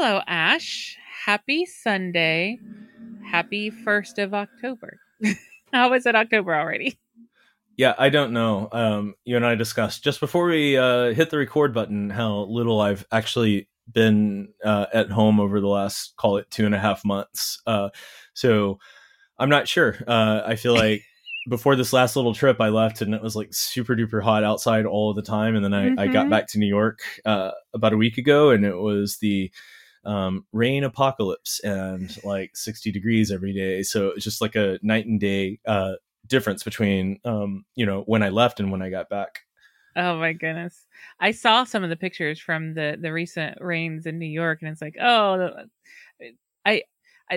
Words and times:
Hello, 0.00 0.22
Ash. 0.28 0.96
Happy 1.26 1.66
Sunday. 1.66 2.60
Happy 3.32 3.68
1st 3.68 4.22
of 4.22 4.32
October. 4.32 5.00
How 5.72 5.92
is 5.92 6.06
it 6.06 6.14
October 6.14 6.54
already? 6.54 7.00
Yeah, 7.76 7.96
I 7.98 8.08
don't 8.08 8.32
know. 8.32 8.68
Um, 8.70 9.14
you 9.24 9.34
and 9.34 9.44
I 9.44 9.56
discussed 9.56 10.04
just 10.04 10.20
before 10.20 10.46
we 10.46 10.76
uh, 10.76 11.14
hit 11.14 11.30
the 11.30 11.38
record 11.38 11.74
button 11.74 12.10
how 12.10 12.44
little 12.44 12.80
I've 12.80 13.04
actually 13.10 13.68
been 13.92 14.50
uh, 14.64 14.86
at 14.94 15.10
home 15.10 15.40
over 15.40 15.60
the 15.60 15.66
last, 15.66 16.14
call 16.14 16.36
it 16.36 16.48
two 16.48 16.64
and 16.64 16.76
a 16.76 16.78
half 16.78 17.04
months. 17.04 17.60
Uh, 17.66 17.88
so 18.34 18.78
I'm 19.36 19.50
not 19.50 19.66
sure. 19.66 19.96
Uh, 20.06 20.42
I 20.46 20.54
feel 20.54 20.74
like 20.76 21.02
before 21.48 21.74
this 21.74 21.92
last 21.92 22.14
little 22.14 22.34
trip, 22.34 22.60
I 22.60 22.68
left 22.68 23.02
and 23.02 23.14
it 23.14 23.22
was 23.22 23.34
like 23.34 23.48
super 23.50 23.96
duper 23.96 24.22
hot 24.22 24.44
outside 24.44 24.86
all 24.86 25.12
the 25.12 25.22
time. 25.22 25.56
And 25.56 25.64
then 25.64 25.74
I, 25.74 25.86
mm-hmm. 25.86 25.98
I 25.98 26.06
got 26.06 26.20
mm-hmm. 26.20 26.30
back 26.30 26.46
to 26.50 26.60
New 26.60 26.68
York 26.68 27.00
uh, 27.24 27.50
about 27.74 27.94
a 27.94 27.96
week 27.96 28.16
ago 28.16 28.50
and 28.50 28.64
it 28.64 28.76
was 28.76 29.18
the 29.18 29.50
um, 30.08 30.46
rain 30.52 30.84
apocalypse 30.84 31.60
and 31.60 32.16
like 32.24 32.56
60 32.56 32.90
degrees 32.90 33.30
every 33.30 33.52
day. 33.52 33.82
So 33.82 34.08
it's 34.08 34.24
just 34.24 34.40
like 34.40 34.56
a 34.56 34.78
night 34.82 35.06
and 35.06 35.20
day 35.20 35.60
uh, 35.66 35.92
difference 36.26 36.62
between, 36.62 37.20
um, 37.24 37.66
you 37.74 37.84
know, 37.84 38.02
when 38.06 38.22
I 38.22 38.30
left 38.30 38.58
and 38.58 38.72
when 38.72 38.80
I 38.80 38.88
got 38.88 39.10
back. 39.10 39.40
Oh 39.96 40.18
my 40.18 40.32
goodness. 40.32 40.86
I 41.20 41.32
saw 41.32 41.64
some 41.64 41.84
of 41.84 41.90
the 41.90 41.96
pictures 41.96 42.40
from 42.40 42.74
the 42.74 42.96
the 43.00 43.12
recent 43.12 43.58
rains 43.60 44.06
in 44.06 44.18
New 44.18 44.26
York 44.26 44.60
and 44.62 44.70
it's 44.70 44.80
like, 44.80 44.96
oh, 45.00 45.50
I 46.64 46.82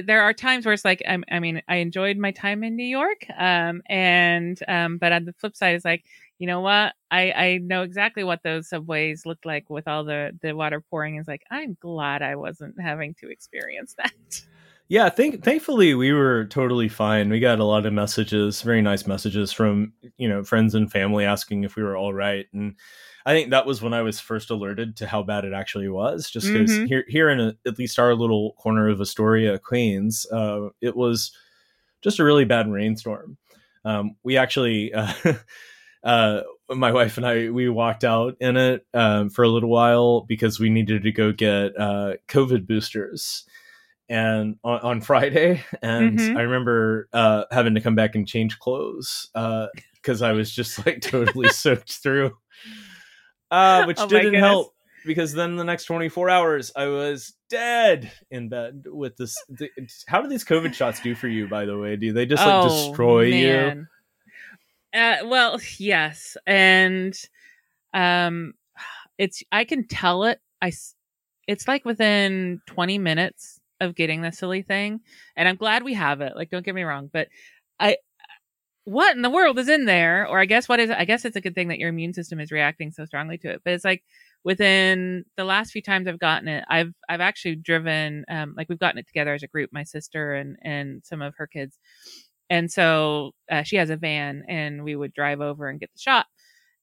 there 0.06 0.22
are 0.22 0.34
times 0.34 0.66
where 0.66 0.74
it's 0.74 0.86
like 0.86 1.02
I, 1.08 1.18
I, 1.30 1.40
mean 1.40 1.62
I 1.68 1.78
enjoyed 1.78 2.18
my 2.18 2.32
time 2.32 2.64
in 2.64 2.76
New 2.76 2.86
York, 2.86 3.26
um, 3.38 3.82
and 3.88 4.58
um, 4.68 4.98
but 4.98 5.12
on 5.12 5.26
the 5.26 5.34
flip 5.34 5.56
side, 5.56 5.76
it's 5.76 5.86
like 5.86 6.06
you 6.42 6.48
know 6.48 6.62
what 6.62 6.96
I 7.12 7.32
I 7.32 7.60
know 7.62 7.84
exactly 7.84 8.24
what 8.24 8.42
those 8.44 8.68
subways 8.68 9.28
looked 9.28 9.46
like 9.46 9.70
with 9.70 9.88
all 9.88 10.04
the 10.04 10.32
the 10.42 10.54
water 10.54 10.82
pouring. 10.82 11.18
Is 11.18 11.28
like 11.28 11.44
I'm 11.52 11.78
glad 11.80 12.24
I 12.24 12.36
wasn't 12.36 12.82
having 12.82 13.14
to 13.20 13.30
experience 13.30 13.94
that. 14.00 14.42
Yeah, 14.88 15.08
think 15.10 15.44
thankfully 15.44 15.94
we 15.94 16.12
were 16.12 16.46
totally 16.46 16.90
fine. 16.90 17.30
We 17.30 17.40
got 17.40 17.60
a 17.60 17.64
lot 17.64 17.86
of 17.86 17.94
messages, 17.94 18.64
very 18.64 18.82
nice 18.82 19.06
messages 19.06 19.52
from 19.52 19.94
you 20.18 20.28
know 20.28 20.44
friends 20.44 20.74
and 20.74 20.92
family 20.92 21.26
asking 21.26 21.64
if 21.64 21.76
we 21.76 21.84
were 21.84 21.96
all 21.96 22.12
right, 22.12 22.48
and 22.54 22.76
I 23.24 23.34
think 23.34 23.52
that 23.52 23.68
was 23.68 23.84
when 23.84 23.94
I 23.94 24.02
was 24.02 24.20
first 24.20 24.50
alerted 24.50 24.98
to 24.98 25.06
how 25.06 25.22
bad 25.22 25.46
it 25.46 25.54
actually 25.54 25.90
was. 25.90 26.28
Just 26.28 26.48
because 26.48 26.72
mm-hmm. 26.72 26.86
here, 26.86 27.06
here 27.08 27.30
in 27.30 27.40
a, 27.40 27.54
at 27.68 27.78
least 27.78 28.00
our 28.00 28.16
little 28.16 28.54
corner 28.54 28.90
of 28.90 29.00
Astoria, 29.00 29.60
Queens, 29.60 30.26
uh, 30.34 30.70
it 30.82 30.96
was 30.96 31.32
just 32.02 32.18
a 32.18 32.24
really 32.24 32.46
bad 32.46 32.68
rainstorm. 32.68 33.38
Um, 33.86 34.16
we 34.24 34.38
actually, 34.38 34.92
uh, 34.94 35.14
uh, 36.04 36.42
my 36.70 36.92
wife 36.92 37.18
and 37.18 37.26
I, 37.26 37.50
we 37.50 37.70
walked 37.70 38.04
out 38.04 38.38
in 38.40 38.58
it 38.58 38.86
um, 38.94 39.30
for 39.30 39.44
a 39.44 39.50
little 39.50 39.70
while 39.70 40.22
because 40.22 40.60
we 40.60 40.70
needed 40.70 41.04
to 41.04 41.12
go 41.12 41.32
get 41.32 41.80
uh, 41.80 42.14
COVID 42.28 42.68
boosters 42.68 43.46
and 44.10 44.58
on, 44.64 44.80
on 44.80 45.02
Friday, 45.02 45.64
and 45.82 46.20
mm-hmm. 46.20 46.38
I 46.38 46.42
remember 46.42 47.08
uh, 47.14 47.44
having 47.52 47.76
to 47.76 47.82
come 47.82 47.96
back 47.96 48.16
and 48.16 48.28
change 48.28 48.60
clothes 48.60 49.30
because 49.34 50.22
uh, 50.22 50.26
I 50.26 50.32
was 50.34 50.52
just 50.52 50.86
like 50.86 51.02
totally 51.02 51.50
soaked 51.50 51.92
through 51.92 52.36
uh, 53.52 53.84
which 53.84 54.00
oh 54.00 54.08
didn't 54.08 54.34
help 54.36 54.74
because 55.06 55.34
then 55.34 55.58
the 55.58 55.64
next 55.64 55.86
24 55.86 56.30
hours 56.30 56.72
I 56.76 56.88
was 56.88 57.34
dead 57.50 58.12
in 58.32 58.50
bed 58.50 58.86
with 58.88 59.18
this. 59.18 59.36
The, 59.50 59.70
how 60.08 60.22
do 60.22 60.30
these 60.30 60.46
COVID 60.46 60.74
shots 60.74 61.02
do 61.02 61.14
for 61.14 61.28
you, 61.28 61.48
by 61.48 61.66
the 61.66 61.78
way? 61.78 61.98
Do 61.98 62.14
they 62.14 62.26
just 62.26 62.46
like 62.46 62.64
oh, 62.66 62.70
destroy 62.70 63.30
man. 63.30 63.78
you? 63.78 63.88
Uh, 64.94 65.18
well, 65.26 65.60
yes, 65.78 66.36
and 66.46 67.18
um, 67.94 68.54
it's 69.18 69.44
I 69.52 69.66
can 69.66 69.88
tell 69.88 70.26
it. 70.26 70.40
I 70.62 70.74
it's 71.48 71.68
like 71.68 71.86
within 71.86 72.62
20 72.68 72.98
minutes 73.00 73.60
of 73.82 73.96
getting 73.96 74.22
the 74.22 74.32
silly 74.32 74.64
thing, 74.64 75.02
and 75.38 75.48
I'm 75.50 75.58
glad 75.58 75.84
we 75.84 75.96
have 75.96 76.22
it. 76.22 76.34
Like, 76.36 76.50
don't 76.52 76.66
get 76.66 76.76
me 76.76 76.84
wrong, 76.84 77.10
but 77.14 77.30
I 77.80 77.98
what 78.86 79.16
in 79.16 79.22
the 79.24 79.30
world 79.32 79.60
is 79.60 79.70
in 79.70 79.86
there? 79.86 80.28
Or 80.28 80.40
I 80.40 80.46
guess 80.46 80.70
what 80.70 80.80
is 80.82 80.92
I 80.92 81.06
guess 81.06 81.26
it's 81.26 81.36
a 81.38 81.42
good 81.42 81.56
thing 81.56 81.70
that 81.70 81.80
your 81.80 81.90
immune 81.90 82.14
system 82.14 82.40
is 82.40 82.52
reacting 82.52 82.92
so 82.92 83.06
strongly 83.06 83.38
to 83.40 83.52
it. 83.52 83.62
But 83.66 83.74
it's 83.76 83.86
like 83.86 84.04
within 84.46 85.26
the 85.38 85.46
last 85.46 85.72
few 85.72 85.82
times 85.84 86.08
I've 86.08 86.20
gotten 86.20 86.48
it, 86.50 86.66
I've 86.70 86.94
I've 87.10 87.22
actually 87.22 87.58
driven 87.58 88.26
um 88.30 88.56
like 88.58 88.70
we've 88.70 88.80
gotten 88.80 89.00
it 89.00 89.08
together 89.08 89.34
as 89.36 89.44
a 89.44 89.48
group, 89.48 89.72
my 89.74 89.84
sister 89.84 90.36
and 90.36 90.58
and 90.64 91.04
some 91.06 91.22
of 91.22 91.36
her 91.38 91.48
kids. 91.48 91.78
And 92.52 92.72
so 92.72 93.34
uh, 93.52 93.64
she 93.64 93.78
has 93.78 93.90
a 93.92 93.98
van 93.98 94.46
and 94.50 94.86
we 94.86 94.96
would 94.96 95.16
drive 95.16 95.42
over 95.42 95.70
and 95.70 95.82
get 95.82 95.92
the 95.94 96.02
shot. 96.02 96.28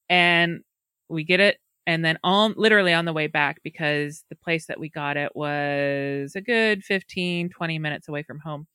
And 0.08 0.60
we 1.08 1.24
get 1.24 1.40
it 1.40 1.58
and 1.86 2.04
then 2.04 2.18
all 2.24 2.50
literally 2.56 2.92
on 2.94 3.06
the 3.06 3.12
way 3.14 3.28
back 3.28 3.60
because 3.64 4.24
the 4.30 4.36
place 4.36 4.66
that 4.66 4.80
we 4.80 4.90
got 4.90 5.16
it 5.16 5.34
was 5.34 6.34
a 6.36 6.40
good 6.42 6.84
15 6.84 7.50
20 7.50 7.78
minutes 7.78 8.08
away 8.08 8.22
from 8.22 8.38
home 8.40 8.66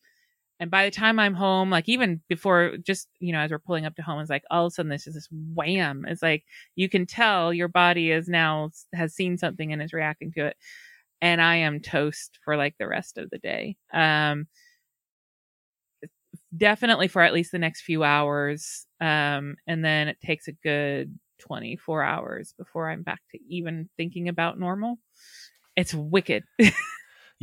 and 0.59 0.72
by 0.72 0.86
the 0.86 0.92
time 0.92 1.20
I'm 1.20 1.34
home, 1.34 1.70
like 1.70 1.90
even 1.90 2.22
before, 2.30 2.78
just 2.78 3.10
you 3.20 3.34
know, 3.34 3.40
as 3.40 3.52
we're 3.52 3.60
pulling 3.60 3.86
up 3.86 3.96
to 3.96 4.02
home, 4.04 4.22
it's 4.22 4.30
like 4.30 4.44
all 4.52 4.66
of 4.66 4.72
a 4.72 4.74
sudden 4.75 4.90
this 4.90 5.08
is 5.08 5.16
this 5.16 5.28
wham. 5.31 6.06
It's 6.08 6.22
like 6.22 6.44
you 6.75 6.88
can 6.90 7.06
tell 7.06 7.54
your 7.54 7.68
body 7.68 8.12
is 8.12 8.30
now 8.30 8.70
has 8.94 9.14
seen 9.14 9.38
something 9.38 9.74
and 9.74 9.81
is 9.81 9.94
reacting 9.94 10.31
to 10.34 10.46
it. 10.48 10.58
And 11.22 11.42
I 11.42 11.58
am 11.58 11.80
toast 11.81 12.40
for 12.46 12.58
like 12.58 12.75
the 12.80 12.88
rest 12.88 13.18
of 13.18 13.30
the 13.30 13.40
day. 13.40 13.78
Um, 13.94 14.48
definitely 16.56 17.08
for 17.08 17.22
at 17.22 17.34
least 17.34 17.52
the 17.52 17.59
next 17.59 17.81
few 17.81 18.03
hours. 18.03 18.86
Um, 19.02 19.56
and 19.68 19.84
then 19.84 20.08
it 20.08 20.18
takes 20.22 20.47
a 20.47 20.53
good 20.53 21.18
24 21.40 22.03
hours 22.03 22.53
before 22.58 22.90
I'm 22.90 23.03
back 23.03 23.22
to 23.31 23.40
even 23.50 23.90
thinking 23.97 24.30
about 24.30 24.59
normal. 24.59 25.00
It's 25.75 25.94
wicked. 25.94 26.44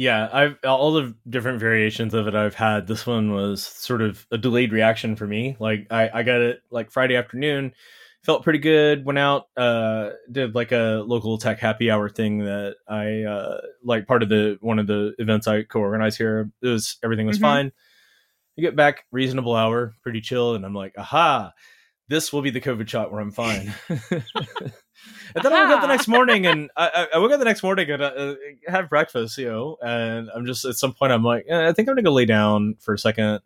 Yeah, 0.00 0.31
I've 0.32 0.56
all 0.65 0.93
the 0.93 1.15
different 1.28 1.60
variations 1.60 2.15
of 2.15 2.26
it 2.26 2.34
I've 2.34 2.54
had. 2.54 2.87
This 2.87 3.06
one 3.06 3.32
was 3.32 3.62
sort 3.62 4.00
of 4.00 4.26
a 4.31 4.38
delayed 4.38 4.72
reaction 4.72 5.15
for 5.15 5.26
me. 5.26 5.59
Like 5.60 5.88
I, 5.91 6.09
I 6.15 6.22
got 6.22 6.41
it 6.41 6.62
like 6.70 6.91
Friday 6.91 7.16
afternoon, 7.16 7.75
felt 8.22 8.43
pretty 8.43 8.60
good. 8.60 9.04
Went 9.04 9.19
out, 9.19 9.49
uh, 9.59 10.10
did 10.32 10.54
like 10.54 10.72
a 10.72 11.04
local 11.06 11.37
tech 11.37 11.59
happy 11.59 11.91
hour 11.91 12.09
thing 12.09 12.38
that 12.38 12.76
I 12.88 13.25
uh, 13.25 13.60
like 13.84 14.06
part 14.06 14.22
of 14.22 14.31
the 14.31 14.56
one 14.62 14.78
of 14.78 14.87
the 14.87 15.15
events 15.19 15.47
I 15.47 15.65
co-organize 15.65 16.16
here. 16.16 16.50
It 16.62 16.69
was 16.69 16.97
everything 17.04 17.26
was 17.26 17.37
mm-hmm. 17.37 17.44
fine. 17.44 17.72
I 18.60 18.62
get 18.62 18.76
back 18.76 19.06
reasonable 19.10 19.56
hour, 19.56 19.94
pretty 20.03 20.21
chill, 20.21 20.54
and 20.54 20.66
I'm 20.66 20.75
like, 20.75 20.93
aha, 20.98 21.54
this 22.09 22.31
will 22.31 22.43
be 22.43 22.50
the 22.50 22.60
COVID 22.60 22.87
shot 22.87 23.10
where 23.10 23.22
I'm 23.22 23.31
fine. 23.31 23.72
and 23.88 24.22
then 25.32 25.53
I 25.53 25.65
woke 25.65 25.76
up 25.76 25.81
the 25.81 25.87
next 25.87 26.09
morning 26.09 26.44
and 26.44 26.70
I, 26.76 27.06
I 27.15 27.19
woke 27.19 27.32
up 27.32 27.38
the 27.38 27.47
next 27.47 27.62
morning 27.62 27.91
and 27.91 28.03
uh, 28.03 28.34
have 28.69 28.91
breakfast, 28.91 29.38
you 29.38 29.49
know, 29.49 29.78
and 29.81 30.28
I'm 30.34 30.44
just 30.44 30.66
at 30.66 30.75
some 30.75 30.93
point 30.93 31.10
I'm 31.10 31.22
like, 31.22 31.47
eh, 31.49 31.69
I 31.69 31.72
think 31.72 31.88
I'm 31.88 31.94
gonna 31.94 32.03
go 32.03 32.12
lay 32.12 32.26
down 32.26 32.75
for 32.81 32.93
a 32.93 32.99
second. 32.99 33.41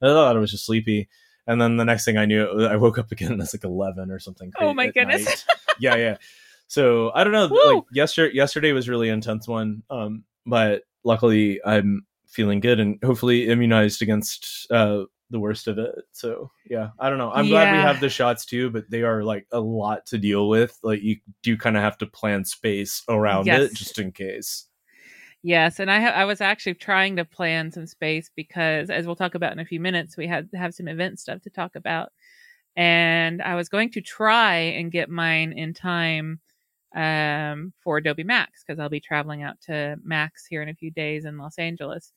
I 0.00 0.06
thought 0.06 0.36
I 0.36 0.38
was 0.38 0.52
just 0.52 0.66
sleepy, 0.66 1.08
and 1.48 1.60
then 1.60 1.76
the 1.76 1.84
next 1.84 2.04
thing 2.04 2.16
I 2.16 2.26
knew, 2.26 2.44
I 2.64 2.76
woke 2.76 2.96
up 2.96 3.10
again 3.10 3.32
and 3.32 3.42
it's 3.42 3.52
like 3.52 3.64
11 3.64 4.12
or 4.12 4.20
something. 4.20 4.52
Oh 4.60 4.72
my 4.72 4.86
goodness! 4.86 5.44
yeah, 5.80 5.96
yeah. 5.96 6.18
So 6.68 7.10
I 7.12 7.24
don't 7.24 7.32
know. 7.32 7.48
Woo! 7.50 7.74
Like 7.74 7.84
yesterday, 7.92 8.36
yesterday 8.36 8.70
was 8.70 8.88
really 8.88 9.08
intense 9.08 9.48
one, 9.48 9.82
um, 9.90 10.22
but 10.46 10.82
luckily 11.02 11.60
I'm 11.64 12.06
feeling 12.30 12.60
good 12.60 12.80
and 12.80 12.98
hopefully 13.02 13.48
immunized 13.48 14.02
against 14.02 14.66
uh, 14.70 15.02
the 15.30 15.38
worst 15.38 15.68
of 15.68 15.78
it. 15.78 15.94
So 16.12 16.50
yeah, 16.68 16.90
I 16.98 17.08
don't 17.08 17.18
know. 17.18 17.30
I'm 17.30 17.46
yeah. 17.46 17.50
glad 17.50 17.72
we 17.72 17.82
have 17.82 18.00
the 18.00 18.08
shots 18.08 18.44
too, 18.44 18.70
but 18.70 18.90
they 18.90 19.02
are 19.02 19.22
like 19.22 19.46
a 19.52 19.60
lot 19.60 20.06
to 20.06 20.18
deal 20.18 20.48
with. 20.48 20.78
Like 20.82 21.02
you 21.02 21.16
do 21.42 21.56
kind 21.56 21.76
of 21.76 21.82
have 21.82 21.98
to 21.98 22.06
plan 22.06 22.44
space 22.44 23.02
around 23.08 23.46
yes. 23.46 23.62
it 23.62 23.74
just 23.74 23.98
in 23.98 24.12
case. 24.12 24.66
Yes, 25.42 25.80
and 25.80 25.90
I 25.90 26.00
ha- 26.00 26.08
I 26.08 26.26
was 26.26 26.42
actually 26.42 26.74
trying 26.74 27.16
to 27.16 27.24
plan 27.24 27.72
some 27.72 27.86
space 27.86 28.30
because, 28.36 28.90
as 28.90 29.06
we'll 29.06 29.16
talk 29.16 29.34
about 29.34 29.52
in 29.52 29.58
a 29.58 29.64
few 29.64 29.80
minutes, 29.80 30.16
we 30.16 30.26
had 30.26 30.50
have 30.54 30.74
some 30.74 30.86
event 30.86 31.18
stuff 31.18 31.40
to 31.42 31.50
talk 31.50 31.76
about, 31.76 32.10
and 32.76 33.40
I 33.40 33.54
was 33.54 33.70
going 33.70 33.90
to 33.92 34.02
try 34.02 34.56
and 34.56 34.92
get 34.92 35.08
mine 35.08 35.52
in 35.52 35.72
time 35.72 36.40
um, 36.94 37.72
for 37.82 37.98
Adobe 37.98 38.24
Max 38.24 38.64
because 38.64 38.80
I'll 38.80 38.88
be 38.88 39.00
traveling 39.00 39.42
out 39.42 39.60
to 39.62 39.96
Max 40.02 40.46
here 40.46 40.62
in 40.62 40.68
a 40.68 40.74
few 40.74 40.90
days 40.90 41.24
in 41.24 41.38
Los 41.38 41.58
Angeles. 41.58 42.12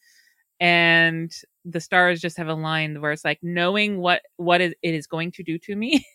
And 0.59 1.31
the 1.65 1.81
stars 1.81 2.21
just 2.21 2.37
have 2.37 2.47
aligned 2.47 3.01
where 3.01 3.11
it's 3.11 3.25
like 3.25 3.39
knowing 3.41 3.99
what 3.99 4.21
what 4.37 4.61
is, 4.61 4.73
it 4.81 4.93
is 4.93 5.07
going 5.07 5.31
to 5.33 5.43
do 5.43 5.57
to 5.59 5.75
me 5.75 6.05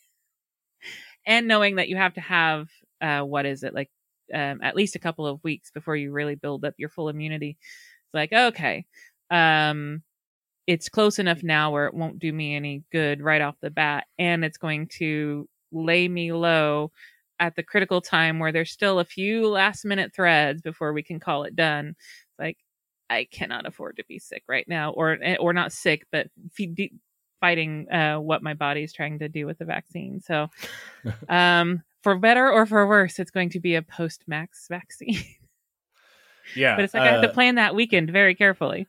and 1.27 1.49
knowing 1.49 1.77
that 1.77 1.89
you 1.89 1.97
have 1.97 2.15
to 2.15 2.21
have 2.21 2.69
uh, 3.01 3.21
what 3.21 3.47
is 3.47 3.63
it 3.63 3.75
like 3.75 3.91
um, 4.33 4.61
at 4.63 4.77
least 4.77 4.97
a 4.97 5.01
couple 5.01 5.27
of 5.27 5.43
weeks 5.43 5.71
before 5.71 5.97
you 5.97 6.13
really 6.13 6.35
build 6.35 6.65
up 6.65 6.75
your 6.79 6.91
full 6.91 7.09
immunity. 7.09 7.57
It's 7.61 8.15
like 8.15 8.33
okay 8.33 8.87
um, 9.31 10.03
it's 10.67 10.89
close 10.89 11.19
enough 11.19 11.43
now 11.43 11.71
where 11.71 11.87
it 11.87 11.95
won't 11.95 12.19
do 12.19 12.33
me 12.33 12.55
any 12.55 12.85
good 12.93 13.23
right 13.23 13.41
off 13.41 13.57
the 13.61 13.71
bat 13.71 14.07
and 14.19 14.45
it's 14.45 14.59
going 14.59 14.89
to 14.99 15.49
lay 15.73 16.09
me 16.09 16.33
low 16.33 16.91
at 17.41 17.57
the 17.57 17.63
critical 17.63 18.01
time 18.01 18.39
where 18.39 18.53
there's 18.53 18.71
still 18.71 18.99
a 18.99 19.05
few 19.05 19.47
last 19.49 19.85
minute 19.85 20.13
threads 20.15 20.63
before 20.63 20.93
we 20.93 21.03
can 21.03 21.21
call 21.21 21.45
it 21.45 21.55
done 21.57 21.95
It's 21.99 22.39
like 22.39 22.59
I 23.11 23.27
cannot 23.31 23.67
afford 23.67 23.97
to 23.97 24.05
be 24.05 24.19
sick 24.19 24.45
right 24.49 24.67
now, 24.69 24.93
or 24.93 25.19
eh, 25.23 25.37
or 25.41 25.53
not 25.53 25.73
sick, 25.73 26.07
but 26.13 26.29
f- 26.59 26.91
fighting 27.41 27.91
uh, 27.91 28.17
what 28.19 28.43
my 28.43 28.55
body 28.55 28.83
is 28.83 28.93
trying 28.93 29.19
to 29.21 29.29
do 29.29 29.47
with 29.47 29.59
the 29.59 29.65
vaccine. 29.65 30.21
So, 30.21 30.49
um, 31.29 31.83
for 32.03 32.17
better 32.19 32.51
or 32.51 32.67
for 32.67 32.87
worse, 32.87 33.19
it's 33.19 33.31
going 33.31 33.51
to 33.51 33.61
be 33.61 33.75
a 33.75 33.83
post 33.83 34.25
max 34.27 34.67
vaccine. 34.69 35.19
Yeah, 36.57 36.77
but 36.77 36.85
it's 36.85 36.95
like 36.95 37.03
I 37.03 37.11
have 37.13 37.21
to 37.21 37.29
uh, 37.29 37.35
plan 37.35 37.57
that 37.57 37.75
weekend 37.75 38.11
very 38.11 38.35
carefully. 38.35 38.87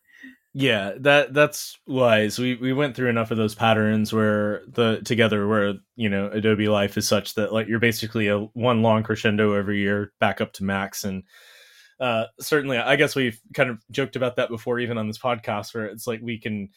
Yeah, 0.54 0.94
that 1.02 1.34
that's 1.34 1.78
wise. 1.86 2.40
We 2.40 2.56
we 2.56 2.74
went 2.74 2.96
through 2.96 3.10
enough 3.10 3.30
of 3.30 3.38
those 3.38 3.54
patterns 3.54 4.12
where 4.12 4.64
the 4.68 5.00
together 5.06 5.48
where 5.48 5.76
you 5.96 6.10
know 6.10 6.28
Adobe 6.32 6.68
Life 6.68 6.98
is 6.98 7.08
such 7.08 7.36
that 7.36 7.54
like 7.54 7.68
you're 7.68 7.80
basically 7.80 8.28
a 8.30 8.40
one 8.40 8.82
long 8.82 9.04
crescendo 9.04 9.54
every 9.54 9.80
year 9.80 10.12
back 10.20 10.42
up 10.42 10.54
to 10.54 10.64
max 10.64 11.04
and 11.04 11.24
uh 12.00 12.26
certainly 12.40 12.78
I 12.80 12.96
guess 12.96 13.16
we've 13.16 13.40
kind 13.54 13.70
of 13.70 13.80
joked 13.92 14.16
about 14.16 14.38
that 14.38 14.50
before 14.50 14.80
even 14.80 14.98
on 14.98 15.08
this 15.08 15.20
podcast 15.20 15.74
where 15.76 15.86
it's 15.86 16.08
like 16.08 16.22
we 16.24 16.40
can 16.40 16.70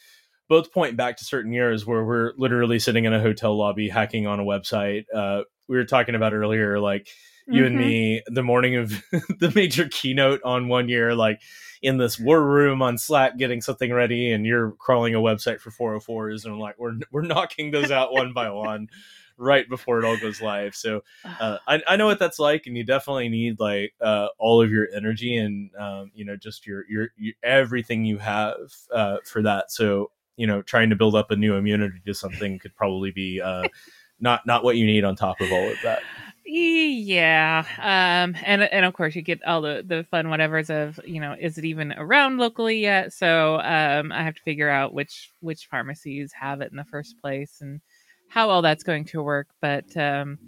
both 0.48 0.72
point 0.72 0.96
back 0.96 1.16
to 1.18 1.24
certain 1.24 1.52
years 1.52 1.86
where 1.86 2.04
we're 2.04 2.32
literally 2.38 2.78
sitting 2.78 3.04
in 3.06 3.14
a 3.14 3.20
hotel 3.22 3.56
lobby 3.56 3.88
hacking 3.88 4.26
on 4.26 4.40
a 4.40 4.44
website. 4.44 5.04
Uh 5.14 5.42
we 5.68 5.76
were 5.76 5.84
talking 5.86 6.14
about 6.14 6.34
earlier 6.34 6.80
like 6.80 7.08
you 7.48 7.66
and 7.66 7.74
Mhm. 7.74 7.78
me 7.78 8.22
the 8.26 8.42
morning 8.42 8.76
of 8.76 8.90
the 9.40 9.52
major 9.54 9.88
keynote 9.88 10.40
on 10.44 10.68
one 10.68 10.88
year 10.88 11.14
like 11.14 11.40
in 11.82 11.98
this 11.98 12.18
war 12.18 12.42
room 12.44 12.80
on 12.82 12.96
Slack 12.98 13.36
getting 13.38 13.60
something 13.60 13.92
ready, 13.92 14.30
and 14.32 14.46
you're 14.46 14.72
crawling 14.72 15.14
a 15.14 15.20
website 15.20 15.60
for 15.60 15.70
404s, 15.70 16.44
and 16.44 16.54
I'm 16.54 16.60
like, 16.60 16.78
we're 16.78 16.94
we're 17.12 17.22
knocking 17.22 17.70
those 17.70 17.90
out 17.90 18.12
one 18.12 18.32
by 18.32 18.50
one, 18.52 18.88
right 19.36 19.68
before 19.68 19.98
it 19.98 20.04
all 20.06 20.16
goes 20.16 20.40
live. 20.40 20.74
So 20.74 21.02
uh, 21.38 21.58
I 21.66 21.82
I 21.88 21.96
know 21.96 22.06
what 22.06 22.18
that's 22.18 22.38
like, 22.38 22.66
and 22.66 22.76
you 22.76 22.84
definitely 22.84 23.28
need 23.28 23.58
like 23.60 23.94
uh, 24.00 24.28
all 24.38 24.62
of 24.62 24.70
your 24.70 24.88
energy 24.94 25.36
and 25.36 25.70
um, 25.76 26.10
you 26.14 26.24
know 26.24 26.36
just 26.36 26.66
your, 26.66 26.84
your 26.88 27.08
your 27.16 27.34
everything 27.42 28.04
you 28.04 28.18
have 28.18 28.56
uh, 28.92 29.18
for 29.24 29.42
that. 29.42 29.70
So 29.72 30.10
you 30.36 30.46
know, 30.46 30.62
trying 30.62 30.90
to 30.90 30.96
build 30.96 31.14
up 31.14 31.30
a 31.30 31.36
new 31.36 31.54
immunity 31.54 32.00
to 32.06 32.14
something 32.14 32.58
could 32.58 32.74
probably 32.74 33.10
be 33.10 33.40
uh, 33.40 33.68
not 34.20 34.46
not 34.46 34.64
what 34.64 34.76
you 34.76 34.86
need 34.86 35.04
on 35.04 35.16
top 35.16 35.40
of 35.40 35.52
all 35.52 35.70
of 35.70 35.80
that. 35.82 36.04
Yeah, 36.44 37.64
um, 37.78 38.34
and 38.44 38.62
and 38.62 38.84
of 38.84 38.94
course 38.94 39.14
you 39.14 39.22
get 39.22 39.44
all 39.44 39.62
the 39.62 39.84
the 39.86 40.04
fun 40.10 40.26
whatevers 40.26 40.70
of 40.70 40.98
you 41.06 41.20
know 41.20 41.36
is 41.38 41.56
it 41.56 41.64
even 41.64 41.92
around 41.92 42.38
locally 42.38 42.80
yet? 42.80 43.12
So 43.12 43.56
um, 43.60 44.10
I 44.10 44.24
have 44.24 44.34
to 44.34 44.42
figure 44.42 44.68
out 44.68 44.92
which 44.92 45.30
which 45.40 45.66
pharmacies 45.70 46.32
have 46.32 46.60
it 46.60 46.70
in 46.72 46.76
the 46.76 46.84
first 46.84 47.16
place 47.20 47.58
and 47.60 47.80
how 48.28 48.50
all 48.50 48.60
that's 48.60 48.82
going 48.82 49.04
to 49.06 49.22
work. 49.22 49.48
But 49.60 49.96
um, 49.96 50.38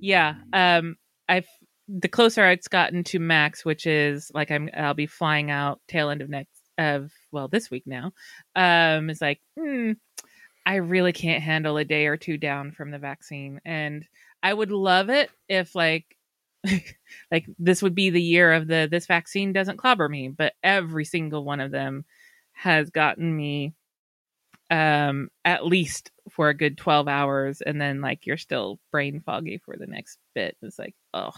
yeah, 0.00 0.36
um, 0.52 0.96
I've 1.28 1.48
the 1.88 2.08
closer 2.08 2.48
it's 2.48 2.68
gotten 2.68 3.02
to 3.04 3.18
max, 3.18 3.64
which 3.64 3.84
is 3.86 4.30
like 4.34 4.50
I'm 4.52 4.70
I'll 4.76 4.94
be 4.94 5.06
flying 5.06 5.50
out 5.50 5.80
tail 5.88 6.10
end 6.10 6.22
of 6.22 6.30
next 6.30 6.62
of 6.78 7.10
well 7.32 7.48
this 7.48 7.68
week 7.68 7.84
now. 7.86 8.12
Um, 8.54 9.10
is 9.10 9.20
like 9.20 9.40
hmm, 9.58 9.92
I 10.66 10.76
really 10.76 11.12
can't 11.12 11.42
handle 11.42 11.76
a 11.76 11.84
day 11.84 12.06
or 12.06 12.16
two 12.16 12.36
down 12.38 12.72
from 12.72 12.90
the 12.90 12.98
vaccine 12.98 13.60
and. 13.64 14.06
I 14.42 14.52
would 14.52 14.70
love 14.70 15.10
it 15.10 15.30
if 15.48 15.74
like 15.74 16.16
like 17.30 17.46
this 17.58 17.82
would 17.82 17.94
be 17.94 18.10
the 18.10 18.22
year 18.22 18.52
of 18.52 18.66
the 18.66 18.88
this 18.90 19.06
vaccine 19.06 19.52
doesn't 19.52 19.76
clobber 19.76 20.08
me, 20.08 20.28
but 20.28 20.54
every 20.62 21.04
single 21.04 21.44
one 21.44 21.60
of 21.60 21.70
them 21.70 22.04
has 22.52 22.90
gotten 22.90 23.34
me 23.34 23.74
um 24.70 25.28
at 25.44 25.66
least 25.66 26.10
for 26.30 26.48
a 26.48 26.54
good 26.54 26.78
12 26.78 27.08
hours 27.08 27.60
and 27.60 27.80
then 27.80 28.00
like 28.00 28.26
you're 28.26 28.36
still 28.36 28.78
brain 28.90 29.20
foggy 29.20 29.58
for 29.58 29.76
the 29.76 29.86
next 29.86 30.18
bit. 30.34 30.56
It's 30.62 30.78
like, 30.78 30.94
oh. 31.14 31.32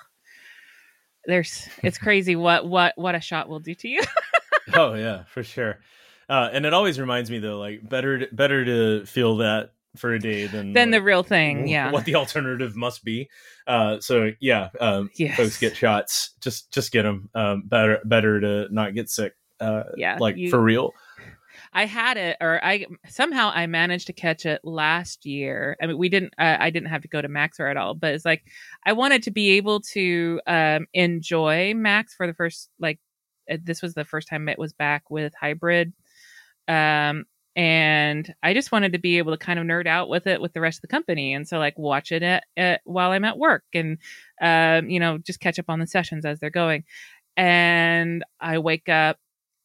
There's 1.27 1.69
it's 1.83 1.99
crazy 2.07 2.37
what 2.37 2.67
what 2.67 2.95
what 2.97 3.15
a 3.15 3.21
shot 3.21 3.49
will 3.49 3.61
do 3.61 3.75
to 3.77 3.89
you. 3.89 4.03
oh 4.75 4.95
yeah, 4.95 5.25
for 5.25 5.43
sure. 5.43 5.81
Uh, 6.29 6.49
and 6.53 6.65
it 6.65 6.73
always 6.73 6.99
reminds 6.99 7.31
me 7.31 7.39
though, 7.39 7.59
like 7.59 7.87
better 7.87 8.27
better 8.33 8.65
to 8.65 9.07
feel 9.07 9.39
that 9.39 9.74
for 9.97 10.13
a 10.15 10.19
day 10.19 10.47
than 10.47 10.73
then 10.73 10.91
the 10.91 11.01
real 11.03 11.23
thing, 11.23 11.69
yeah. 11.69 11.91
what 11.91 12.05
the 12.05 12.15
alternative 12.17 12.75
must 12.77 13.05
be. 13.05 13.29
Uh, 13.67 14.01
so 14.01 14.33
yeah, 14.41 14.71
um, 14.81 15.11
Yes. 15.15 15.37
folks 15.37 15.59
get 15.59 15.77
shots. 15.77 16.31
Just 16.41 16.73
just 16.73 16.93
get 16.93 17.03
them. 17.03 17.31
Um, 17.35 17.63
better 17.67 18.01
better 18.05 18.41
to 18.41 18.69
not 18.75 18.95
get 18.95 19.09
sick. 19.11 19.35
Uh, 19.61 19.85
Yeah, 19.97 20.17
like 20.21 20.37
you- 20.37 20.51
for 20.51 20.61
real. 20.61 20.93
I 21.73 21.87
had 21.87 22.17
it, 22.17 22.37
or 22.41 22.65
I 22.65 22.87
somehow 23.09 23.51
I 23.53 23.67
managed 23.67 24.07
to 24.07 24.13
catch 24.13 24.47
it 24.47 24.61
last 24.65 25.25
year. 25.27 25.77
I 25.83 25.87
mean, 25.87 25.99
we 25.99 26.09
didn't. 26.09 26.33
Uh, 26.39 26.57
I 26.61 26.71
didn't 26.71 26.89
have 26.89 27.03
to 27.03 27.09
go 27.09 27.21
to 27.21 27.29
Maxer 27.29 27.69
at 27.69 27.77
all, 27.77 27.95
but 27.95 28.15
it's 28.15 28.25
like 28.25 28.45
I 28.87 28.93
wanted 28.93 29.25
to 29.25 29.31
be 29.33 29.51
able 29.51 29.81
to 29.93 30.41
um, 30.47 30.87
enjoy 30.95 31.75
Max 31.75 32.15
for 32.15 32.27
the 32.29 32.35
first 32.35 32.71
like. 32.79 33.01
uh, 33.51 33.57
This 33.63 33.83
was 33.83 33.95
the 33.95 34.05
first 34.05 34.29
time 34.29 34.49
it 34.49 34.59
was 34.59 34.73
back 34.73 35.11
with 35.11 35.33
hybrid, 35.35 35.93
um, 36.69 37.25
and 37.57 38.35
I 38.43 38.53
just 38.53 38.73
wanted 38.73 38.93
to 38.93 38.99
be 38.99 39.19
able 39.19 39.33
to 39.33 39.39
kind 39.39 39.59
of 39.59 39.67
nerd 39.67 39.87
out 39.87 40.09
with 40.09 40.27
it 40.27 40.41
with 40.41 40.53
the 40.53 40.61
rest 40.61 40.79
of 40.79 40.83
the 40.83 40.89
company, 40.89 41.35
and 41.35 41.47
so 41.47 41.59
like 41.59 41.79
watch 41.79 42.13
it 42.13 42.23
at, 42.23 42.45
at, 42.57 42.81
while 42.85 43.13
I'm 43.13 43.25
at 43.25 43.39
work, 43.39 43.65
and 43.75 43.99
um, 44.41 44.89
you 44.91 45.01
know 45.01 45.19
just 45.19 45.41
catch 45.41 45.59
up 45.59 45.69
on 45.69 45.79
the 45.79 45.87
sessions 45.87 46.25
as 46.25 46.41
they're 46.41 46.51
going. 46.51 46.85
And 47.37 48.25
I 48.41 48.59
wake 48.59 48.89
up 48.89 49.19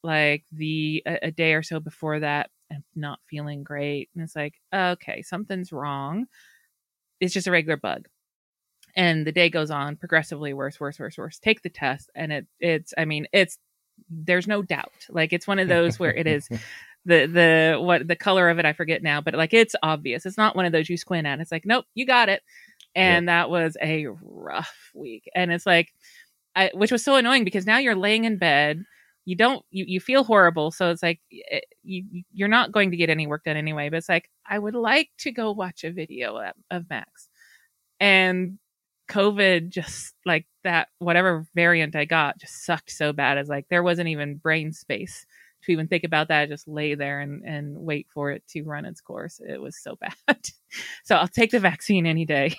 like 0.04 0.46
the 0.52 1.04
a, 1.06 1.28
a 1.28 1.32
day 1.32 1.54
or 1.54 1.64
so 1.64 1.80
before 1.80 2.20
that 2.20 2.50
and 2.70 2.84
not 2.96 3.20
feeling 3.30 3.64
great 3.64 4.10
and 4.14 4.24
it's 4.24 4.36
like 4.36 4.56
okay 4.74 5.22
something's 5.22 5.72
wrong. 5.72 6.28
It's 7.20 7.34
just 7.34 7.48
a 7.48 7.52
regular 7.52 7.78
bug. 7.78 8.08
And 8.96 9.28
the 9.28 9.32
day 9.32 9.50
goes 9.50 9.72
on 9.72 9.98
progressively 9.98 10.54
worse 10.54 10.80
worse 10.80 11.00
worse 11.00 11.18
worse. 11.18 11.40
Take 11.40 11.62
the 11.62 11.70
test 11.70 12.10
and 12.16 12.32
it 12.32 12.48
it's 12.60 12.94
i 12.98 13.06
mean 13.06 13.28
it's 13.34 13.58
there's 14.10 14.48
no 14.48 14.62
doubt. 14.62 15.08
Like 15.10 15.34
it's 15.34 15.48
one 15.48 15.60
of 15.60 15.68
those 15.68 16.00
where 16.00 16.14
it 16.14 16.28
is 16.28 16.48
the 17.06 17.26
the 17.26 17.82
what 17.82 18.08
the 18.08 18.16
color 18.16 18.50
of 18.50 18.60
it 18.60 18.66
i 18.66 18.74
forget 18.74 19.02
now 19.02 19.22
but 19.22 19.34
like 19.34 19.54
it's 19.54 19.76
obvious. 19.82 20.26
It's 20.26 20.38
not 20.38 20.56
one 20.56 20.66
of 20.66 20.72
those 20.72 20.90
you 20.90 20.98
squint 20.98 21.26
at. 21.26 21.40
It's 21.40 21.52
like 21.52 21.66
nope 21.66 21.86
you 21.96 22.06
got 22.06 22.30
it. 22.30 22.44
And 22.96 23.30
that 23.30 23.50
was 23.50 23.78
a 23.82 24.08
rough 24.22 24.92
week. 24.96 25.30
And 25.36 25.52
it's 25.52 25.66
like 25.66 25.90
I, 26.56 26.72
which 26.74 26.92
was 26.92 27.04
so 27.04 27.16
annoying 27.16 27.44
because 27.44 27.66
now 27.66 27.78
you're 27.78 27.96
laying 27.96 28.26
in 28.26 28.38
bed. 28.38 28.84
You 29.26 29.36
don't 29.36 29.64
you, 29.70 29.86
you 29.88 30.00
feel 30.00 30.24
horrible. 30.24 30.72
So 30.72 30.90
it's 30.90 31.04
like 31.04 31.20
eh, 31.52 31.60
you 31.84 32.24
you're 32.34 32.48
not 32.48 32.72
going 32.72 32.92
to 32.92 32.98
get 32.98 33.10
any 33.10 33.28
work 33.28 33.44
done 33.46 33.58
anyway. 33.58 33.90
But 33.90 33.98
it's 33.98 34.10
like 34.10 34.30
i 34.48 34.58
would 34.58 34.76
like 34.76 35.10
to 35.20 35.32
go 35.32 35.52
watch 35.52 35.84
a 35.84 35.92
video 35.92 36.38
of, 36.38 36.54
of 36.72 36.90
max. 36.90 37.30
And 38.00 38.60
covid 39.10 39.70
just 39.70 40.14
like 40.24 40.46
that 40.64 40.88
whatever 41.00 41.48
variant 41.56 41.96
i 41.96 42.06
got 42.06 42.38
just 42.38 42.66
sucked 42.66 42.92
so 42.92 43.14
bad. 43.14 43.38
As 43.38 43.48
like 43.50 43.68
there 43.70 43.84
wasn't 43.84 44.10
even 44.10 44.38
brain 44.38 44.74
space 44.74 45.26
to 45.64 45.72
even 45.72 45.88
think 45.88 46.04
about 46.04 46.28
that 46.30 46.42
I 46.42 46.46
just 46.46 46.68
lay 46.68 46.96
there 46.96 47.20
and 47.20 47.44
and 47.46 47.78
wait 47.78 48.08
for 48.14 48.32
it 48.32 48.44
to 48.50 48.64
run 48.64 48.86
its 48.86 49.02
course. 49.02 49.40
It 49.46 49.62
was 49.62 49.78
so 49.82 49.98
bad. 50.28 50.40
So 51.04 51.16
i'll 51.16 51.28
take 51.28 51.52
the 51.52 51.60
vaccine 51.60 52.06
any 52.06 52.26
day. 52.26 52.56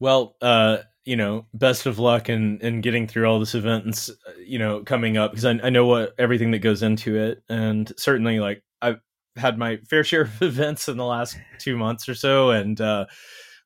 Well, 0.00 0.34
uh, 0.40 0.78
you 1.04 1.16
know, 1.16 1.46
best 1.54 1.86
of 1.86 1.98
luck 1.98 2.28
in 2.28 2.58
in 2.60 2.80
getting 2.80 3.06
through 3.06 3.26
all 3.26 3.38
this 3.38 3.54
events, 3.54 4.08
uh, 4.08 4.32
you 4.44 4.58
know, 4.58 4.82
coming 4.82 5.16
up 5.16 5.30
because 5.30 5.44
I, 5.44 5.60
I 5.62 5.70
know 5.70 5.86
what 5.86 6.14
everything 6.18 6.50
that 6.52 6.60
goes 6.60 6.82
into 6.82 7.16
it, 7.16 7.42
and 7.48 7.92
certainly 7.98 8.40
like 8.40 8.62
I've 8.80 9.00
had 9.36 9.58
my 9.58 9.76
fair 9.88 10.02
share 10.04 10.22
of 10.22 10.42
events 10.42 10.88
in 10.88 10.96
the 10.96 11.04
last 11.04 11.38
two 11.58 11.76
months 11.76 12.08
or 12.08 12.14
so, 12.14 12.50
and 12.50 12.80
uh, 12.80 13.06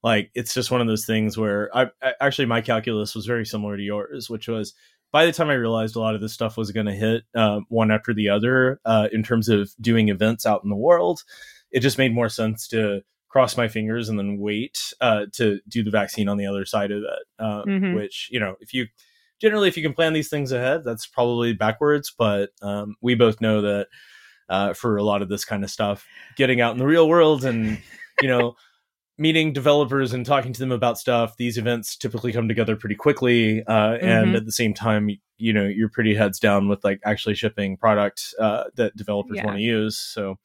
like 0.02 0.30
it's 0.34 0.54
just 0.54 0.70
one 0.70 0.80
of 0.80 0.86
those 0.86 1.06
things 1.06 1.38
where 1.38 1.70
I, 1.76 1.86
I 2.02 2.14
actually 2.20 2.46
my 2.46 2.60
calculus 2.60 3.14
was 3.14 3.26
very 3.26 3.46
similar 3.46 3.76
to 3.76 3.82
yours, 3.82 4.28
which 4.28 4.48
was 4.48 4.74
by 5.14 5.24
the 5.26 5.30
time 5.32 5.48
I 5.48 5.54
realized 5.54 5.94
a 5.94 6.00
lot 6.00 6.16
of 6.16 6.20
this 6.20 6.32
stuff 6.32 6.56
was 6.56 6.72
going 6.72 6.86
to 6.86 6.92
hit 6.92 7.22
uh, 7.36 7.60
one 7.68 7.92
after 7.92 8.12
the 8.12 8.30
other 8.30 8.80
uh, 8.84 9.06
in 9.12 9.22
terms 9.22 9.48
of 9.48 9.70
doing 9.80 10.08
events 10.08 10.44
out 10.44 10.64
in 10.64 10.70
the 10.70 10.76
world, 10.76 11.22
it 11.70 11.80
just 11.80 11.98
made 11.98 12.12
more 12.12 12.28
sense 12.28 12.66
to 12.68 13.00
cross 13.28 13.56
my 13.56 13.68
fingers 13.68 14.08
and 14.08 14.18
then 14.18 14.38
wait 14.40 14.76
uh, 15.00 15.26
to 15.34 15.60
do 15.68 15.84
the 15.84 15.90
vaccine 15.92 16.28
on 16.28 16.36
the 16.36 16.46
other 16.46 16.64
side 16.64 16.90
of 16.90 17.04
it. 17.04 17.22
Uh, 17.38 17.62
Mhm. 17.62 17.94
Which 17.94 18.28
you 18.32 18.40
know, 18.40 18.56
if 18.58 18.74
you 18.74 18.88
generally 19.40 19.68
if 19.68 19.76
you 19.76 19.84
can 19.84 19.94
plan 19.94 20.14
these 20.14 20.28
things 20.28 20.50
ahead, 20.50 20.82
that's 20.84 21.06
probably 21.06 21.52
backwards. 21.52 22.12
But 22.18 22.50
um, 22.60 22.96
we 23.00 23.14
both 23.14 23.40
know 23.40 23.60
that 23.62 23.86
uh, 24.48 24.72
for 24.72 24.96
a 24.96 25.04
lot 25.04 25.22
of 25.22 25.28
this 25.28 25.44
kind 25.44 25.62
of 25.62 25.70
stuff, 25.70 26.04
getting 26.36 26.60
out 26.60 26.72
in 26.72 26.78
the 26.78 26.86
real 26.86 27.08
world 27.08 27.44
and 27.44 27.78
you 28.20 28.26
know. 28.26 28.56
Meeting 29.16 29.52
developers 29.52 30.12
and 30.12 30.26
talking 30.26 30.52
to 30.52 30.58
them 30.60 30.72
about 30.72 30.98
stuff 30.98 31.36
these 31.36 31.56
events 31.56 31.96
typically 31.96 32.32
come 32.32 32.48
together 32.48 32.74
pretty 32.74 32.96
quickly 32.96 33.62
uh, 33.66 33.92
and 34.00 34.34
Mhm. 34.34 34.36
at 34.36 34.44
the 34.44 34.52
same 34.52 34.74
time 34.74 35.08
you 35.38 35.52
know 35.52 35.64
you're 35.66 35.88
pretty 35.88 36.14
heads 36.14 36.40
down 36.40 36.68
with 36.68 36.82
like 36.82 36.98
actually 37.04 37.34
shipping 37.34 37.76
product 37.76 38.34
uh, 38.40 38.64
that 38.74 38.96
developers 38.96 39.36
Yeah. 39.36 39.44
want 39.44 39.56
to 39.56 39.62
use 39.62 39.98
so 39.98 40.36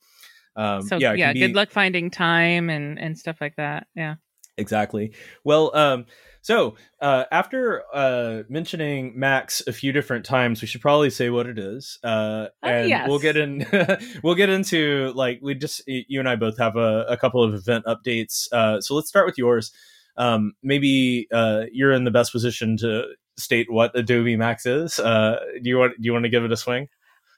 um, 0.56 0.82
so 0.84 0.98
yeah, 0.98 1.14
yeah, 1.14 1.32
can 1.34 1.40
good 1.48 1.56
luck 1.56 1.72
finding 1.72 2.12
time 2.12 2.70
and 2.70 3.00
and 3.00 3.18
stuff 3.18 3.42
like 3.42 3.56
that 3.56 3.88
yeah 3.96 4.16
Exactly. 4.58 5.14
Well, 5.46 5.74
um, 5.74 6.06
so 6.42 6.76
uh, 7.02 7.26
after 7.32 7.84
uh, 7.94 8.44
mentioning 8.50 9.14
Max 9.18 9.62
a 9.68 9.74
few 9.74 9.92
different 9.92 10.26
times, 10.26 10.62
we 10.62 10.68
should 10.68 10.82
probably 10.82 11.10
say 11.10 11.30
what 11.30 11.48
it 11.48 11.60
is, 11.60 12.00
uh, 12.04 12.48
Oh, 12.64 12.68
and 12.68 12.90
yes. 12.90 13.08
we'll 13.08 13.20
get 13.20 13.38
in. 13.38 13.66
we'll 14.24 14.36
get 14.36 14.50
into 14.50 15.12
like 15.16 15.40
we 15.42 15.56
just 15.56 15.82
you 15.88 16.20
and 16.20 16.30
I 16.30 16.36
both 16.36 16.58
have 16.58 16.76
a, 16.76 17.06
a 17.10 17.18
couple 17.18 17.44
of 17.44 17.54
event 17.54 17.86
updates. 17.86 18.48
Uh, 18.52 18.82
so 18.82 18.96
let's 18.96 19.10
start 19.10 19.26
with 19.26 19.38
yours. 19.38 19.72
Um, 20.18 20.54
maybe 20.64 21.28
uh, 21.32 21.64
you're 21.72 21.92
in 21.92 22.04
the 22.04 22.12
best 22.12 22.32
position 22.32 22.78
to 22.78 23.06
state 23.38 23.72
what 23.72 23.92
Adobe 23.98 24.36
Max 24.36 24.66
is. 24.66 25.00
Uh, 25.00 25.40
do 25.64 25.70
you 25.70 25.78
want 25.78 25.94
do 26.00 26.06
you 26.06 26.14
want 26.14 26.24
to 26.26 26.30
give 26.30 26.44
it 26.44 26.52
a 26.52 26.58
swing? 26.58 26.88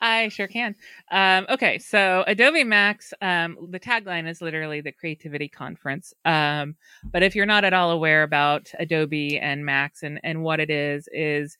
I 0.01 0.29
sure 0.29 0.47
can. 0.47 0.75
Um, 1.11 1.45
okay, 1.47 1.77
so 1.77 2.23
Adobe 2.25 2.63
Max, 2.63 3.13
um, 3.21 3.55
the 3.69 3.79
tagline 3.79 4.27
is 4.27 4.41
literally 4.41 4.81
the 4.81 4.91
creativity 4.91 5.47
conference. 5.47 6.11
Um, 6.25 6.75
but 7.03 7.21
if 7.21 7.35
you're 7.35 7.45
not 7.45 7.63
at 7.63 7.73
all 7.73 7.91
aware 7.91 8.23
about 8.23 8.71
Adobe 8.79 9.37
and 9.37 9.63
Max 9.63 10.01
and, 10.01 10.19
and 10.23 10.41
what 10.41 10.59
it 10.59 10.71
is, 10.71 11.07
is 11.13 11.55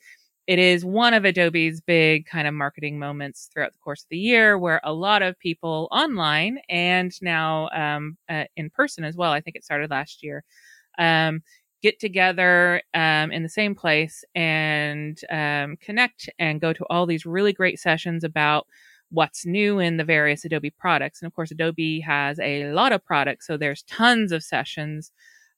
it 0.48 0.58
is 0.58 0.84
one 0.84 1.14
of 1.14 1.24
Adobe's 1.24 1.82
big 1.82 2.26
kind 2.26 2.48
of 2.48 2.56
marketing 2.56 2.98
moments 2.98 3.48
throughout 3.54 3.74
the 3.74 3.80
course 3.80 4.02
of 4.02 4.10
the 4.10 4.18
year 4.18 4.58
where 4.58 4.82
a 4.84 4.92
lot 4.92 5.22
of 5.22 5.38
people 5.38 5.88
online 5.92 6.60
and 6.68 7.12
now 7.22 7.70
um, 7.70 8.18
uh, 8.28 8.46
in 8.58 8.72
person 8.72 9.04
as 9.04 9.16
well, 9.16 9.32
I 9.32 9.42
think 9.42 9.56
it 9.56 9.64
started 9.64 9.92
last 9.92 10.24
year, 10.24 10.44
um, 10.98 11.44
get 11.82 12.00
together 12.00 12.82
um, 12.94 13.32
in 13.32 13.44
the 13.44 13.50
same 13.50 13.76
place 13.76 14.24
and 14.36 15.20
um, 15.32 15.78
connect 15.78 16.30
and 16.40 16.62
go 16.62 16.74
to 16.74 16.86
all 16.90 17.06
these 17.06 17.26
really 17.26 17.54
great 17.54 17.80
sessions 17.80 18.24
about 18.24 18.68
what's 19.10 19.46
new 19.46 19.80
in 19.80 19.98
the 19.98 20.04
various 20.04 20.46
Adobe 20.46 20.70
products. 20.72 21.22
And 21.22 21.28
of 21.28 21.34
course, 21.36 21.52
Adobe 21.52 22.00
has 22.02 22.40
a 22.40 22.72
lot 22.72 22.94
of 22.94 23.04
products, 23.04 23.48
so 23.48 23.58
there's 23.58 23.84
tons 23.84 24.32
of 24.32 24.44
sessions. 24.44 25.12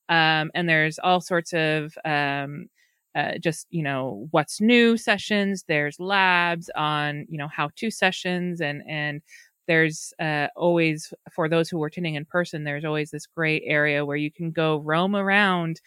Um, 0.09 0.51
and 0.53 0.67
there's 0.67 0.99
all 0.99 1.21
sorts 1.21 1.53
of 1.53 1.97
um, 2.05 2.67
uh, 3.15 3.37
just 3.39 3.67
you 3.69 3.83
know 3.83 4.27
what's 4.31 4.59
new 4.59 4.97
sessions 4.97 5.63
there's 5.67 5.99
labs 5.99 6.69
on 6.75 7.25
you 7.29 7.37
know 7.37 7.47
how 7.47 7.69
to 7.75 7.91
sessions 7.91 8.59
and 8.59 8.81
and 8.87 9.21
there's 9.67 10.13
uh, 10.19 10.47
always 10.55 11.13
for 11.31 11.47
those 11.47 11.69
who 11.69 11.81
are 11.83 11.87
attending 11.87 12.15
in 12.15 12.25
person 12.25 12.63
there's 12.63 12.85
always 12.85 13.11
this 13.11 13.27
great 13.27 13.63
area 13.65 14.05
where 14.05 14.17
you 14.17 14.31
can 14.31 14.51
go 14.51 14.77
roam 14.77 15.15
around 15.15 15.79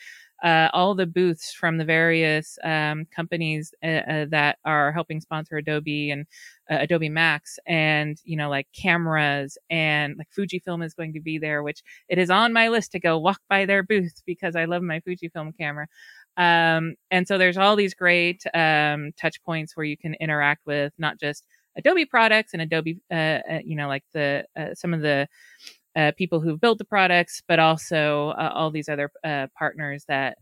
uh, 0.43 0.69
all 0.73 0.95
the 0.95 1.07
booths 1.07 1.53
from 1.53 1.79
the 1.79 1.85
various 1.85 2.59
um, 2.63 3.07
companies 3.15 3.73
uh, 3.83 3.87
uh 3.87 4.27
that 4.31 4.59
are 4.65 4.93
helping 4.93 5.21
sponsor 5.21 5.57
Adobe 5.57 6.11
and 6.11 6.27
uh, 6.71 6.79
Adobe 6.81 7.09
Max, 7.09 7.59
and 7.67 8.21
you 8.25 8.37
know, 8.37 8.51
like 8.51 8.69
cameras 8.73 9.57
and 9.71 10.17
like 10.19 10.29
Fujifilm 10.37 10.85
is 10.85 10.95
going 10.95 11.13
to 11.15 11.21
be 11.21 11.39
there, 11.39 11.63
which 11.63 11.83
it 12.09 12.19
is 12.19 12.31
on 12.31 12.53
my 12.53 12.69
list 12.69 12.93
to 12.93 13.01
go 13.01 13.19
walk 13.19 13.41
by 13.49 13.65
their 13.65 13.83
booth 13.83 14.23
because 14.27 14.57
I 14.57 14.65
love 14.67 14.83
my 14.83 15.01
Fujifilm 15.01 15.57
camera. 15.57 15.87
Um, 16.37 16.97
and 17.11 17.27
so 17.27 17.39
there's 17.39 17.57
all 17.57 17.77
these 17.77 17.95
great 17.95 18.43
um, 18.53 19.13
touch 19.19 19.43
points 19.43 19.77
where 19.77 19.87
you 19.87 19.97
can 19.97 20.15
interact 20.15 20.67
with 20.67 20.93
not 20.99 21.19
just 21.19 21.47
Adobe 21.77 22.05
products 22.05 22.53
and 22.53 22.63
Adobe, 22.63 23.01
uh, 23.11 23.15
uh, 23.15 23.61
you 23.65 23.77
know, 23.77 23.89
like 23.89 24.05
the 24.13 24.45
some 24.75 24.93
of 24.95 25.01
the 25.01 25.29
uh, 25.97 26.13
people 26.17 26.41
who've 26.41 26.61
built 26.61 26.79
the 26.79 26.85
products, 26.85 27.43
but 27.49 27.59
also 27.59 28.29
uh, 28.31 28.53
all 28.55 28.71
these 28.71 28.89
other 28.89 29.11
uh, 29.25 29.47
partners 29.59 30.05
that 30.09 30.39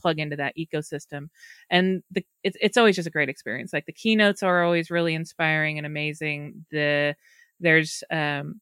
plug 0.00 0.18
into 0.18 0.36
that 0.36 0.54
ecosystem. 0.58 1.28
And 1.70 2.02
the, 2.10 2.24
it's 2.42 2.56
it's 2.60 2.76
always 2.76 2.96
just 2.96 3.08
a 3.08 3.10
great 3.12 3.28
experience. 3.28 3.72
Like 3.72 3.86
the 3.86 3.92
keynotes 3.92 4.42
are 4.42 4.64
always 4.64 4.90
really 4.90 5.14
inspiring 5.14 5.78
and 5.78 5.86
amazing. 5.86 6.66
The 6.70 7.14
there's 7.60 8.02
um, 8.10 8.60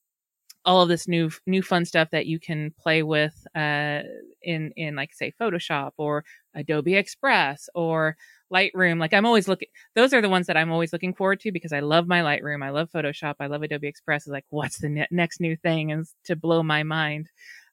all 0.68 0.82
of 0.82 0.90
this 0.90 1.08
new 1.08 1.30
new 1.46 1.62
fun 1.62 1.86
stuff 1.86 2.10
that 2.12 2.26
you 2.26 2.38
can 2.38 2.72
play 2.78 3.02
with 3.02 3.34
uh, 3.56 4.02
in 4.42 4.72
in 4.76 4.94
like 4.96 5.14
say 5.14 5.32
Photoshop 5.40 5.92
or 5.96 6.24
Adobe 6.54 6.94
Express 6.94 7.70
or 7.74 8.16
Lightroom. 8.52 9.00
Like 9.00 9.14
I'm 9.14 9.26
always 9.26 9.48
looking; 9.48 9.68
those 9.96 10.12
are 10.12 10.20
the 10.22 10.28
ones 10.28 10.46
that 10.48 10.58
I'm 10.58 10.70
always 10.70 10.92
looking 10.92 11.14
forward 11.14 11.40
to 11.40 11.52
because 11.52 11.72
I 11.72 11.80
love 11.80 12.06
my 12.06 12.20
Lightroom, 12.20 12.64
I 12.64 12.70
love 12.70 12.90
Photoshop, 12.92 13.36
I 13.40 13.46
love 13.46 13.62
Adobe 13.62 13.88
Express. 13.88 14.26
Is 14.26 14.32
like 14.32 14.46
what's 14.50 14.78
the 14.78 14.90
ne- 14.90 15.08
next 15.10 15.40
new 15.40 15.56
thing 15.56 15.92
and 15.92 16.06
to 16.24 16.36
blow 16.36 16.62
my 16.62 16.82
mind. 16.82 17.30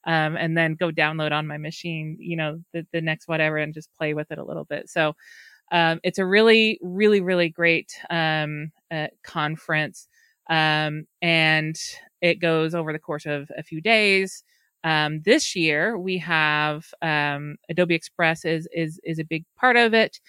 Um, 0.07 0.37
and 0.37 0.55
then 0.55 0.75
go 0.75 0.91
download 0.91 1.31
on 1.31 1.47
my 1.47 1.57
machine, 1.57 2.17
you 2.19 2.37
know, 2.37 2.61
the, 2.73 2.85
the 2.93 3.01
next 3.01 3.27
whatever, 3.27 3.57
and 3.57 3.73
just 3.73 3.91
play 3.97 4.13
with 4.13 4.31
it 4.31 4.37
a 4.37 4.43
little 4.43 4.63
bit. 4.65 4.87
So 4.87 5.15
um, 5.71 5.99
it's 6.03 6.19
a 6.19 6.25
really, 6.25 6.79
really, 6.81 7.21
really 7.21 7.49
great 7.49 7.91
um, 8.09 8.71
uh, 8.91 9.07
conference. 9.23 10.07
Um, 10.49 11.05
and 11.21 11.77
it 12.21 12.39
goes 12.39 12.75
over 12.75 12.93
the 12.93 12.99
course 12.99 13.25
of 13.25 13.51
a 13.57 13.63
few 13.63 13.81
days. 13.81 14.43
Um, 14.83 15.21
this 15.23 15.55
year 15.55 15.97
we 15.97 16.19
have 16.19 16.85
um, 17.01 17.57
Adobe 17.69 17.95
Express 17.95 18.45
is 18.45 18.67
is 18.71 18.99
is 19.03 19.17
a 19.17 19.23
big 19.23 19.43
part 19.57 19.77
of 19.77 19.95
it, 19.95 20.19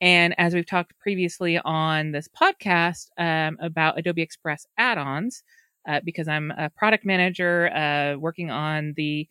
and 0.00 0.34
as 0.38 0.54
we've 0.54 0.66
talked 0.66 0.96
previously 1.00 1.58
on 1.58 2.12
this 2.12 2.28
podcast 2.28 3.08
um, 3.18 3.56
about 3.60 3.98
Adobe 3.98 4.22
Express 4.22 4.66
add-ons, 4.78 5.42
uh, 5.88 6.00
because 6.04 6.28
I'm 6.28 6.52
a 6.52 6.70
product 6.70 7.04
manager 7.04 7.74
uh, 7.74 8.16
working 8.16 8.52
on 8.52 8.94
the 8.96 9.28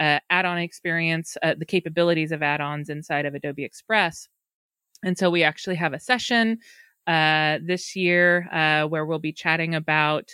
uh, 0.00 0.20
add-on 0.30 0.56
experience, 0.56 1.36
uh, 1.42 1.54
the 1.58 1.66
capabilities 1.66 2.32
of 2.32 2.42
add-ons 2.42 2.88
inside 2.88 3.26
of 3.26 3.34
Adobe 3.34 3.64
Express, 3.64 4.26
and 5.04 5.18
so 5.18 5.28
we 5.28 5.42
actually 5.42 5.76
have 5.76 5.92
a 5.92 6.00
session 6.00 6.58
uh, 7.06 7.58
this 7.62 7.94
year 7.96 8.48
uh, 8.52 8.86
where 8.86 9.04
we'll 9.04 9.18
be 9.18 9.32
chatting 9.32 9.74
about 9.74 10.30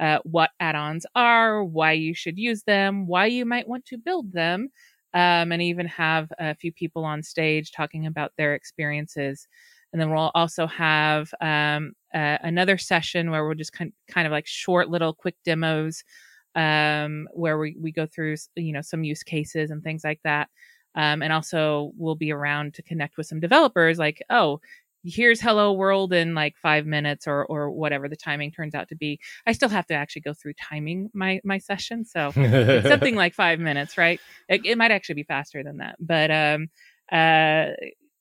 uh, 0.00 0.18
what 0.24 0.50
add 0.60 0.74
ons 0.74 1.06
are, 1.14 1.62
why 1.64 1.92
you 1.92 2.14
should 2.14 2.38
use 2.38 2.62
them, 2.64 3.06
why 3.06 3.26
you 3.26 3.44
might 3.44 3.68
want 3.68 3.84
to 3.86 3.98
build 3.98 4.32
them, 4.32 4.68
um, 5.12 5.52
and 5.52 5.62
even 5.62 5.86
have 5.86 6.32
a 6.38 6.54
few 6.54 6.72
people 6.72 7.04
on 7.04 7.22
stage 7.22 7.72
talking 7.72 8.06
about 8.06 8.32
their 8.36 8.54
experiences. 8.54 9.46
And 9.92 10.00
then 10.00 10.10
we'll 10.10 10.32
also 10.34 10.66
have 10.66 11.32
um, 11.40 11.92
uh, 12.12 12.38
another 12.40 12.78
session 12.78 13.30
where 13.30 13.46
we'll 13.46 13.54
just 13.54 13.72
kind, 13.72 13.92
kind 14.08 14.26
of 14.26 14.32
like 14.32 14.46
short 14.46 14.88
little 14.88 15.14
quick 15.14 15.36
demos 15.44 16.02
um, 16.56 17.28
where 17.32 17.58
we, 17.58 17.76
we 17.80 17.92
go 17.92 18.06
through, 18.06 18.34
you 18.56 18.72
know, 18.72 18.80
some 18.80 19.04
use 19.04 19.22
cases 19.22 19.70
and 19.70 19.84
things 19.84 20.02
like 20.02 20.20
that. 20.24 20.48
Um, 20.96 21.22
and 21.22 21.32
also 21.32 21.92
we'll 21.96 22.14
be 22.14 22.32
around 22.32 22.74
to 22.74 22.82
connect 22.82 23.16
with 23.16 23.26
some 23.26 23.40
developers 23.40 23.98
like, 23.98 24.22
oh, 24.30 24.60
here's 25.04 25.40
hello 25.40 25.72
world 25.72 26.12
in 26.12 26.34
like 26.34 26.56
five 26.56 26.86
minutes 26.86 27.26
or 27.26 27.44
or 27.46 27.70
whatever 27.70 28.08
the 28.08 28.16
timing 28.16 28.50
turns 28.50 28.74
out 28.74 28.88
to 28.88 28.96
be. 28.96 29.20
I 29.46 29.52
still 29.52 29.68
have 29.68 29.86
to 29.86 29.94
actually 29.94 30.22
go 30.22 30.32
through 30.32 30.54
timing 30.54 31.10
my 31.12 31.40
my 31.44 31.58
session 31.58 32.04
so 32.04 32.30
something 32.32 33.14
like 33.14 33.34
five 33.34 33.60
minutes 33.60 33.98
right? 33.98 34.20
It, 34.48 34.64
it, 34.64 34.78
might 34.78 34.90
actually 34.90 35.16
be 35.16 35.22
faster 35.24 35.62
than 35.62 35.78
that 35.78 35.96
but 36.00 36.30
um 36.30 36.68
uh 37.12 37.72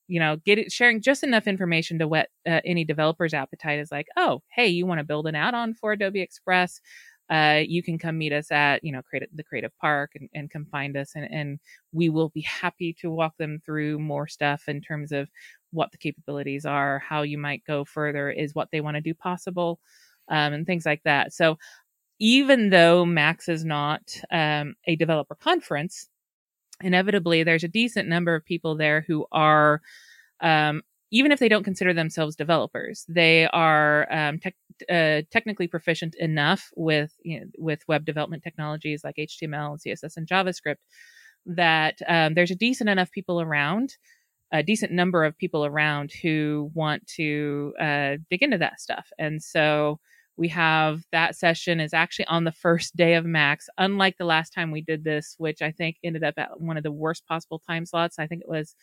you 0.07 0.19
know 0.19 0.37
get 0.45 0.59
it 0.59 0.71
sharing 0.71 1.01
just 1.01 1.23
enough 1.23 1.47
information 1.47 1.99
to 1.99 2.07
whet 2.07 2.29
uh, 2.47 2.61
any 2.65 2.83
developer's 2.83 3.33
appetite 3.33 3.79
is 3.79 3.91
like 3.91 4.07
oh 4.17 4.41
hey 4.49 4.67
you 4.67 4.85
want 4.85 4.99
to 4.99 5.05
build 5.05 5.27
an 5.27 5.35
add-on 5.35 5.73
for 5.73 5.93
adobe 5.93 6.21
express? 6.21 6.81
Uh, 7.29 7.61
you 7.65 7.81
can 7.81 7.97
come 7.97 8.17
meet 8.17 8.33
us 8.33 8.51
at 8.51 8.83
you 8.83 8.91
know 8.91 9.01
creative, 9.01 9.29
the 9.33 9.43
creative 9.43 9.71
park 9.79 10.11
and, 10.15 10.29
and 10.33 10.51
come 10.51 10.65
find 10.65 10.97
us 10.97 11.13
and, 11.15 11.27
and 11.31 11.59
we 11.93 12.09
will 12.09 12.29
be 12.29 12.41
happy 12.41 12.93
to 12.93 13.09
walk 13.09 13.33
them 13.37 13.61
through 13.65 13.97
more 13.97 14.27
stuff 14.27 14.63
in 14.67 14.81
terms 14.81 15.11
of 15.11 15.29
what 15.73 15.91
the 15.91 15.97
capabilities 15.97 16.65
are 16.65 16.99
how 16.99 17.21
you 17.23 17.37
might 17.37 17.63
go 17.65 17.83
further 17.83 18.29
is 18.29 18.55
what 18.55 18.69
they 18.71 18.81
want 18.81 18.95
to 18.95 19.01
do 19.01 19.13
possible 19.13 19.79
um, 20.29 20.53
and 20.53 20.65
things 20.65 20.85
like 20.85 21.01
that. 21.03 21.33
So 21.33 21.57
even 22.19 22.69
though 22.69 23.05
max 23.05 23.49
is 23.49 23.65
not 23.65 24.01
um, 24.31 24.75
a 24.85 24.95
developer 24.95 25.35
conference 25.35 26.07
inevitably 26.81 27.43
there's 27.43 27.63
a 27.63 27.67
decent 27.67 28.09
number 28.09 28.35
of 28.35 28.45
people 28.45 28.75
there 28.75 29.05
who 29.07 29.25
are 29.31 29.81
um, 30.41 30.81
even 31.13 31.31
if 31.31 31.39
they 31.39 31.47
don't 31.47 31.63
consider 31.63 31.93
themselves 31.93 32.35
developers, 32.35 33.05
they 33.07 33.47
are 33.53 34.11
um, 34.11 34.39
te- 34.39 34.55
uh, 34.89 35.21
technically 35.29 35.67
proficient 35.67 36.15
enough 36.15 36.71
with 36.75 37.13
you 37.23 37.39
know, 37.39 37.45
with 37.59 37.87
web 37.87 38.03
development 38.03 38.41
technologies 38.41 39.03
like 39.03 39.17
HTML 39.17 39.73
and 39.73 39.79
CSS 39.79 40.17
and 40.17 40.27
JavaScript 40.27 40.77
that 41.45 41.99
um, 42.07 42.33
there's 42.33 42.49
a 42.49 42.55
decent 42.55 42.89
enough 42.89 43.11
people 43.11 43.39
around, 43.39 43.95
a 44.53 44.63
decent 44.63 44.93
number 44.93 45.25
of 45.25 45.37
people 45.37 45.65
around 45.65 46.13
who 46.21 46.71
want 46.73 47.05
to 47.07 47.73
uh, 47.81 48.15
dig 48.29 48.41
into 48.41 48.57
that 48.59 48.79
stuff, 48.79 49.09
and 49.19 49.43
so 49.43 49.99
we 50.37 50.47
have 50.47 51.03
that 51.11 51.35
session 51.35 51.79
is 51.79 51.93
actually 51.93 52.25
on 52.25 52.43
the 52.43 52.51
first 52.51 52.95
day 52.95 53.13
of 53.13 53.23
max 53.23 53.69
unlike 53.77 54.17
the 54.17 54.25
last 54.25 54.49
time 54.49 54.71
we 54.71 54.81
did 54.81 55.03
this 55.03 55.35
which 55.37 55.61
i 55.61 55.71
think 55.71 55.95
ended 56.03 56.23
up 56.23 56.33
at 56.37 56.59
one 56.59 56.75
of 56.75 56.81
the 56.81 56.91
worst 56.91 57.23
possible 57.27 57.59
time 57.59 57.85
slots 57.85 58.17
i 58.17 58.25
think 58.25 58.41
it 58.41 58.49
was 58.49 58.75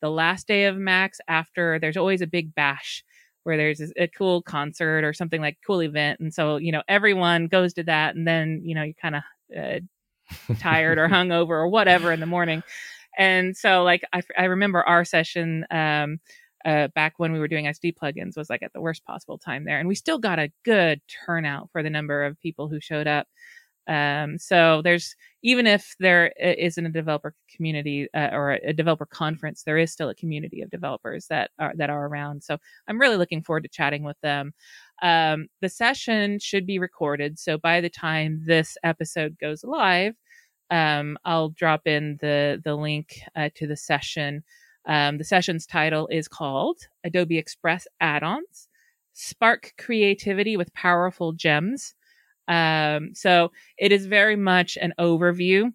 the 0.00 0.10
last 0.10 0.46
day 0.46 0.66
of 0.66 0.76
Max 0.76 1.18
after 1.28 1.78
there's 1.78 1.96
always 1.96 2.20
a 2.20 2.26
big 2.26 2.54
bash 2.54 3.04
where 3.44 3.56
there's 3.56 3.80
a 3.96 4.08
cool 4.08 4.42
concert 4.42 5.04
or 5.04 5.12
something 5.12 5.40
like 5.40 5.58
cool 5.66 5.82
event. 5.82 6.20
And 6.20 6.34
so, 6.34 6.56
you 6.56 6.72
know, 6.72 6.82
everyone 6.88 7.46
goes 7.46 7.74
to 7.74 7.84
that 7.84 8.16
and 8.16 8.26
then, 8.26 8.60
you 8.64 8.74
know, 8.74 8.82
you 8.82 8.94
kind 8.94 9.16
of 9.16 9.22
uh, 9.56 10.54
tired 10.58 10.98
or 10.98 11.08
hungover 11.08 11.50
or 11.50 11.68
whatever 11.68 12.12
in 12.12 12.20
the 12.20 12.26
morning. 12.26 12.62
And 13.16 13.56
so 13.56 13.82
like, 13.82 14.02
I, 14.12 14.22
I 14.38 14.44
remember 14.44 14.82
our 14.82 15.04
session, 15.04 15.64
um, 15.70 16.18
uh, 16.64 16.88
back 16.88 17.14
when 17.18 17.32
we 17.32 17.38
were 17.38 17.48
doing 17.48 17.66
XD 17.66 17.94
plugins 17.94 18.36
was 18.36 18.50
like 18.50 18.62
at 18.62 18.72
the 18.72 18.80
worst 18.80 19.04
possible 19.04 19.38
time 19.38 19.64
there. 19.64 19.78
And 19.78 19.88
we 19.88 19.94
still 19.94 20.18
got 20.18 20.40
a 20.40 20.50
good 20.64 21.00
turnout 21.24 21.70
for 21.70 21.82
the 21.82 21.90
number 21.90 22.24
of 22.24 22.40
people 22.40 22.68
who 22.68 22.80
showed 22.80 23.06
up. 23.06 23.28
Um, 23.88 24.36
so 24.38 24.82
there's 24.82 25.14
even 25.42 25.66
if 25.68 25.94
there 26.00 26.32
isn't 26.40 26.86
a 26.86 26.90
developer 26.90 27.34
community 27.54 28.08
uh, 28.14 28.30
or 28.32 28.52
a 28.64 28.72
developer 28.72 29.06
conference, 29.06 29.62
there 29.62 29.78
is 29.78 29.92
still 29.92 30.08
a 30.08 30.14
community 30.14 30.60
of 30.60 30.70
developers 30.70 31.28
that 31.28 31.50
are 31.60 31.72
that 31.76 31.88
are 31.88 32.06
around. 32.06 32.42
So 32.42 32.58
I'm 32.88 33.00
really 33.00 33.16
looking 33.16 33.42
forward 33.42 33.62
to 33.62 33.68
chatting 33.68 34.02
with 34.02 34.20
them. 34.22 34.54
Um, 35.02 35.46
the 35.60 35.68
session 35.68 36.40
should 36.40 36.66
be 36.66 36.80
recorded, 36.80 37.38
so 37.38 37.58
by 37.58 37.80
the 37.80 37.90
time 37.90 38.42
this 38.44 38.76
episode 38.82 39.38
goes 39.38 39.62
live, 39.62 40.14
um, 40.70 41.18
I'll 41.24 41.50
drop 41.50 41.86
in 41.86 42.18
the 42.20 42.60
the 42.62 42.74
link 42.74 43.20
uh, 43.34 43.50
to 43.56 43.66
the 43.66 43.76
session. 43.76 44.42
Um, 44.86 45.18
the 45.18 45.24
session's 45.24 45.66
title 45.66 46.08
is 46.08 46.28
called 46.28 46.78
Adobe 47.04 47.38
Express 47.38 47.86
Add-ons: 48.00 48.68
Spark 49.12 49.74
Creativity 49.78 50.56
with 50.56 50.72
Powerful 50.74 51.32
Gems. 51.32 51.94
Um, 52.48 53.10
so 53.14 53.50
it 53.78 53.90
is 53.92 54.06
very 54.06 54.36
much 54.36 54.78
an 54.80 54.94
overview. 54.98 55.72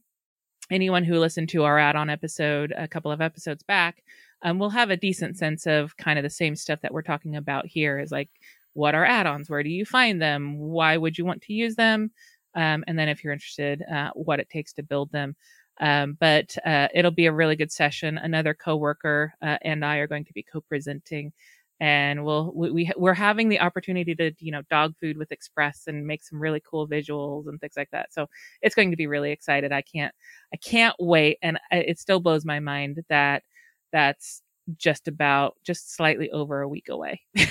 Anyone 0.72 1.04
who 1.04 1.20
listened 1.20 1.50
to 1.50 1.64
our 1.64 1.78
add 1.78 1.98
on 1.98 2.10
episode 2.10 2.74
a 2.78 2.88
couple 2.88 3.12
of 3.12 3.20
episodes 3.20 3.62
back 3.64 4.04
um, 4.44 4.60
we'll 4.60 4.70
have 4.70 4.90
a 4.90 4.98
decent 4.98 5.38
sense 5.38 5.68
of 5.68 5.98
kind 5.98 6.18
of 6.18 6.24
the 6.24 6.30
same 6.30 6.56
stuff 6.56 6.82
that 6.82 6.94
we're 6.94 7.02
talking 7.02 7.36
about 7.36 7.66
here 7.68 8.00
is 8.00 8.12
like 8.12 8.30
what 8.74 8.96
are 8.96 9.06
add-ons 9.06 9.50
where 9.50 9.64
do 9.64 9.70
you 9.70 9.86
find 9.86 10.22
them 10.22 10.58
why 10.58 10.98
would 10.98 11.18
you 11.18 11.26
want 11.26 11.42
to 11.42 11.54
use 11.54 11.76
them 11.76 12.12
um, 12.56 12.84
and 12.88 12.98
then 12.98 13.10
if 13.10 13.24
you're 13.24 13.34
interested 13.34 13.84
uh, 13.92 14.12
what 14.14 14.40
it 14.40 14.50
takes 14.50 14.74
to 14.74 14.84
build 14.84 15.12
them. 15.12 15.36
Um, 15.80 16.18
but 16.20 16.56
uh, 16.66 16.90
it'll 16.94 17.12
be 17.12 17.26
a 17.26 17.32
really 17.32 17.56
good 17.56 17.72
session. 17.72 18.18
Another 18.18 18.54
coworker 18.54 19.34
uh, 19.42 19.58
and 19.64 19.84
i 19.84 19.98
are 19.98 20.08
going 20.08 20.26
to 20.26 20.34
be 20.34 20.44
co-presenting 20.44 21.34
and 21.80 22.24
we'll 22.24 22.52
we, 22.54 22.92
we 22.96 23.10
are 23.10 23.14
having 23.14 23.50
the 23.50 23.60
opportunity 23.60 24.14
to 24.14 24.32
you 24.38 24.52
know 24.52 24.62
dog 24.70 24.94
food 25.02 25.18
with 25.18 25.32
express 25.32 25.86
and 25.88 26.06
make 26.06 26.24
some 26.24 26.40
really 26.40 26.62
cool 26.70 26.88
visuals 26.88 27.48
and 27.48 27.60
things 27.60 27.74
like 27.76 27.90
that. 27.92 28.14
So 28.14 28.28
it's 28.62 28.76
going 28.76 28.92
to 28.92 28.98
be 28.98 29.08
really 29.08 29.32
excited. 29.32 29.72
I 29.72 29.82
can't 29.82 30.14
i 30.54 30.58
can't 30.58 30.96
wait 31.00 31.40
and 31.42 31.60
it 31.72 32.00
still 32.00 32.20
blows 32.20 32.46
my 32.46 32.60
mind 32.60 33.04
that 33.10 33.44
that's 33.92 34.44
just 34.78 35.08
about 35.08 35.56
just 35.64 35.96
slightly 35.96 36.30
over 36.30 36.62
a 36.62 36.70
week 36.70 36.90
away. 36.90 37.22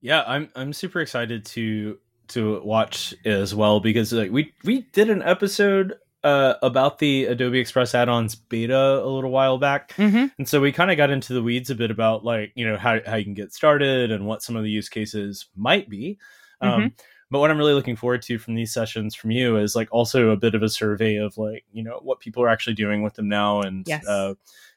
Yeah 0.00 0.22
i'm 0.26 0.48
i'm 0.54 0.72
super 0.72 1.00
excited 1.00 1.44
to 1.46 1.98
to 2.28 2.60
watch 2.62 3.14
as 3.24 3.54
well 3.54 3.80
because 3.80 4.12
like 4.12 4.30
we 4.30 4.52
we 4.64 4.82
did 4.92 5.10
an 5.10 5.22
episode 5.22 5.94
uh, 6.24 6.54
about 6.62 6.98
the 6.98 7.26
Adobe 7.26 7.60
Express 7.60 7.94
add-ons 7.94 8.34
beta 8.34 9.00
a 9.02 9.06
little 9.06 9.30
while 9.30 9.58
back, 9.58 9.92
mm-hmm. 9.94 10.26
and 10.36 10.48
so 10.48 10.60
we 10.60 10.72
kind 10.72 10.90
of 10.90 10.96
got 10.96 11.10
into 11.10 11.32
the 11.32 11.42
weeds 11.42 11.70
a 11.70 11.74
bit 11.74 11.90
about 11.90 12.24
like 12.24 12.52
you 12.54 12.66
know 12.66 12.76
how 12.76 12.98
how 13.06 13.16
you 13.16 13.24
can 13.24 13.34
get 13.34 13.52
started 13.52 14.10
and 14.10 14.26
what 14.26 14.42
some 14.42 14.56
of 14.56 14.64
the 14.64 14.70
use 14.70 14.88
cases 14.88 15.46
might 15.56 15.88
be. 15.88 16.18
Um, 16.60 16.70
mm-hmm. 16.70 16.86
but 17.30 17.38
what 17.38 17.50
I'm 17.50 17.58
really 17.58 17.74
looking 17.74 17.96
forward 17.96 18.22
to 18.22 18.38
from 18.38 18.56
these 18.56 18.72
sessions 18.72 19.14
from 19.14 19.30
you 19.30 19.58
is 19.58 19.76
like 19.76 19.88
also 19.92 20.30
a 20.30 20.36
bit 20.36 20.56
of 20.56 20.62
a 20.62 20.68
survey 20.68 21.16
of 21.16 21.38
like 21.38 21.64
you 21.72 21.84
know 21.84 22.00
what 22.02 22.20
people 22.20 22.42
are 22.42 22.48
actually 22.48 22.74
doing 22.74 23.02
with 23.02 23.14
them 23.14 23.28
now, 23.28 23.60
and 23.60 23.86
yes. 23.86 24.06
uh, 24.06 24.34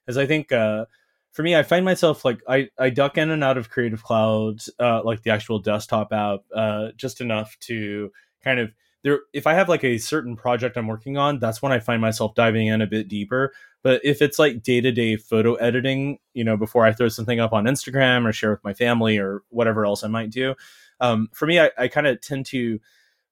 as 0.07 0.17
I 0.17 0.27
think 0.27 0.51
uh, 0.51 0.85
for 1.31 1.43
me, 1.43 1.55
I 1.55 1.63
find 1.63 1.85
myself 1.85 2.25
like 2.25 2.41
I, 2.47 2.69
I 2.77 2.89
duck 2.89 3.17
in 3.17 3.31
and 3.31 3.43
out 3.43 3.57
of 3.57 3.69
Creative 3.69 4.03
Cloud, 4.03 4.59
uh, 4.79 5.01
like 5.03 5.23
the 5.23 5.31
actual 5.31 5.59
desktop 5.59 6.11
app, 6.11 6.41
uh, 6.53 6.89
just 6.97 7.21
enough 7.21 7.57
to 7.61 8.11
kind 8.43 8.59
of 8.59 8.71
there 9.03 9.21
if 9.33 9.47
i 9.47 9.53
have 9.53 9.69
like 9.69 9.83
a 9.83 9.97
certain 9.97 10.35
project 10.35 10.77
i'm 10.77 10.87
working 10.87 11.17
on 11.17 11.39
that's 11.39 11.61
when 11.61 11.71
i 11.71 11.79
find 11.79 12.01
myself 12.01 12.35
diving 12.35 12.67
in 12.67 12.81
a 12.81 12.87
bit 12.87 13.07
deeper. 13.07 13.53
But 13.83 14.01
if 14.03 14.21
it's 14.21 14.37
like 14.37 14.61
day-to-day 14.61 15.17
photo 15.17 15.55
editing 15.55 16.19
you 16.33 16.43
know 16.43 16.57
before 16.57 16.85
i 16.85 16.93
throw 16.93 17.09
something 17.09 17.39
up 17.39 17.53
on 17.53 17.65
instagram 17.65 18.27
or 18.27 18.31
share 18.31 18.51
with 18.51 18.63
my 18.63 18.73
family 18.73 19.17
or 19.17 19.41
whatever 19.49 19.85
else 19.85 20.03
i 20.03 20.07
might 20.07 20.29
do 20.29 20.55
um, 20.99 21.29
for 21.33 21.47
me 21.47 21.59
i, 21.59 21.71
I 21.77 21.87
kind 21.87 22.07
of 22.07 22.21
tend 22.21 22.45
to 22.47 22.79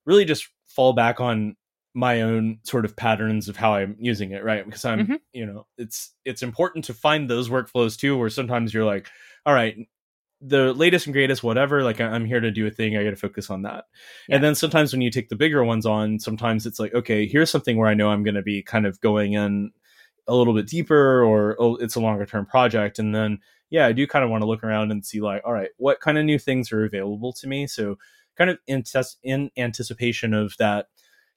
really 0.04 0.24
just 0.24 0.48
fall 0.66 0.92
back 0.92 1.20
on 1.20 1.56
my 1.94 2.22
own 2.22 2.58
sort 2.62 2.84
of 2.84 2.96
patterns 2.96 3.48
of 3.48 3.56
how 3.56 3.74
i'm 3.74 3.96
using 3.98 4.30
it 4.30 4.44
right 4.44 4.64
because 4.64 4.84
i'm 4.84 5.00
mm-hmm. 5.00 5.14
you 5.32 5.44
know 5.44 5.66
it's 5.76 6.12
it's 6.24 6.42
important 6.42 6.84
to 6.84 6.94
find 6.94 7.28
those 7.28 7.48
workflows 7.48 7.98
too 7.98 8.16
where 8.16 8.30
sometimes 8.30 8.72
you're 8.72 8.84
like 8.84 9.08
all 9.44 9.54
right 9.54 9.76
the 10.40 10.72
latest 10.72 11.06
and 11.06 11.12
greatest 11.12 11.42
whatever 11.42 11.82
like 11.82 12.00
i'm 12.00 12.24
here 12.24 12.40
to 12.40 12.50
do 12.50 12.66
a 12.66 12.70
thing 12.70 12.96
i 12.96 13.04
gotta 13.04 13.16
focus 13.16 13.50
on 13.50 13.62
that 13.62 13.84
yeah. 14.28 14.36
and 14.36 14.44
then 14.44 14.54
sometimes 14.54 14.92
when 14.92 15.02
you 15.02 15.10
take 15.10 15.28
the 15.28 15.36
bigger 15.36 15.64
ones 15.64 15.84
on 15.84 16.18
sometimes 16.18 16.64
it's 16.64 16.78
like 16.78 16.94
okay 16.94 17.26
here's 17.26 17.50
something 17.50 17.76
where 17.76 17.88
i 17.88 17.94
know 17.94 18.08
i'm 18.08 18.22
gonna 18.22 18.42
be 18.42 18.62
kind 18.62 18.86
of 18.86 19.00
going 19.00 19.34
in 19.34 19.70
a 20.28 20.34
little 20.34 20.54
bit 20.54 20.66
deeper 20.66 21.24
or 21.24 21.56
oh, 21.58 21.74
it's 21.76 21.96
a 21.96 22.00
longer 22.00 22.24
term 22.24 22.46
project 22.46 22.98
and 22.98 23.14
then 23.14 23.38
yeah 23.68 23.86
i 23.86 23.92
do 23.92 24.06
kind 24.06 24.24
of 24.24 24.30
want 24.30 24.42
to 24.42 24.46
look 24.46 24.62
around 24.64 24.90
and 24.90 25.04
see 25.04 25.20
like 25.20 25.42
all 25.44 25.52
right 25.52 25.70
what 25.76 26.00
kind 26.00 26.16
of 26.16 26.24
new 26.24 26.38
things 26.38 26.72
are 26.72 26.84
available 26.84 27.32
to 27.32 27.46
me 27.46 27.66
so 27.66 27.96
kind 28.36 28.48
of 28.48 28.58
in, 28.66 28.82
test, 28.82 29.18
in 29.22 29.50
anticipation 29.58 30.32
of 30.32 30.54
that 30.58 30.86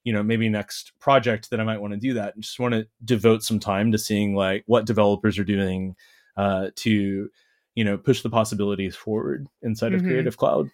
you 0.04 0.14
know 0.14 0.24
maybe 0.24 0.50
next 0.50 0.92
project 1.00 1.50
that 1.50 1.60
i 1.60 1.64
might 1.64 1.82
want 1.82 1.94
to 1.94 2.00
do 2.00 2.14
that. 2.14 2.36
And 2.36 2.44
just 2.44 2.60
want 2.60 2.74
to 2.74 2.88
devote 3.04 3.44
some 3.44 3.60
time 3.60 3.92
to 3.92 3.98
seeing 3.98 4.36
like 4.36 4.64
what 4.66 4.86
developers 4.86 5.40
are 5.40 5.44
doing 5.44 5.96
uh, 6.38 6.70
to 6.78 7.30
you 7.76 7.84
know 7.84 7.98
push 7.98 8.22
the 8.22 8.30
possibilities 8.30 8.96
forward 8.96 9.48
inside 9.62 9.88
mm-hmm. 9.88 9.98
of 9.98 10.04
creative 10.04 10.38
cloud. 10.38 10.70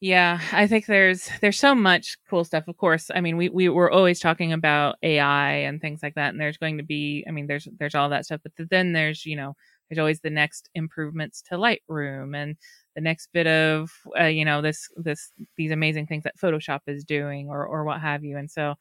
Yeah 0.00 0.40
i 0.50 0.66
think 0.66 0.86
there's 0.86 1.28
there's 1.40 1.58
so 1.58 1.76
much 1.76 2.16
cool 2.28 2.44
stuff. 2.44 2.64
Of 2.66 2.76
course 2.76 3.10
i 3.14 3.20
mean 3.20 3.36
we, 3.36 3.48
we 3.48 3.68
were 3.68 3.90
always 3.90 4.18
talking 4.18 4.52
about 4.52 4.96
ai 5.02 5.52
and 5.52 5.80
things 5.80 6.02
like 6.02 6.16
that 6.16 6.30
and 6.30 6.40
there's 6.40 6.56
going 6.56 6.78
to 6.78 6.84
be 6.84 7.24
i 7.28 7.30
mean 7.30 7.46
there's 7.46 7.68
there's 7.78 7.94
all 7.94 8.08
that 8.08 8.24
stuff 8.24 8.40
but 8.42 8.68
then 8.68 8.92
there's 8.92 9.24
you 9.24 9.36
know 9.36 9.54
there's 9.88 10.00
always 10.00 10.20
the 10.20 10.30
next 10.30 10.70
improvements 10.74 11.42
to 11.42 11.54
lightroom 11.54 12.36
and 12.36 12.56
the 12.94 13.00
next 13.00 13.28
bit 13.32 13.46
of 13.46 13.90
uh, 14.18 14.24
you 14.24 14.44
know 14.44 14.62
this 14.62 14.88
this 14.96 15.32
these 15.56 15.70
amazing 15.70 16.06
things 16.06 16.24
that 16.24 16.38
photoshop 16.38 16.80
is 16.86 17.04
doing 17.04 17.48
or 17.48 17.66
or 17.66 17.84
what 17.84 18.00
have 18.00 18.24
you. 18.24 18.36
And 18.36 18.50
so 18.50 18.74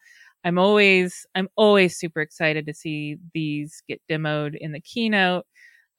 i'm 0.43 0.57
always 0.57 1.27
i'm 1.35 1.47
always 1.55 1.95
super 1.99 2.19
excited 2.19 2.65
to 2.65 2.73
see 2.73 3.15
these 3.31 3.83
get 3.87 4.01
demoed 4.09 4.55
in 4.59 4.71
the 4.71 4.81
keynote. 4.81 5.45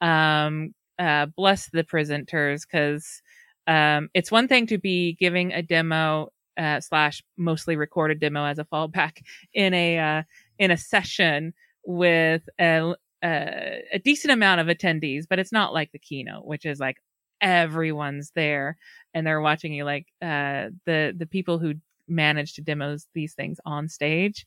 Um 0.01 0.75
uh, 0.98 1.27
bless 1.27 1.68
the 1.70 1.85
presenters 1.85 2.62
because 2.62 3.22
um, 3.66 4.09
it's 4.14 4.31
one 4.31 4.48
thing 4.48 4.66
to 4.68 4.79
be 4.79 5.14
giving 5.18 5.53
a 5.53 5.62
demo 5.62 6.29
uh, 6.57 6.81
slash 6.81 7.22
mostly 7.37 7.77
recorded 7.77 8.20
demo 8.20 8.44
as 8.44 8.59
a 8.59 8.64
fallback 8.64 9.22
in 9.55 9.75
a 9.75 9.98
uh, 9.98 10.22
in 10.59 10.70
a 10.70 10.77
session 10.77 11.55
with 11.85 12.42
a, 12.61 12.94
a, 13.25 13.83
a 13.94 13.98
decent 13.98 14.33
amount 14.33 14.61
of 14.61 14.68
attendees, 14.68 15.25
but 15.29 15.38
it's 15.38 15.53
not 15.53 15.72
like 15.72 15.90
the 15.92 15.98
keynote, 15.98 16.44
which 16.44 16.64
is 16.64 16.79
like 16.79 16.98
everyone's 17.42 18.31
there 18.35 18.78
and 19.12 19.26
they're 19.26 19.40
watching 19.40 19.72
you. 19.72 19.85
Like 19.85 20.07
uh, 20.22 20.70
the 20.87 21.14
the 21.16 21.26
people 21.26 21.59
who 21.59 21.74
manage 22.09 22.55
to 22.55 22.62
demos 22.62 23.07
these 23.14 23.35
things 23.35 23.59
on 23.64 23.88
stage, 23.88 24.46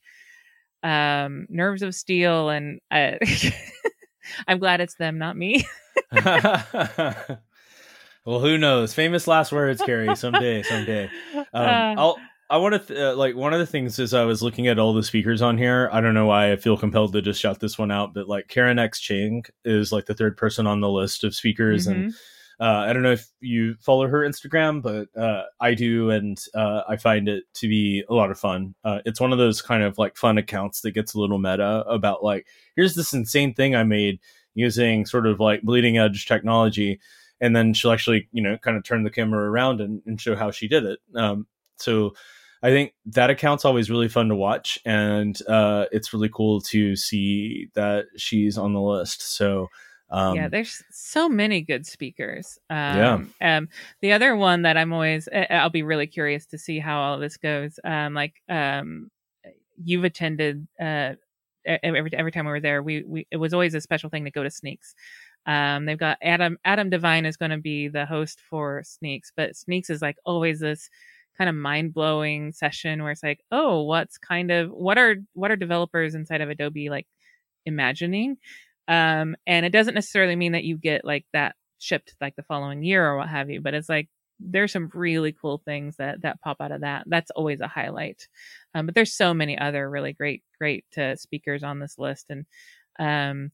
um, 0.82 1.46
nerves 1.48 1.82
of 1.82 1.94
steel, 1.94 2.48
and 2.48 2.80
uh, 2.90 3.12
I'm 4.48 4.58
glad 4.58 4.80
it's 4.80 4.96
them, 4.96 5.18
not 5.18 5.36
me. 5.36 5.64
well, 6.12 7.38
who 8.24 8.58
knows? 8.58 8.94
Famous 8.94 9.26
last 9.26 9.52
words, 9.52 9.82
Kerri. 9.82 10.16
Someday, 10.16 10.62
someday. 10.62 11.10
Um, 11.34 11.44
uh, 11.54 11.94
I'll. 11.98 12.18
I 12.48 12.58
want 12.58 12.74
to 12.74 12.78
th- 12.78 13.00
uh, 13.00 13.16
like 13.16 13.34
one 13.34 13.52
of 13.52 13.58
the 13.58 13.66
things 13.66 13.98
is 13.98 14.14
I 14.14 14.22
was 14.22 14.40
looking 14.40 14.68
at 14.68 14.78
all 14.78 14.94
the 14.94 15.02
speakers 15.02 15.42
on 15.42 15.58
here. 15.58 15.90
I 15.92 16.00
don't 16.00 16.14
know 16.14 16.26
why 16.26 16.52
I 16.52 16.56
feel 16.56 16.76
compelled 16.76 17.12
to 17.14 17.20
just 17.22 17.40
shout 17.40 17.58
this 17.58 17.76
one 17.76 17.90
out, 17.90 18.14
but 18.14 18.28
like 18.28 18.46
Karen 18.46 18.78
X 18.78 19.00
Cheng 19.00 19.42
is 19.64 19.90
like 19.90 20.06
the 20.06 20.14
third 20.14 20.36
person 20.36 20.64
on 20.64 20.80
the 20.80 20.88
list 20.88 21.24
of 21.24 21.34
speakers, 21.34 21.88
mm-hmm. 21.88 22.02
and 22.02 22.14
uh, 22.58 22.84
I 22.88 22.92
don't 22.92 23.02
know 23.02 23.12
if 23.12 23.28
you 23.40 23.74
follow 23.80 24.06
her 24.06 24.20
Instagram, 24.20 24.82
but 24.82 25.08
uh, 25.20 25.44
I 25.60 25.74
do, 25.74 26.10
and 26.10 26.38
uh, 26.54 26.82
I 26.88 26.96
find 26.96 27.28
it 27.28 27.44
to 27.54 27.68
be 27.68 28.04
a 28.08 28.14
lot 28.14 28.30
of 28.30 28.38
fun. 28.38 28.74
Uh, 28.84 29.00
it's 29.04 29.20
one 29.20 29.32
of 29.32 29.38
those 29.38 29.60
kind 29.60 29.82
of 29.82 29.98
like 29.98 30.16
fun 30.16 30.38
accounts 30.38 30.80
that 30.80 30.92
gets 30.92 31.14
a 31.14 31.20
little 31.20 31.38
meta 31.38 31.84
about 31.86 32.24
like, 32.24 32.46
here's 32.74 32.94
this 32.94 33.12
insane 33.12 33.54
thing 33.54 33.74
I 33.74 33.84
made 33.84 34.20
using 34.54 35.04
sort 35.06 35.26
of 35.26 35.38
like 35.38 35.62
bleeding 35.62 35.98
edge 35.98 36.26
technology 36.26 36.98
and 37.40 37.54
then 37.54 37.74
she'll 37.74 37.92
actually 37.92 38.28
you 38.32 38.42
know 38.42 38.56
kind 38.58 38.76
of 38.76 38.84
turn 38.84 39.04
the 39.04 39.10
camera 39.10 39.48
around 39.48 39.80
and, 39.80 40.02
and 40.06 40.20
show 40.20 40.34
how 40.34 40.50
she 40.50 40.68
did 40.68 40.84
it 40.84 40.98
um, 41.14 41.46
so 41.76 42.14
i 42.62 42.70
think 42.70 42.94
that 43.04 43.30
account's 43.30 43.64
always 43.64 43.90
really 43.90 44.08
fun 44.08 44.28
to 44.28 44.34
watch 44.34 44.78
and 44.84 45.38
uh, 45.48 45.84
it's 45.92 46.12
really 46.12 46.30
cool 46.32 46.60
to 46.60 46.96
see 46.96 47.68
that 47.74 48.06
she's 48.16 48.58
on 48.58 48.72
the 48.72 48.80
list 48.80 49.36
so 49.36 49.68
um, 50.10 50.36
yeah, 50.36 50.48
there's 50.48 50.82
so 50.90 51.28
many 51.28 51.62
good 51.62 51.86
speakers. 51.86 52.58
Um, 52.70 53.32
yeah. 53.40 53.56
Um, 53.56 53.68
the 54.00 54.12
other 54.12 54.36
one 54.36 54.62
that 54.62 54.76
I'm 54.76 54.92
always, 54.92 55.28
I'll 55.50 55.70
be 55.70 55.82
really 55.82 56.06
curious 56.06 56.46
to 56.46 56.58
see 56.58 56.78
how 56.78 57.00
all 57.00 57.18
this 57.18 57.36
goes. 57.36 57.78
Um, 57.84 58.14
like, 58.14 58.34
um, 58.48 59.10
you've 59.82 60.04
attended 60.04 60.66
uh, 60.80 61.14
every 61.66 62.10
every 62.14 62.32
time 62.32 62.46
we 62.46 62.52
were 62.52 62.60
there, 62.60 62.82
we 62.82 63.02
we 63.02 63.26
it 63.30 63.36
was 63.36 63.52
always 63.52 63.74
a 63.74 63.80
special 63.80 64.10
thing 64.10 64.24
to 64.24 64.30
go 64.30 64.42
to 64.42 64.50
Sneaks. 64.50 64.94
Um, 65.46 65.86
they've 65.86 65.98
got 65.98 66.18
Adam 66.22 66.58
Adam 66.64 66.90
DeVine 66.90 67.26
is 67.26 67.36
going 67.36 67.50
to 67.50 67.58
be 67.58 67.88
the 67.88 68.06
host 68.06 68.40
for 68.48 68.82
Sneaks, 68.84 69.32
but 69.36 69.56
Sneaks 69.56 69.90
is 69.90 70.02
like 70.02 70.16
always 70.24 70.60
this 70.60 70.88
kind 71.36 71.50
of 71.50 71.56
mind 71.56 71.92
blowing 71.92 72.52
session 72.52 73.02
where 73.02 73.12
it's 73.12 73.22
like, 73.22 73.40
oh, 73.52 73.82
what's 73.82 74.18
kind 74.18 74.50
of 74.50 74.70
what 74.70 74.98
are 74.98 75.16
what 75.34 75.50
are 75.50 75.56
developers 75.56 76.14
inside 76.14 76.40
of 76.40 76.50
Adobe 76.50 76.90
like 76.90 77.06
imagining? 77.64 78.38
Um, 78.88 79.36
and 79.46 79.66
it 79.66 79.70
doesn't 79.72 79.94
necessarily 79.94 80.36
mean 80.36 80.52
that 80.52 80.64
you 80.64 80.76
get 80.76 81.04
like 81.04 81.26
that 81.32 81.56
shipped 81.78 82.14
like 82.20 82.36
the 82.36 82.42
following 82.42 82.82
year 82.82 83.06
or 83.06 83.16
what 83.18 83.28
have 83.28 83.50
you, 83.50 83.60
but 83.60 83.74
it's 83.74 83.88
like 83.88 84.08
there's 84.38 84.72
some 84.72 84.90
really 84.94 85.32
cool 85.32 85.62
things 85.64 85.96
that 85.96 86.22
that 86.22 86.40
pop 86.40 86.58
out 86.60 86.72
of 86.72 86.82
that. 86.82 87.04
That's 87.06 87.30
always 87.32 87.60
a 87.60 87.68
highlight. 87.68 88.28
Um, 88.74 88.86
but 88.86 88.94
there's 88.94 89.14
so 89.14 89.34
many 89.34 89.58
other 89.58 89.88
really 89.88 90.12
great 90.12 90.42
great 90.58 90.84
uh, 90.98 91.16
speakers 91.16 91.62
on 91.62 91.80
this 91.80 91.98
list, 91.98 92.26
and 92.30 92.44
um, 92.98 93.50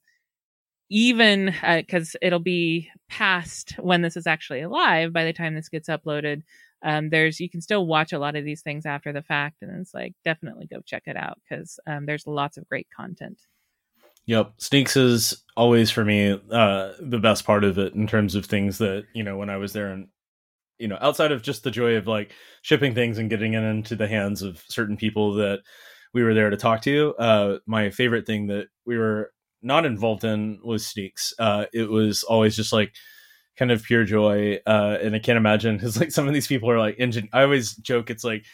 even 0.91 1.55
because 1.63 2.15
uh, 2.17 2.19
it'll 2.23 2.39
be 2.39 2.91
past 3.09 3.75
when 3.79 4.03
this 4.03 4.17
is 4.17 4.27
actually 4.27 4.67
live 4.67 5.13
by 5.13 5.25
the 5.25 5.33
time 5.33 5.55
this 5.55 5.69
gets 5.69 5.89
uploaded. 5.89 6.43
Um, 6.85 7.11
there's 7.11 7.41
you 7.41 7.49
can 7.49 7.61
still 7.61 7.87
watch 7.87 8.13
a 8.13 8.19
lot 8.19 8.37
of 8.37 8.45
these 8.45 8.63
things 8.63 8.85
after 8.87 9.13
the 9.13 9.23
fact, 9.23 9.63
and 9.63 9.71
it's 9.81 9.95
like 9.95 10.15
definitely 10.25 10.67
go 10.67 10.81
check 10.85 11.05
it 11.07 11.17
out 11.17 11.39
because 11.49 11.79
um, 11.87 12.07
there's 12.07 12.27
lots 12.27 12.57
of 12.59 12.69
great 12.69 12.89
content. 12.95 13.39
Yep, 14.27 14.53
Sneaks 14.59 14.97
is 14.97 15.43
always 15.57 15.91
for 15.91 16.05
me 16.05 16.41
uh, 16.51 16.93
the 17.01 17.19
best 17.19 17.45
part 17.45 17.65
of 17.65 17.79
it 17.79 17.95
in 17.95 18.07
terms 18.07 18.35
of 18.35 18.47
things 18.47 18.79
that 18.79 19.05
you 19.15 19.23
know 19.25 19.37
when 19.37 19.51
I 19.51 19.57
was 19.57 19.73
there 19.73 19.89
and 19.89 20.09
you 20.79 20.89
know 20.89 20.99
outside 21.01 21.33
of 21.33 21.43
just 21.43 21.65
the 21.65 21.71
joy 21.71 21.97
of 21.97 22.07
like 22.07 22.33
shipping 22.63 22.95
things 22.95 23.19
and 23.19 23.31
getting 23.31 23.55
it 23.55 23.63
into 23.63 23.97
the 23.97 24.09
hands 24.09 24.43
of 24.43 24.63
certain 24.69 24.97
people 24.97 25.35
that 25.35 25.61
we 26.15 26.23
were 26.23 26.35
there 26.35 26.51
to 26.51 26.57
talk 26.57 26.83
to 26.83 27.15
uh 27.19 27.59
my 27.67 27.91
favorite 27.91 28.27
thing 28.27 28.49
that 28.49 28.69
we 28.87 28.99
were 28.99 29.33
not 29.63 29.87
involved 29.87 30.25
in 30.25 30.61
was 30.65 30.87
sneaks. 30.87 31.33
Uh, 31.39 31.67
it 31.73 31.89
was 31.91 32.25
always 32.25 32.57
just 32.57 32.73
like 32.73 32.93
kind 33.57 33.71
of 33.71 33.83
pure 33.83 34.05
joy. 34.05 34.59
Uh, 34.67 34.99
and 35.01 35.15
I 35.15 35.19
can't 35.19 35.37
imagine 35.37 35.77
because 35.77 35.99
like 35.99 36.11
some 36.11 36.27
of 36.27 36.35
these 36.35 36.47
people 36.47 36.71
are 36.71 36.79
like 36.79 36.97
engine. 36.99 37.29
I 37.33 37.43
always 37.43 37.75
joke 37.77 38.11
it's 38.11 38.25
like, 38.25 38.45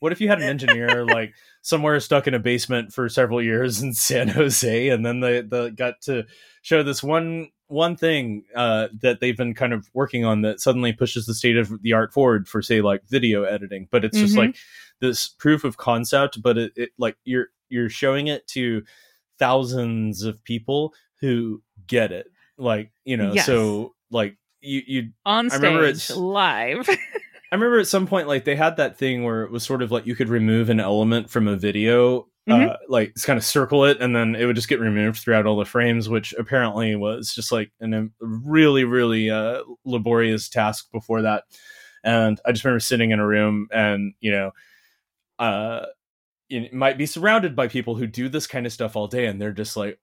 what 0.00 0.12
if 0.12 0.20
you 0.20 0.28
had 0.28 0.38
an 0.38 0.48
engineer 0.48 1.04
like 1.06 1.34
somewhere 1.62 1.98
stuck 2.00 2.26
in 2.26 2.34
a 2.34 2.38
basement 2.38 2.92
for 2.92 3.08
several 3.08 3.42
years 3.42 3.82
in 3.82 3.92
San 3.92 4.28
Jose, 4.28 4.88
and 4.88 5.04
then 5.04 5.20
they, 5.20 5.40
they 5.42 5.70
got 5.70 6.00
to 6.02 6.24
show 6.62 6.82
this 6.82 7.02
one 7.02 7.48
one 7.68 7.96
thing 7.96 8.44
uh, 8.54 8.88
that 9.00 9.20
they've 9.20 9.36
been 9.36 9.54
kind 9.54 9.72
of 9.72 9.88
working 9.92 10.24
on 10.24 10.42
that 10.42 10.60
suddenly 10.60 10.92
pushes 10.92 11.26
the 11.26 11.34
state 11.34 11.56
of 11.56 11.82
the 11.82 11.92
art 11.92 12.12
forward 12.12 12.48
for 12.48 12.62
say 12.62 12.80
like 12.80 13.02
video 13.08 13.42
editing 13.42 13.88
but 13.90 14.04
it's 14.04 14.16
mm-hmm. 14.16 14.24
just 14.24 14.36
like 14.36 14.56
this 15.00 15.28
proof 15.28 15.64
of 15.64 15.76
concept 15.76 16.40
but 16.40 16.56
it, 16.56 16.72
it, 16.76 16.90
like 16.98 17.16
you're 17.24 17.48
you're 17.68 17.88
showing 17.88 18.28
it 18.28 18.46
to 18.46 18.82
thousands 19.38 20.22
of 20.22 20.42
people 20.44 20.94
who 21.20 21.60
get 21.86 22.12
it 22.12 22.28
like 22.56 22.92
you 23.04 23.16
know 23.16 23.32
yes. 23.32 23.46
so 23.46 23.94
like 24.10 24.36
you 24.66 24.82
you 24.86 25.10
on 25.24 25.50
stage 25.50 26.10
live 26.10 26.88
I 27.52 27.54
remember 27.54 27.78
at 27.78 27.86
some 27.86 28.06
point 28.06 28.26
like 28.26 28.44
they 28.44 28.56
had 28.56 28.76
that 28.76 28.98
thing 28.98 29.22
where 29.22 29.44
it 29.44 29.52
was 29.52 29.62
sort 29.62 29.82
of 29.82 29.92
like 29.92 30.06
you 30.06 30.16
could 30.16 30.28
remove 30.28 30.68
an 30.68 30.80
element 30.80 31.30
from 31.30 31.46
a 31.46 31.56
video 31.56 32.26
mm-hmm. 32.48 32.70
uh, 32.70 32.76
like 32.88 33.14
kind 33.22 33.36
of 33.36 33.44
circle 33.44 33.84
it 33.84 34.00
and 34.00 34.14
then 34.14 34.34
it 34.34 34.46
would 34.46 34.56
just 34.56 34.68
get 34.68 34.80
removed 34.80 35.18
throughout 35.18 35.46
all 35.46 35.56
the 35.56 35.64
frames 35.64 36.08
which 36.08 36.32
apparently 36.34 36.94
was 36.96 37.34
just 37.34 37.52
like 37.52 37.70
a 37.80 37.84
um, 37.84 38.12
really 38.20 38.84
really 38.84 39.30
uh, 39.30 39.62
laborious 39.84 40.48
task 40.48 40.90
before 40.92 41.22
that 41.22 41.44
and 42.04 42.40
i 42.44 42.52
just 42.52 42.64
remember 42.64 42.80
sitting 42.80 43.10
in 43.10 43.20
a 43.20 43.26
room 43.26 43.68
and 43.72 44.14
you 44.20 44.30
know 44.30 44.50
uh 45.38 45.86
you 46.48 46.68
might 46.72 46.98
be 46.98 47.06
surrounded 47.06 47.56
by 47.56 47.66
people 47.66 47.96
who 47.96 48.06
do 48.06 48.28
this 48.28 48.46
kind 48.46 48.66
of 48.66 48.72
stuff 48.72 48.96
all 48.96 49.08
day 49.08 49.26
and 49.26 49.40
they're 49.40 49.52
just 49.52 49.76
like 49.76 49.98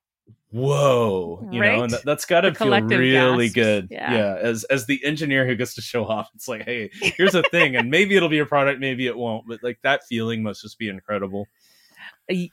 whoa 0.53 1.47
you 1.51 1.59
right? 1.59 1.77
know 1.77 1.83
and 1.83 1.93
that, 1.93 2.05
has 2.05 2.25
got 2.25 2.41
to 2.41 2.53
feel 2.53 2.69
really 2.69 3.47
gasps. 3.47 3.53
good 3.55 3.87
yeah. 3.89 4.13
yeah 4.13 4.35
as 4.39 4.63
as 4.65 4.85
the 4.85 5.03
engineer 5.03 5.47
who 5.47 5.55
gets 5.55 5.73
to 5.73 5.81
show 5.81 6.05
off 6.05 6.29
it's 6.35 6.47
like 6.47 6.63
hey 6.63 6.91
here's 6.93 7.33
a 7.33 7.41
thing 7.49 7.75
and 7.75 7.89
maybe 7.89 8.15
it'll 8.15 8.29
be 8.29 8.37
a 8.37 8.45
product 8.45 8.79
maybe 8.79 9.07
it 9.07 9.17
won't 9.17 9.47
but 9.47 9.63
like 9.63 9.79
that 9.81 10.03
feeling 10.05 10.43
must 10.43 10.61
just 10.61 10.77
be 10.77 10.87
incredible 10.87 11.47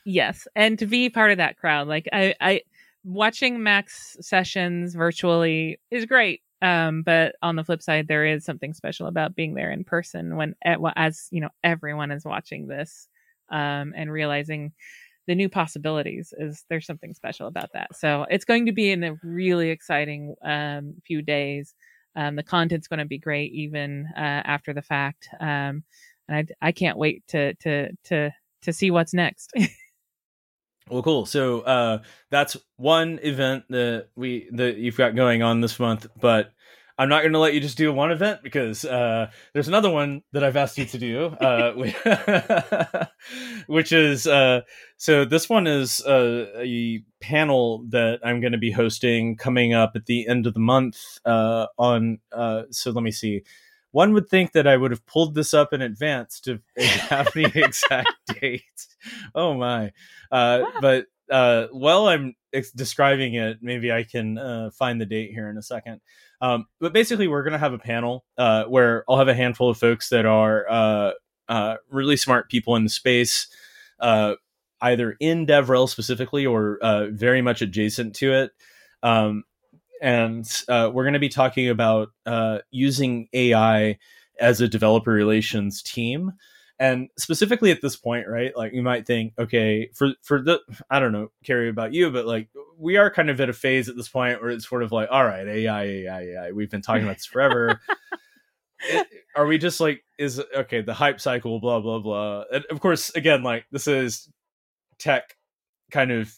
yes 0.07 0.49
and 0.57 0.79
to 0.79 0.87
be 0.87 1.11
part 1.11 1.31
of 1.31 1.37
that 1.37 1.59
crowd 1.59 1.87
like 1.89 2.09
i 2.11 2.35
i 2.41 2.63
watching 3.05 3.63
max 3.63 4.17
sessions 4.23 4.95
virtually 4.95 5.79
is 5.91 6.07
great 6.07 6.41
um 6.63 7.03
but 7.03 7.35
on 7.43 7.57
the 7.57 7.65
flip 7.65 7.83
side 7.83 8.09
there 8.09 8.25
is 8.25 8.47
something 8.47 8.73
special 8.73 9.09
about 9.09 9.37
being 9.37 9.53
there 9.53 9.71
in 9.71 9.85
person 9.85 10.37
when 10.37 10.55
as 10.97 11.29
you 11.31 11.43
know 11.43 11.51
everyone 11.63 12.11
is 12.11 12.25
watching 12.25 12.67
this 12.67 13.09
um 13.51 13.93
and 13.95 14.11
realizing 14.11 14.73
the 15.31 15.35
new 15.37 15.49
possibilities 15.49 16.35
is 16.39 16.65
there's 16.69 16.87
something 16.87 17.15
special 17.15 17.47
about 17.47 17.69
that 17.73 17.95
so 17.95 18.27
it's 18.29 18.45
going 18.45 18.67
to 18.67 18.73
be 18.73 18.91
in 18.91 19.05
a 19.05 19.15
really 19.23 19.71
exciting 19.71 20.35
um 20.45 20.95
few 21.07 21.23
days 21.23 21.73
um 22.17 22.35
the 22.35 22.43
content's 22.43 22.89
going 22.89 22.99
to 22.99 23.05
be 23.05 23.19
great 23.19 23.53
even 23.53 24.09
uh 24.17 24.43
after 24.45 24.75
the 24.75 24.83
fact 24.83 25.29
um 25.39 25.85
and 26.31 26.49
I, 26.63 26.69
I 26.69 26.73
can't 26.73 26.97
wait 26.97 27.27
to 27.29 27.55
to 27.55 27.91
to 28.05 28.31
to 28.63 28.73
see 28.73 28.91
what's 28.91 29.13
next. 29.13 29.53
well, 30.89 31.03
cool. 31.03 31.27
So 31.27 31.61
uh, 31.61 31.99
that's 32.31 32.57
one 32.77 33.19
event 33.23 33.65
that 33.71 34.09
we 34.17 34.49
that 34.53 34.77
you've 34.77 34.97
got 34.97 35.15
going 35.17 35.43
on 35.43 35.61
this 35.61 35.79
month, 35.79 36.07
but 36.19 36.53
I'm 37.01 37.09
not 37.09 37.23
going 37.23 37.33
to 37.33 37.39
let 37.39 37.55
you 37.55 37.61
just 37.61 37.79
do 37.79 37.91
one 37.95 38.11
event 38.11 38.43
because 38.43 38.85
uh, 38.85 39.31
there's 39.55 39.69
another 39.69 39.89
one 39.89 40.23
that 40.33 40.45
I've 40.45 40.57
asked 40.57 40.77
you 40.77 40.85
to 40.85 40.99
do, 40.99 41.27
uh, 41.41 43.07
which 43.67 43.91
is 43.91 44.27
uh, 44.27 44.61
so 44.99 45.25
this 45.25 45.49
one 45.49 45.67
is 45.67 46.03
uh, 46.05 46.49
a 46.59 47.03
panel 47.23 47.87
that 47.89 48.19
I'm 48.23 48.43
going 48.43 48.53
to 48.53 48.59
be 48.59 48.71
hosting 48.71 49.37
coming 49.37 49.73
up 49.73 49.93
at 49.95 50.05
the 50.05 50.29
end 50.29 50.47
of 50.47 50.53
the 50.53 50.61
month 50.61 50.99
uh, 51.25 51.69
on. 51.79 52.19
Uh, 52.31 52.65
so 52.71 52.91
let 52.91 53.03
me 53.03 53.13
see 53.13 53.45
one 53.93 54.13
would 54.13 54.29
think 54.29 54.53
that 54.53 54.67
I 54.67 54.77
would 54.77 54.91
have 54.91 55.07
pulled 55.07 55.35
this 55.35 55.55
up 55.55 55.73
in 55.73 55.81
advance 55.81 56.39
to 56.41 56.61
have 56.77 57.33
the 57.33 57.51
exact 57.55 58.13
date. 58.41 58.87
Oh 59.35 59.55
my! 59.55 59.93
Uh, 60.31 60.65
but 60.83 61.07
uh, 61.31 61.69
while 61.73 62.09
I'm 62.09 62.35
ex- 62.53 62.73
describing 62.73 63.37
it, 63.37 63.59
maybe 63.63 63.91
I 63.91 64.05
can 64.05 64.37
uh, 64.37 64.71
find 64.71 65.01
the 65.01 65.07
date 65.07 65.31
here 65.31 65.49
in 65.49 65.57
a 65.57 65.63
second. 65.63 66.03
Um, 66.41 66.67
but 66.81 66.93
basically, 66.93 67.29
we're 67.29 67.43
going 67.43 67.53
to 67.53 67.59
have 67.59 67.73
a 67.73 67.79
panel 67.79 68.25
uh, 68.39 68.65
where 68.65 69.05
I'll 69.09 69.19
have 69.19 69.29
a 69.29 69.35
handful 69.35 69.69
of 69.71 69.79
folks 69.79 70.09
that 70.09 70.27
are 70.27 70.67
uh, 70.71 71.11
uh, 71.49 71.77
really 71.91 72.17
smart 72.17 72.49
people 72.49 72.77
in 72.77 72.85
the 72.85 72.91
space, 72.91 73.49
either 74.01 75.17
in 75.21 75.47
DevRel 75.47 75.89
specifically 75.89 76.47
or 76.47 76.79
very 77.13 77.43
much 77.43 77.61
adjacent 77.63 78.15
to 78.17 78.33
it. 78.33 78.53
Um, 79.03 79.45
and 80.01 80.51
uh, 80.69 80.91
we're 80.93 81.05
going 81.05 81.15
to 81.15 81.21
be 81.21 81.29
talking 81.29 81.69
about 81.69 82.09
uh, 82.27 82.59
using 82.71 83.29
AI 83.33 83.99
as 84.41 84.61
a 84.61 84.69
developer 84.69 85.11
relations 85.11 85.83
team. 85.83 86.33
And 86.81 87.11
specifically 87.19 87.71
at 87.71 87.83
this 87.83 87.95
point, 87.95 88.27
right? 88.27 88.57
Like 88.57 88.73
you 88.73 88.83
might 88.83 89.07
think, 89.07 89.35
okay, 89.39 89.91
for 89.95 90.15
for 90.23 90.43
the 90.43 90.61
I 90.89 90.99
don't 90.99 91.13
know, 91.13 91.31
Kerri 91.47 91.69
about 91.69 91.93
you, 91.93 92.11
but 92.11 92.27
like 92.27 92.49
we 92.79 92.97
are 92.97 93.11
kind 93.11 93.31
of 93.31 93.41
at 93.41 93.51
a 93.51 93.53
phase 93.53 93.89
at 93.89 93.97
this 93.97 94.09
point 94.09 94.41
where 94.41 94.51
it's 94.51 94.69
sort 94.69 94.83
of 94.83 94.91
like, 94.91 95.09
all 95.11 95.25
right, 95.25 95.47
AI, 95.47 95.83
AI, 95.83 96.21
AI. 96.23 96.51
We've 96.53 96.71
been 96.71 96.81
talking 96.81 97.05
about 97.05 97.19
this 97.19 97.27
forever. 97.27 97.81
it, 98.89 99.07
are 99.37 99.47
we 99.47 99.59
just 99.59 99.81
like 99.81 100.03
is 100.19 100.43
okay 100.57 100.81
the 100.81 100.95
hype 100.95 101.21
cycle 101.21 101.61
blah 101.61 101.81
blah 101.81 101.99
blah 101.99 102.45
and 102.53 102.65
of 102.71 102.81
course 102.81 103.11
again 103.15 103.43
like 103.43 103.67
this 103.71 103.87
is 103.87 104.29
tech 104.99 105.37
kind 105.91 106.11
of 106.11 106.35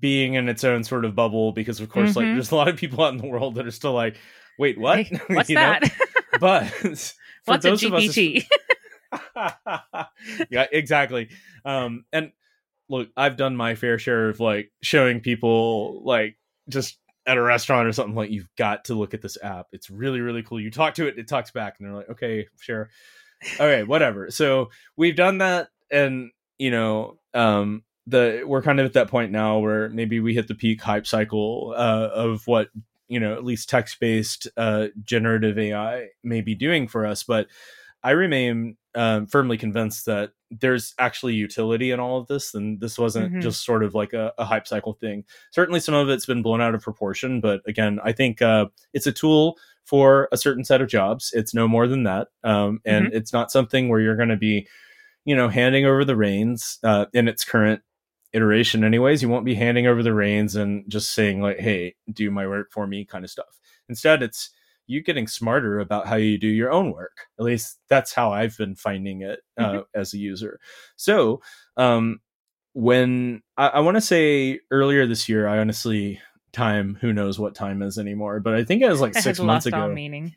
being 0.00 0.34
in 0.34 0.48
its 0.48 0.64
own 0.64 0.84
sort 0.84 1.04
of 1.04 1.14
bubble 1.14 1.52
because 1.52 1.80
of 1.80 1.88
course 1.88 2.10
mm-hmm. 2.10 2.20
like 2.20 2.26
there's 2.26 2.50
a 2.50 2.56
lot 2.56 2.68
of 2.68 2.76
people 2.76 3.02
out 3.02 3.12
in 3.12 3.18
the 3.18 3.26
world 3.26 3.54
that 3.54 3.66
are 3.66 3.70
still 3.70 3.92
like 3.92 4.16
wait 4.58 4.78
what 4.78 5.00
hey, 5.00 5.20
what's 5.34 5.48
that 5.48 5.82
but 6.40 6.66
for 6.68 6.88
what's 7.44 7.64
those 7.64 7.82
of 7.82 7.94
us 7.94 8.16
yeah 10.50 10.66
exactly. 10.72 11.28
Um 11.64 12.04
and 12.12 12.32
look 12.90 13.10
i've 13.16 13.36
done 13.36 13.54
my 13.54 13.74
fair 13.74 13.98
share 13.98 14.30
of 14.30 14.40
like 14.40 14.70
showing 14.82 15.20
people 15.20 16.02
like 16.04 16.38
just 16.70 16.98
at 17.26 17.36
a 17.36 17.42
restaurant 17.42 17.86
or 17.86 17.92
something 17.92 18.14
like 18.14 18.30
you've 18.30 18.48
got 18.56 18.86
to 18.86 18.94
look 18.94 19.12
at 19.12 19.20
this 19.20 19.36
app. 19.42 19.66
It's 19.72 19.90
really 19.90 20.20
really 20.20 20.42
cool. 20.42 20.60
You 20.60 20.70
talk 20.70 20.94
to 20.94 21.06
it 21.06 21.18
it 21.18 21.28
talks 21.28 21.50
back. 21.50 21.76
And 21.78 21.88
they're 21.88 21.96
like 21.96 22.10
okay 22.10 22.46
sure. 22.60 22.90
All 23.60 23.66
right, 23.66 23.86
whatever. 23.86 24.30
So 24.30 24.70
we've 24.96 25.16
done 25.16 25.38
that 25.38 25.68
and 25.90 26.30
you 26.58 26.70
know 26.70 27.18
um 27.34 27.82
the 28.08 28.42
we're 28.46 28.62
kind 28.62 28.80
of 28.80 28.86
at 28.86 28.94
that 28.94 29.08
point 29.08 29.30
now 29.30 29.58
where 29.58 29.88
maybe 29.90 30.18
we 30.18 30.34
hit 30.34 30.48
the 30.48 30.54
peak 30.54 30.80
hype 30.80 31.06
cycle 31.06 31.74
uh, 31.76 32.08
of 32.12 32.46
what 32.46 32.68
you 33.06 33.20
know 33.20 33.34
at 33.34 33.44
least 33.44 33.68
text 33.68 34.00
based 34.00 34.48
uh, 34.56 34.88
generative 35.04 35.58
AI 35.58 36.08
may 36.24 36.40
be 36.40 36.54
doing 36.54 36.88
for 36.88 37.06
us. 37.06 37.22
But 37.22 37.48
I 38.02 38.12
remain 38.12 38.76
um, 38.94 39.26
firmly 39.26 39.58
convinced 39.58 40.06
that 40.06 40.30
there's 40.50 40.94
actually 40.98 41.34
utility 41.34 41.90
in 41.90 42.00
all 42.00 42.18
of 42.18 42.26
this, 42.26 42.54
and 42.54 42.80
this 42.80 42.98
wasn't 42.98 43.32
mm-hmm. 43.32 43.40
just 43.40 43.64
sort 43.64 43.84
of 43.84 43.94
like 43.94 44.12
a, 44.12 44.32
a, 44.38 44.44
hype 44.44 44.66
cycle 44.66 44.94
thing. 44.94 45.24
Certainly, 45.50 45.80
some 45.80 45.94
of 45.94 46.08
it's 46.08 46.26
been 46.26 46.42
blown 46.42 46.60
out 46.60 46.74
of 46.74 46.82
proportion, 46.82 47.40
but 47.40 47.60
again, 47.66 48.00
I 48.02 48.12
think 48.12 48.40
uh, 48.40 48.66
it's 48.94 49.06
a 49.06 49.12
tool 49.12 49.58
for 49.84 50.28
a 50.32 50.36
certain 50.36 50.64
set 50.64 50.80
of 50.80 50.88
jobs. 50.88 51.32
It's 51.34 51.54
no 51.54 51.68
more 51.68 51.86
than 51.86 52.04
that, 52.04 52.28
um, 52.44 52.80
and 52.84 53.06
mm-hmm. 53.06 53.16
it's 53.16 53.32
not 53.32 53.50
something 53.50 53.88
where 53.88 54.00
you're 54.00 54.16
going 54.16 54.30
to 54.30 54.36
be 54.36 54.66
you 55.28 55.36
know 55.36 55.50
handing 55.50 55.84
over 55.84 56.06
the 56.06 56.16
reins 56.16 56.78
uh, 56.82 57.04
in 57.12 57.28
its 57.28 57.44
current 57.44 57.82
iteration 58.32 58.82
anyways 58.82 59.22
you 59.22 59.28
won't 59.28 59.44
be 59.44 59.54
handing 59.54 59.86
over 59.86 60.02
the 60.02 60.14
reins 60.14 60.56
and 60.56 60.84
just 60.88 61.14
saying 61.14 61.42
like 61.42 61.58
hey 61.58 61.94
do 62.10 62.30
my 62.30 62.46
work 62.46 62.72
for 62.72 62.86
me 62.86 63.04
kind 63.04 63.24
of 63.24 63.30
stuff 63.30 63.60
instead 63.88 64.22
it's 64.22 64.50
you 64.88 65.02
getting 65.02 65.26
smarter 65.26 65.78
about 65.78 66.06
how 66.06 66.16
you 66.16 66.38
do 66.38 66.48
your 66.48 66.70
own 66.72 66.92
work 66.92 67.26
at 67.38 67.44
least 67.44 67.78
that's 67.88 68.12
how 68.12 68.32
i've 68.32 68.56
been 68.56 68.74
finding 68.74 69.22
it 69.22 69.40
uh, 69.58 69.64
mm-hmm. 69.64 70.00
as 70.00 70.12
a 70.14 70.18
user 70.18 70.58
so 70.96 71.40
um 71.76 72.20
when 72.72 73.40
i, 73.56 73.68
I 73.68 73.80
want 73.80 73.96
to 73.96 74.00
say 74.00 74.60
earlier 74.70 75.06
this 75.06 75.28
year 75.28 75.46
i 75.46 75.58
honestly 75.58 76.20
time 76.52 76.96
who 77.00 77.12
knows 77.12 77.38
what 77.38 77.54
time 77.54 77.82
is 77.82 77.98
anymore 77.98 78.40
but 78.40 78.54
i 78.54 78.64
think 78.64 78.82
it 78.82 78.88
was 78.88 79.00
like 79.00 79.14
six 79.18 79.38
months 79.38 79.66
ago 79.66 79.92
meaning 79.92 80.34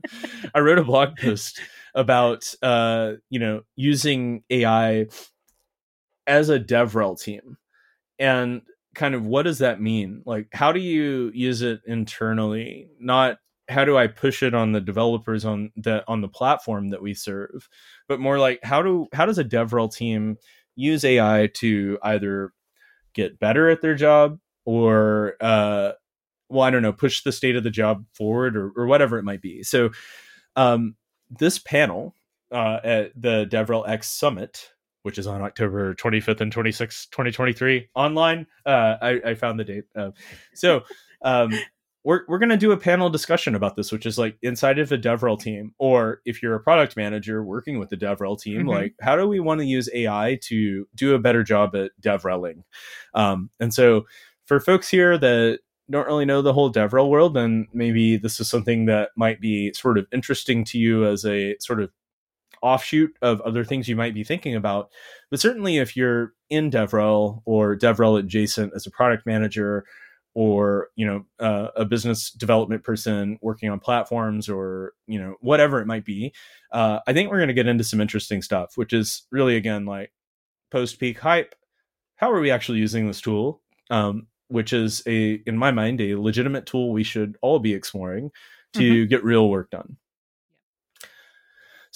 i 0.54 0.60
wrote 0.60 0.78
a 0.78 0.84
blog 0.84 1.16
post 1.16 1.60
about 1.94 2.54
uh 2.62 3.12
you 3.28 3.38
know 3.38 3.62
using 3.76 4.42
ai 4.50 5.06
as 6.26 6.50
a 6.50 6.60
DevRel 6.60 7.20
team 7.20 7.56
and 8.18 8.62
kind 8.94 9.14
of 9.14 9.24
what 9.24 9.44
does 9.44 9.58
that 9.58 9.80
mean? 9.80 10.22
Like, 10.26 10.48
how 10.52 10.72
do 10.72 10.80
you 10.80 11.30
use 11.34 11.62
it 11.62 11.80
internally? 11.86 12.90
Not 13.00 13.38
how 13.68 13.84
do 13.84 13.96
I 13.96 14.06
push 14.06 14.42
it 14.42 14.54
on 14.54 14.72
the 14.72 14.80
developers 14.80 15.44
on 15.44 15.70
the 15.76 16.04
on 16.08 16.20
the 16.20 16.28
platform 16.28 16.88
that 16.90 17.02
we 17.02 17.14
serve, 17.14 17.68
but 18.08 18.20
more 18.20 18.38
like 18.38 18.60
how 18.62 18.82
do 18.82 19.06
how 19.12 19.26
does 19.26 19.38
a 19.38 19.44
DevRel 19.44 19.92
team 19.92 20.36
use 20.74 21.04
AI 21.04 21.50
to 21.54 21.98
either 22.02 22.52
get 23.14 23.38
better 23.38 23.68
at 23.68 23.82
their 23.82 23.94
job 23.94 24.38
or 24.64 25.34
uh, 25.40 25.92
well, 26.48 26.62
I 26.62 26.70
don't 26.70 26.82
know, 26.82 26.92
push 26.92 27.22
the 27.22 27.32
state 27.32 27.56
of 27.56 27.64
the 27.64 27.70
job 27.70 28.04
forward 28.14 28.56
or, 28.56 28.72
or 28.76 28.86
whatever 28.86 29.18
it 29.18 29.24
might 29.24 29.42
be. 29.42 29.62
So, 29.62 29.90
um, 30.56 30.96
this 31.30 31.58
panel 31.58 32.14
uh, 32.50 32.78
at 32.82 33.12
the 33.20 33.46
DevRelX 33.46 34.04
Summit 34.04 34.70
which 35.02 35.16
is 35.16 35.26
on 35.26 35.40
October 35.40 35.94
25th 35.94 36.42
and 36.42 36.54
26th, 36.54 37.10
2023, 37.10 37.88
online. 37.94 38.46
Uh, 38.66 38.96
I, 39.00 39.20
I 39.24 39.34
found 39.36 39.58
the 39.58 39.64
date. 39.64 39.84
Uh, 39.96 40.10
so 40.54 40.82
um, 41.22 41.50
we're, 42.08 42.22
we're 42.26 42.38
going 42.38 42.48
to 42.48 42.56
do 42.56 42.72
a 42.72 42.76
panel 42.78 43.10
discussion 43.10 43.54
about 43.54 43.76
this, 43.76 43.92
which 43.92 44.06
is 44.06 44.16
like 44.16 44.38
inside 44.40 44.78
of 44.78 44.90
a 44.90 44.96
DevRel 44.96 45.38
team, 45.38 45.74
or 45.76 46.22
if 46.24 46.42
you're 46.42 46.54
a 46.54 46.60
product 46.60 46.96
manager 46.96 47.44
working 47.44 47.78
with 47.78 47.90
the 47.90 47.98
DevRel 47.98 48.40
team, 48.40 48.60
mm-hmm. 48.60 48.68
like 48.70 48.94
how 49.02 49.14
do 49.14 49.28
we 49.28 49.40
want 49.40 49.60
to 49.60 49.66
use 49.66 49.90
AI 49.92 50.38
to 50.44 50.88
do 50.94 51.14
a 51.14 51.18
better 51.18 51.44
job 51.44 51.76
at 51.76 51.90
DevReling? 52.00 52.62
Um, 53.12 53.50
and 53.60 53.74
so 53.74 54.06
for 54.46 54.58
folks 54.58 54.88
here 54.88 55.18
that 55.18 55.58
don't 55.90 56.06
really 56.06 56.24
know 56.24 56.40
the 56.40 56.54
whole 56.54 56.72
DevRel 56.72 57.10
world, 57.10 57.34
then 57.34 57.66
maybe 57.74 58.16
this 58.16 58.40
is 58.40 58.48
something 58.48 58.86
that 58.86 59.10
might 59.14 59.38
be 59.38 59.74
sort 59.74 59.98
of 59.98 60.06
interesting 60.10 60.64
to 60.64 60.78
you 60.78 61.04
as 61.04 61.26
a 61.26 61.56
sort 61.60 61.82
of 61.82 61.90
offshoot 62.62 63.14
of 63.20 63.42
other 63.42 63.64
things 63.64 63.86
you 63.86 63.96
might 63.96 64.14
be 64.14 64.24
thinking 64.24 64.54
about. 64.54 64.88
But 65.30 65.40
certainly, 65.40 65.76
if 65.76 65.94
you're 65.94 66.32
in 66.48 66.70
DevRel 66.70 67.42
or 67.44 67.76
DevRel 67.76 68.18
adjacent 68.18 68.72
as 68.74 68.86
a 68.86 68.90
product 68.90 69.26
manager, 69.26 69.84
or 70.38 70.90
you 70.94 71.04
know 71.04 71.24
uh, 71.40 71.66
a 71.74 71.84
business 71.84 72.30
development 72.30 72.84
person 72.84 73.40
working 73.42 73.70
on 73.70 73.80
platforms, 73.80 74.48
or 74.48 74.92
you 75.08 75.18
know 75.18 75.34
whatever 75.40 75.80
it 75.80 75.86
might 75.88 76.04
be, 76.04 76.32
uh, 76.70 77.00
I 77.08 77.12
think 77.12 77.28
we're 77.28 77.38
going 77.38 77.48
to 77.48 77.54
get 77.54 77.66
into 77.66 77.82
some 77.82 78.00
interesting 78.00 78.40
stuff, 78.40 78.74
which 78.76 78.92
is 78.92 79.26
really 79.32 79.56
again 79.56 79.84
like 79.84 80.12
post 80.70 81.00
peak 81.00 81.18
hype. 81.18 81.56
How 82.14 82.30
are 82.30 82.38
we 82.38 82.52
actually 82.52 82.78
using 82.78 83.08
this 83.08 83.20
tool? 83.20 83.62
Um, 83.90 84.28
which 84.46 84.72
is 84.72 85.02
a 85.08 85.42
in 85.44 85.58
my 85.58 85.72
mind 85.72 86.00
a 86.00 86.14
legitimate 86.14 86.66
tool 86.66 86.92
we 86.92 87.02
should 87.02 87.36
all 87.42 87.58
be 87.58 87.74
exploring 87.74 88.30
to 88.74 88.80
mm-hmm. 88.80 89.08
get 89.08 89.24
real 89.24 89.50
work 89.50 89.70
done 89.70 89.96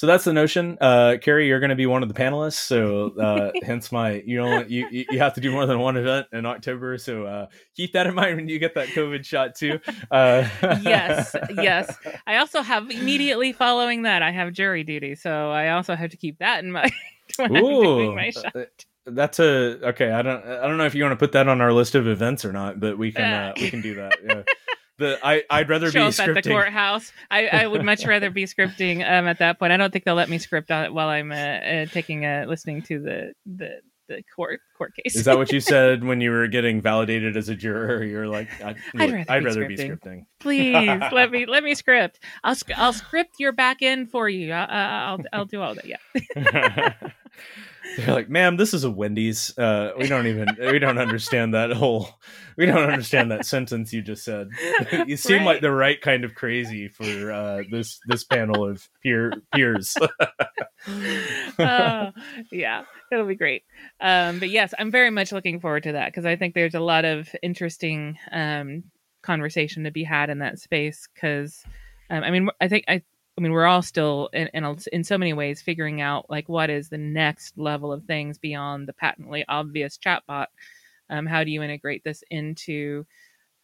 so 0.02 0.08
that's 0.08 0.24
the 0.24 0.32
notion 0.32 0.76
uh 0.80 1.14
Kerri 1.22 1.46
you're 1.46 1.60
going 1.60 1.70
to 1.70 1.76
be 1.76 1.86
one 1.86 2.02
of 2.02 2.08
the 2.08 2.14
panelists 2.14 2.54
so 2.54 3.12
uh 3.20 3.52
hence 3.62 3.92
my 3.92 4.20
you 4.26 4.36
know 4.36 4.62
you 4.62 4.88
you 4.90 5.20
have 5.20 5.34
to 5.34 5.40
do 5.40 5.52
more 5.52 5.64
than 5.64 5.78
one 5.78 5.96
event 5.96 6.26
in 6.32 6.44
october 6.44 6.98
so 6.98 7.24
uh 7.24 7.46
keep 7.76 7.92
that 7.92 8.08
in 8.08 8.14
mind 8.16 8.34
when 8.34 8.48
you 8.48 8.58
get 8.58 8.74
that 8.74 8.88
covid 8.88 9.24
shot 9.24 9.54
too 9.54 9.78
uh 10.10 10.44
yes 10.82 11.36
yes 11.54 11.96
i 12.26 12.38
also 12.38 12.62
have 12.62 12.90
immediately 12.90 13.52
following 13.52 14.02
that 14.02 14.22
i 14.22 14.32
have 14.32 14.52
jury 14.52 14.82
duty 14.82 15.14
so 15.14 15.52
i 15.52 15.68
also 15.68 15.94
have 15.94 16.10
to 16.10 16.16
keep 16.16 16.36
that 16.40 16.64
in 16.64 16.72
mind 16.72 16.90
when 17.36 17.56
Ooh, 17.56 17.76
I'm 17.76 17.82
doing 17.82 18.16
my 18.16 18.28
uh, 18.28 18.30
shot 18.32 18.68
that's 19.04 19.40
a 19.40 19.88
okay. 19.88 20.12
I 20.12 20.22
don't 20.22 20.44
I 20.44 20.68
don't 20.68 20.78
know 20.78 20.86
if 20.86 20.94
you 20.94 21.02
want 21.02 21.12
to 21.12 21.16
put 21.16 21.32
that 21.32 21.48
on 21.48 21.60
our 21.60 21.72
list 21.72 21.96
of 21.96 22.06
events 22.06 22.44
or 22.44 22.52
not, 22.52 22.78
but 22.78 22.96
we 22.96 23.10
can 23.10 23.24
uh, 23.24 23.52
we 23.60 23.68
can 23.68 23.80
do 23.80 23.96
that. 23.96 24.18
Yeah. 24.24 24.42
The, 24.98 25.18
I 25.22 25.42
I'd 25.50 25.68
rather 25.68 25.90
Show 25.90 26.00
be 26.00 26.06
up 26.06 26.12
scripting. 26.12 26.36
at 26.36 26.44
the 26.44 26.50
courthouse. 26.50 27.12
I, 27.30 27.46
I 27.48 27.66
would 27.66 27.84
much 27.84 28.06
rather 28.06 28.30
be 28.30 28.44
scripting 28.44 28.98
um 28.98 29.26
at 29.26 29.38
that 29.38 29.58
point. 29.58 29.72
I 29.72 29.76
don't 29.76 29.92
think 29.92 30.04
they'll 30.04 30.14
let 30.14 30.28
me 30.28 30.38
script 30.38 30.70
on 30.70 30.84
it 30.84 30.92
while 30.92 31.08
I'm 31.08 31.32
uh, 31.32 31.34
uh, 31.34 31.86
taking 31.86 32.24
a 32.24 32.44
listening 32.46 32.82
to 32.82 33.00
the 33.00 33.32
the 33.46 33.80
the 34.08 34.22
court 34.34 34.60
court 34.76 34.94
case. 34.94 35.16
Is 35.16 35.24
that 35.24 35.38
what 35.38 35.50
you 35.50 35.60
said 35.72 36.04
when 36.04 36.20
you 36.20 36.30
were 36.30 36.46
getting 36.46 36.80
validated 36.80 37.36
as 37.36 37.48
a 37.48 37.54
juror? 37.54 38.04
You're 38.04 38.28
like, 38.28 38.48
I'd, 38.62 38.76
I'd 38.94 39.10
rather, 39.10 39.24
I'd 39.28 39.38
be, 39.40 39.44
rather 39.44 39.64
scripting. 39.64 39.76
be 39.76 39.76
scripting. 39.76 40.26
Please 40.40 41.02
let 41.12 41.30
me 41.30 41.46
let 41.48 41.64
me 41.64 41.74
script. 41.74 42.22
I'll 42.44 42.56
I'll 42.76 42.92
script 42.92 43.36
your 43.38 43.52
back 43.52 43.78
end 43.82 44.10
for 44.10 44.28
you. 44.28 44.52
I, 44.52 44.64
I'll 44.64 45.20
I'll 45.32 45.46
do 45.46 45.60
all 45.62 45.74
that. 45.74 45.86
Yeah. 45.86 46.92
They're 47.96 48.14
like, 48.14 48.28
ma'am, 48.28 48.56
this 48.56 48.74
is 48.74 48.84
a 48.84 48.90
Wendy's. 48.90 49.56
Uh, 49.58 49.92
we 49.98 50.06
don't 50.06 50.26
even 50.26 50.48
we 50.58 50.78
don't 50.78 50.98
understand 50.98 51.54
that 51.54 51.72
whole 51.72 52.08
we 52.56 52.66
don't 52.66 52.88
understand 52.88 53.30
that 53.30 53.46
sentence 53.46 53.92
you 53.92 54.02
just 54.02 54.24
said. 54.24 54.50
you 55.06 55.16
seem 55.16 55.38
right. 55.38 55.46
like 55.46 55.60
the 55.60 55.70
right 55.70 56.00
kind 56.00 56.24
of 56.24 56.34
crazy 56.34 56.88
for 56.88 57.32
uh, 57.32 57.62
this 57.70 58.00
this 58.06 58.24
panel 58.24 58.68
of 58.68 58.88
peer 59.02 59.32
peers. 59.54 59.96
uh, 61.58 62.10
yeah, 62.50 62.84
it'll 63.10 63.26
be 63.26 63.34
great. 63.34 63.64
Um, 64.00 64.38
but 64.38 64.50
yes, 64.50 64.74
I'm 64.78 64.90
very 64.90 65.10
much 65.10 65.32
looking 65.32 65.60
forward 65.60 65.84
to 65.84 65.92
that 65.92 66.06
because 66.08 66.26
I 66.26 66.36
think 66.36 66.54
there's 66.54 66.74
a 66.74 66.80
lot 66.80 67.04
of 67.04 67.28
interesting 67.42 68.18
um, 68.30 68.84
conversation 69.22 69.84
to 69.84 69.90
be 69.90 70.04
had 70.04 70.30
in 70.30 70.38
that 70.38 70.58
space. 70.58 71.08
Because 71.14 71.62
um, 72.10 72.22
I 72.22 72.30
mean, 72.30 72.48
I 72.60 72.68
think 72.68 72.84
I 72.88 73.02
I 73.36 73.40
mean, 73.40 73.52
we're 73.52 73.66
all 73.66 73.82
still 73.82 74.28
in, 74.32 74.48
in, 74.52 74.76
in 74.92 75.04
so 75.04 75.16
many 75.16 75.32
ways 75.32 75.62
figuring 75.62 76.00
out 76.00 76.28
like 76.28 76.48
what 76.48 76.68
is 76.68 76.88
the 76.88 76.98
next 76.98 77.56
level 77.56 77.92
of 77.92 78.04
things 78.04 78.38
beyond 78.38 78.86
the 78.86 78.92
patently 78.92 79.44
obvious 79.48 79.98
chatbot. 79.98 80.46
Um, 81.08 81.26
how 81.26 81.42
do 81.44 81.50
you 81.50 81.62
integrate 81.62 82.04
this 82.04 82.22
into 82.30 83.06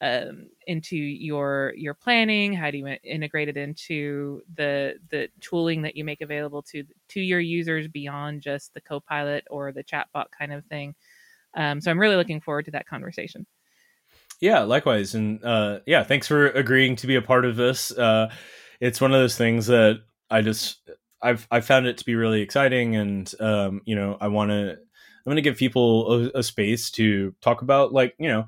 um, 0.01 0.49
into 0.67 0.97
your 0.97 1.75
your 1.77 1.95
planning? 1.95 2.53
How 2.53 2.71
do 2.71 2.79
you 2.79 2.87
integrate 3.03 3.49
it 3.49 3.57
into 3.57 4.43
the 4.55 4.95
the 5.11 5.29
tooling 5.41 5.83
that 5.83 5.97
you 5.97 6.05
make 6.05 6.21
available 6.21 6.63
to 6.63 6.85
to 7.09 7.21
your 7.21 7.41
users 7.41 7.89
beyond 7.89 8.43
just 8.43 8.73
the 8.75 8.81
Copilot 8.81 9.45
or 9.51 9.73
the 9.73 9.85
chatbot 9.85 10.27
kind 10.39 10.53
of 10.53 10.65
thing? 10.67 10.95
Um, 11.55 11.81
so 11.81 11.91
I'm 11.91 11.99
really 11.99 12.17
looking 12.17 12.41
forward 12.41 12.67
to 12.67 12.71
that 12.73 12.87
conversation. 12.87 13.47
Yeah, 14.41 14.61
likewise, 14.61 15.15
and 15.15 15.45
uh, 15.45 15.81
yeah, 15.85 16.05
thanks 16.05 16.29
for 16.29 16.47
agreeing 16.51 16.95
to 16.97 17.07
be 17.07 17.17
a 17.17 17.23
part 17.23 17.45
of 17.45 17.57
this. 17.57 17.91
Uh, 17.91 18.31
it's 18.81 19.01
one 19.01 19.13
of 19.13 19.21
those 19.21 19.37
things 19.37 19.67
that 19.67 20.03
I 20.31 20.43
just 20.43 20.79
I've 21.23 21.47
I 21.51 21.61
found 21.61 21.87
it 21.87 21.99
to 21.99 22.05
be 22.05 22.15
really 22.15 22.41
exciting, 22.41 22.97
and 22.97 23.33
um, 23.41 23.83
you 23.85 23.97
know, 23.97 24.17
I 24.21 24.29
want 24.29 24.51
to 24.51 24.73
I'm 24.73 25.25
going 25.25 25.37
to 25.37 25.43
give 25.43 25.57
people 25.57 26.13
a, 26.13 26.39
a, 26.39 26.43
space 26.43 26.91
to 26.93 27.35
talk 27.41 27.63
about 27.63 27.93
like 27.93 28.15
you 28.19 28.29
know 28.29 28.47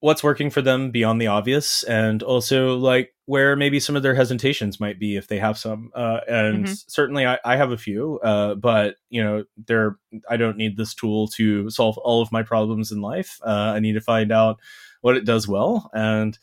what's 0.00 0.24
working 0.24 0.50
for 0.50 0.62
them 0.62 0.90
beyond 0.90 1.20
the 1.20 1.26
obvious, 1.26 1.82
and 1.82 2.22
also 2.22 2.76
like 2.76 3.14
where 3.26 3.56
maybe 3.56 3.80
some 3.80 3.96
of 3.96 4.02
their 4.02 4.14
hesitations 4.14 4.80
might 4.80 4.98
be 4.98 5.16
if 5.16 5.28
they 5.28 5.38
have 5.38 5.58
some. 5.58 5.90
Uh, 5.94 6.20
and 6.28 6.64
mm-hmm. 6.64 6.74
certainly, 6.86 7.26
I, 7.26 7.38
I, 7.44 7.56
have 7.56 7.72
a 7.72 7.78
few, 7.78 8.18
uh, 8.20 8.54
but 8.54 8.96
you 9.10 9.22
know, 9.22 9.44
there 9.66 9.96
I 10.28 10.36
don't 10.36 10.56
need 10.56 10.76
this 10.76 10.94
tool 10.94 11.28
to 11.28 11.68
solve 11.70 11.98
all 11.98 12.22
of 12.22 12.32
my 12.32 12.42
problems 12.42 12.92
in 12.92 13.00
life. 13.00 13.40
Uh, 13.44 13.72
I 13.74 13.80
need 13.80 13.94
to 13.94 14.00
find 14.00 14.30
out 14.30 14.60
what 15.00 15.16
it 15.16 15.24
does 15.24 15.48
well 15.48 15.90
and 15.92 16.38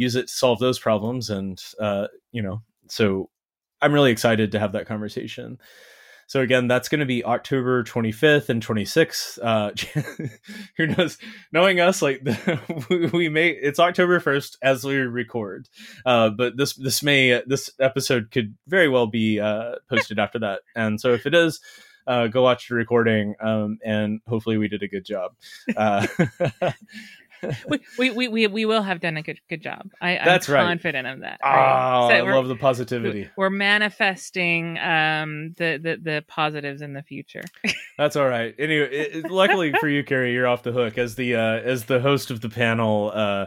use 0.00 0.16
it 0.16 0.28
to 0.28 0.32
solve 0.32 0.58
those 0.58 0.78
problems 0.78 1.28
and 1.28 1.62
uh, 1.78 2.06
you 2.32 2.40
know 2.40 2.62
so 2.88 3.28
i'm 3.82 3.92
really 3.92 4.10
excited 4.10 4.52
to 4.52 4.58
have 4.58 4.72
that 4.72 4.86
conversation. 4.86 5.58
So 6.26 6.40
again 6.40 6.68
that's 6.68 6.88
going 6.88 7.00
to 7.00 7.06
be 7.06 7.24
october 7.24 7.82
25th 7.84 8.48
and 8.48 8.64
26th 8.64 9.38
uh, 9.42 9.72
who 10.76 10.86
knows? 10.86 11.18
Knowing 11.52 11.80
us 11.80 12.00
like 12.00 12.22
we 13.12 13.28
may 13.28 13.50
it's 13.50 13.80
october 13.80 14.20
1st 14.20 14.56
as 14.62 14.84
we 14.84 14.94
record 14.96 15.68
uh, 16.06 16.30
but 16.30 16.56
this 16.56 16.74
this 16.74 17.02
may 17.02 17.42
this 17.46 17.68
episode 17.80 18.30
could 18.30 18.54
very 18.68 18.88
well 18.88 19.06
be 19.06 19.40
uh, 19.40 19.74
posted 19.88 20.18
after 20.18 20.38
that. 20.38 20.60
And 20.74 21.00
so 21.00 21.12
if 21.12 21.26
it 21.26 21.34
is 21.34 21.60
uh, 22.06 22.26
go 22.28 22.42
watch 22.42 22.68
the 22.68 22.74
recording 22.74 23.34
um, 23.40 23.78
and 23.84 24.20
hopefully 24.26 24.56
we 24.56 24.68
did 24.68 24.82
a 24.82 24.88
good 24.88 25.04
job. 25.04 25.32
Uh, 25.76 26.06
we, 27.98 28.10
we, 28.10 28.28
we, 28.28 28.46
we 28.46 28.64
will 28.64 28.82
have 28.82 29.00
done 29.00 29.16
a 29.16 29.22
good 29.22 29.40
good 29.48 29.62
job. 29.62 29.90
I, 30.00 30.20
That's 30.24 30.48
I'm 30.48 30.54
right. 30.54 30.62
confident 30.64 31.06
of 31.06 31.20
that. 31.20 31.38
Right? 31.42 32.04
Oh, 32.04 32.08
so 32.08 32.14
I 32.14 32.20
love 32.34 32.48
the 32.48 32.56
positivity. 32.56 33.28
We're 33.36 33.50
manifesting 33.50 34.78
um, 34.78 35.54
the, 35.56 35.78
the 35.82 35.98
the 36.02 36.24
positives 36.26 36.82
in 36.82 36.92
the 36.92 37.02
future. 37.02 37.44
That's 37.98 38.16
all 38.16 38.28
right. 38.28 38.54
Anyway, 38.58 38.88
it, 38.90 39.30
luckily 39.30 39.72
for 39.72 39.88
you, 39.88 40.04
Kerri, 40.04 40.32
you're 40.32 40.46
off 40.46 40.62
the 40.62 40.72
hook 40.72 40.98
as 40.98 41.14
the 41.14 41.36
uh, 41.36 41.60
as 41.60 41.84
the 41.84 42.00
host 42.00 42.30
of 42.30 42.40
the 42.40 42.48
panel. 42.48 43.12
Uh, 43.14 43.46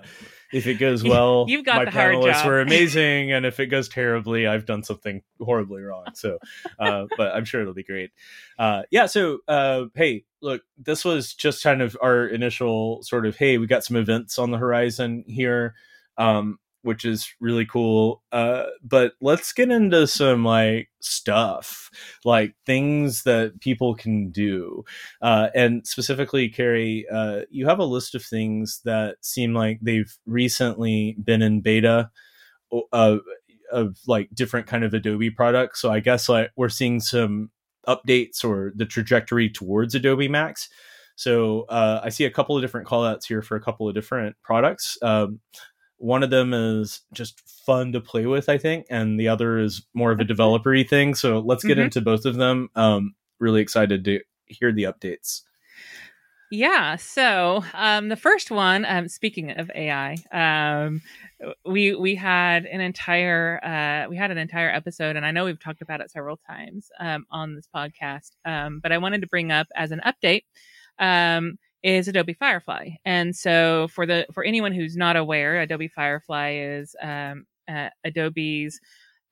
if 0.53 0.67
it 0.67 0.75
goes 0.75 1.03
well, 1.03 1.45
you've 1.47 1.65
got 1.65 1.77
my 1.77 1.85
the 1.85 1.91
panelists 1.91 2.33
job. 2.33 2.45
were 2.47 2.61
amazing, 2.61 3.31
and 3.31 3.45
if 3.45 3.59
it 3.59 3.67
goes 3.67 3.89
terribly, 3.89 4.47
I've 4.47 4.65
done 4.65 4.83
something 4.83 5.21
horribly 5.39 5.81
wrong. 5.81 6.05
So, 6.13 6.37
uh, 6.79 7.05
but 7.17 7.35
I'm 7.35 7.45
sure 7.45 7.61
it'll 7.61 7.73
be 7.73 7.83
great. 7.83 8.11
Uh, 8.57 8.83
yeah. 8.91 9.07
So, 9.07 9.39
uh, 9.47 9.85
hey, 9.95 10.23
look, 10.41 10.61
this 10.77 11.03
was 11.03 11.33
just 11.33 11.63
kind 11.63 11.81
of 11.81 11.97
our 12.01 12.27
initial 12.27 13.01
sort 13.03 13.25
of, 13.25 13.35
hey, 13.35 13.57
we 13.57 13.67
got 13.67 13.83
some 13.83 13.97
events 13.97 14.37
on 14.37 14.51
the 14.51 14.57
horizon 14.57 15.23
here. 15.27 15.75
Um, 16.17 16.59
which 16.83 17.05
is 17.05 17.33
really 17.39 17.65
cool. 17.65 18.21
Uh, 18.31 18.65
but 18.83 19.13
let's 19.21 19.51
get 19.53 19.71
into 19.71 20.05
some 20.05 20.45
like 20.45 20.89
stuff, 20.99 21.89
like 22.23 22.53
things 22.65 23.23
that 23.23 23.59
people 23.59 23.95
can 23.95 24.29
do. 24.29 24.83
Uh, 25.21 25.49
and 25.55 25.87
specifically, 25.87 26.49
Kerri, 26.49 27.05
uh, 27.11 27.41
you 27.49 27.67
have 27.67 27.79
a 27.79 27.85
list 27.85 28.15
of 28.15 28.23
things 28.23 28.81
that 28.85 29.15
seem 29.21 29.53
like 29.53 29.79
they've 29.81 30.13
recently 30.25 31.15
been 31.23 31.41
in 31.41 31.61
beta 31.61 32.11
of, 32.91 33.21
of 33.71 33.97
like 34.07 34.29
different 34.33 34.67
kind 34.67 34.83
of 34.83 34.93
Adobe 34.93 35.31
products. 35.31 35.81
So 35.81 35.91
I 35.91 35.99
guess 35.99 36.29
like 36.29 36.51
we're 36.55 36.69
seeing 36.69 36.99
some 36.99 37.49
updates 37.87 38.43
or 38.43 38.73
the 38.75 38.85
trajectory 38.85 39.49
towards 39.49 39.95
Adobe 39.95 40.27
Max. 40.27 40.69
So 41.15 41.63
uh, 41.69 42.01
I 42.03 42.09
see 42.09 42.25
a 42.25 42.31
couple 42.31 42.55
of 42.55 42.63
different 42.63 42.87
callouts 42.87 43.25
here 43.25 43.41
for 43.41 43.55
a 43.55 43.61
couple 43.61 43.87
of 43.87 43.93
different 43.93 44.35
products. 44.43 44.97
Um, 45.01 45.39
one 45.97 46.23
of 46.23 46.29
them 46.29 46.53
is 46.53 47.01
just 47.13 47.39
fun 47.65 47.93
to 47.93 48.01
play 48.01 48.25
with, 48.25 48.49
I 48.49 48.57
think, 48.57 48.85
and 48.89 49.19
the 49.19 49.27
other 49.27 49.57
is 49.57 49.85
more 49.93 50.11
of 50.11 50.19
a 50.19 50.25
developery 50.25 50.87
thing. 50.87 51.15
So 51.15 51.39
let's 51.39 51.63
get 51.63 51.77
mm-hmm. 51.77 51.85
into 51.85 52.01
both 52.01 52.25
of 52.25 52.35
them. 52.35 52.69
Um, 52.75 53.15
really 53.39 53.61
excited 53.61 54.03
to 54.05 54.19
hear 54.45 54.71
the 54.71 54.83
updates. 54.83 55.41
Yeah. 56.51 56.97
So 56.97 57.63
um, 57.73 58.09
the 58.09 58.15
first 58.15 58.51
one, 58.51 58.85
um, 58.85 59.07
speaking 59.07 59.51
of 59.51 59.71
AI, 59.73 60.17
um, 60.31 61.01
we 61.65 61.95
we 61.95 62.13
had 62.13 62.65
an 62.65 62.79
entire 62.79 63.59
uh, 63.63 64.07
we 64.07 64.17
had 64.17 64.29
an 64.29 64.37
entire 64.37 64.69
episode, 64.69 65.15
and 65.15 65.25
I 65.25 65.31
know 65.31 65.45
we've 65.45 65.59
talked 65.59 65.81
about 65.81 65.99
it 65.99 66.11
several 66.11 66.37
times 66.37 66.91
um, 66.99 67.25
on 67.31 67.55
this 67.55 67.67
podcast. 67.75 68.33
Um, 68.45 68.79
but 68.83 68.91
I 68.91 68.99
wanted 68.99 69.21
to 69.21 69.27
bring 69.27 69.51
up 69.51 69.65
as 69.75 69.91
an 69.91 70.01
update 70.05 70.43
um, 70.99 71.57
is 71.83 72.07
Adobe 72.07 72.33
Firefly, 72.33 72.91
and 73.05 73.35
so 73.35 73.87
for 73.89 74.05
the 74.05 74.25
for 74.33 74.43
anyone 74.43 74.73
who's 74.73 74.95
not 74.97 75.15
aware, 75.17 75.61
Adobe 75.61 75.87
Firefly 75.89 76.51
is 76.59 76.95
um, 77.01 77.45
uh, 77.67 77.89
Adobe's 78.05 78.79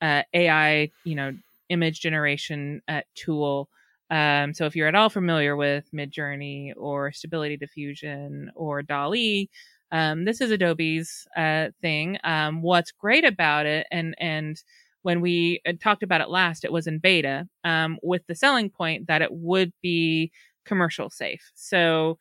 uh, 0.02 0.24
AI, 0.34 0.92
you 1.06 1.16
know, 1.16 1.34
image 1.70 2.02
generation 2.02 2.82
uh, 2.88 3.02
tool. 3.16 3.70
Um, 4.10 4.54
so 4.54 4.66
if 4.66 4.76
you're 4.76 4.88
at 4.88 4.96
all 4.96 5.10
familiar 5.10 5.56
with 5.56 5.90
Midjourney 5.94 6.74
or 6.76 7.12
Stability 7.14 7.56
Diffusion 7.58 8.52
or 8.56 8.82
DALL-E, 8.82 9.50
um, 9.92 10.26
this 10.26 10.42
is 10.42 10.52
Adobe's 10.52 11.28
uh, 11.38 11.70
thing. 11.82 12.18
Um, 12.24 12.62
what's 12.62 12.92
great 12.92 13.26
about 13.26 13.66
it, 13.66 13.88
and 13.92 14.16
and 14.20 14.62
when 15.04 15.22
we 15.22 15.62
uh, 15.68 15.74
talked 15.82 16.04
about 16.04 16.22
it 16.22 16.30
last, 16.30 16.64
it 16.64 16.72
was 16.72 16.88
in 16.88 17.00
beta 17.00 17.48
um, 17.64 17.98
with 18.04 18.22
the 18.28 18.36
selling 18.36 18.70
point 18.70 19.08
that 19.08 19.22
it 19.22 19.32
would 19.32 19.74
be 19.82 20.32
commercial 20.66 21.10
safe. 21.10 21.52
So 21.56 22.18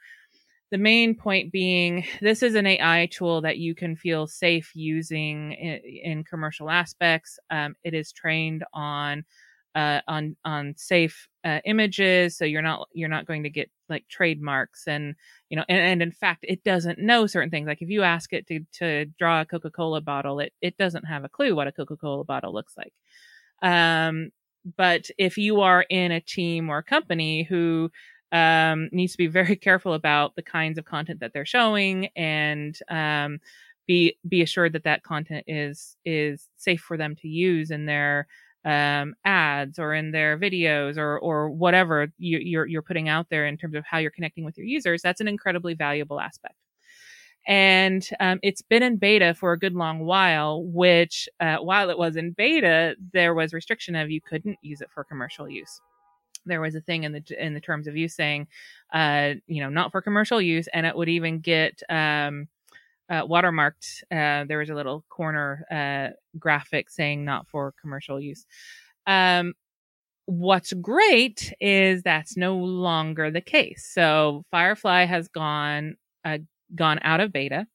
the 0.70 0.78
main 0.78 1.14
point 1.14 1.52
being 1.52 2.04
this 2.20 2.42
is 2.42 2.54
an 2.54 2.66
AI 2.66 3.08
tool 3.10 3.40
that 3.42 3.58
you 3.58 3.74
can 3.74 3.96
feel 3.96 4.26
safe 4.26 4.70
using 4.74 5.52
in, 5.52 5.80
in 5.84 6.24
commercial 6.24 6.70
aspects. 6.70 7.38
Um, 7.50 7.74
it 7.82 7.94
is 7.94 8.12
trained 8.12 8.64
on 8.72 9.24
uh, 9.74 10.00
on 10.08 10.36
on 10.44 10.74
safe 10.76 11.28
uh, 11.44 11.60
images, 11.64 12.36
so 12.36 12.44
you're 12.44 12.62
not 12.62 12.88
you're 12.92 13.08
not 13.08 13.26
going 13.26 13.44
to 13.44 13.50
get 13.50 13.70
like 13.88 14.06
trademarks 14.08 14.86
and 14.86 15.14
you 15.48 15.56
know 15.56 15.64
and, 15.68 15.80
and 15.80 16.02
in 16.02 16.12
fact 16.12 16.44
it 16.48 16.62
doesn't 16.64 16.98
know 16.98 17.26
certain 17.26 17.50
things. 17.50 17.66
Like 17.66 17.82
if 17.82 17.88
you 17.88 18.02
ask 18.02 18.32
it 18.32 18.46
to 18.48 18.60
to 18.78 19.06
draw 19.18 19.40
a 19.42 19.46
Coca 19.46 19.70
Cola 19.70 20.00
bottle, 20.00 20.40
it 20.40 20.52
it 20.60 20.76
doesn't 20.76 21.04
have 21.04 21.24
a 21.24 21.28
clue 21.28 21.54
what 21.54 21.68
a 21.68 21.72
Coca 21.72 21.96
Cola 21.96 22.24
bottle 22.24 22.52
looks 22.52 22.74
like. 22.76 22.92
Um, 23.62 24.30
but 24.76 25.06
if 25.18 25.38
you 25.38 25.60
are 25.60 25.82
in 25.88 26.12
a 26.12 26.20
team 26.20 26.68
or 26.68 26.82
company 26.82 27.44
who 27.44 27.90
um, 28.32 28.88
needs 28.92 29.12
to 29.12 29.18
be 29.18 29.26
very 29.26 29.56
careful 29.68 29.94
about 29.94 30.36
the 30.36 30.42
kinds 30.42 30.78
of 30.78 30.84
content 30.84 31.20
that 31.20 31.32
they're 31.32 31.46
showing 31.46 32.08
and 32.16 32.78
um, 32.88 33.40
be 33.86 34.16
be 34.28 34.42
assured 34.42 34.72
that 34.72 34.84
that 34.84 35.02
content 35.02 35.44
is 35.46 35.96
is 36.04 36.48
safe 36.56 36.80
for 36.80 36.96
them 36.96 37.16
to 37.16 37.28
use 37.28 37.70
in 37.70 37.86
their 37.86 38.26
um, 38.64 39.14
ads 39.24 39.78
or 39.78 39.94
in 39.94 40.12
their 40.12 40.38
videos 40.38 40.96
or 40.96 41.18
or 41.18 41.50
whatever 41.50 42.12
you, 42.18 42.38
you're 42.38 42.66
you're 42.66 42.82
putting 42.82 43.08
out 43.08 43.26
there 43.30 43.46
in 43.46 43.56
terms 43.56 43.74
of 43.74 43.84
how 43.84 43.98
you're 43.98 44.10
connecting 44.10 44.44
with 44.44 44.56
your 44.56 44.66
users. 44.66 45.02
That's 45.02 45.20
an 45.20 45.28
incredibly 45.28 45.74
valuable 45.74 46.20
aspect. 46.20 46.54
And 47.46 48.06
um, 48.20 48.38
it's 48.42 48.62
been 48.62 48.82
in 48.82 48.96
beta 48.98 49.34
for 49.34 49.52
a 49.52 49.58
good 49.58 49.74
long 49.74 50.00
while. 50.00 50.62
Which, 50.62 51.28
uh, 51.40 51.56
while 51.56 51.90
it 51.90 51.98
was 51.98 52.16
in 52.16 52.32
beta, 52.32 52.96
there 53.12 53.34
was 53.34 53.54
restriction 53.54 53.96
of 53.96 54.10
you 54.10 54.20
couldn't 54.20 54.58
use 54.62 54.82
it 54.82 54.90
for 54.94 55.04
commercial 55.04 55.48
use 55.48 55.80
there 56.46 56.60
was 56.60 56.74
a 56.74 56.80
thing 56.80 57.04
in 57.04 57.12
the 57.12 57.22
in 57.38 57.54
the 57.54 57.60
terms 57.60 57.86
of 57.86 57.96
use 57.96 58.14
saying, 58.14 58.48
uh, 58.92 59.34
you 59.46 59.62
know, 59.62 59.68
not 59.68 59.92
for 59.92 60.02
commercial 60.02 60.40
use, 60.40 60.68
and 60.72 60.86
it 60.86 60.96
would 60.96 61.08
even 61.08 61.40
get 61.40 61.82
um, 61.88 62.48
uh, 63.08 63.26
watermarked. 63.26 64.02
Uh, 64.10 64.44
there 64.46 64.58
was 64.58 64.70
a 64.70 64.74
little 64.74 65.04
corner 65.08 65.64
uh, 65.70 66.14
graphic 66.38 66.90
saying 66.90 67.24
not 67.24 67.48
for 67.48 67.74
commercial 67.80 68.20
use. 68.20 68.46
Um, 69.06 69.54
what's 70.26 70.72
great 70.74 71.52
is 71.60 72.02
that's 72.02 72.36
no 72.36 72.56
longer 72.56 73.30
the 73.30 73.40
case. 73.40 73.90
So 73.92 74.44
Firefly 74.50 75.06
has 75.06 75.28
gone 75.28 75.96
uh, 76.24 76.38
gone 76.74 77.00
out 77.02 77.20
of 77.20 77.32
beta, 77.32 77.66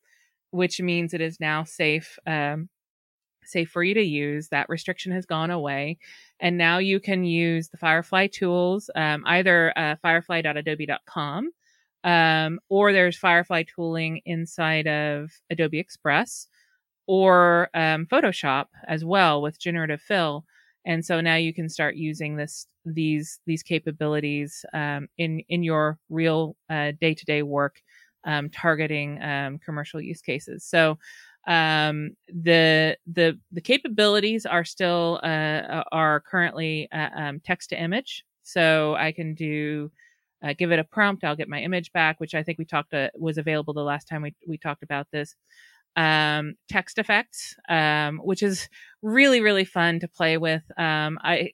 which 0.51 0.80
means 0.80 1.13
it 1.13 1.21
is 1.21 1.39
now 1.39 1.63
safe 1.63 2.17
um, 2.25 2.69
for 3.65 3.84
you 3.84 3.93
to 3.93 4.01
use. 4.01 4.49
That 4.49 4.69
restriction 4.69 5.12
has 5.12 5.25
gone 5.25 5.51
away. 5.51 5.97
And 6.39 6.58
now 6.58 6.79
you 6.79 6.99
can 6.99 7.23
use 7.23 7.69
the 7.69 7.77
Firefly 7.77 8.27
tools, 8.27 8.89
um, 8.95 9.23
either 9.25 9.77
uh, 9.77 9.95
firefly.adobe.com 10.01 11.51
um, 12.03 12.60
or 12.69 12.93
there's 12.93 13.17
Firefly 13.17 13.63
tooling 13.63 14.21
inside 14.25 14.88
of 14.88 15.31
Adobe 15.49 15.79
Express 15.79 16.47
or 17.08 17.69
um, 17.73 18.05
Photoshop 18.05 18.65
as 18.88 19.03
well 19.03 19.41
with 19.41 19.60
generative 19.60 20.01
fill. 20.01 20.45
And 20.86 21.03
so 21.03 21.19
now 21.19 21.36
you 21.36 21.53
can 21.53 21.67
start 21.67 21.95
using 21.95 22.36
this 22.36 22.67
these 22.86 23.39
these 23.47 23.63
capabilities 23.63 24.63
um, 24.73 25.08
in 25.17 25.39
in 25.49 25.63
your 25.63 25.97
real 26.10 26.55
day 26.69 27.15
to 27.15 27.25
day 27.25 27.41
work, 27.41 27.81
um, 28.23 28.49
targeting 28.51 29.21
um, 29.23 29.58
commercial 29.58 29.99
use 29.99 30.21
cases. 30.21 30.63
So 30.63 30.99
um, 31.47 32.12
the 32.27 32.97
the 33.05 33.39
the 33.51 33.62
capabilities 33.62 34.45
are 34.45 34.65
still 34.65 35.19
uh, 35.23 35.84
are 35.91 36.19
currently 36.21 36.89
uh, 36.91 37.10
um, 37.15 37.39
text 37.39 37.69
to 37.69 37.81
image. 37.81 38.25
So 38.43 38.95
i 38.95 39.12
can 39.12 39.34
do 39.34 39.91
uh, 40.43 40.53
give 40.58 40.71
it 40.71 40.79
a 40.79 40.84
prompt. 40.84 41.23
I'll 41.23 41.36
get 41.36 41.49
my 41.49 41.62
image 41.62 41.91
back 41.93 42.19
which 42.19 42.36
i 42.36 42.43
think 42.43 42.58
we 42.60 42.65
talked 42.65 42.93
uh, 42.93 43.10
was 43.15 43.38
available 43.38 43.73
the 43.73 43.84
last 43.84 44.08
time 44.08 44.21
we, 44.21 44.36
we 44.47 44.58
talked 44.58 44.84
about 44.84 45.08
this. 45.12 45.36
Um, 45.97 46.55
text 46.67 46.97
effects 46.97 47.55
um, 47.69 48.17
which 48.19 48.43
is 48.43 48.69
really 49.01 49.41
really 49.41 49.65
fun 49.65 49.99
to 50.01 50.08
play 50.08 50.38
with. 50.38 50.63
Um, 50.77 51.19
i 51.23 51.51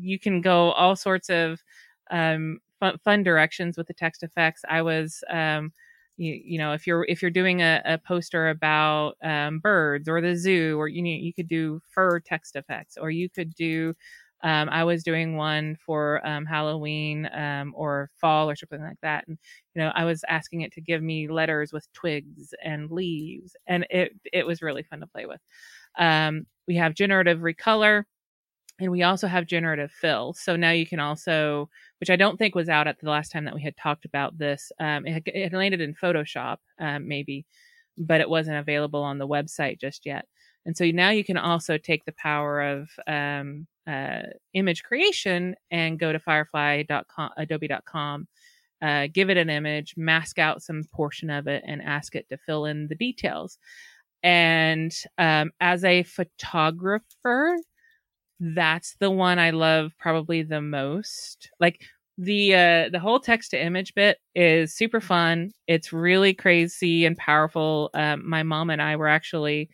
you 0.00 0.18
can 0.18 0.40
go 0.40 0.72
all 0.72 0.96
sorts 0.96 1.28
of 1.30 1.62
um, 2.10 2.60
fun, 2.80 2.98
fun 3.04 3.22
directions 3.22 3.76
with 3.76 3.86
the 3.86 3.94
text 3.94 4.22
effects. 4.22 4.62
I 4.68 4.82
was 4.82 5.22
um, 5.30 5.72
you, 6.16 6.40
you 6.44 6.58
know 6.58 6.72
if 6.72 6.86
you're 6.86 7.04
if 7.08 7.22
you're 7.22 7.30
doing 7.30 7.60
a, 7.62 7.82
a 7.84 7.98
poster 7.98 8.48
about 8.50 9.14
um, 9.22 9.58
birds 9.60 10.08
or 10.08 10.20
the 10.20 10.36
zoo 10.36 10.78
or 10.78 10.88
you 10.88 11.02
know 11.02 11.10
you 11.10 11.32
could 11.32 11.48
do 11.48 11.80
fur 11.90 12.20
text 12.20 12.56
effects 12.56 12.96
or 13.00 13.10
you 13.10 13.28
could 13.28 13.54
do 13.54 13.94
um, 14.42 14.68
I 14.68 14.84
was 14.84 15.02
doing 15.02 15.36
one 15.36 15.76
for 15.86 16.24
um, 16.26 16.44
Halloween 16.44 17.28
um, 17.32 17.72
or 17.74 18.10
fall 18.20 18.50
or 18.50 18.56
something 18.56 18.82
like 18.82 19.00
that, 19.02 19.24
and 19.26 19.38
you 19.74 19.80
know 19.80 19.90
I 19.94 20.04
was 20.04 20.22
asking 20.28 20.60
it 20.60 20.72
to 20.72 20.82
give 20.82 21.02
me 21.02 21.28
letters 21.28 21.72
with 21.72 21.90
twigs 21.94 22.52
and 22.62 22.90
leaves, 22.90 23.56
and 23.66 23.86
it 23.90 24.12
it 24.32 24.46
was 24.46 24.60
really 24.60 24.82
fun 24.82 25.00
to 25.00 25.06
play 25.06 25.24
with. 25.26 25.40
Um, 25.98 26.46
we 26.66 26.76
have 26.76 26.94
generative 26.94 27.40
recolor, 27.40 28.04
and 28.80 28.90
we 28.90 29.02
also 29.02 29.26
have 29.26 29.46
generative 29.46 29.92
fill. 29.92 30.34
So 30.34 30.56
now 30.56 30.70
you 30.70 30.86
can 30.86 31.00
also 31.00 31.68
which 32.04 32.10
I 32.10 32.16
don't 32.16 32.36
think 32.36 32.54
was 32.54 32.68
out 32.68 32.86
at 32.86 32.98
the 33.00 33.08
last 33.08 33.32
time 33.32 33.46
that 33.46 33.54
we 33.54 33.62
had 33.62 33.78
talked 33.78 34.04
about 34.04 34.36
this. 34.36 34.70
Um, 34.78 35.06
it, 35.06 35.22
it, 35.26 35.54
landed 35.54 35.80
in 35.80 35.94
Photoshop, 35.94 36.58
um, 36.78 37.08
maybe, 37.08 37.46
but 37.96 38.20
it 38.20 38.28
wasn't 38.28 38.58
available 38.58 39.02
on 39.02 39.16
the 39.16 39.26
website 39.26 39.80
just 39.80 40.04
yet. 40.04 40.26
And 40.66 40.76
so 40.76 40.84
now 40.90 41.08
you 41.08 41.24
can 41.24 41.38
also 41.38 41.78
take 41.78 42.04
the 42.04 42.12
power 42.12 42.60
of 42.60 42.90
um, 43.06 43.66
uh, 43.86 44.24
image 44.52 44.82
creation 44.82 45.54
and 45.70 45.98
go 45.98 46.12
to 46.12 46.18
firefly.com, 46.18 47.30
adobe.com, 47.38 48.28
uh, 48.82 49.06
give 49.10 49.30
it 49.30 49.38
an 49.38 49.48
image, 49.48 49.94
mask 49.96 50.38
out 50.38 50.62
some 50.62 50.82
portion 50.92 51.30
of 51.30 51.46
it, 51.46 51.64
and 51.66 51.80
ask 51.80 52.14
it 52.14 52.28
to 52.28 52.36
fill 52.36 52.66
in 52.66 52.88
the 52.88 52.96
details. 52.96 53.58
And 54.22 54.94
um, 55.16 55.52
as 55.58 55.84
a 55.84 56.02
photographer, 56.02 57.56
that's 58.40 58.96
the 59.00 59.10
one 59.10 59.38
I 59.38 59.50
love 59.50 59.92
probably 59.98 60.42
the 60.42 60.60
most. 60.60 61.50
Like 61.60 61.80
the 62.18 62.54
uh 62.54 62.88
the 62.90 63.00
whole 63.00 63.18
text 63.20 63.50
to 63.50 63.62
image 63.62 63.94
bit 63.94 64.18
is 64.34 64.74
super 64.74 65.00
fun. 65.00 65.52
It's 65.66 65.92
really 65.92 66.34
crazy 66.34 67.04
and 67.06 67.16
powerful. 67.16 67.90
Um, 67.94 68.28
my 68.28 68.42
mom 68.42 68.70
and 68.70 68.80
I 68.82 68.96
were 68.96 69.08
actually 69.08 69.70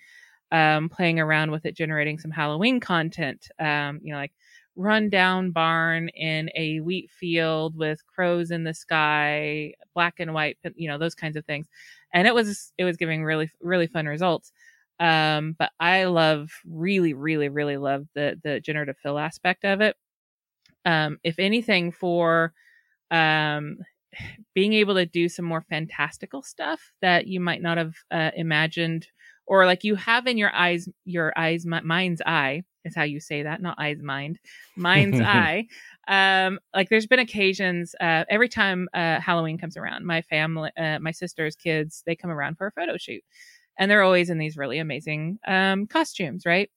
um, 0.52 0.88
playing 0.88 1.20
around 1.20 1.50
with 1.50 1.64
it, 1.66 1.76
generating 1.76 2.18
some 2.18 2.30
Halloween 2.30 2.80
content. 2.80 3.48
Um, 3.58 4.00
you 4.02 4.12
know, 4.12 4.18
like 4.18 4.32
run 4.76 5.10
down 5.10 5.50
barn 5.52 6.08
in 6.10 6.50
a 6.56 6.80
wheat 6.80 7.10
field 7.10 7.76
with 7.76 8.06
crows 8.06 8.50
in 8.50 8.64
the 8.64 8.74
sky, 8.74 9.74
black 9.94 10.20
and 10.20 10.34
white, 10.34 10.58
you 10.76 10.88
know, 10.88 10.98
those 10.98 11.14
kinds 11.14 11.36
of 11.36 11.44
things. 11.46 11.68
And 12.14 12.26
it 12.26 12.34
was 12.34 12.72
it 12.78 12.84
was 12.84 12.96
giving 12.96 13.24
really 13.24 13.50
really 13.60 13.86
fun 13.86 14.06
results. 14.06 14.52
Um, 15.00 15.56
but 15.58 15.70
I 15.80 16.04
love, 16.04 16.50
really, 16.68 17.14
really, 17.14 17.48
really 17.48 17.78
love 17.78 18.06
the 18.14 18.38
the 18.44 18.60
generative 18.60 18.96
fill 19.02 19.18
aspect 19.18 19.64
of 19.64 19.80
it. 19.80 19.96
Um, 20.84 21.18
if 21.24 21.38
anything, 21.38 21.90
for 21.90 22.52
um, 23.10 23.78
being 24.54 24.74
able 24.74 24.94
to 24.94 25.06
do 25.06 25.28
some 25.28 25.46
more 25.46 25.62
fantastical 25.62 26.42
stuff 26.42 26.92
that 27.00 27.26
you 27.26 27.40
might 27.40 27.62
not 27.62 27.78
have 27.78 27.94
uh, 28.10 28.30
imagined, 28.36 29.06
or 29.46 29.64
like 29.64 29.84
you 29.84 29.94
have 29.94 30.26
in 30.26 30.36
your 30.36 30.54
eyes, 30.54 30.88
your 31.06 31.32
eyes, 31.36 31.64
mind's 31.64 32.20
eye 32.26 32.62
is 32.84 32.94
how 32.94 33.02
you 33.02 33.20
say 33.20 33.42
that, 33.42 33.62
not 33.62 33.78
eyes, 33.78 34.02
mind, 34.02 34.38
mind's 34.76 35.20
eye. 35.20 35.66
Um, 36.08 36.58
like 36.74 36.90
there's 36.90 37.06
been 37.06 37.18
occasions 37.20 37.94
uh, 38.00 38.24
every 38.28 38.48
time 38.48 38.88
uh, 38.92 39.20
Halloween 39.20 39.58
comes 39.58 39.76
around, 39.78 40.04
my 40.04 40.22
family, 40.22 40.70
uh, 40.76 40.98
my 40.98 41.10
sister's 41.10 41.56
kids, 41.56 42.02
they 42.04 42.16
come 42.16 42.30
around 42.30 42.58
for 42.58 42.66
a 42.66 42.72
photo 42.72 42.98
shoot 42.98 43.22
and 43.80 43.90
they're 43.90 44.04
always 44.04 44.30
in 44.30 44.38
these 44.38 44.58
really 44.58 44.78
amazing 44.78 45.40
um, 45.48 45.88
costumes, 45.88 46.46
right? 46.46 46.70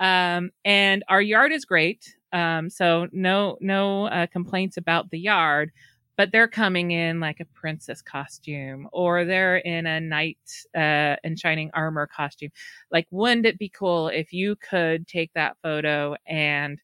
Um, 0.00 0.52
and 0.64 1.04
our 1.08 1.22
yard 1.22 1.52
is 1.52 1.66
great, 1.66 2.16
um, 2.32 2.70
so 2.70 3.08
no 3.12 3.58
no 3.60 4.06
uh, 4.06 4.26
complaints 4.28 4.76
about 4.78 5.10
the 5.10 5.20
yard. 5.20 5.72
but 6.16 6.32
they're 6.32 6.48
coming 6.48 6.90
in 6.92 7.18
like 7.20 7.40
a 7.40 7.46
princess 7.46 8.02
costume 8.02 8.88
or 8.92 9.24
they're 9.24 9.56
in 9.58 9.86
a 9.86 10.00
knight 10.00 10.38
uh, 10.76 11.16
in 11.24 11.36
shining 11.36 11.70
armor 11.74 12.06
costume. 12.06 12.50
Like, 12.90 13.06
wouldn't 13.10 13.46
it 13.46 13.58
be 13.58 13.70
cool 13.70 14.08
if 14.08 14.32
you 14.32 14.56
could 14.56 15.06
take 15.08 15.32
that 15.34 15.56
photo 15.62 16.16
and 16.26 16.78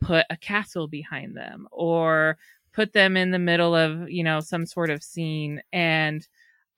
put 0.00 0.26
a 0.30 0.36
castle 0.36 0.88
behind 0.88 1.36
them 1.36 1.68
or 1.72 2.38
put 2.72 2.92
them 2.92 3.16
in 3.16 3.30
the 3.30 3.38
middle 3.38 3.74
of, 3.74 4.10
you 4.10 4.24
know, 4.24 4.40
some 4.40 4.66
sort 4.66 4.90
of 4.90 5.02
scene 5.02 5.62
and 5.72 6.26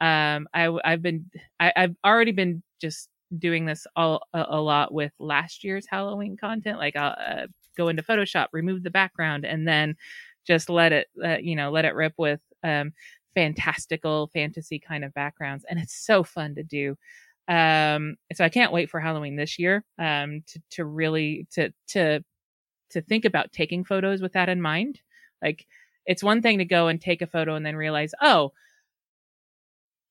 um 0.00 0.48
i 0.54 0.68
i've 0.84 1.02
been 1.02 1.24
I, 1.58 1.72
i've 1.76 1.96
already 2.04 2.32
been 2.32 2.62
just 2.80 3.08
doing 3.38 3.66
this 3.66 3.86
all 3.96 4.22
a, 4.32 4.44
a, 4.50 4.60
lot 4.60 4.92
with 4.92 5.12
last 5.18 5.64
year's 5.64 5.86
halloween 5.88 6.36
content 6.36 6.78
like 6.78 6.96
i'll 6.96 7.16
uh, 7.18 7.46
go 7.76 7.88
into 7.88 8.02
photoshop 8.02 8.48
remove 8.52 8.82
the 8.82 8.90
background 8.90 9.44
and 9.44 9.66
then 9.66 9.96
just 10.46 10.70
let 10.70 10.92
it 10.92 11.08
uh, 11.24 11.38
you 11.40 11.56
know 11.56 11.70
let 11.70 11.84
it 11.84 11.94
rip 11.94 12.14
with 12.16 12.40
um, 12.62 12.92
fantastical 13.36 14.30
fantasy 14.32 14.78
kind 14.78 15.04
of 15.04 15.12
backgrounds 15.14 15.64
and 15.68 15.78
it's 15.78 15.94
so 15.94 16.24
fun 16.24 16.54
to 16.56 16.64
do. 16.64 16.96
Um, 17.48 18.16
so 18.34 18.44
i 18.44 18.48
can't 18.48 18.72
wait 18.72 18.90
for 18.90 18.98
halloween 18.98 19.36
this 19.36 19.56
year 19.56 19.84
um, 20.00 20.42
to, 20.48 20.60
to 20.70 20.84
really 20.84 21.46
to 21.52 21.72
to 21.88 22.24
to 22.90 23.00
think 23.02 23.24
about 23.24 23.52
taking 23.52 23.84
photos 23.84 24.20
with 24.20 24.32
that 24.32 24.48
in 24.48 24.60
mind. 24.60 25.00
Like 25.42 25.66
it's 26.06 26.22
one 26.22 26.40
thing 26.42 26.58
to 26.58 26.64
go 26.64 26.88
and 26.88 27.00
take 27.00 27.22
a 27.22 27.26
photo 27.26 27.54
and 27.54 27.64
then 27.64 27.76
realize 27.76 28.12
oh 28.20 28.52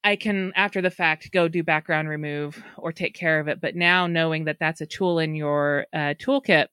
I 0.06 0.16
can, 0.16 0.54
after 0.56 0.82
the 0.82 0.92
fact, 0.92 1.32
go 1.32 1.48
do 1.48 1.64
background 1.64 2.08
remove 2.08 2.64
or 2.78 2.94
take 2.94 3.16
care 3.16 3.40
of 3.40 3.48
it. 3.48 3.60
But 3.60 3.76
now 3.76 4.06
knowing 4.06 4.46
that 4.46 4.60
that's 4.60 4.80
a 4.80 4.86
tool 4.86 5.20
in 5.20 5.36
your 5.36 5.88
uh, 5.92 6.14
toolkit 6.20 6.68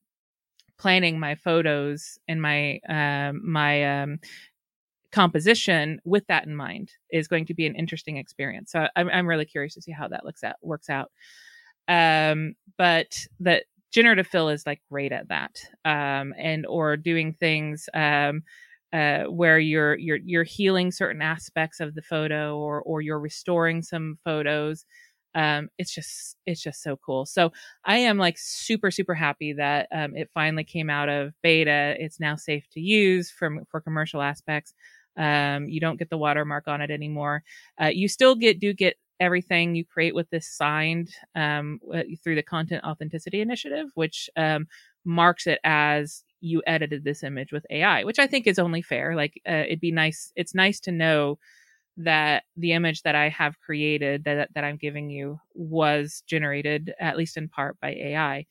planning 0.79 1.19
my 1.19 1.35
photos 1.35 2.19
and 2.29 2.43
my 2.43 2.79
um, 2.89 3.41
my 3.43 4.03
um, 4.03 4.21
composition 5.13 6.01
with 6.05 6.27
that 6.27 6.47
in 6.47 6.55
mind 6.55 6.91
is 7.11 7.29
going 7.29 7.47
to 7.47 7.55
be 7.55 7.67
an 7.67 7.75
interesting 7.75 8.19
experience. 8.19 8.73
So 8.73 8.87
I'm, 8.97 9.09
I'm 9.09 9.27
really 9.27 9.45
curious 9.47 9.75
to 9.75 9.83
see 9.83 9.93
how 9.93 10.09
that 10.09 10.25
looks 10.25 10.45
at 10.45 10.57
works 10.63 10.91
out. 10.91 11.11
Um, 11.89 12.55
but 12.77 13.17
that 13.41 13.65
generative 13.93 14.27
fill 14.27 14.49
is 14.51 14.67
like 14.67 14.81
great 14.91 15.13
at 15.13 15.29
that, 15.29 15.59
um, 15.85 16.35
and 16.39 16.67
or 16.67 16.97
doing 16.97 17.35
things 17.35 17.89
um, 17.95 18.43
uh, 18.93 19.25
where 19.25 19.59
you're 19.59 19.97
you're 19.99 20.19
you're 20.25 20.45
healing 20.45 20.93
certain 20.93 21.23
aspects 21.23 21.81
of 21.81 21.95
the 21.95 22.03
photo, 22.03 22.57
or 22.59 22.83
or 22.83 23.01
you're 23.01 23.19
restoring 23.21 23.83
some 23.83 24.19
photos 24.25 24.85
um, 25.35 25.69
it's 25.79 25.95
just 25.95 26.37
it's 26.45 26.63
just 26.63 26.83
so 26.83 26.97
cool. 26.97 27.25
So 27.25 27.53
I 27.85 27.97
am 27.99 28.19
like 28.19 28.37
super 28.39 28.91
super 28.91 29.15
happy 29.15 29.55
that 29.55 29.89
um, 29.91 30.15
it 30.15 30.29
finally 30.35 30.65
came 30.65 30.91
out 30.91 31.09
of 31.09 31.33
beta. 31.43 31.97
It's 31.99 32.21
now 32.21 32.37
safe 32.37 32.69
to 32.73 32.81
use 32.81 33.31
from 33.31 33.65
for 33.71 33.81
commercial 33.81 34.21
aspects. 34.21 34.75
Um, 35.17 35.69
you 35.69 35.81
don't 35.81 35.99
get 35.99 36.11
the 36.11 36.19
watermark 36.19 36.69
on 36.69 36.81
it 36.83 36.91
anymore. 36.91 37.45
Uh, 37.81 37.87
you 37.87 38.09
still 38.09 38.35
get 38.35 38.61
do 38.61 38.75
get 38.75 38.97
everything 39.21 39.75
you 39.75 39.85
create 39.85 40.15
with 40.15 40.29
this 40.31 40.49
signed 40.51 41.09
um, 41.35 41.81
through 42.23 42.35
the 42.35 42.43
Content 42.43 42.85
Authenticity 42.85 43.41
Initiative, 43.41 43.89
which 43.95 44.29
um, 44.37 44.67
marks 45.05 45.47
it 45.47 45.61
as 45.65 46.25
you 46.43 46.63
edited 46.67 47.05
this 47.05 47.25
image 47.25 47.53
with 47.53 47.67
AI, 47.71 48.05
which 48.05 48.19
I 48.21 48.27
think 48.29 48.47
is 48.47 48.61
only 48.61 48.83
fair. 48.83 49.17
Like 49.17 49.41
uh, 49.49 49.65
it'd 49.67 49.81
be 49.81 49.93
nice. 49.93 50.33
It's 50.37 50.55
nice 50.55 50.81
to 50.83 50.93
know 50.93 51.39
that 51.99 52.45
the 52.57 52.73
image 52.73 53.03
that 53.03 53.15
I 53.15 53.29
have 53.29 53.61
created 53.61 54.25
that 54.25 54.49
that 54.55 54.65
I'm 54.65 54.77
giving 54.77 55.11
you 55.11 55.41
was 55.55 56.23
generated 56.27 56.95
at 57.01 57.17
least 57.17 57.37
in 57.37 57.49
part 57.49 57.79
by 57.81 57.91
AI. 57.93 58.47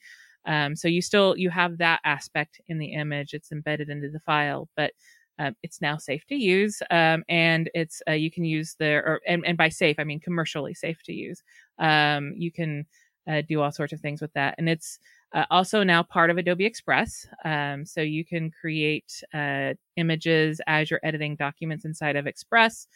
Um, 0.46 0.76
so 0.76 0.88
you 0.88 1.02
still 1.02 1.36
you 1.38 1.50
have 1.50 1.78
that 1.80 2.02
aspect 2.06 2.62
in 2.68 2.78
the 2.80 2.94
image; 2.94 3.34
it's 3.34 3.52
embedded 3.52 3.90
into 3.90 4.10
the 4.10 4.20
file, 4.20 4.70
but 4.76 4.94
um, 5.40 5.56
it's 5.64 5.82
now 5.82 5.98
safe 5.98 6.26
to 6.28 6.36
use, 6.36 6.82
um, 6.92 7.24
and 7.30 7.70
it's 7.74 8.02
uh, 8.08 8.14
you 8.14 8.30
can 8.32 8.46
use 8.46 8.76
the 8.80 8.86
or 8.98 9.22
and, 9.28 9.44
and 9.46 9.58
by 9.58 9.70
safe 9.70 9.98
I 10.00 10.04
mean 10.04 10.20
commercially 10.20 10.74
safe 10.74 11.02
to 11.06 11.14
use. 11.14 11.44
Um, 11.80 12.34
you 12.38 12.52
can 12.52 12.86
uh, 13.28 13.42
do 13.48 13.62
all 13.62 13.72
sorts 13.72 13.94
of 13.94 14.00
things 14.00 14.22
with 14.22 14.34
that, 14.34 14.56
and 14.58 14.70
it's 14.70 15.00
uh, 15.34 15.46
also 15.50 15.84
now 15.84 16.04
part 16.04 16.30
of 16.30 16.38
Adobe 16.38 16.66
Express. 16.66 17.26
Um, 17.46 17.86
so 17.86 18.02
you 18.02 18.26
can 18.26 18.52
create 18.52 19.24
uh, 19.34 19.74
images 19.96 20.60
as 20.68 20.92
you're 20.92 21.00
editing 21.04 21.36
documents 21.36 21.86
inside 21.86 22.16
of 22.16 22.28
Express 22.28 22.88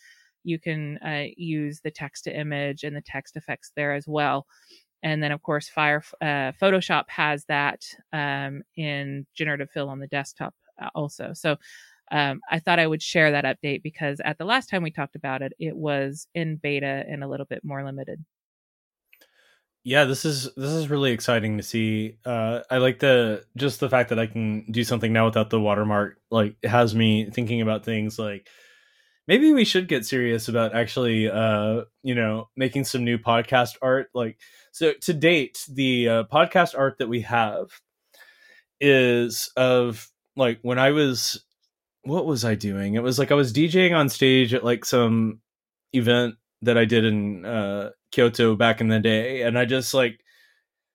you 0.45 0.59
can 0.59 0.97
uh, 0.99 1.25
use 1.35 1.81
the 1.81 1.91
text 1.91 2.23
to 2.25 2.39
image 2.39 2.83
and 2.83 2.95
the 2.95 3.01
text 3.01 3.35
effects 3.35 3.71
there 3.75 3.93
as 3.93 4.07
well. 4.07 4.45
And 5.03 5.21
then, 5.21 5.31
of 5.31 5.41
course, 5.41 5.67
Fire 5.67 6.03
uh, 6.21 6.53
Photoshop 6.61 7.05
has 7.09 7.45
that 7.45 7.83
um, 8.13 8.63
in 8.77 9.25
generative 9.35 9.69
fill 9.71 9.89
on 9.89 9.99
the 9.99 10.07
desktop 10.07 10.53
uh, 10.81 10.89
also. 10.95 11.31
So 11.33 11.57
um, 12.11 12.39
I 12.49 12.59
thought 12.59 12.79
I 12.79 12.87
would 12.87 13.01
share 13.01 13.31
that 13.31 13.45
update 13.45 13.83
because 13.83 14.21
at 14.23 14.37
the 14.37 14.45
last 14.45 14.69
time 14.69 14.83
we 14.83 14.91
talked 14.91 15.15
about 15.15 15.41
it, 15.41 15.53
it 15.59 15.75
was 15.75 16.27
in 16.33 16.55
beta 16.57 17.03
and 17.07 17.23
a 17.23 17.27
little 17.27 17.45
bit 17.45 17.63
more 17.63 17.83
limited. 17.83 18.23
Yeah, 19.87 20.05
this 20.05 20.25
is 20.25 20.49
this 20.55 20.71
is 20.71 20.89
really 20.89 21.11
exciting 21.11 21.57
to 21.57 21.63
see. 21.63 22.17
Uh, 22.25 22.61
I 22.71 22.77
like 22.77 22.97
the 22.97 23.45
just 23.55 23.79
the 23.79 23.89
fact 23.89 24.09
that 24.09 24.17
I 24.17 24.25
can 24.25 24.65
do 24.71 24.83
something 24.83 25.13
now 25.13 25.25
without 25.25 25.51
the 25.51 25.59
watermark. 25.59 26.17
Like, 26.31 26.55
has 26.63 26.95
me 26.95 27.29
thinking 27.29 27.61
about 27.61 27.85
things 27.85 28.17
like 28.17 28.47
maybe 29.27 29.53
we 29.53 29.65
should 29.65 29.87
get 29.87 30.05
serious 30.05 30.49
about 30.49 30.75
actually 30.75 31.29
uh 31.29 31.83
you 32.03 32.15
know 32.15 32.49
making 32.57 32.85
some 32.85 33.03
new 33.05 33.17
podcast 33.17 33.75
art 33.81 34.09
like 34.13 34.37
so 34.73 34.93
to 35.01 35.13
date 35.13 35.65
the 35.69 36.09
uh, 36.09 36.23
podcast 36.25 36.77
art 36.77 36.97
that 36.99 37.09
we 37.09 37.21
have 37.21 37.69
is 38.81 39.51
of 39.55 40.09
like 40.35 40.59
when 40.61 40.77
i 40.77 40.91
was 40.91 41.43
what 42.03 42.25
was 42.25 42.45
i 42.45 42.55
doing 42.55 42.95
it 42.95 43.03
was 43.03 43.17
like 43.17 43.31
i 43.31 43.35
was 43.35 43.53
djing 43.53 43.95
on 43.95 44.09
stage 44.09 44.53
at 44.53 44.63
like 44.65 44.85
some 44.85 45.39
event 45.93 46.35
that 46.61 46.77
i 46.77 46.85
did 46.85 47.05
in 47.05 47.45
uh 47.45 47.89
kyoto 48.11 48.55
back 48.55 48.81
in 48.81 48.87
the 48.87 48.99
day 48.99 49.41
and 49.41 49.57
i 49.57 49.65
just 49.65 49.93
like 49.93 50.19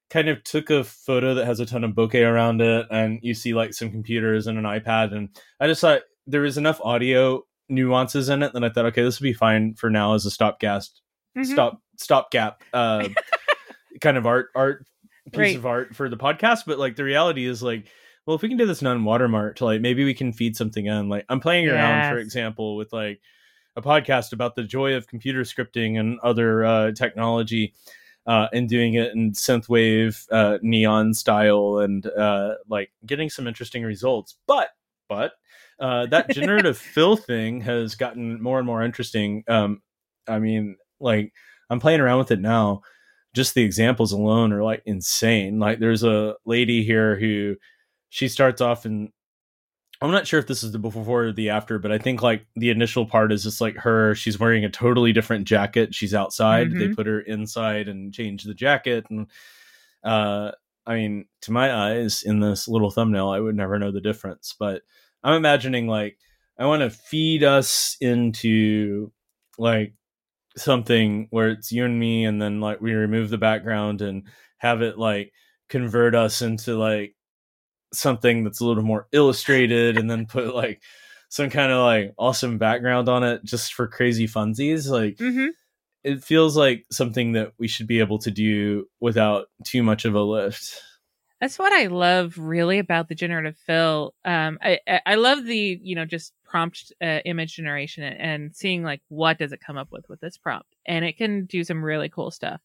kind 0.09 0.29
of 0.29 0.43
took 0.43 0.71
a 0.71 0.83
photo 0.83 1.35
that 1.35 1.47
has 1.47 1.61
a 1.61 1.67
ton 1.67 1.85
of 1.85 1.93
bokeh 1.93 2.27
around 2.27 2.61
it 2.61 2.87
and 2.91 3.21
you 3.23 3.35
see 3.35 3.55
like 3.55 3.73
some 3.73 3.91
computers 3.91 4.47
and 4.47 4.59
an 4.59 4.65
ipad 4.65 5.13
and 5.15 5.29
i 5.61 5.67
just 5.67 5.81
thought 5.81 6.03
there 6.27 6.41
was 6.41 6.59
enough 6.59 6.81
audio 6.83 7.45
nuances 7.71 8.29
in 8.29 8.43
it, 8.43 8.53
then 8.53 8.65
I 8.65 8.69
thought, 8.69 8.87
okay, 8.87 9.03
this 9.03 9.21
would 9.21 9.25
be 9.25 9.33
fine 9.33 9.75
for 9.75 9.89
now 9.89 10.15
as 10.15 10.27
a 10.27 10.31
stopgap, 10.31 10.83
mm-hmm. 10.83 11.45
stop 11.45 11.81
stopgap 11.97 12.63
uh, 12.73 13.09
kind 14.01 14.17
of 14.17 14.27
art 14.27 14.49
art 14.55 14.87
piece 15.33 15.37
right. 15.37 15.57
of 15.57 15.67
art 15.67 15.95
for 15.95 16.09
the 16.09 16.17
podcast. 16.17 16.61
But 16.67 16.79
like 16.79 16.97
the 16.97 17.05
reality 17.05 17.47
is 17.47 17.63
like, 17.63 17.87
well, 18.27 18.37
if 18.37 18.43
we 18.43 18.49
can 18.49 18.59
do 18.59 18.67
this 18.67 18.83
non 18.83 19.05
watermark 19.05 19.57
to 19.57 19.65
like 19.65 19.81
maybe 19.81 20.05
we 20.05 20.15
can 20.15 20.33
feed 20.33 20.57
something 20.57 20.85
in. 20.85 21.09
Like 21.09 21.25
I'm 21.29 21.41
playing 21.41 21.67
yes. 21.67 21.75
around, 21.75 22.13
for 22.13 22.19
example, 22.19 22.77
with 22.77 22.93
like 22.93 23.21
a 23.77 23.83
podcast 23.83 24.33
about 24.33 24.55
the 24.55 24.64
joy 24.64 24.95
of 24.95 25.07
computer 25.07 25.43
scripting 25.43 25.99
and 25.99 26.18
other 26.21 26.64
uh, 26.64 26.93
technology. 26.93 27.75
Uh, 28.27 28.47
and 28.53 28.68
doing 28.68 28.95
it 28.95 29.12
in 29.14 29.33
synthwave 29.33 30.27
uh, 30.31 30.59
neon 30.61 31.14
style 31.14 31.79
and 31.79 32.07
uh, 32.07 32.55
like 32.68 32.93
getting 33.07 33.31
some 33.31 33.47
interesting 33.47 33.83
results. 33.83 34.37
But 34.47 34.68
but 35.09 35.33
uh, 35.81 36.07
that 36.07 36.31
generative 36.35 36.79
fill 36.79 37.16
thing 37.16 37.62
has 37.62 37.95
gotten 37.95 38.41
more 38.41 38.59
and 38.59 38.66
more 38.66 38.83
interesting. 38.83 39.43
Um, 39.49 39.83
I 40.29 40.39
mean, 40.39 40.77
like 41.01 41.33
I'm 41.71 41.81
playing 41.81 42.01
around 42.01 42.18
with 42.18 42.31
it 42.31 42.41
now. 42.41 42.83
Just 43.35 43.55
the 43.55 43.64
examples 43.64 44.12
alone 44.12 44.53
are 44.53 44.62
like 44.62 44.83
insane. 44.87 45.59
Like 45.59 45.79
there's 45.79 46.05
a 46.05 46.37
lady 46.45 46.85
here 46.85 47.18
who 47.18 47.57
she 48.11 48.29
starts 48.29 48.61
off 48.61 48.85
and 48.85 49.11
I'm 50.03 50.11
not 50.11 50.27
sure 50.27 50.41
if 50.41 50.47
this 50.47 50.63
is 50.63 50.73
the 50.73 50.79
before 50.79 51.25
or 51.25 51.33
the 51.33 51.51
after, 51.51 51.79
but 51.79 51.93
I 51.93 51.99
think 51.99 52.23
like 52.23 52.47
the 52.57 52.71
initial 52.71 53.05
part 53.05 53.33
is 53.33 53.43
just 53.43 53.61
like 53.61 53.77
her. 53.77 54.15
She's 54.15 54.41
wearing 54.41 54.65
a 54.65 54.71
totally 54.71 55.13
different 55.13 55.47
jacket. 55.47 55.95
She's 55.95 56.15
outside. 56.15 56.69
Mm-hmm. 56.69 56.79
They 56.79 56.89
put 56.95 57.07
her 57.07 57.21
inside 57.21 57.87
and 57.87 58.13
change 58.13 58.45
the 58.45 58.55
jacket. 58.55 59.05
And 59.11 59.27
uh, 60.03 60.53
I 60.87 60.95
mean, 60.95 61.27
to 61.43 61.53
my 61.53 61.75
eyes, 61.75 62.23
in 62.23 62.41
this 62.41 62.67
little 62.67 62.91
thumbnail, 62.91 63.29
I 63.29 63.41
would 63.41 63.55
never 63.55 63.79
know 63.79 63.93
the 63.93 64.01
difference. 64.01 64.55
But 64.59 64.83
I'm 65.23 65.35
imagining 65.35 65.87
like 65.87 66.17
I 66.59 66.65
want 66.65 66.81
to 66.81 66.91
feed 66.91 67.45
us 67.45 67.99
into 68.01 69.13
like 69.59 69.93
something 70.57 71.29
where 71.31 71.51
it's 71.51 71.73
you 71.73 71.85
and 71.85 72.01
me, 72.01 72.25
and 72.25 72.41
then 72.41 72.61
like 72.61 72.81
we 72.81 72.95
remove 72.95 73.29
the 73.29 73.39
background 73.39 74.01
and 74.01 74.23
have 74.57 74.81
it 74.81 74.99
like 74.99 75.33
convert 75.69 76.15
us 76.15 76.41
into 76.41 76.77
like 76.79 77.15
something 77.93 78.45
that's 78.45 78.61
a 78.61 78.64
little 78.66 78.82
more 78.82 79.09
illustrated, 79.12 79.97
and 79.97 80.11
then 80.11 80.26
put 80.26 80.55
like 80.55 80.82
some 81.28 81.51
kind 81.51 81.70
of 81.70 81.82
like 81.82 82.12
awesome 82.18 82.59
background 82.59 83.09
on 83.09 83.22
it 83.22 83.45
just 83.45 83.74
for 83.74 83.86
crazy 83.86 84.26
funsies. 84.26 84.88
Like 84.88 85.16
mm-hmm. 85.16 85.49
it 86.03 86.24
feels 86.24 86.57
like 86.57 86.84
something 86.91 87.32
that 87.32 87.53
we 87.59 87.68
should 87.68 87.86
be 87.86 88.01
able 88.01 88.18
to 88.20 88.30
do 88.30 88.86
without 89.01 89.47
too 89.64 89.82
much 89.82 90.05
of 90.05 90.14
a 90.14 90.22
lift. 90.22 90.82
That's 91.41 91.59
what 91.59 91.72
I 91.72 91.86
love 91.86 92.36
really 92.36 92.78
about 92.78 93.09
the 93.09 93.14
generative 93.14 93.57
fill. 93.64 94.12
Um, 94.26 94.59
I, 94.61 94.78
I 95.07 95.14
love 95.14 95.45
the, 95.45 95.80
you 95.82 95.95
know, 95.95 96.05
just 96.05 96.34
prompt 96.45 96.93
uh, 97.01 97.20
image 97.24 97.55
generation 97.55 98.05
and 98.05 98.55
seeing 98.55 98.82
like 98.82 99.01
what 99.09 99.38
does 99.38 99.53
it 99.53 99.61
come 99.64 99.78
up 99.78 99.88
with 99.91 100.07
with 100.09 100.20
this 100.20 100.36
prompt. 100.36 100.68
And 100.84 101.03
it 101.03 101.16
can 101.16 101.47
do 101.47 101.64
some 101.64 101.82
really 101.82 102.11
cool 102.11 102.30
stuff. 102.30 102.61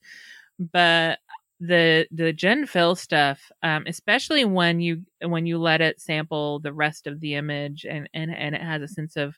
But 0.60 1.20
the 1.60 2.06
the 2.12 2.34
gen 2.34 2.66
fill 2.66 2.96
stuff 2.96 3.52
um, 3.64 3.84
especially 3.88 4.44
when 4.44 4.80
you 4.80 5.02
when 5.24 5.46
you 5.46 5.58
let 5.58 5.82
it 5.82 6.02
sample 6.02 6.60
the 6.60 6.74
rest 6.74 7.08
of 7.08 7.20
the 7.22 7.36
image 7.36 7.86
and 7.90 8.10
and 8.14 8.36
and 8.36 8.56
it 8.56 8.62
has 8.62 8.82
a 8.82 8.88
sense 8.88 9.16
of 9.16 9.36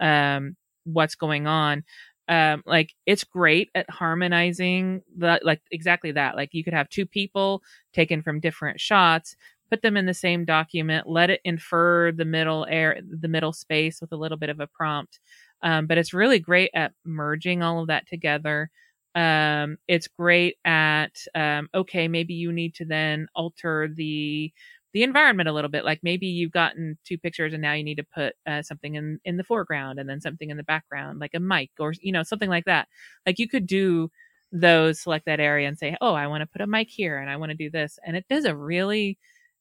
um, 0.00 0.56
what's 0.84 1.14
going 1.14 1.46
on 1.46 1.82
um 2.28 2.62
like 2.66 2.94
it's 3.06 3.24
great 3.24 3.68
at 3.74 3.88
harmonizing 3.90 5.02
the 5.18 5.38
like 5.42 5.60
exactly 5.70 6.10
that 6.12 6.36
like 6.36 6.50
you 6.54 6.64
could 6.64 6.72
have 6.72 6.88
two 6.88 7.04
people 7.04 7.62
taken 7.92 8.22
from 8.22 8.40
different 8.40 8.80
shots 8.80 9.36
put 9.70 9.82
them 9.82 9.96
in 9.96 10.06
the 10.06 10.14
same 10.14 10.44
document 10.44 11.06
let 11.06 11.28
it 11.28 11.40
infer 11.44 12.10
the 12.12 12.24
middle 12.24 12.66
air 12.70 12.98
the 13.20 13.28
middle 13.28 13.52
space 13.52 14.00
with 14.00 14.10
a 14.12 14.16
little 14.16 14.38
bit 14.38 14.48
of 14.48 14.58
a 14.60 14.66
prompt 14.66 15.20
um, 15.62 15.86
but 15.86 15.98
it's 15.98 16.14
really 16.14 16.38
great 16.38 16.70
at 16.74 16.92
merging 17.04 17.62
all 17.62 17.80
of 17.80 17.88
that 17.88 18.06
together 18.08 18.70
um, 19.14 19.76
it's 19.88 20.08
great 20.08 20.56
at 20.64 21.16
um, 21.34 21.68
okay 21.74 22.08
maybe 22.08 22.34
you 22.34 22.52
need 22.52 22.74
to 22.74 22.84
then 22.84 23.28
alter 23.34 23.88
the 23.94 24.52
the 24.92 25.02
environment 25.02 25.48
a 25.48 25.52
little 25.52 25.70
bit. 25.70 25.84
Like 25.84 26.00
maybe 26.04 26.26
you've 26.26 26.52
gotten 26.52 26.96
two 27.04 27.18
pictures 27.18 27.52
and 27.52 27.60
now 27.60 27.72
you 27.72 27.82
need 27.82 27.96
to 27.96 28.04
put 28.14 28.34
uh, 28.46 28.62
something 28.62 28.94
in 28.94 29.18
in 29.24 29.36
the 29.36 29.44
foreground 29.44 29.98
and 29.98 30.08
then 30.08 30.20
something 30.20 30.50
in 30.50 30.56
the 30.56 30.62
background, 30.62 31.18
like 31.18 31.34
a 31.34 31.40
mic 31.40 31.70
or 31.80 31.92
you 32.00 32.12
know 32.12 32.22
something 32.22 32.48
like 32.50 32.64
that. 32.66 32.88
Like 33.26 33.38
you 33.38 33.48
could 33.48 33.66
do 33.66 34.10
those, 34.52 35.00
select 35.00 35.26
that 35.26 35.40
area 35.40 35.66
and 35.66 35.76
say, 35.78 35.96
oh, 36.00 36.14
I 36.14 36.28
want 36.28 36.42
to 36.42 36.46
put 36.46 36.60
a 36.60 36.66
mic 36.66 36.88
here 36.90 37.18
and 37.18 37.28
I 37.28 37.36
want 37.36 37.50
to 37.50 37.56
do 37.56 37.70
this, 37.70 37.98
and 38.06 38.16
it 38.16 38.26
does 38.28 38.44
a 38.44 38.56
really 38.56 39.18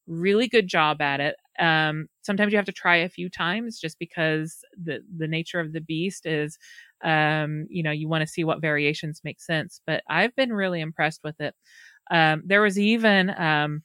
really 0.07 0.47
good 0.47 0.67
job 0.67 1.01
at 1.01 1.19
it. 1.21 1.35
Um, 1.59 2.07
sometimes 2.21 2.51
you 2.51 2.57
have 2.57 2.65
to 2.65 2.71
try 2.73 2.97
a 2.97 3.09
few 3.09 3.29
times 3.29 3.79
just 3.79 3.97
because 3.99 4.57
the 4.81 4.99
the 5.17 5.27
nature 5.27 5.59
of 5.59 5.71
the 5.73 5.81
beast 5.81 6.25
is 6.25 6.57
um, 7.03 7.67
you 7.69 7.83
know 7.83 7.91
you 7.91 8.07
want 8.07 8.21
to 8.21 8.27
see 8.27 8.43
what 8.43 8.61
variations 8.61 9.21
make 9.23 9.41
sense 9.41 9.81
but 9.85 10.03
i've 10.09 10.35
been 10.35 10.53
really 10.53 10.81
impressed 10.81 11.21
with 11.23 11.39
it 11.39 11.55
um, 12.11 12.43
there 12.45 12.61
was 12.61 12.77
even 12.77 13.29
um, 13.37 13.83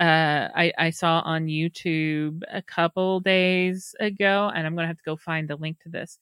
uh, 0.00 0.48
I, 0.54 0.72
I 0.78 0.90
saw 0.90 1.20
on 1.20 1.46
YouTube 1.46 2.40
a 2.50 2.62
couple 2.62 3.20
days 3.20 3.94
ago, 4.00 4.50
and 4.54 4.66
I'm 4.66 4.74
going 4.74 4.84
to 4.84 4.88
have 4.88 4.96
to 4.96 5.04
go 5.04 5.16
find 5.16 5.46
the 5.46 5.56
link 5.56 5.78
to 5.82 5.90
this. 5.90 6.18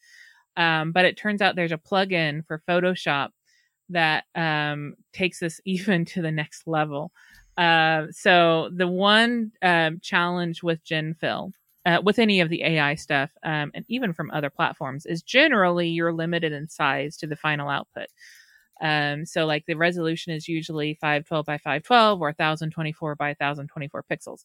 Um, 0.57 0.91
but 0.91 1.05
it 1.05 1.17
turns 1.17 1.41
out 1.41 1.55
there's 1.55 1.73
a 1.73 1.79
plugin 1.79 2.45
for 2.45 2.63
Photoshop 2.69 3.29
that 3.91 4.25
um, 4.35 4.95
takes 5.13 5.39
this 5.39 5.61
even 5.65 6.05
to 6.07 6.23
the 6.23 6.33
next 6.33 6.67
level. 6.67 7.13
Uh, 7.57 8.07
so 8.11 8.71
the 8.75 8.89
one 8.89 9.53
um, 9.63 10.01
challenge 10.03 10.63
with 10.63 10.85
GenFill, 10.85 11.53
uh, 11.89 12.03
with 12.05 12.19
any 12.19 12.43
of 12.43 12.51
the 12.51 12.63
AI 12.65 12.95
stuff, 12.97 13.31
um, 13.45 13.73
and 13.75 13.87
even 13.89 14.13
from 14.13 14.31
other 14.31 14.51
platforms, 14.51 15.07
is 15.07 15.23
generally 15.23 15.89
you're 15.89 16.13
limited 16.13 16.53
in 16.53 16.69
size 16.69 17.17
to 17.17 17.27
the 17.27 17.37
final 17.37 17.71
output. 17.71 18.09
Um, 18.83 19.27
so 19.27 19.47
like 19.47 19.65
the 19.67 19.75
resolution 19.75 20.33
is 20.35 20.49
usually 20.49 20.95
512 21.01 21.47
by 21.47 21.59
512 21.59 22.21
or 22.21 22.27
1024 22.29 23.17
by 23.17 23.29
1024 23.29 24.05
pixels, 24.11 24.45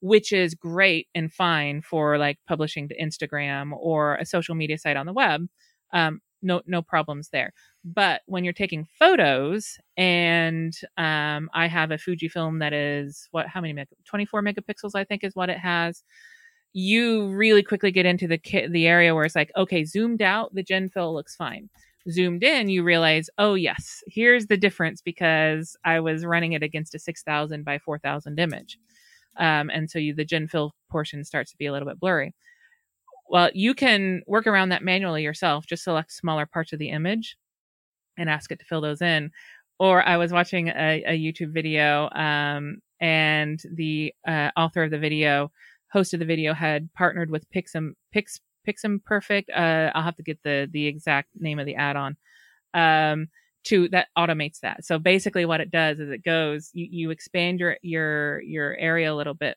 which 0.00 0.32
is 0.32 0.54
great 0.54 1.08
and 1.14 1.32
fine 1.32 1.82
for 1.82 2.18
like 2.18 2.38
publishing 2.46 2.88
to 2.88 2.96
Instagram 2.98 3.72
or 3.76 4.16
a 4.16 4.24
social 4.26 4.54
media 4.54 4.78
site 4.78 4.96
on 4.96 5.06
the 5.06 5.12
web. 5.12 5.48
Um, 5.92 6.20
no, 6.42 6.62
no 6.66 6.82
problems 6.82 7.30
there. 7.30 7.52
But 7.84 8.22
when 8.26 8.44
you're 8.44 8.52
taking 8.52 8.86
photos, 8.98 9.78
and 9.96 10.74
um, 10.98 11.50
I 11.54 11.66
have 11.66 11.90
a 11.90 11.96
Fujifilm 11.96 12.60
that 12.60 12.72
is 12.72 13.28
what? 13.32 13.48
How 13.48 13.60
many? 13.60 13.72
Meg- 13.74 13.88
24 14.06 14.42
megapixels, 14.42 14.92
I 14.94 15.04
think, 15.04 15.24
is 15.24 15.34
what 15.36 15.50
it 15.50 15.58
has 15.58 16.04
you 16.78 17.28
really 17.28 17.62
quickly 17.62 17.90
get 17.90 18.06
into 18.06 18.26
the 18.28 18.40
the 18.70 18.86
area 18.86 19.14
where 19.14 19.24
it's 19.24 19.36
like, 19.36 19.50
okay, 19.56 19.84
zoomed 19.84 20.22
out, 20.22 20.54
the 20.54 20.62
gen 20.62 20.88
fill 20.88 21.14
looks 21.14 21.34
fine 21.34 21.70
zoomed 22.10 22.42
in, 22.42 22.68
you 22.68 22.82
realize, 22.82 23.28
oh, 23.38 23.54
yes, 23.54 24.02
here's 24.06 24.46
the 24.46 24.56
difference 24.56 25.00
because 25.02 25.76
I 25.84 26.00
was 26.00 26.24
running 26.24 26.52
it 26.52 26.62
against 26.62 26.94
a 26.94 26.98
6000 26.98 27.64
by 27.64 27.78
4000 27.78 28.38
image. 28.38 28.78
Um, 29.36 29.70
and 29.70 29.90
so 29.90 29.98
you, 29.98 30.14
the 30.14 30.24
gen 30.24 30.48
fill 30.48 30.74
portion 30.90 31.24
starts 31.24 31.50
to 31.52 31.58
be 31.58 31.66
a 31.66 31.72
little 31.72 31.88
bit 31.88 32.00
blurry. 32.00 32.34
Well, 33.28 33.50
you 33.54 33.74
can 33.74 34.22
work 34.26 34.46
around 34.46 34.68
that 34.68 34.84
manually 34.84 35.22
yourself. 35.22 35.66
Just 35.66 35.84
select 35.84 36.12
smaller 36.12 36.46
parts 36.46 36.72
of 36.72 36.78
the 36.78 36.90
image 36.90 37.36
and 38.16 38.30
ask 38.30 38.52
it 38.52 38.60
to 38.60 38.64
fill 38.64 38.80
those 38.80 39.02
in. 39.02 39.30
Or 39.78 40.06
I 40.06 40.16
was 40.16 40.32
watching 40.32 40.68
a, 40.68 41.02
a 41.06 41.18
YouTube 41.18 41.52
video, 41.52 42.08
um, 42.12 42.78
and 42.98 43.60
the 43.74 44.14
uh, 44.26 44.50
author 44.56 44.84
of 44.84 44.90
the 44.90 44.98
video, 44.98 45.50
host 45.92 46.14
of 46.14 46.20
the 46.20 46.26
video, 46.26 46.52
had 46.54 46.92
partnered 46.94 47.30
with 47.30 47.48
Pixum, 47.50 47.92
Pix, 48.12 48.40
Piximperfect. 48.66 49.46
Uh, 49.54 49.90
I'll 49.94 50.02
have 50.02 50.16
to 50.16 50.22
get 50.22 50.42
the 50.42 50.68
the 50.70 50.86
exact 50.86 51.30
name 51.34 51.58
of 51.58 51.66
the 51.66 51.76
add-on. 51.76 52.16
Um, 52.74 53.28
to 53.64 53.88
that 53.88 54.08
automates 54.16 54.60
that. 54.60 54.84
So 54.84 54.98
basically, 54.98 55.44
what 55.44 55.60
it 55.60 55.70
does 55.70 55.98
is 55.98 56.10
it 56.10 56.24
goes 56.24 56.70
you, 56.72 56.86
you 56.90 57.10
expand 57.10 57.60
your 57.60 57.76
your 57.82 58.40
your 58.42 58.76
area 58.76 59.12
a 59.12 59.16
little 59.16 59.34
bit, 59.34 59.56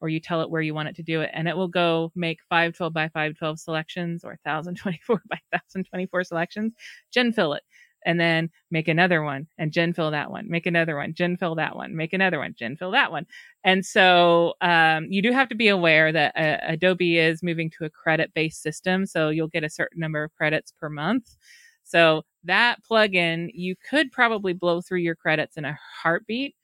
or 0.00 0.08
you 0.08 0.18
tell 0.18 0.40
it 0.40 0.50
where 0.50 0.62
you 0.62 0.74
want 0.74 0.88
it 0.88 0.96
to 0.96 1.02
do 1.02 1.20
it, 1.20 1.30
and 1.34 1.46
it 1.46 1.56
will 1.56 1.68
go 1.68 2.10
make 2.14 2.38
512 2.48 2.92
by 2.92 3.08
512 3.08 3.60
selections 3.60 4.24
or 4.24 4.38
1024 4.44 5.22
by 5.30 5.38
1024 5.50 6.24
selections, 6.24 6.72
GenFill 7.14 7.56
it 7.56 7.62
and 8.04 8.18
then 8.18 8.50
make 8.70 8.88
another 8.88 9.22
one 9.22 9.46
and 9.58 9.72
GenFill 9.72 10.10
that 10.12 10.30
one, 10.30 10.48
make 10.48 10.66
another 10.66 10.96
one, 10.96 11.12
GenFill 11.12 11.56
that 11.56 11.76
one, 11.76 11.96
make 11.96 12.12
another 12.12 12.38
one, 12.38 12.54
GenFill 12.54 12.92
that 12.92 13.10
one. 13.10 13.26
And 13.64 13.84
so 13.84 14.54
um, 14.60 15.06
you 15.10 15.22
do 15.22 15.32
have 15.32 15.48
to 15.50 15.54
be 15.54 15.68
aware 15.68 16.12
that 16.12 16.36
uh, 16.36 16.58
Adobe 16.72 17.18
is 17.18 17.42
moving 17.42 17.70
to 17.78 17.84
a 17.84 17.90
credit 17.90 18.32
based 18.34 18.62
system. 18.62 19.06
So 19.06 19.28
you'll 19.28 19.48
get 19.48 19.64
a 19.64 19.70
certain 19.70 20.00
number 20.00 20.22
of 20.22 20.34
credits 20.34 20.72
per 20.72 20.88
month. 20.88 21.36
So 21.84 22.22
that 22.44 22.78
plugin, 22.88 23.50
you 23.52 23.74
could 23.88 24.12
probably 24.12 24.52
blow 24.52 24.80
through 24.80 25.00
your 25.00 25.16
credits 25.16 25.56
in 25.56 25.64
a 25.64 25.78
heartbeat. 26.02 26.54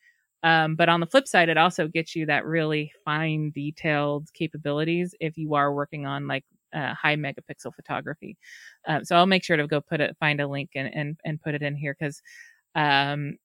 Um, 0.42 0.76
but 0.76 0.88
on 0.88 1.00
the 1.00 1.06
flip 1.06 1.26
side, 1.26 1.48
it 1.48 1.58
also 1.58 1.88
gets 1.88 2.14
you 2.14 2.26
that 2.26 2.46
really 2.46 2.92
fine, 3.04 3.50
detailed 3.50 4.32
capabilities 4.32 5.14
if 5.18 5.36
you 5.36 5.54
are 5.54 5.72
working 5.72 6.06
on 6.06 6.28
like 6.28 6.44
uh, 6.76 6.94
high 6.94 7.16
megapixel 7.16 7.74
photography. 7.74 8.36
Um, 8.86 9.04
so 9.04 9.16
I'll 9.16 9.26
make 9.26 9.44
sure 9.44 9.56
to 9.56 9.66
go 9.66 9.80
put 9.80 10.00
it, 10.00 10.16
find 10.20 10.40
a 10.40 10.46
link 10.46 10.70
and 10.74 10.94
and, 10.94 11.20
and 11.24 11.40
put 11.40 11.54
it 11.54 11.62
in 11.62 11.74
here 11.74 11.96
because 11.98 12.22
um, 12.74 13.38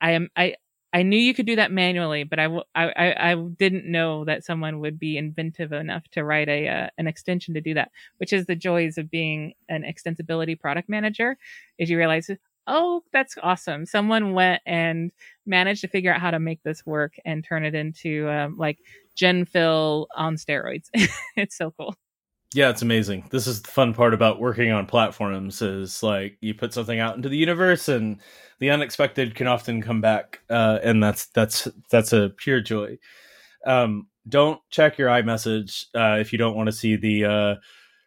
I 0.00 0.12
am 0.12 0.28
I. 0.36 0.54
I 0.92 1.04
knew 1.04 1.18
you 1.18 1.34
could 1.34 1.46
do 1.46 1.54
that 1.54 1.70
manually, 1.70 2.24
but 2.24 2.40
I, 2.40 2.46
I, 2.74 3.30
I 3.30 3.34
didn't 3.36 3.84
know 3.84 4.24
that 4.24 4.44
someone 4.44 4.80
would 4.80 4.98
be 4.98 5.16
inventive 5.16 5.70
enough 5.70 6.02
to 6.10 6.24
write 6.24 6.48
a 6.48 6.66
uh, 6.66 6.88
an 6.98 7.06
extension 7.06 7.54
to 7.54 7.60
do 7.60 7.74
that. 7.74 7.92
Which 8.16 8.32
is 8.32 8.46
the 8.46 8.56
joys 8.56 8.98
of 8.98 9.08
being 9.08 9.54
an 9.68 9.84
extensibility 9.84 10.58
product 10.58 10.88
manager, 10.88 11.36
is 11.78 11.90
you 11.90 11.96
realize, 11.96 12.28
oh, 12.66 13.02
that's 13.12 13.36
awesome. 13.42 13.86
Someone 13.86 14.32
went 14.32 14.62
and 14.66 15.12
managed 15.46 15.82
to 15.82 15.88
figure 15.88 16.12
out 16.12 16.20
how 16.20 16.30
to 16.30 16.40
make 16.40 16.62
this 16.62 16.84
work 16.84 17.14
and 17.24 17.44
turn 17.44 17.64
it 17.64 17.74
into 17.74 18.28
um, 18.28 18.56
like 18.56 18.78
GenFill 19.16 20.06
on 20.16 20.36
steroids. 20.36 20.88
it's 21.36 21.56
so 21.56 21.72
cool. 21.78 21.94
Yeah, 22.52 22.70
it's 22.70 22.82
amazing. 22.82 23.28
This 23.30 23.46
is 23.46 23.62
the 23.62 23.70
fun 23.70 23.94
part 23.94 24.12
about 24.12 24.40
working 24.40 24.72
on 24.72 24.86
platforms 24.86 25.62
is 25.62 26.02
like 26.02 26.36
you 26.40 26.52
put 26.52 26.74
something 26.74 26.98
out 26.98 27.14
into 27.14 27.28
the 27.28 27.36
universe 27.36 27.88
and 27.88 28.18
the 28.58 28.70
unexpected 28.70 29.36
can 29.36 29.46
often 29.46 29.82
come 29.82 30.00
back 30.00 30.40
uh, 30.50 30.80
and 30.82 31.00
that's 31.00 31.26
that's 31.26 31.68
that's 31.90 32.12
a 32.12 32.30
pure 32.36 32.60
joy. 32.60 32.98
Um, 33.64 34.08
don't 34.28 34.60
check 34.70 34.98
your 34.98 35.08
iMessage 35.08 35.86
uh, 35.94 36.18
if 36.20 36.32
you 36.32 36.38
don't 36.38 36.56
want 36.56 36.66
to 36.66 36.72
see 36.72 36.96
the 36.96 37.24
uh, 37.24 37.54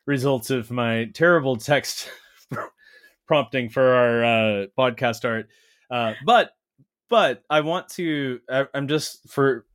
results 0.06 0.50
of 0.50 0.70
my 0.70 1.10
terrible 1.14 1.56
text 1.56 2.10
prompting 3.28 3.70
for 3.70 3.94
our 3.94 4.24
uh, 4.26 4.66
podcast 4.78 5.24
art. 5.24 5.48
Uh, 5.89 6.16
but 6.26 6.52
but 7.10 7.44
I 7.50 7.62
want 7.62 7.88
to 7.89 8.41
I, 8.50 8.66
I'm 8.74 8.89
just 8.89 9.30
for 9.30 9.66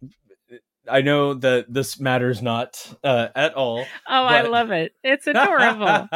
I 0.90 1.02
know 1.02 1.34
that 1.34 1.66
this 1.72 2.00
matters 2.00 2.42
not 2.42 2.94
uh, 3.04 3.28
at 3.34 3.54
all. 3.54 3.84
Oh, 4.08 4.24
I 4.24 4.42
love 4.42 4.70
it. 4.70 4.92
It's 5.02 5.26
adorable. 5.26 6.08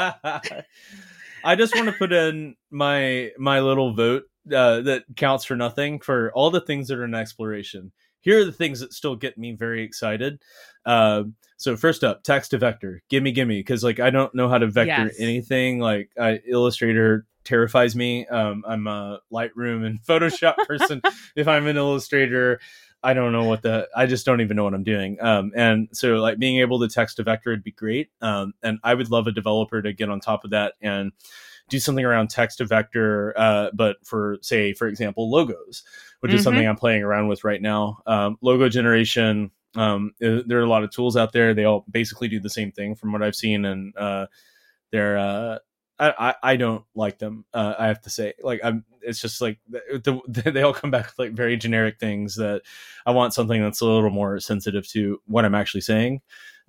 I 1.45 1.57
just 1.57 1.75
want 1.75 1.87
to 1.87 1.93
put 1.93 2.13
in 2.13 2.57
my 2.71 3.31
my 3.39 3.61
little 3.61 3.95
vote 3.95 4.25
uh, 4.47 4.81
that 4.83 5.05
counts 5.17 5.45
for 5.45 5.57
nothing 5.57 6.01
for 6.01 6.33
all 6.35 6.51
the 6.51 6.61
things 6.61 6.89
that 6.89 6.99
are 6.99 7.05
in 7.05 7.15
exploration. 7.15 7.93
Here 8.21 8.41
are 8.41 8.45
the 8.45 8.53
things 8.53 8.81
that 8.81 8.93
still 8.93 9.17
get 9.17 9.37
me 9.37 9.53
very 9.53 9.83
excited. 9.83 10.41
Uh, 10.87 11.25
so 11.57 11.77
first 11.77 12.05
up, 12.05 12.23
text 12.23 12.53
to 12.53 12.59
vector. 12.59 13.03
Gimme, 13.09 13.33
gimme, 13.33 13.59
because 13.59 13.85
like 13.85 14.01
I 14.01 14.11
don't 14.11 14.35
know 14.35 14.49
how 14.49 14.59
to 14.59 14.67
vector 14.67 15.07
yes. 15.07 15.17
anything. 15.19 15.81
Like 15.81 16.11
I, 16.19 16.41
Illustrator 16.49 17.27
terrifies 17.45 17.97
me. 17.97 18.27
Um, 18.27 18.65
I'm 18.67 18.87
a 18.87 19.21
Lightroom 19.33 19.85
and 19.85 20.01
Photoshop 20.07 20.57
person. 20.69 21.03
if 21.37 21.49
I'm 21.49 21.67
an 21.67 21.77
Illustrator, 21.77 22.61
I 23.03 23.15
don't 23.15 23.33
know 23.33 23.45
what 23.45 23.63
the 23.63 23.89
I 23.97 24.07
just 24.07 24.25
don't 24.25 24.41
even 24.41 24.57
know 24.57 24.65
what 24.65 24.75
I'm 24.75 24.85
doing. 24.85 25.19
Um, 25.21 25.53
and 25.57 25.89
so 25.93 26.17
like 26.17 26.39
being 26.39 26.59
able 26.59 26.79
to 26.81 26.89
text 26.89 27.19
a 27.19 27.23
vector 27.23 27.51
would 27.51 27.65
be 27.65 27.73
great. 27.73 28.11
Um, 28.21 28.55
and 28.63 28.79
I 28.85 28.95
would 28.95 29.11
love 29.11 29.27
a 29.27 29.33
developer 29.33 29.83
to 29.83 29.93
get 29.93 30.09
on 30.09 30.21
top 30.21 30.45
of 30.45 30.51
that 30.51 30.75
and 30.81 31.13
do 31.69 31.81
something 31.81 32.05
around 32.05 32.29
text 32.29 32.59
to 32.59 32.65
vector, 32.65 33.33
uh, 33.37 33.71
but 33.73 33.97
for 34.05 34.39
say, 34.43 34.73
for 34.75 34.87
example, 34.87 35.31
logos, 35.31 35.83
which 36.21 36.31
mm-hmm. 36.31 36.37
is 36.37 36.45
something 36.45 36.67
I'm 36.67 36.77
playing 36.77 37.03
around 37.03 37.29
with 37.29 37.45
right 37.45 37.63
now. 37.63 37.99
Um, 38.07 38.37
logo 38.41 38.69
generation. 38.69 39.51
Um, 39.75 40.13
there 40.21 40.59
are 40.59 40.65
a 40.65 40.69
lot 40.69 40.85
of 40.85 40.91
tools 40.91 41.17
out 41.17 41.33
there. 41.33 41.55
They 41.55 41.65
all 41.65 41.85
basically 41.91 42.29
do 42.29 42.41
the 42.41 42.51
same 42.51 42.73
thing 42.73 42.95
from 42.95 43.11
what 43.11 43.23
I've 43.23 43.35
seen, 43.35 43.65
and 43.65 43.97
uh, 43.97 44.27
they're 44.91 45.17
uh, 45.17 45.59
I, 46.11 46.35
I 46.43 46.57
don't 46.57 46.85
like 46.95 47.19
them. 47.19 47.45
Uh, 47.55 47.75
I 47.79 47.87
have 47.89 48.01
to 48.03 48.11
say, 48.11 48.35
like 48.43 48.61
I'm. 48.65 48.85
It's 49.05 49.21
just 49.21 49.41
like 49.41 49.59
the, 49.69 49.81
the, 50.29 50.51
they 50.53 50.63
all 50.63 50.73
come 50.73 50.91
back 50.91 51.07
with 51.07 51.19
like 51.19 51.33
very 51.33 51.57
generic 51.57 51.99
things 51.99 52.37
that 52.37 52.63
I 53.05 53.11
want 53.11 53.35
something 53.35 53.61
that's 53.61 53.81
a 53.81 53.87
little 53.87 54.11
more 54.11 54.39
sensitive 54.41 54.87
to 54.91 55.21
what 55.27 55.45
I'm 55.45 55.55
actually 55.55 55.81
saying. 55.83 56.21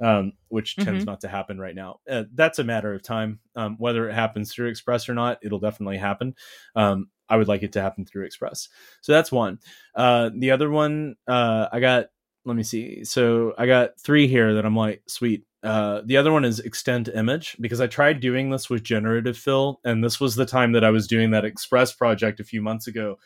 um, 0.01 0.33
which 0.49 0.75
tends 0.79 1.03
Mhm. 1.03 1.07
not 1.07 1.21
to 1.21 1.27
happen 1.27 1.59
right 1.59 1.75
now. 1.75 1.99
Uh, 2.09 2.23
that's 2.33 2.57
a 2.59 2.63
matter 2.63 2.93
of 2.93 3.03
time. 3.03 3.39
Um, 3.55 3.75
whether 3.77 4.09
it 4.09 4.13
happens 4.13 4.51
through 4.51 4.67
Express 4.69 5.07
or 5.07 5.13
not, 5.13 5.37
it'll 5.43 5.59
definitely 5.59 5.97
happen. 5.97 6.35
Um, 6.75 7.09
I 7.29 7.37
would 7.37 7.47
like 7.47 7.61
it 7.63 7.73
to 7.73 7.81
happen 7.81 8.03
through 8.05 8.25
Express. 8.25 8.69
So 9.01 9.11
that's 9.13 9.31
one. 9.31 9.59
Uh, 9.95 10.31
the 10.35 10.51
other 10.51 10.69
one, 10.69 11.15
uh, 11.27 11.67
I 11.71 11.79
got. 11.79 12.07
Let 12.45 12.55
me 12.57 12.63
see. 12.63 13.05
So 13.05 13.53
I 13.57 13.67
got 13.67 13.99
three 14.01 14.27
here 14.27 14.55
that 14.55 14.65
I'm 14.65 14.75
like, 14.75 15.03
sweet. 15.07 15.45
Uh, 15.63 16.01
the 16.05 16.17
other 16.17 16.31
one 16.31 16.43
is 16.43 16.59
extend 16.59 17.07
image 17.09 17.55
because 17.61 17.79
I 17.79 17.87
tried 17.87 18.19
doing 18.19 18.49
this 18.49 18.69
with 18.69 18.83
generative 18.83 19.37
fill, 19.37 19.79
and 19.85 20.03
this 20.03 20.19
was 20.19 20.35
the 20.35 20.45
time 20.45 20.73
that 20.73 20.83
I 20.83 20.89
was 20.89 21.07
doing 21.07 21.31
that 21.31 21.45
Express 21.45 21.93
project 21.93 22.39
a 22.41 22.43
few 22.43 22.61
months 22.61 22.87
ago, 22.87 23.17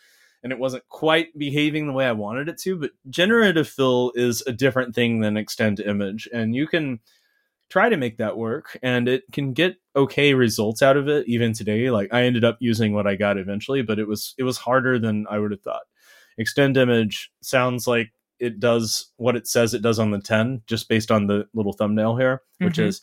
and 0.44 0.54
it 0.54 0.60
wasn't 0.60 0.88
quite 0.88 1.36
behaving 1.38 1.88
the 1.88 1.94
way 1.94 2.06
I 2.06 2.12
wanted 2.12 2.48
it 2.48 2.60
to. 2.60 2.78
But 2.78 2.92
generative 3.10 3.68
fill 3.68 4.12
is 4.16 4.44
a 4.46 4.54
different 4.54 4.94
thing 4.94 5.22
than 5.22 5.36
extend 5.36 5.80
image, 5.80 6.30
and 6.32 6.56
you 6.56 6.68
can 6.68 7.00
try 7.70 7.90
to 7.90 7.98
make 7.98 8.18
that 8.18 8.38
work, 8.38 8.78
and 8.84 9.10
it 9.10 9.24
can 9.32 9.54
get 9.54 9.78
okay 9.96 10.34
results 10.36 10.82
out 10.84 10.98
of 10.98 11.08
it 11.08 11.28
even 11.28 11.54
today. 11.54 11.90
Like 11.90 12.14
I 12.14 12.24
ended 12.24 12.44
up 12.44 12.58
using 12.60 12.94
what 12.94 13.08
I 13.08 13.16
got 13.16 13.38
eventually, 13.38 13.82
but 13.82 14.00
it 14.00 14.08
was 14.08 14.36
it 14.38 14.44
was 14.44 14.58
harder 14.58 15.00
than 15.00 15.26
I 15.30 15.40
would 15.40 15.52
have 15.52 15.62
thought. 15.62 15.84
Extend 16.38 16.78
image 16.78 17.32
sounds 17.42 17.88
like 17.88 18.12
it 18.40 18.60
does 18.60 19.12
what 19.18 19.36
it 19.36 19.48
says 19.48 19.74
it 19.74 19.82
does 19.82 20.00
on 20.00 20.12
the 20.12 20.20
10 20.20 20.62
just 20.68 20.88
based 20.90 21.12
on 21.12 21.28
the 21.28 21.48
little 21.54 21.74
thumbnail 21.74 22.16
here 22.16 22.42
which 22.60 22.76
Mhm. 22.78 22.86
is 22.88 23.02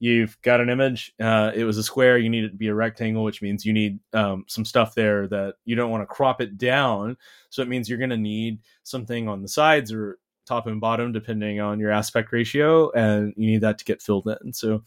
you've 0.00 0.36
got 0.42 0.60
an 0.60 0.68
image 0.68 1.12
uh, 1.20 1.52
it 1.54 1.64
was 1.64 1.78
a 1.78 1.82
square 1.82 2.18
you 2.18 2.28
need 2.28 2.42
it 2.44 2.50
to 2.50 2.56
be 2.56 2.66
a 2.68 2.74
rectangle 2.74 3.22
which 3.22 3.40
means 3.42 3.64
you 3.64 3.72
need 3.72 4.00
um, 4.14 4.44
some 4.48 4.64
stuff 4.64 4.94
there 4.94 5.28
that 5.28 5.54
you 5.64 5.76
don't 5.76 5.90
want 5.90 6.02
to 6.02 6.06
crop 6.06 6.40
it 6.40 6.58
down. 6.58 7.16
So 7.50 7.62
it 7.62 7.68
means 7.68 7.88
you're 7.88 7.98
going 7.98 8.10
to 8.10 8.16
need 8.16 8.58
something 8.82 9.28
on 9.28 9.42
the 9.42 9.48
sides 9.48 9.92
or 9.92 10.18
top 10.44 10.66
and 10.66 10.80
bottom 10.80 11.12
depending 11.12 11.60
on 11.60 11.78
your 11.78 11.92
aspect 11.92 12.32
ratio 12.32 12.90
and 12.92 13.32
you 13.36 13.46
need 13.46 13.60
that 13.60 13.78
to 13.78 13.84
get 13.84 14.02
filled 14.02 14.26
in. 14.42 14.52
So 14.52 14.82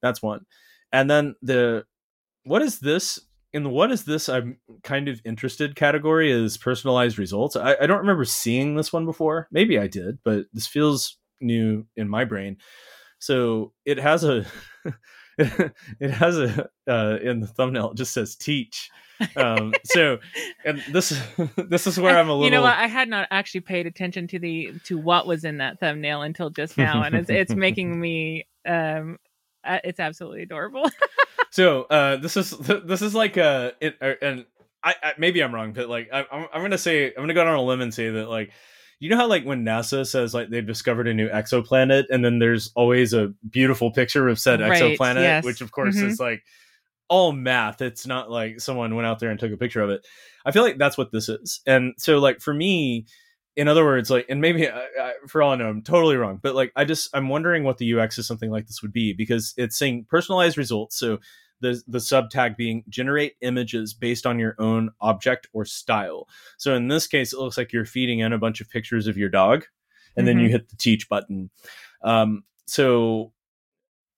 that's 0.00 0.22
one. 0.22 0.46
And 0.90 1.10
then 1.10 1.34
the 1.42 1.84
what 2.44 2.62
is 2.62 2.78
this 2.80 3.18
in 3.56 3.62
the 3.62 3.70
what 3.70 3.90
is 3.90 4.04
this 4.04 4.28
i'm 4.28 4.58
kind 4.84 5.08
of 5.08 5.20
interested 5.24 5.74
category 5.74 6.30
is 6.30 6.58
personalized 6.58 7.18
results 7.18 7.56
I, 7.56 7.74
I 7.80 7.86
don't 7.86 8.00
remember 8.00 8.26
seeing 8.26 8.76
this 8.76 8.92
one 8.92 9.06
before 9.06 9.48
maybe 9.50 9.78
i 9.78 9.86
did 9.86 10.18
but 10.24 10.44
this 10.52 10.66
feels 10.66 11.16
new 11.40 11.86
in 11.96 12.08
my 12.08 12.24
brain 12.24 12.58
so 13.18 13.72
it 13.86 13.98
has 13.98 14.24
a 14.24 14.44
it 15.38 16.10
has 16.10 16.38
a 16.38 16.68
uh, 16.86 17.18
in 17.22 17.40
the 17.40 17.46
thumbnail 17.46 17.92
it 17.92 17.96
just 17.96 18.12
says 18.12 18.36
teach 18.36 18.90
um 19.36 19.72
so 19.84 20.18
and 20.66 20.82
this 20.90 21.18
this 21.56 21.86
is 21.86 21.98
where 21.98 22.18
i'm 22.18 22.28
a 22.28 22.32
little 22.32 22.44
You 22.44 22.50
know 22.50 22.60
what? 22.62 22.76
I 22.76 22.86
had 22.86 23.08
not 23.08 23.28
actually 23.30 23.62
paid 23.62 23.86
attention 23.86 24.26
to 24.28 24.38
the 24.38 24.72
to 24.84 24.98
what 24.98 25.26
was 25.26 25.44
in 25.44 25.58
that 25.58 25.80
thumbnail 25.80 26.20
until 26.20 26.50
just 26.50 26.76
now, 26.76 27.02
and 27.02 27.14
it's 27.14 27.30
it's 27.30 27.54
making 27.66 27.98
me 27.98 28.46
um, 28.66 29.18
uh, 29.64 29.78
it's 29.84 30.00
absolutely 30.00 30.42
adorable. 30.42 30.90
So 31.56 31.84
uh 31.84 32.16
this 32.16 32.36
is 32.36 32.50
this 32.84 33.00
is 33.00 33.14
like 33.14 33.38
uh 33.38 33.70
it, 33.80 33.96
uh, 34.02 34.12
and 34.20 34.44
I, 34.84 34.94
I 35.02 35.12
maybe 35.18 35.42
i'm 35.42 35.54
wrong 35.54 35.72
but 35.72 35.88
like 35.88 36.10
I, 36.12 36.26
I'm, 36.30 36.46
I'm 36.52 36.62
gonna 36.62 36.76
say 36.76 37.06
i'm 37.06 37.22
gonna 37.22 37.32
go 37.34 37.40
out 37.40 37.46
on 37.46 37.56
a 37.56 37.62
limb 37.62 37.80
and 37.80 37.92
say 37.94 38.10
that 38.10 38.28
like 38.28 38.50
you 39.00 39.08
know 39.08 39.16
how 39.16 39.26
like 39.26 39.44
when 39.44 39.64
nasa 39.64 40.06
says 40.06 40.34
like 40.34 40.50
they've 40.50 40.66
discovered 40.66 41.08
a 41.08 41.14
new 41.14 41.28
exoplanet 41.30 42.04
and 42.10 42.22
then 42.22 42.38
there's 42.38 42.70
always 42.76 43.14
a 43.14 43.32
beautiful 43.48 43.90
picture 43.90 44.28
of 44.28 44.38
said 44.38 44.60
Right, 44.60 44.82
exoplanet 44.82 45.22
yes. 45.22 45.44
which 45.44 45.60
of 45.62 45.72
course 45.72 45.96
Mhm. 45.96 46.10
is 46.10 46.20
like 46.20 46.42
all 47.08 47.32
math 47.32 47.80
it's 47.80 48.06
not 48.06 48.30
like 48.30 48.60
someone 48.60 48.94
went 48.94 49.06
out 49.06 49.18
there 49.18 49.30
and 49.30 49.40
took 49.40 49.52
a 49.52 49.56
picture 49.56 49.80
of 49.80 49.90
it 49.90 50.06
i 50.44 50.50
feel 50.50 50.62
like 50.62 50.76
that's 50.76 50.98
what 50.98 51.10
this 51.10 51.28
is 51.30 51.60
and 51.66 51.94
so 51.98 52.18
like 52.18 52.40
for 52.40 52.52
me 52.52 53.06
in 53.54 53.68
other 53.68 53.84
words 53.84 54.10
like 54.10 54.26
and 54.28 54.40
maybe 54.40 54.68
I, 54.68 54.80
I, 55.00 55.12
for 55.28 55.40
all 55.40 55.52
i 55.52 55.56
know 55.56 55.68
i'm 55.68 55.82
totally 55.82 56.16
wrong 56.16 56.38
but 56.42 56.54
like 56.54 56.72
i 56.76 56.84
just 56.84 57.08
i'm 57.14 57.28
wondering 57.28 57.64
what 57.64 57.78
the 57.78 57.86
ux 57.94 58.18
of 58.18 58.24
something 58.26 58.50
like 58.50 58.66
this 58.66 58.82
would 58.82 58.92
be 58.92 59.12
because 59.12 59.54
it's 59.56 59.78
saying 59.78 60.06
personalized 60.10 60.58
results 60.58 60.98
so 60.98 61.18
the 61.60 61.82
the 61.86 61.98
subtag 61.98 62.56
being 62.56 62.84
generate 62.88 63.34
images 63.40 63.94
based 63.94 64.26
on 64.26 64.38
your 64.38 64.54
own 64.58 64.90
object 65.00 65.48
or 65.52 65.64
style. 65.64 66.28
So 66.56 66.74
in 66.74 66.88
this 66.88 67.06
case 67.06 67.32
it 67.32 67.38
looks 67.38 67.56
like 67.56 67.72
you're 67.72 67.84
feeding 67.84 68.20
in 68.20 68.32
a 68.32 68.38
bunch 68.38 68.60
of 68.60 68.70
pictures 68.70 69.06
of 69.06 69.16
your 69.16 69.28
dog 69.28 69.64
and 70.16 70.26
then 70.26 70.38
you 70.38 70.48
hit 70.48 70.68
the 70.68 70.76
teach 70.76 71.08
button. 71.08 71.50
Um 72.02 72.44
so 72.66 73.32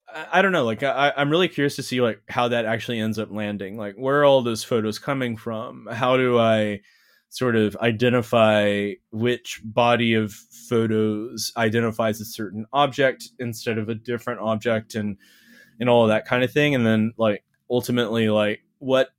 I, 0.09 0.27
I 0.35 0.43
don't 0.43 0.53
know 0.53 0.65
like 0.65 0.83
I, 0.83 1.13
i'm 1.17 1.31
really 1.31 1.49
curious 1.49 1.77
to 1.77 1.83
see 1.83 2.01
like 2.01 2.23
how 2.29 2.49
that 2.49 2.65
actually 2.65 3.01
ends 3.01 3.19
up 3.19 3.31
landing. 3.31 3.77
Like 3.77 3.95
where 3.97 4.21
are 4.21 4.25
all 4.25 4.43
those 4.43 4.65
photos 4.65 4.99
coming 4.99 5.37
from? 5.37 5.89
How 5.91 6.17
do 6.17 6.39
i 6.39 6.81
sort 7.31 7.57
of 7.57 7.77
identify 7.77 8.93
which 9.11 9.61
body 9.63 10.15
of 10.15 10.33
photos 10.33 11.53
identifies 11.59 12.23
a 12.23 12.25
certain 12.25 12.65
object 12.73 13.29
instead 13.39 13.79
of 13.79 13.89
a 13.89 13.95
different 13.95 14.41
object? 14.41 14.95
And 14.95 15.19
and 15.81 15.89
all 15.89 16.03
of 16.05 16.09
that 16.09 16.25
kind 16.27 16.43
of 16.43 16.53
thing 16.53 16.75
and 16.75 16.87
then 16.87 17.13
like 17.17 17.45
ultimately 17.71 18.29
like 18.31 18.61
what 18.79 19.11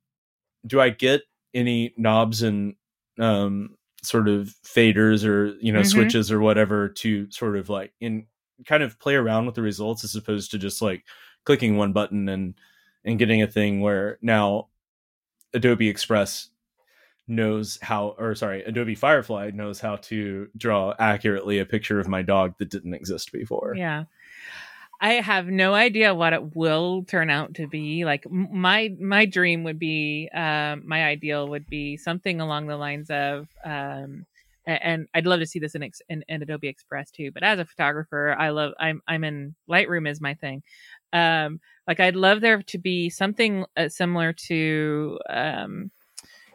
do 0.65 0.79
i 0.81 0.89
get 0.89 1.21
any 1.53 1.93
knobs 1.97 2.41
and 2.43 2.75
um 3.19 3.75
sort 4.03 4.27
of 4.29 4.53
faders 4.65 5.25
or 5.25 5.55
you 5.61 5.71
know 5.73 5.81
Mhm. 5.81 5.85
switches 5.91 6.31
or 6.31 6.39
whatever 6.39 6.87
to 6.89 7.29
sort 7.31 7.57
of 7.57 7.69
like 7.69 7.93
in 7.99 8.27
kind 8.65 8.83
of 8.83 8.99
play 8.99 9.15
around 9.15 9.45
with 9.45 9.55
the 9.55 9.61
results 9.61 10.03
as 10.03 10.15
opposed 10.15 10.51
to 10.51 10.57
just 10.57 10.81
like 10.81 11.03
clicking 11.45 11.77
one 11.77 11.93
button 11.93 12.27
and 12.29 12.55
and 13.05 13.19
getting 13.19 13.41
a 13.41 13.47
thing 13.47 13.81
where 13.81 14.17
now 14.21 14.67
adobe 15.53 15.87
express 15.89 16.49
knows 17.27 17.77
how 17.81 18.15
or 18.17 18.33
sorry 18.35 18.63
adobe 18.63 18.95
firefly 18.95 19.51
knows 19.53 19.79
how 19.79 19.95
to 19.97 20.47
draw 20.57 20.93
accurately 20.99 21.59
a 21.59 21.65
picture 21.65 21.99
of 21.99 22.07
my 22.07 22.21
dog 22.21 22.55
that 22.57 22.69
didn't 22.69 22.93
exist 22.93 23.31
before 23.31 23.75
yeah. 23.75 24.05
I 25.01 25.13
have 25.13 25.47
no 25.47 25.73
idea 25.73 26.13
what 26.13 26.33
it 26.33 26.55
will 26.55 27.03
turn 27.05 27.29
out 27.29 27.53
to 27.55 27.67
be. 27.67 28.03
Like 28.03 28.29
my 28.29 28.93
my 28.99 29.25
dream 29.25 29.63
would 29.63 29.79
be, 29.79 30.29
um, 30.33 30.83
my 30.85 31.05
ideal 31.05 31.47
would 31.47 31.67
be 31.69 31.95
something 31.95 32.41
along 32.41 32.67
the 32.67 32.75
lines 32.77 33.09
of, 33.09 33.47
um, 33.63 34.25
and 34.65 35.07
I'd 35.13 35.25
love 35.25 35.39
to 35.39 35.45
see 35.45 35.59
this 35.59 35.73
in, 35.73 35.89
in, 36.09 36.23
in 36.27 36.41
Adobe 36.41 36.67
Express 36.67 37.11
too. 37.11 37.31
But 37.31 37.43
as 37.43 37.59
a 37.59 37.65
photographer, 37.65 38.35
I 38.37 38.49
love 38.49 38.73
I'm 38.79 39.01
I'm 39.07 39.23
in 39.23 39.55
Lightroom 39.69 40.09
is 40.09 40.19
my 40.19 40.33
thing. 40.33 40.63
Um, 41.13 41.61
like 41.87 41.99
I'd 42.01 42.17
love 42.17 42.41
there 42.41 42.61
to 42.61 42.77
be 42.77 43.09
something 43.09 43.65
uh, 43.77 43.89
similar 43.89 44.33
to, 44.33 45.17
um, 45.29 45.91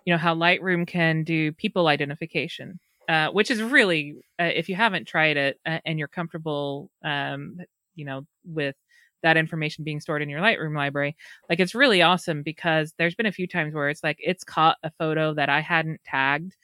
you 0.05 0.13
know, 0.13 0.19
how 0.19 0.35
Lightroom 0.35 0.87
can 0.87 1.25
do 1.25 1.53
people 1.53 1.89
identification. 1.89 2.79
Uh, 3.07 3.29
which 3.29 3.51
is 3.51 3.61
really, 3.61 4.15
uh, 4.41 4.45
if 4.45 4.71
you 4.71 4.75
haven't 4.75 5.07
tried 5.07 5.37
it 5.37 5.61
uh, 5.67 5.79
and 5.85 5.99
you're 5.99 6.09
comfortable, 6.09 6.91
um, 7.05 7.59
you 7.95 8.05
know, 8.05 8.27
with 8.45 8.77
that 9.25 9.37
information 9.37 9.85
being 9.85 10.01
stored 10.01 10.23
in 10.23 10.29
your 10.29 10.41
Lightroom 10.41 10.77
library. 10.77 11.17
Like 11.49 11.59
it's 11.59 11.75
really 11.75 12.03
awesome 12.03 12.43
because 12.43 12.95
there's 12.99 13.15
been 13.15 13.27
a 13.27 13.33
few 13.33 13.49
times 13.49 13.75
where 13.75 13.89
it's 13.89 14.05
like 14.05 14.19
it's 14.21 14.45
caught 14.45 14.77
a 14.85 14.93
photo 14.99 15.35
that 15.35 15.49
I 15.49 15.61
hadn't 15.61 16.01
tagged. 16.05 16.55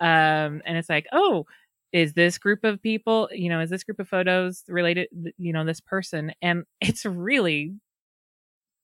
Um, 0.00 0.62
and 0.64 0.78
it's 0.78 0.88
like, 0.88 1.06
oh, 1.12 1.44
is 1.92 2.14
this 2.14 2.38
group 2.38 2.64
of 2.64 2.80
people, 2.80 3.28
you 3.32 3.48
know, 3.48 3.60
is 3.60 3.70
this 3.70 3.84
group 3.84 4.00
of 4.00 4.08
photos 4.08 4.64
related, 4.68 5.08
you 5.38 5.52
know, 5.52 5.64
this 5.64 5.80
person? 5.80 6.32
And 6.40 6.64
it's 6.80 7.04
really 7.04 7.74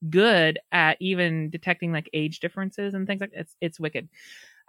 good 0.09 0.59
at 0.73 0.97
even 1.01 1.51
detecting 1.51 1.93
like 1.93 2.09
age 2.13 2.41
differences 2.41 2.95
and 2.95 3.07
things 3.07 3.21
like 3.21 3.31
that. 3.33 3.41
it's 3.41 3.57
it's 3.61 3.81
wicked. 3.81 4.09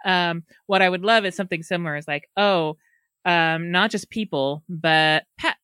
Um, 0.04 0.44
what 0.66 0.82
I 0.82 0.88
would 0.88 1.02
love 1.02 1.24
is 1.24 1.34
something 1.36 1.62
similar 1.62 1.96
is 1.96 2.08
like, 2.08 2.28
oh, 2.36 2.76
um, 3.24 3.70
not 3.70 3.90
just 3.90 4.10
people, 4.10 4.64
but 4.68 5.24
pets 5.38 5.56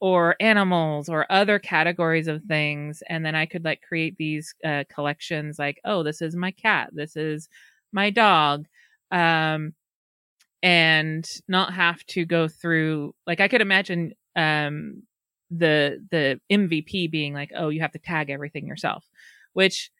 or 0.00 0.36
animals 0.40 1.08
or 1.08 1.30
other 1.30 1.58
categories 1.58 2.28
of 2.28 2.42
things. 2.44 3.02
And 3.08 3.24
then 3.24 3.34
I 3.34 3.46
could 3.46 3.64
like 3.64 3.82
create 3.82 4.16
these 4.16 4.54
uh, 4.64 4.84
collections 4.92 5.58
like, 5.58 5.80
oh, 5.84 6.02
this 6.02 6.22
is 6.22 6.34
my 6.34 6.50
cat, 6.50 6.90
this 6.92 7.16
is 7.16 7.48
my 7.92 8.10
dog. 8.10 8.66
Um, 9.10 9.74
and 10.62 11.24
not 11.48 11.72
have 11.74 12.04
to 12.06 12.24
go 12.24 12.48
through 12.48 13.14
like 13.26 13.40
I 13.40 13.48
could 13.48 13.60
imagine 13.60 14.12
um 14.36 15.02
the 15.50 16.04
the 16.10 16.40
MVP 16.50 17.10
being 17.10 17.34
like, 17.34 17.50
oh, 17.56 17.70
you 17.70 17.80
have 17.80 17.92
to 17.92 17.98
tag 17.98 18.30
everything 18.30 18.66
yourself, 18.66 19.04
which 19.52 19.90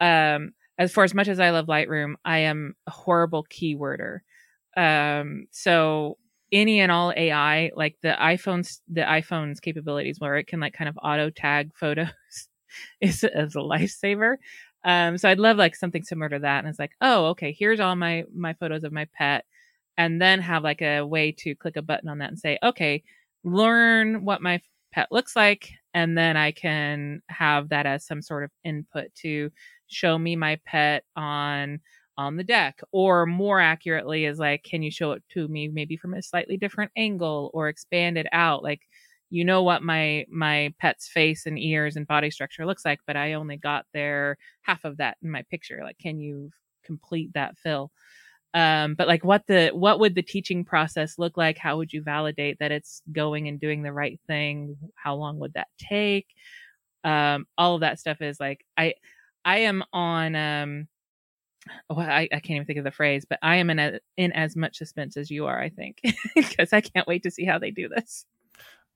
um 0.00 0.52
as 0.78 0.92
for 0.92 1.04
as 1.04 1.14
much 1.14 1.28
as 1.28 1.40
I 1.40 1.50
love 1.50 1.66
Lightroom, 1.66 2.14
I 2.24 2.38
am 2.40 2.74
a 2.86 2.90
horrible 2.90 3.44
keyworder. 3.44 4.20
Um 4.76 5.46
so 5.50 6.18
any 6.52 6.80
and 6.80 6.92
all 6.92 7.12
AI, 7.16 7.70
like 7.76 7.96
the 8.02 8.16
iPhone's 8.20 8.82
the 8.88 9.02
iPhone's 9.02 9.60
capabilities 9.60 10.18
where 10.20 10.36
it 10.36 10.46
can 10.46 10.60
like 10.60 10.74
kind 10.74 10.88
of 10.88 10.98
auto 11.02 11.30
tag 11.30 11.70
photos 11.78 12.08
is, 13.00 13.24
is 13.24 13.54
a 13.54 13.58
lifesaver. 13.58 14.36
Um 14.84 15.18
so 15.18 15.28
I'd 15.28 15.38
love 15.38 15.56
like 15.58 15.76
something 15.76 16.02
similar 16.02 16.28
to 16.30 16.38
that. 16.40 16.60
And 16.60 16.68
it's 16.68 16.78
like, 16.78 16.92
oh, 17.00 17.26
okay, 17.28 17.54
here's 17.58 17.80
all 17.80 17.96
my 17.96 18.24
my 18.34 18.54
photos 18.54 18.84
of 18.84 18.92
my 18.92 19.06
pet 19.16 19.44
and 19.98 20.20
then 20.20 20.40
have 20.40 20.62
like 20.64 20.82
a 20.82 21.02
way 21.02 21.32
to 21.32 21.54
click 21.54 21.76
a 21.76 21.82
button 21.82 22.08
on 22.08 22.18
that 22.18 22.30
and 22.30 22.38
say, 22.38 22.58
okay, 22.62 23.02
learn 23.44 24.24
what 24.24 24.42
my 24.42 24.60
pet 24.92 25.08
looks 25.10 25.36
like. 25.36 25.70
And 25.94 26.16
then 26.16 26.36
I 26.36 26.52
can 26.52 27.22
have 27.28 27.68
that 27.70 27.86
as 27.86 28.06
some 28.06 28.22
sort 28.22 28.44
of 28.44 28.50
input 28.64 29.14
to 29.16 29.50
show 29.88 30.18
me 30.18 30.36
my 30.36 30.58
pet 30.64 31.04
on 31.16 31.80
on 32.20 32.36
the 32.36 32.44
deck 32.44 32.80
or 32.92 33.26
more 33.26 33.60
accurately 33.60 34.24
is 34.26 34.38
like 34.38 34.62
can 34.64 34.82
you 34.82 34.90
show 34.90 35.12
it 35.12 35.22
to 35.30 35.48
me 35.48 35.68
maybe 35.68 35.96
from 35.96 36.14
a 36.14 36.22
slightly 36.22 36.56
different 36.56 36.92
angle 36.96 37.50
or 37.54 37.68
expand 37.68 38.18
it 38.18 38.26
out? 38.32 38.62
Like 38.62 38.82
you 39.30 39.44
know 39.44 39.62
what 39.62 39.82
my 39.82 40.26
my 40.30 40.74
pet's 40.80 41.08
face 41.08 41.46
and 41.46 41.58
ears 41.58 41.96
and 41.96 42.06
body 42.06 42.30
structure 42.30 42.66
looks 42.66 42.84
like 42.84 42.98
but 43.06 43.16
i 43.16 43.34
only 43.34 43.56
got 43.56 43.86
there 43.94 44.36
half 44.62 44.84
of 44.84 44.98
that 44.98 45.16
in 45.22 45.30
my 45.30 45.42
picture. 45.50 45.80
Like 45.84 45.98
can 45.98 46.20
you 46.20 46.50
complete 46.84 47.32
that 47.34 47.58
fill? 47.58 47.92
Um 48.54 48.94
but 48.96 49.08
like 49.08 49.24
what 49.24 49.46
the 49.46 49.70
what 49.72 50.00
would 50.00 50.14
the 50.16 50.22
teaching 50.22 50.64
process 50.64 51.18
look 51.18 51.36
like? 51.36 51.58
How 51.58 51.76
would 51.78 51.92
you 51.92 52.02
validate 52.02 52.58
that 52.60 52.72
it's 52.72 53.02
going 53.12 53.48
and 53.48 53.60
doing 53.60 53.82
the 53.82 53.92
right 53.92 54.20
thing? 54.26 54.76
How 54.96 55.14
long 55.16 55.38
would 55.40 55.54
that 55.54 55.68
take? 55.78 56.26
Um 57.04 57.46
all 57.58 57.74
of 57.76 57.80
that 57.82 58.00
stuff 58.00 58.20
is 58.22 58.40
like 58.40 58.64
i 58.76 58.94
i 59.44 59.58
am 59.60 59.82
on 59.92 60.34
um 60.36 60.88
oh, 61.88 61.98
I, 61.98 62.28
I 62.32 62.40
can't 62.40 62.56
even 62.56 62.66
think 62.66 62.78
of 62.78 62.84
the 62.84 62.90
phrase, 62.90 63.24
but 63.28 63.38
I 63.42 63.56
am 63.56 63.70
in 63.70 63.78
a, 63.78 64.00
in 64.16 64.32
as 64.32 64.56
much 64.56 64.78
suspense 64.78 65.16
as 65.16 65.30
you 65.30 65.46
are. 65.46 65.60
I 65.60 65.68
think 65.68 66.00
because 66.34 66.72
I 66.72 66.80
can't 66.80 67.06
wait 67.06 67.22
to 67.24 67.30
see 67.30 67.44
how 67.44 67.58
they 67.58 67.70
do 67.70 67.88
this. 67.88 68.24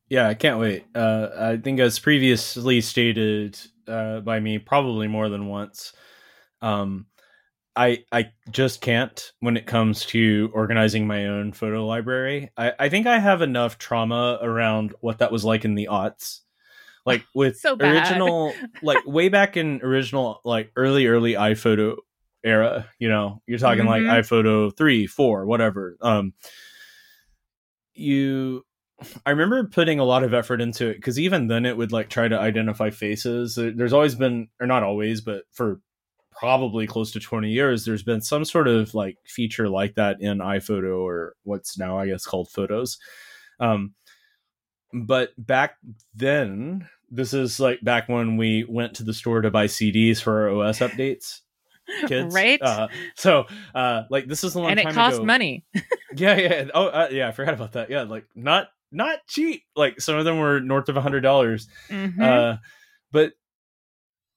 Yeah, 0.09 0.29
I 0.29 0.35
can't 0.35 0.61
wait. 0.61 0.85
Uh, 0.95 1.29
I 1.37 1.57
think, 1.57 1.81
as 1.81 1.99
previously 1.99 2.81
stated 2.81 3.59
uh, 3.89 4.21
by 4.21 4.39
me, 4.41 4.59
probably 4.59 5.09
more 5.09 5.29
than 5.29 5.47
once, 5.47 5.93
um, 6.61 7.07
I 7.77 8.05
I 8.13 8.31
just 8.51 8.81
can't 8.81 9.33
when 9.41 9.57
it 9.57 9.67
comes 9.67 10.07
to 10.07 10.51
organizing 10.53 11.07
my 11.07 11.27
own 11.27 11.53
photo 11.53 11.87
library. 11.87 12.51
I, 12.57 12.73
I 12.79 12.89
think 12.89 13.07
I 13.07 13.19
have 13.19 13.43
enough 13.43 13.79
trauma 13.79 14.39
around 14.43 14.95
what 15.01 15.19
that 15.19 15.33
was 15.33 15.45
like 15.45 15.65
in 15.65 15.75
the 15.75 15.89
aughts, 15.91 16.41
like 17.05 17.25
with 17.35 17.59
So 17.59 17.77
original, 17.77 18.53
like 18.83 19.05
way 19.07 19.29
back 19.29 19.57
in 19.57 19.81
original, 19.83 20.41
like 20.45 20.71
early 20.77 21.07
early 21.07 21.33
iPhoto 21.33 21.97
era. 22.45 22.89
You 22.99 23.09
know, 23.09 23.43
you're 23.47 23.59
talking 23.59 23.87
like 23.87 24.03
Mhm. 24.03 24.21
iPhoto 24.21 24.77
three, 24.77 25.07
four, 25.07 25.47
whatever. 25.47 25.97
Um, 26.01 26.35
you 27.95 28.65
I 29.27 29.31
remember 29.31 29.65
putting 29.65 29.99
a 29.99 30.05
lot 30.05 30.23
of 30.23 30.33
effort 30.33 30.61
into 30.61 30.89
it 30.89 30.95
because 30.97 31.19
even 31.19 31.49
then 31.49 31.67
it 31.67 31.77
would 31.77 31.93
like 31.93 32.09
try 32.09 32.29
to 32.29 32.39
identify 32.39 32.91
faces. 32.91 33.57
There's 33.57 33.93
always 33.93 34.15
been, 34.15 34.49
or 34.61 34.67
not 34.69 34.85
always, 34.85 35.21
but 35.21 35.43
for 35.53 35.81
probably 36.31 36.87
close 36.87 37.11
to 37.13 37.21
20 37.21 37.51
years, 37.51 37.85
there's 37.85 38.05
been 38.05 38.21
some 38.21 38.45
sort 38.45 38.69
of 38.69 38.95
like 38.95 39.19
feature 39.27 39.69
like 39.69 39.97
that 39.97 40.21
in 40.21 40.39
iPhoto 40.39 40.99
or 41.01 41.35
what's 41.43 41.77
now, 41.77 41.99
I 41.99 42.07
guess, 42.07 42.25
called 42.25 42.51
Photos. 42.51 42.99
Um, 43.61 43.95
but 44.93 45.33
back 45.37 45.77
then, 46.15 46.89
this 47.11 47.35
is 47.35 47.59
like 47.59 47.81
back 47.83 48.09
when 48.09 48.37
we 48.37 48.65
went 48.69 48.95
to 48.95 49.03
the 49.03 49.15
store 49.15 49.43
to 49.43 49.51
buy 49.51 49.67
CDs 49.67 50.23
for 50.23 50.49
our 50.49 50.63
OS 50.63 50.79
updates. 50.79 51.41
Kids, 52.07 52.35
right? 52.35 52.61
Uh, 52.63 52.89
so, 53.17 53.45
uh, 53.75 54.03
like, 54.11 54.27
this 54.27 54.45
is 54.45 54.55
a 54.55 54.61
long 54.61 54.71
and 54.71 54.81
it 54.81 54.85
time 54.85 54.95
costs 54.95 55.19
ago. 55.19 55.27
money. 55.27 55.65
Yeah, 56.17 56.37
yeah. 56.37 56.65
Oh, 56.73 56.87
uh, 56.87 57.09
yeah. 57.11 57.27
I 57.27 57.33
forgot 57.33 57.55
about 57.55 57.73
that. 57.73 57.91
Yeah, 57.91 58.03
like 58.03 58.25
not 58.37 58.69
not 58.93 59.19
cheap. 59.27 59.65
Like 59.75 60.01
some 60.01 60.15
of 60.17 60.25
them 60.25 60.39
were 60.39 60.61
north 60.61 60.89
of 60.89 60.97
a 60.97 61.01
hundred 61.01 61.23
dollars. 61.23 61.67
Mhm. 61.91 62.21
Uh, 62.23 62.59
but 63.11 63.33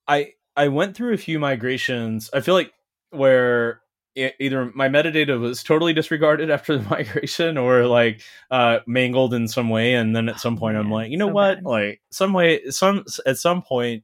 I 0.07 0.31
I 0.55 0.69
went 0.69 0.95
through 0.97 1.13
a 1.13 1.17
few 1.17 1.37
migrations. 1.37 2.31
I 2.33 2.39
feel 2.41 2.55
like 2.55 2.73
where 3.11 3.81
either 4.15 4.71
my 4.73 4.89
metadata 4.89 5.39
was 5.39 5.61
totally 5.61 5.93
disregarded 5.93 6.49
after 6.57 6.77
the 6.77 6.89
migration, 6.89 7.59
or 7.59 7.85
like 7.85 8.21
uh, 8.49 8.79
mangled 8.87 9.35
in 9.35 9.47
some 9.47 9.69
way, 9.69 9.93
and 9.93 10.15
then 10.15 10.29
at 10.29 10.39
some 10.39 10.57
point 10.57 10.77
I'm 10.77 10.85
man, 10.85 10.91
like, 10.91 11.11
you 11.11 11.17
know 11.17 11.27
so 11.27 11.33
what? 11.33 11.55
bad. 11.57 11.63
Like 11.65 12.01
some 12.09 12.33
way, 12.33 12.65
some 12.71 13.05
at 13.27 13.37
some 13.37 13.61
point, 13.61 14.03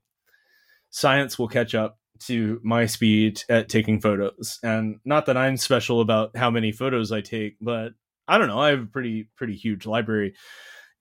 science 0.91 1.39
will 1.39 1.47
catch 1.47 1.73
up 1.73 1.97
to 2.21 2.59
my 2.63 2.85
speed 2.85 3.41
at 3.49 3.69
taking 3.69 3.99
photos. 3.99 4.59
And 4.63 4.99
not 5.05 5.25
that 5.25 5.37
I'm 5.37 5.57
special 5.57 6.01
about 6.01 6.35
how 6.35 6.49
many 6.49 6.71
photos 6.71 7.11
I 7.11 7.21
take, 7.21 7.57
but 7.59 7.93
I 8.27 8.37
don't 8.37 8.47
know. 8.47 8.59
I 8.59 8.69
have 8.69 8.81
a 8.81 8.85
pretty 8.87 9.29
pretty 9.35 9.55
huge 9.55 9.85
library, 9.85 10.35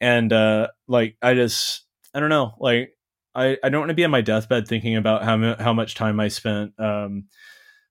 and 0.00 0.32
uh, 0.32 0.68
like 0.88 1.16
I 1.22 1.34
just 1.34 1.84
I 2.14 2.20
don't 2.20 2.30
know. 2.30 2.54
Like 2.58 2.90
I 3.34 3.56
I 3.62 3.68
don't 3.68 3.80
want 3.80 3.90
to 3.90 3.94
be 3.94 4.04
on 4.04 4.10
my 4.10 4.20
deathbed 4.20 4.66
thinking 4.66 4.96
about 4.96 5.22
how 5.22 5.56
how 5.56 5.72
much 5.72 5.94
time 5.94 6.18
I 6.18 6.28
spent 6.28 6.72
um, 6.80 7.24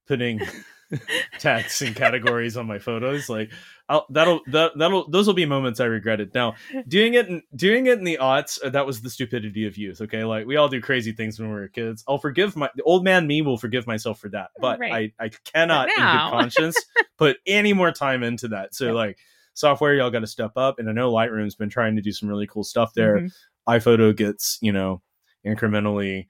putting 0.07 0.41
tags 1.39 1.81
and 1.81 1.95
categories 1.95 2.57
on 2.57 2.67
my 2.67 2.79
photos. 2.79 3.29
Like 3.29 3.51
I'll, 3.89 4.05
that'll 4.09 4.41
that, 4.47 4.71
that'll 4.77 5.09
those 5.09 5.27
will 5.27 5.33
be 5.33 5.45
moments 5.45 5.79
I 5.79 5.85
regretted. 5.85 6.33
Now 6.33 6.55
doing 6.87 7.13
it 7.15 7.27
in, 7.27 7.41
doing 7.55 7.87
it 7.87 7.97
in 7.97 8.03
the 8.03 8.17
aughts 8.21 8.59
uh, 8.63 8.69
that 8.69 8.85
was 8.85 9.01
the 9.01 9.09
stupidity 9.09 9.65
of 9.67 9.77
youth. 9.77 10.01
Okay, 10.01 10.23
like 10.23 10.45
we 10.45 10.55
all 10.57 10.67
do 10.69 10.81
crazy 10.81 11.11
things 11.11 11.39
when 11.39 11.49
we 11.49 11.55
were 11.55 11.67
kids. 11.67 12.03
I'll 12.07 12.17
forgive 12.17 12.55
my 12.55 12.69
the 12.75 12.83
old 12.83 13.03
man 13.03 13.27
me 13.27 13.41
will 13.41 13.57
forgive 13.57 13.87
myself 13.87 14.19
for 14.19 14.29
that, 14.29 14.51
but 14.59 14.79
Right. 14.79 15.13
I 15.19 15.25
I 15.25 15.29
cannot 15.53 15.89
in 15.89 15.95
good 15.95 16.01
conscience 16.31 16.75
put 17.17 17.37
any 17.45 17.73
more 17.73 17.91
time 17.91 18.23
into 18.23 18.47
that. 18.49 18.73
So 18.75 18.87
Yeah. 18.87 18.91
like 18.93 19.17
software, 19.53 19.93
y'all 19.95 20.09
got 20.11 20.19
to 20.19 20.27
step 20.27 20.51
up. 20.55 20.79
And 20.79 20.89
I 20.89 20.93
know 20.93 21.11
Lightroom's 21.11 21.55
been 21.55 21.69
trying 21.69 21.95
to 21.97 22.01
do 22.01 22.11
some 22.11 22.29
really 22.29 22.47
cool 22.47 22.63
stuff 22.63 22.93
there. 22.93 23.19
Mhm. 23.19 23.31
iPhoto 23.67 24.15
gets 24.15 24.57
you 24.61 24.71
know 24.71 25.01
incrementally 25.45 26.27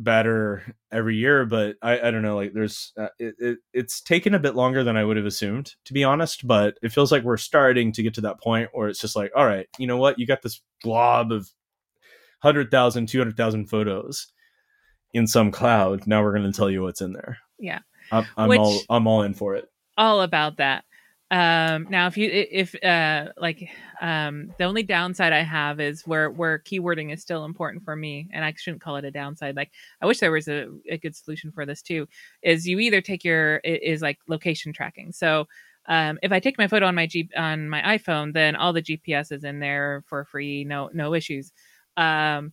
better 0.00 0.62
every 0.92 1.16
year 1.16 1.44
but 1.44 1.74
i 1.82 1.98
i 2.00 2.10
don't 2.12 2.22
know 2.22 2.36
like 2.36 2.52
there's 2.52 2.92
uh, 2.96 3.08
it, 3.18 3.34
it 3.40 3.58
it's 3.72 4.00
taken 4.00 4.32
a 4.32 4.38
bit 4.38 4.54
longer 4.54 4.84
than 4.84 4.96
i 4.96 5.04
would 5.04 5.16
have 5.16 5.26
assumed 5.26 5.74
to 5.84 5.92
be 5.92 6.04
honest 6.04 6.46
but 6.46 6.78
it 6.82 6.92
feels 6.92 7.10
like 7.10 7.24
we're 7.24 7.36
starting 7.36 7.90
to 7.90 8.02
get 8.02 8.14
to 8.14 8.20
that 8.20 8.40
point 8.40 8.70
where 8.72 8.88
it's 8.88 9.00
just 9.00 9.16
like 9.16 9.32
all 9.34 9.44
right 9.44 9.66
you 9.76 9.88
know 9.88 9.96
what 9.96 10.16
you 10.16 10.24
got 10.26 10.40
this 10.42 10.60
blob 10.84 11.32
of 11.32 11.50
100000 12.42 13.06
200000 13.08 13.66
photos 13.66 14.28
in 15.12 15.26
some 15.26 15.50
cloud 15.50 16.06
now 16.06 16.22
we're 16.22 16.36
going 16.36 16.50
to 16.50 16.56
tell 16.56 16.70
you 16.70 16.82
what's 16.82 17.00
in 17.00 17.12
there 17.12 17.38
Yeah. 17.58 17.80
i'm, 18.12 18.24
I'm 18.36 18.48
Which- 18.48 18.60
all 18.60 18.80
i'm 18.88 19.06
all 19.08 19.22
in 19.22 19.34
for 19.34 19.56
it 19.56 19.68
all 19.96 20.22
about 20.22 20.58
that. 20.58 20.84
Um, 21.30 21.86
now, 21.90 22.06
if 22.06 22.16
you 22.16 22.30
if 22.32 22.74
uh, 22.82 23.32
like 23.36 23.68
um, 24.00 24.50
the 24.58 24.64
only 24.64 24.82
downside 24.82 25.32
I 25.32 25.42
have 25.42 25.78
is 25.78 26.06
where 26.06 26.30
where 26.30 26.58
keywording 26.58 27.12
is 27.12 27.20
still 27.20 27.44
important 27.44 27.84
for 27.84 27.94
me, 27.94 28.28
and 28.32 28.44
I 28.44 28.54
shouldn't 28.56 28.82
call 28.82 28.96
it 28.96 29.04
a 29.04 29.10
downside. 29.10 29.54
Like 29.54 29.72
I 30.00 30.06
wish 30.06 30.20
there 30.20 30.32
was 30.32 30.48
a, 30.48 30.68
a 30.88 30.96
good 30.96 31.14
solution 31.14 31.52
for 31.52 31.66
this 31.66 31.82
too. 31.82 32.08
Is 32.42 32.66
you 32.66 32.78
either 32.78 33.02
take 33.02 33.24
your 33.24 33.58
is 33.58 34.00
like 34.00 34.18
location 34.26 34.72
tracking. 34.72 35.12
So 35.12 35.46
um, 35.86 36.18
if 36.22 36.32
I 36.32 36.40
take 36.40 36.56
my 36.56 36.68
photo 36.68 36.86
on 36.86 36.94
my 36.94 37.06
G 37.06 37.28
on 37.36 37.68
my 37.68 37.98
iPhone, 37.98 38.32
then 38.32 38.56
all 38.56 38.72
the 38.72 38.82
GPS 38.82 39.30
is 39.30 39.44
in 39.44 39.60
there 39.60 40.04
for 40.06 40.24
free, 40.24 40.64
no 40.64 40.88
no 40.94 41.14
issues. 41.14 41.52
Um, 41.98 42.52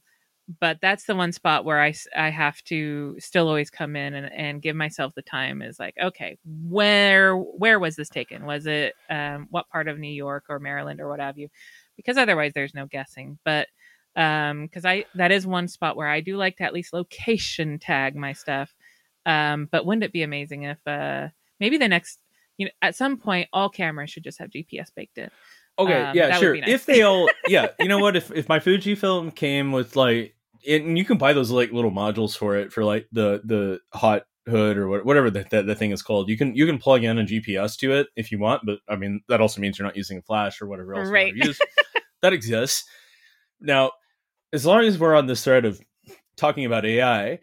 but 0.59 0.77
that's 0.81 1.05
the 1.05 1.15
one 1.15 1.31
spot 1.31 1.65
where 1.65 1.81
I, 1.81 1.93
I 2.15 2.29
have 2.29 2.61
to 2.65 3.15
still 3.19 3.47
always 3.47 3.69
come 3.69 3.95
in 3.95 4.13
and, 4.13 4.31
and 4.31 4.61
give 4.61 4.75
myself 4.75 5.13
the 5.15 5.21
time 5.23 5.61
is 5.61 5.79
like 5.79 5.95
okay 6.01 6.37
where 6.45 7.35
where 7.35 7.79
was 7.79 7.95
this 7.95 8.09
taken? 8.09 8.45
Was 8.45 8.67
it 8.67 8.93
um, 9.09 9.47
what 9.49 9.69
part 9.69 9.87
of 9.87 9.97
new 9.97 10.07
york 10.07 10.45
or 10.49 10.59
maryland 10.59 11.01
or 11.01 11.09
what 11.09 11.19
have 11.19 11.37
you? 11.37 11.49
Because 11.95 12.17
otherwise 12.17 12.51
there's 12.53 12.73
no 12.75 12.85
guessing 12.85 13.39
but 13.43 13.67
um 14.15 14.63
because 14.63 14.85
i 14.85 15.03
that 15.15 15.31
is 15.31 15.45
one 15.45 15.67
spot 15.67 15.97
where 15.97 16.07
i 16.07 16.21
do 16.21 16.37
like 16.37 16.57
to 16.57 16.63
at 16.63 16.73
least 16.73 16.93
location 16.93 17.77
tag 17.79 18.15
my 18.15 18.33
stuff 18.33 18.73
um 19.25 19.67
but 19.71 19.85
wouldn't 19.85 20.03
it 20.03 20.13
be 20.13 20.23
amazing 20.23 20.63
if 20.63 20.77
uh 20.87 21.27
maybe 21.59 21.77
the 21.77 21.87
next 21.87 22.19
you 22.57 22.65
know 22.65 22.71
at 22.81 22.95
some 22.95 23.17
point 23.17 23.49
all 23.51 23.69
cameras 23.69 24.09
should 24.09 24.23
just 24.23 24.39
have 24.39 24.49
gps 24.49 24.87
baked 24.95 25.17
in 25.17 25.29
Okay, 25.77 25.93
Um, 26.03 26.15
yeah, 26.15 26.37
sure. 26.39 26.55
nice. 26.55 26.69
If 26.69 26.85
they 26.85 27.01
all, 27.01 27.29
yeah, 27.47 27.69
you 27.79 27.87
know 27.89 27.99
what? 27.99 28.15
If 28.15 28.31
if 28.31 28.47
my 28.47 28.59
Fujifilm 28.59 29.35
came 29.35 29.71
with 29.71 29.95
like, 29.95 30.35
and 30.67 30.97
you 30.97 31.03
can 31.05 31.17
buy 31.17 31.33
those 31.33 31.51
like 31.51 31.71
little 31.71 31.91
modules 31.91 32.37
for 32.37 32.55
it 32.55 32.71
for 32.71 32.83
like 32.85 33.07
the 33.11 33.41
the 33.43 33.79
hot 33.93 34.23
hood 34.47 34.77
or 34.77 35.03
whatever 35.03 35.29
the, 35.29 35.45
the 35.49 35.63
the 35.63 35.75
thing 35.75 35.91
is 35.91 36.01
called. 36.01 36.29
You 36.29 36.37
can 36.37 36.55
you 36.55 36.65
can 36.65 36.77
plug 36.77 37.03
in 37.03 37.17
a 37.17 37.23
GPS 37.23 37.75
to 37.79 37.91
it 37.93 38.07
if 38.15 38.31
you 38.31 38.39
want, 38.39 38.61
but 38.65 38.79
I 38.87 38.95
mean 38.95 39.21
that 39.27 39.41
also 39.41 39.59
means 39.59 39.77
you're 39.77 39.87
not 39.87 39.97
using 39.97 40.17
a 40.17 40.21
flash 40.21 40.61
or 40.61 40.67
whatever 40.67 40.95
else 40.95 41.09
Right. 41.09 41.33
you 41.33 41.41
want 41.41 41.41
to 41.41 41.47
use. 41.47 41.59
that 42.21 42.31
exists. 42.33 42.85
Now, 43.59 43.91
as 44.53 44.65
long 44.65 44.81
as 44.85 44.97
we're 44.97 45.15
on 45.15 45.25
this 45.27 45.43
thread 45.43 45.65
of 45.65 45.81
talking 46.37 46.63
about 46.65 46.85
AI, 46.85 47.39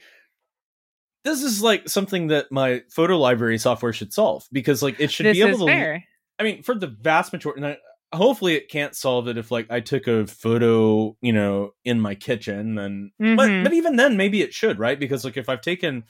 this 1.24 1.43
is 1.43 1.62
like 1.62 1.89
something 1.89 2.28
that 2.28 2.51
my 2.51 2.83
photo 2.91 3.18
library 3.18 3.59
software 3.59 3.93
should 3.93 4.12
solve 4.12 4.47
because 4.53 4.83
like 4.83 4.99
it 4.99 5.11
should 5.11 5.26
this 5.26 5.37
be 5.37 5.43
able 5.43 5.59
to 5.59 5.66
fair 5.66 6.05
I 6.39 6.45
mean, 6.45 6.62
for 6.62 6.74
the 6.74 6.87
vast 6.89 7.33
majority, 7.33 7.62
and 7.62 7.74
I- 7.74 7.78
hopefully 8.13 8.55
it 8.55 8.69
can't 8.69 8.95
solve 8.95 9.29
it 9.29 9.39
if 9.39 9.51
like 9.51 9.71
I 9.71 9.81
took 9.81 10.07
a 10.07 10.27
photo, 10.27 11.17
you 11.21 11.33
know, 11.33 11.73
in 11.85 12.01
my 12.01 12.15
kitchen, 12.15 12.75
then 12.75 13.13
but, 13.19 13.49
Mhm. 13.49 13.65
but 13.65 13.73
even 13.73 13.97
then 13.97 14.17
maybe 14.17 14.43
it 14.43 14.53
should, 14.53 14.79
right? 14.79 14.99
Because 14.99 15.25
like 15.25 15.37
if 15.37 15.49
I've 15.49 15.61
taken 15.61 16.05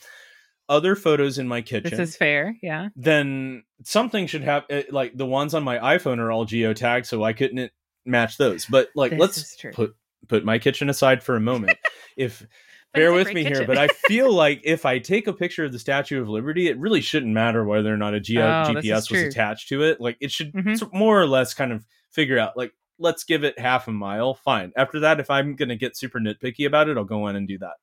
other 0.69 0.97
photos 0.97 1.39
in 1.39 1.47
my 1.49 1.61
kitchen, 1.61 1.91
this 1.91 1.99
is 2.11 2.17
fair 2.17 2.57
yeah 2.63 2.89
then 2.97 3.65
something 3.85 4.27
should 4.27 4.43
have 4.45 4.65
eh, 4.71 4.85
like 4.91 5.17
the 5.17 5.27
ones 5.27 5.55
on 5.55 5.63
my 5.63 5.79
iPhone 5.79 6.19
are 6.19 6.31
all 6.31 6.47
geotagged, 6.47 7.07
so 7.07 7.23
I 7.23 7.33
couldn't 7.33 7.59
it 7.59 7.73
match 8.05 8.37
those. 8.37 8.67
But 8.67 8.89
like 8.95 9.11
This 9.11 9.21
let's 9.21 9.57
put 9.73 9.95
put 10.29 10.45
my 10.45 10.59
kitchen 10.59 10.89
aside 10.89 11.23
for 11.23 11.37
a 11.37 11.41
moment. 11.41 11.79
if 12.17 12.41
But 12.41 12.49
bear 12.95 13.13
with 13.13 13.33
me 13.33 13.45
here, 13.45 13.67
but 13.67 13.79
I 13.79 13.89
feel 14.07 14.33
like 14.33 14.61
if 14.65 14.85
I 14.87 14.99
take 14.99 15.27
a 15.27 15.33
picture 15.33 15.65
of 15.65 15.73
the 15.73 15.79
Statue 15.79 16.21
of 16.21 16.29
Liberty, 16.29 16.69
it 16.69 16.79
really 16.79 17.01
shouldn't 17.01 17.33
matter 17.33 17.65
whether 17.65 17.93
or 17.93 17.97
not 17.97 18.15
a 18.15 18.21
G- 18.21 18.39
Oh, 18.41 18.43
GPS 18.43 19.11
was 19.11 19.21
attached 19.29 19.69
to 19.69 19.83
it. 19.83 20.01
Like 20.01 20.17
it 20.21 20.31
should 20.31 20.53
Mhm. 20.53 20.93
more 20.93 21.21
or 21.21 21.27
less 21.27 21.55
kind 21.55 21.73
of 21.73 21.85
figure 22.11 22.39
out 22.39 22.57
like 22.57 22.73
let's 22.99 23.25
give 23.25 23.43
it 23.43 23.59
half 23.59 23.89
a 23.89 23.93
mile. 23.93 24.35
Fine. 24.35 24.73
After 24.77 25.01
that, 25.01 25.19
if 25.19 25.29
I'm 25.29 25.57
going 25.57 25.71
to 25.71 25.77
get 25.77 25.97
super 25.97 26.21
nitpicky 26.21 26.67
about 26.67 26.89
it, 26.89 26.97
I'll 26.97 27.05
go 27.05 27.27
in 27.27 27.35
and 27.35 27.49
do 27.49 27.59
that. 27.59 27.75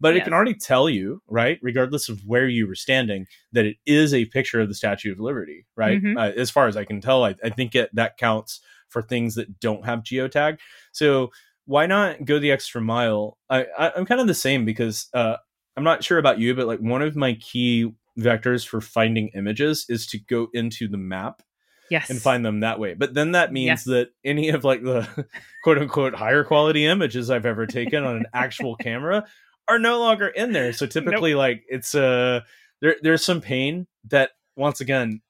But 0.00 0.16
it 0.16 0.24
can 0.24 0.32
already 0.32 0.54
tell 0.54 0.88
you, 0.90 1.22
right, 1.28 1.58
regardless 1.62 2.08
of 2.08 2.20
where 2.26 2.48
you 2.48 2.66
were 2.66 2.74
standing, 2.74 3.26
that 3.52 3.64
it 3.64 3.76
is 3.86 4.12
a 4.12 4.24
picture 4.24 4.60
of 4.60 4.68
the 4.68 4.74
Statue 4.74 5.12
of 5.12 5.20
Liberty, 5.20 5.66
right? 5.76 6.02
Mhm. 6.02 6.16
Uh, 6.18 6.32
as 6.36 6.50
far 6.50 6.66
as 6.66 6.76
I 6.76 6.84
can 6.84 7.00
tell, 7.00 7.24
I, 7.24 7.36
I 7.44 7.50
think 7.50 7.74
it, 7.76 7.90
that 7.94 8.16
counts 8.16 8.60
for 8.88 9.02
things 9.02 9.36
that 9.36 9.60
don't 9.60 9.84
have 9.86 10.02
geotag. 10.02 10.58
So 10.90 11.30
why 11.66 11.86
not 11.86 12.24
go 12.24 12.38
the 12.38 12.50
extra 12.52 12.80
mile? 12.80 13.36
I, 13.50 13.66
I 13.78 13.92
am 13.96 14.06
kind 14.06 14.20
of 14.20 14.26
the 14.26 14.34
same 14.34 14.64
because 14.64 15.08
uh, 15.12 15.36
I'm 15.76 15.84
not 15.84 16.02
sure 16.02 16.18
about 16.18 16.38
you, 16.38 16.54
but 16.54 16.66
like 16.66 16.80
one 16.80 17.02
of 17.02 17.14
my 17.16 17.34
key 17.34 17.92
vectors 18.18 18.66
for 18.66 18.80
finding 18.80 19.28
images 19.34 19.84
is 19.88 20.06
to 20.06 20.18
go 20.18 20.48
into 20.54 20.88
the 20.88 20.96
map 20.96 21.42
yes 21.90 22.08
and 22.10 22.20
find 22.20 22.44
them 22.44 22.60
that 22.60 22.80
way 22.80 22.94
but 22.94 23.12
then 23.14 23.32
that 23.32 23.52
means 23.52 23.66
Yes. 23.66 23.84
that 23.84 24.08
any 24.24 24.48
of 24.48 24.64
like 24.64 24.82
the 24.82 25.06
quote 25.62 25.76
unquote 25.78 26.14
higher 26.14 26.42
quality 26.42 26.86
images 26.86 27.30
i've 27.30 27.44
ever 27.46 27.66
taken 27.66 28.02
on 28.04 28.16
an 28.16 28.26
actual 28.32 28.74
camera 28.74 29.24
are 29.68 29.78
no 29.78 30.00
longer 30.00 30.26
in 30.28 30.52
there 30.52 30.72
so 30.72 30.86
typically 30.86 31.34
like 31.34 31.62
it's 31.68 31.94
uh 31.94 32.40
there 32.80 32.96
there's 33.02 33.22
some 33.24 33.40
pain 33.42 33.86
that 34.08 34.30
once 34.56 34.80
again 34.80 35.20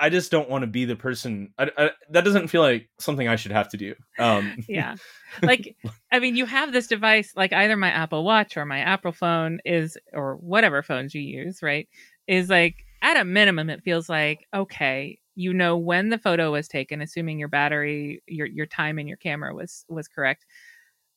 i 0.00 0.08
just 0.08 0.30
don't 0.30 0.48
want 0.48 0.62
to 0.62 0.66
be 0.66 0.84
the 0.84 0.96
person 0.96 1.52
I, 1.58 1.70
I, 1.76 1.90
that 2.10 2.24
doesn't 2.24 2.48
feel 2.48 2.62
like 2.62 2.88
something 2.98 3.28
i 3.28 3.36
should 3.36 3.52
have 3.52 3.68
to 3.70 3.76
do 3.76 3.94
um. 4.18 4.56
Yeah. 4.68 4.96
Like 5.42 5.76
i 6.10 6.20
mean 6.20 6.36
you 6.36 6.46
have 6.46 6.72
this 6.72 6.86
device 6.86 7.34
like 7.36 7.52
either 7.52 7.76
my 7.76 7.90
apple 7.90 8.24
watch 8.24 8.56
or 8.56 8.64
my 8.64 8.78
apple 8.80 9.12
phone 9.12 9.60
is 9.66 9.98
or 10.14 10.36
whatever 10.36 10.82
phones 10.82 11.14
you 11.14 11.20
use 11.20 11.62
right 11.62 11.86
is 12.26 12.48
like 12.48 12.76
at 13.02 13.18
a 13.18 13.26
minimum 13.26 13.68
it 13.68 13.82
feels 13.82 14.08
like 14.08 14.46
okay 14.54 15.18
you 15.34 15.52
know 15.52 15.76
when 15.76 16.08
the 16.08 16.16
photo 16.16 16.50
was 16.50 16.66
taken 16.66 17.02
assuming 17.02 17.38
your 17.38 17.48
battery 17.48 18.22
your 18.26 18.46
your 18.46 18.64
time 18.64 18.98
in 18.98 19.06
your 19.06 19.18
camera 19.18 19.54
was 19.54 19.84
was 19.88 20.08
correct 20.08 20.46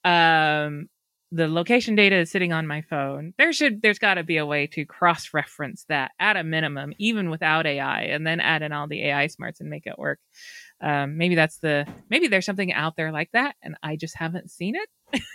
um 0.03 0.89
the 1.33 1.47
location 1.47 1.95
data 1.95 2.17
is 2.17 2.29
sitting 2.29 2.51
on 2.51 2.67
my 2.67 2.81
phone 2.81 3.33
there 3.37 3.53
should 3.53 3.81
there's 3.81 3.99
got 3.99 4.15
to 4.15 4.23
be 4.23 4.35
a 4.37 4.45
way 4.45 4.67
to 4.67 4.83
cross 4.85 5.33
reference 5.33 5.85
that 5.87 6.11
at 6.19 6.35
a 6.35 6.43
minimum 6.43 6.91
even 6.97 7.29
without 7.29 7.65
ai 7.65 8.01
and 8.03 8.27
then 8.27 8.39
add 8.41 8.61
in 8.61 8.71
all 8.73 8.87
the 8.87 9.03
ai 9.05 9.27
smarts 9.27 9.59
and 9.61 9.69
make 9.69 9.87
it 9.87 9.97
work. 9.97 10.19
Um, 10.81 11.17
maybe 11.17 11.35
that's 11.35 11.57
the 11.59 11.87
maybe 12.09 12.27
there's 12.27 12.45
something 12.45 12.73
out 12.73 12.95
there 12.97 13.11
like 13.11 13.29
that 13.33 13.55
and 13.61 13.75
i 13.83 13.95
just 13.95 14.15
haven't 14.17 14.51
seen 14.51 14.75
it. 14.75 14.89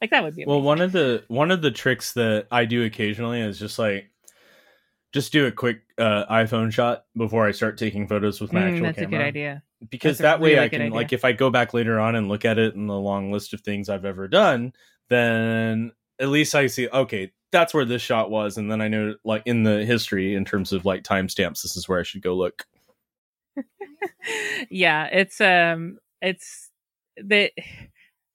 Like 0.00 0.10
that 0.10 0.24
would 0.24 0.34
be 0.34 0.44
well 0.44 0.60
one 0.60 0.80
of 0.80 0.90
the 0.92 1.24
one 1.28 1.50
of 1.52 1.62
the 1.62 1.70
tricks 1.70 2.12
that 2.14 2.48
i 2.50 2.64
do 2.64 2.84
occasionally 2.84 3.40
is 3.40 3.56
just 3.58 3.78
like 3.78 4.10
just 5.12 5.32
do 5.32 5.46
a 5.46 5.52
quick 5.52 5.82
uh, 5.96 6.26
iphone 6.42 6.72
shot 6.72 7.04
before 7.16 7.46
i 7.46 7.52
start 7.52 7.78
taking 7.78 8.08
photos 8.08 8.40
with 8.40 8.52
my 8.52 8.62
Mm, 8.62 8.68
actual 8.72 8.86
that's 8.86 8.98
a 8.98 9.00
camera. 9.02 9.18
good 9.18 9.24
idea. 9.24 9.62
Because 9.90 10.18
That's 10.18 10.38
that 10.38 10.40
way 10.40 10.54
really 10.54 10.64
I 10.64 10.68
can 10.68 10.82
idea. 10.82 10.94
like 10.94 11.12
if 11.12 11.24
I 11.24 11.32
go 11.32 11.50
back 11.50 11.72
later 11.74 12.00
on 12.00 12.16
and 12.16 12.28
look 12.28 12.44
at 12.46 12.58
it 12.58 12.74
in 12.74 12.86
the 12.86 12.98
long 12.98 13.30
list 13.30 13.52
of 13.52 13.60
things 13.60 13.88
I've 13.90 14.06
ever 14.06 14.26
done, 14.26 14.72
then 15.08 15.92
at 16.20 16.28
least 16.28 16.54
I 16.54 16.66
see 16.66 16.88
okay, 16.88 17.32
that's 17.52 17.74
where 17.74 17.84
this 17.84 18.02
shot 18.02 18.30
was, 18.30 18.56
and 18.56 18.70
then 18.70 18.80
I 18.80 18.88
know 18.88 19.14
like 19.24 19.42
in 19.46 19.62
the 19.62 19.84
history 19.84 20.34
in 20.34 20.44
terms 20.44 20.72
of 20.72 20.84
like 20.84 21.02
timestamps, 21.02 21.62
this 21.62 21.76
is 21.76 21.88
where 21.88 22.00
I 22.00 22.04
should 22.04 22.22
go 22.22 22.34
look. 22.34 22.64
yeah 24.70 25.04
it's 25.06 25.40
um 25.40 25.98
it's 26.20 26.70
that 27.16 27.52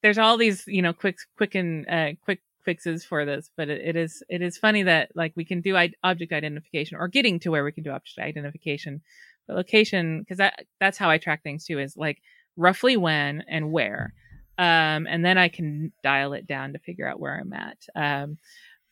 there's 0.02 0.18
all 0.18 0.38
these 0.38 0.64
you 0.68 0.82
know 0.82 0.94
quick 0.94 1.18
quick 1.38 1.56
and 1.56 1.88
uh 1.90 2.10
quick 2.24 2.42
fixes 2.64 3.04
for 3.04 3.26
this 3.26 3.50
but 3.58 3.70
it, 3.70 3.82
it 3.82 3.96
is 3.96 4.24
it 4.30 4.42
is 4.42 4.58
funny 4.58 4.84
that 4.84 5.10
like 5.16 5.34
we 5.36 5.46
can 5.46 5.62
do 5.62 5.76
I- 5.76 5.94
object 6.04 6.32
identification 6.32 6.98
or 6.98 7.08
getting 7.08 7.40
to 7.40 7.50
where 7.52 7.64
we 7.64 7.72
can 7.72 7.84
do 7.84 7.92
object 7.92 8.20
identification. 8.20 9.02
But 9.48 9.58
location 9.58 10.20
because 10.20 10.38
that 10.38 10.66
that's 10.80 11.00
how 11.00 11.10
i 11.10 11.18
track 11.18 11.42
things 11.42 11.66
too 11.66 11.80
is 11.80 11.98
like 11.98 12.22
roughly 12.56 12.96
when 12.98 13.44
and 13.48 13.72
where 13.72 14.14
um 14.62 15.07
and 15.09 15.26
then 15.26 15.38
i 15.38 15.49
can 15.49 15.91
dial 16.03 16.34
it 16.34 16.47
down 16.47 16.74
to 16.74 16.80
figure 16.80 17.07
out 17.07 17.20
where 17.20 17.38
i'm 17.38 17.53
at 17.53 17.78
um 17.95 18.38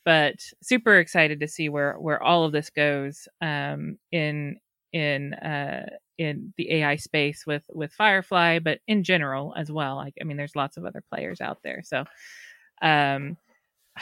but 0.06 0.36
super 0.62 0.98
excited 0.98 1.40
to 1.40 1.48
see 1.48 1.70
where 1.70 1.94
where 2.00 2.22
all 2.22 2.44
of 2.44 2.52
this 2.52 2.70
goes 2.70 3.28
um 3.42 3.98
in 4.12 4.58
in 4.94 5.34
uh 5.36 5.86
in 6.20 6.54
the 6.58 6.70
AI 6.72 6.98
space 6.98 7.46
with 7.48 7.64
with 7.74 7.94
Firefly, 7.94 8.60
but 8.60 8.80
in 8.88 9.04
general 9.04 9.54
as 9.58 9.72
well. 9.72 9.96
Like 9.96 10.16
I 10.20 10.26
mean, 10.26 10.36
there's 10.36 10.56
lots 10.56 10.76
of 10.78 10.86
other 10.86 11.02
players 11.10 11.40
out 11.42 11.60
there. 11.64 11.82
So, 11.84 12.04
um, 12.82 13.38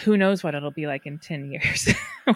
who 0.04 0.18
knows 0.18 0.44
what 0.44 0.56
it'll 0.56 0.72
be 0.72 0.88
like 0.88 1.06
in 1.06 1.20
ten 1.20 1.52
years 1.52 1.90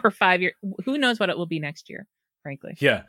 or 0.04 0.12
five 0.12 0.42
years? 0.42 0.54
Who 0.86 0.98
knows 1.00 1.20
what 1.20 1.30
it 1.30 1.38
will 1.38 1.48
be 1.48 1.60
next 1.60 1.90
year? 1.90 2.06
Frankly, 2.44 2.76
Yeah. 2.80 3.04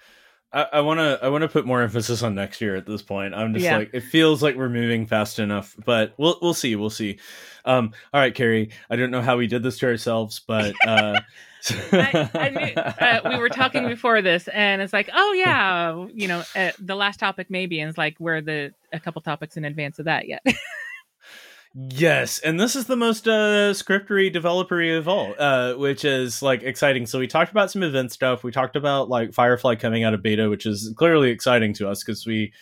I 0.53 0.81
want 0.81 0.99
to 1.01 1.19
I 1.23 1.29
want 1.29 1.43
to 1.43 1.49
put 1.49 1.65
more 1.65 1.81
emphasis 1.83 2.23
on 2.23 2.35
next 2.35 2.61
year 2.61 2.77
at 2.77 2.85
this 2.87 3.01
point. 3.03 3.35
I'm 3.35 3.55
just 3.55 3.65
Yeah. 3.65 3.79
like 3.79 3.91
it 3.93 4.03
feels 4.03 4.43
like 4.43 4.55
we're 4.57 4.69
moving 4.69 5.07
fast 5.07 5.39
enough, 5.39 5.75
but 5.85 6.13
we'll 6.19 6.39
we'll 6.43 6.55
see, 6.55 6.77
we'll 6.77 6.91
see. 6.91 7.19
Um, 7.65 7.93
all 8.13 8.21
right, 8.21 8.35
Kerri. 8.35 8.71
I 8.91 8.97
don't 8.97 9.11
know 9.11 9.23
how 9.23 9.37
we 9.37 9.47
did 9.47 9.63
this 9.63 9.79
to 9.79 9.87
ourselves, 9.87 10.41
but 10.47 10.75
uh, 10.87 11.21
I, 11.93 12.31
I 12.35 12.49
knew, 12.51 12.75
uh, 12.83 13.31
we 13.31 13.39
were 13.39 13.49
talking 13.49 13.87
before 13.87 14.21
this, 14.21 14.49
and 14.49 14.83
it's 14.83 14.93
like, 14.93 15.09
oh 15.15 15.33
yeah, 15.33 16.07
you 16.13 16.29
know, 16.29 16.43
uh, 16.57 16.73
the 16.81 16.97
last 16.97 17.21
topic 17.21 17.47
maybe, 17.51 17.81
and 17.81 17.89
it's 17.89 17.97
like 17.99 18.17
we're 18.19 18.41
the 18.41 18.75
a 18.93 19.01
couple 19.01 19.23
topics 19.23 19.57
in 19.57 19.65
advance 19.65 19.99
of 19.99 20.05
that 20.07 20.29
yet. 20.29 20.45
Yes, 21.75 22.39
and 22.41 22.61
this 22.61 22.77
is 22.77 22.85
the 22.85 22.97
most 22.97 23.27
uh, 23.27 23.73
scriptery 23.73 24.31
developery 24.31 24.97
of 24.99 25.09
all, 25.09 25.35
uh, 25.39 25.73
which 25.73 26.05
is 26.05 26.43
like 26.43 26.63
exciting. 26.63 27.07
So 27.07 27.19
we 27.19 27.27
talked 27.27 27.51
about 27.51 27.71
some 27.71 27.83
event 27.83 28.13
stuff. 28.13 28.45
We 28.45 28.53
talked 28.53 28.77
about 28.77 29.09
like 29.09 29.33
Firefly 29.33 29.77
coming 29.77 30.05
out 30.05 30.13
of 30.13 30.23
beta, 30.23 30.51
which 30.51 30.67
is 30.67 30.93
clearly 30.99 31.31
exciting 31.31 31.73
to 31.75 31.89
us 31.89 32.05
because 32.05 32.27
we 32.27 32.53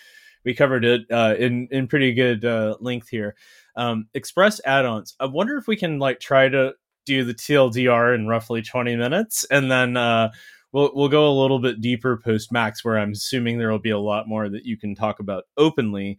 we 0.44 0.54
covered 0.54 0.84
it 0.84 1.10
uh, 1.10 1.34
in 1.36 1.66
in 1.72 1.88
pretty 1.88 2.14
good 2.14 2.44
uh, 2.44 2.76
length 2.78 3.08
here. 3.08 3.34
Um, 3.74 4.06
Express 4.14 4.60
add-ons. 4.64 5.16
I 5.18 5.26
wonder 5.26 5.56
if 5.56 5.66
we 5.66 5.76
can 5.76 5.98
like 5.98 6.20
try 6.20 6.48
to 6.48 6.74
do 7.04 7.24
the 7.24 7.34
TLDR 7.34 8.14
in 8.14 8.28
roughly 8.28 8.62
twenty 8.62 8.94
minutes, 8.94 9.44
and 9.50 9.68
then 9.68 9.96
uh, 9.96 10.30
we'll 10.72 10.90
we'll 10.94 11.08
go 11.08 11.28
a 11.28 11.36
little 11.40 11.58
bit 11.58 11.80
deeper 11.80 12.16
post 12.16 12.52
Max, 12.52 12.84
where 12.84 12.98
I'm 12.98 13.12
assuming 13.12 13.58
there 13.58 13.70
will 13.70 13.78
be 13.78 13.90
a 13.90 13.98
lot 13.98 14.28
more 14.28 14.48
that 14.48 14.64
you 14.64 14.76
can 14.76 14.94
talk 14.94 15.20
about 15.20 15.44
openly. 15.56 16.18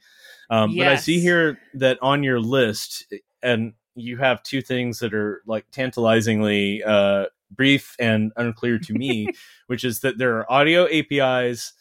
Um, 0.49 0.75
But 0.85 0.93
I 0.93 0.95
see 0.97 1.19
here 1.19 1.59
that 1.75 1.97
on 2.01 2.23
your 2.23 2.39
list, 2.39 3.05
and 3.41 3.73
you 3.95 4.17
have 4.17 4.43
two 4.43 4.61
things 4.61 4.99
that 4.99 5.13
are 5.13 5.41
like 5.45 5.65
tantalizingly 5.71 6.83
uh, 6.83 7.25
brief 7.49 7.95
and 7.99 8.31
unclear 8.35 8.79
to 8.79 8.93
me, 8.93 9.29
which 9.67 9.83
is 9.83 10.01
that 10.01 10.17
there 10.17 10.37
are 10.37 10.51
audio 10.51 10.87
APIs 10.87 11.73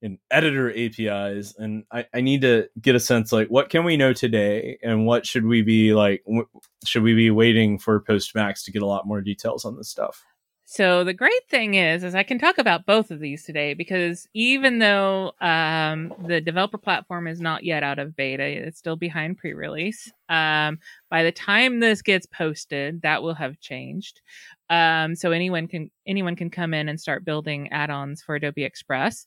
and 0.00 0.18
editor 0.30 0.70
APIs, 0.70 1.54
and 1.58 1.84
I, 1.90 2.06
I 2.14 2.20
need 2.20 2.42
to 2.42 2.68
get 2.80 2.94
a 2.94 3.00
sense 3.00 3.32
like 3.32 3.48
what 3.48 3.68
can 3.68 3.84
we 3.84 3.96
know 3.96 4.12
today, 4.12 4.78
and 4.82 5.06
what 5.06 5.26
should 5.26 5.44
we 5.44 5.62
be 5.62 5.92
like? 5.94 6.22
W- 6.24 6.48
should 6.84 7.02
we 7.02 7.14
be 7.14 7.30
waiting 7.30 7.78
for 7.78 8.00
post 8.00 8.34
Max 8.34 8.62
to 8.64 8.70
get 8.72 8.82
a 8.82 8.86
lot 8.86 9.06
more 9.06 9.20
details 9.20 9.64
on 9.64 9.76
this 9.76 9.88
stuff? 9.88 10.24
So 10.70 11.02
the 11.02 11.14
great 11.14 11.48
thing 11.48 11.76
is, 11.76 12.04
is 12.04 12.14
I 12.14 12.24
can 12.24 12.38
talk 12.38 12.58
about 12.58 12.84
both 12.84 13.10
of 13.10 13.20
these 13.20 13.42
today 13.42 13.72
because 13.72 14.28
even 14.34 14.80
though 14.80 15.32
um, 15.40 16.12
the 16.26 16.42
developer 16.42 16.76
platform 16.76 17.26
is 17.26 17.40
not 17.40 17.64
yet 17.64 17.82
out 17.82 17.98
of 17.98 18.14
beta, 18.14 18.44
it's 18.44 18.78
still 18.78 18.94
behind 18.94 19.38
pre-release. 19.38 20.12
Um, 20.28 20.78
by 21.10 21.22
the 21.22 21.32
time 21.32 21.80
this 21.80 22.02
gets 22.02 22.26
posted, 22.26 23.00
that 23.00 23.22
will 23.22 23.32
have 23.32 23.58
changed. 23.60 24.20
Um, 24.68 25.16
so 25.16 25.32
anyone 25.32 25.68
can 25.68 25.90
anyone 26.06 26.36
can 26.36 26.50
come 26.50 26.74
in 26.74 26.90
and 26.90 27.00
start 27.00 27.24
building 27.24 27.72
add-ons 27.72 28.20
for 28.20 28.34
Adobe 28.34 28.64
Express. 28.64 29.26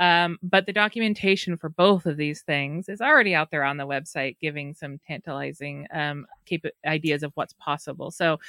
Um, 0.00 0.38
but 0.42 0.64
the 0.64 0.72
documentation 0.72 1.58
for 1.58 1.68
both 1.68 2.06
of 2.06 2.16
these 2.16 2.40
things 2.40 2.88
is 2.88 3.02
already 3.02 3.34
out 3.34 3.50
there 3.50 3.64
on 3.64 3.76
the 3.76 3.86
website, 3.86 4.38
giving 4.40 4.72
some 4.72 4.98
tantalizing 5.06 5.86
um, 5.92 6.26
cap- 6.46 6.72
ideas 6.86 7.22
of 7.22 7.32
what's 7.34 7.52
possible. 7.52 8.10
So 8.10 8.40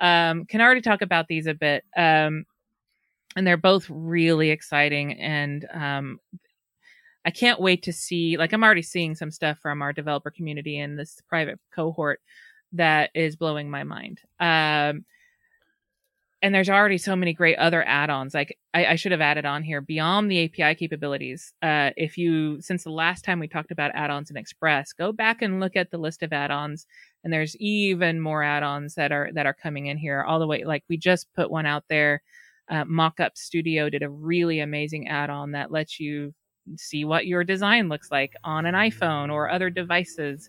um, 0.00 0.44
can 0.44 0.60
already 0.60 0.80
talk 0.80 1.02
about 1.02 1.26
these 1.26 1.48
a 1.48 1.54
bit. 1.54 1.84
Um, 1.96 2.46
and 3.36 3.44
they're 3.44 3.56
both 3.56 3.86
really 3.90 4.50
exciting. 4.50 5.20
And 5.20 5.66
um, 5.74 6.20
I 7.24 7.30
can't 7.30 7.60
wait 7.60 7.82
to 7.82 7.92
see, 7.92 8.36
like, 8.36 8.52
I'm 8.52 8.64
already 8.64 8.82
seeing 8.82 9.16
some 9.16 9.32
stuff 9.32 9.58
from 9.58 9.82
our 9.82 9.92
developer 9.92 10.30
community 10.30 10.78
in 10.78 10.96
this 10.96 11.20
private 11.28 11.58
cohort 11.74 12.20
that 12.72 13.10
is 13.14 13.36
blowing 13.36 13.68
my 13.68 13.82
mind. 13.82 14.20
And 16.42 16.54
there's 16.54 16.70
already 16.70 16.96
so 16.96 17.14
many 17.14 17.34
great 17.34 17.58
other 17.58 17.86
add-ons. 17.86 18.32
Like 18.32 18.56
I, 18.72 18.86
I 18.86 18.96
should 18.96 19.12
have 19.12 19.20
added 19.20 19.44
on 19.44 19.62
here 19.62 19.82
beyond 19.82 20.30
the 20.30 20.44
API 20.44 20.74
capabilities. 20.74 21.52
Uh, 21.60 21.90
if 21.98 22.16
you 22.16 22.60
since 22.62 22.84
the 22.84 22.90
last 22.90 23.24
time 23.26 23.40
we 23.40 23.46
talked 23.46 23.70
about 23.70 23.90
add-ons 23.94 24.30
in 24.30 24.38
Express, 24.38 24.94
go 24.94 25.12
back 25.12 25.42
and 25.42 25.60
look 25.60 25.76
at 25.76 25.90
the 25.90 25.98
list 25.98 26.22
of 26.22 26.32
add-ons 26.32 26.86
and 27.24 27.32
there's 27.32 27.56
even 27.56 28.20
more 28.20 28.42
add-ons 28.42 28.94
that 28.94 29.12
are 29.12 29.30
that 29.34 29.46
are 29.46 29.54
coming 29.54 29.86
in 29.86 29.98
here 29.98 30.22
all 30.22 30.38
the 30.38 30.46
way 30.46 30.64
like 30.64 30.84
we 30.88 30.96
just 30.96 31.32
put 31.34 31.50
one 31.50 31.66
out 31.66 31.84
there 31.88 32.22
uh, 32.70 32.84
mockup 32.84 33.36
studio 33.36 33.90
did 33.90 34.02
a 34.02 34.10
really 34.10 34.60
amazing 34.60 35.08
add-on 35.08 35.52
that 35.52 35.70
lets 35.70 35.98
you 36.00 36.32
see 36.76 37.04
what 37.04 37.26
your 37.26 37.44
design 37.44 37.88
looks 37.88 38.10
like 38.10 38.34
on 38.44 38.66
an 38.66 38.74
iphone 38.74 39.32
or 39.32 39.50
other 39.50 39.70
devices 39.70 40.48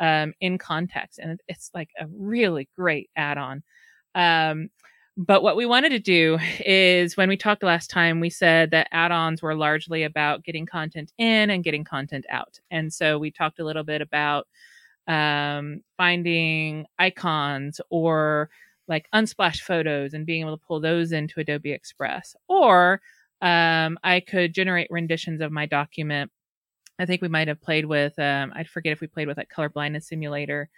um, 0.00 0.32
in 0.40 0.58
context 0.58 1.18
and 1.18 1.40
it's 1.48 1.70
like 1.74 1.90
a 2.00 2.06
really 2.08 2.68
great 2.76 3.08
add-on 3.16 3.62
um, 4.14 4.68
but 5.16 5.42
what 5.42 5.56
we 5.56 5.66
wanted 5.66 5.90
to 5.90 5.98
do 5.98 6.38
is 6.60 7.16
when 7.16 7.28
we 7.28 7.36
talked 7.36 7.62
last 7.62 7.90
time, 7.90 8.20
we 8.20 8.30
said 8.30 8.70
that 8.70 8.88
add 8.92 9.12
ons 9.12 9.42
were 9.42 9.54
largely 9.54 10.04
about 10.04 10.42
getting 10.42 10.66
content 10.66 11.12
in 11.18 11.50
and 11.50 11.64
getting 11.64 11.84
content 11.84 12.24
out. 12.30 12.60
And 12.70 12.92
so 12.92 13.18
we 13.18 13.30
talked 13.30 13.58
a 13.58 13.64
little 13.64 13.84
bit 13.84 14.00
about 14.00 14.46
um, 15.06 15.82
finding 15.96 16.86
icons 16.98 17.80
or 17.90 18.48
like 18.88 19.06
unsplash 19.14 19.58
photos 19.58 20.14
and 20.14 20.26
being 20.26 20.42
able 20.42 20.56
to 20.56 20.64
pull 20.66 20.80
those 20.80 21.12
into 21.12 21.40
Adobe 21.40 21.72
Express. 21.72 22.34
Or 22.48 23.00
um, 23.42 23.98
I 24.02 24.20
could 24.20 24.54
generate 24.54 24.88
renditions 24.90 25.40
of 25.40 25.52
my 25.52 25.66
document 25.66 26.30
I 26.98 27.06
think 27.06 27.22
we 27.22 27.28
might 27.28 27.48
have 27.48 27.60
played 27.60 27.86
with. 27.86 28.16
Um, 28.18 28.52
I 28.54 28.64
forget 28.64 28.92
if 28.92 29.00
we 29.00 29.06
played 29.06 29.26
with 29.26 29.36
like 29.36 29.48
color 29.48 29.68
blindness 29.68 30.06
simulator 30.06 30.68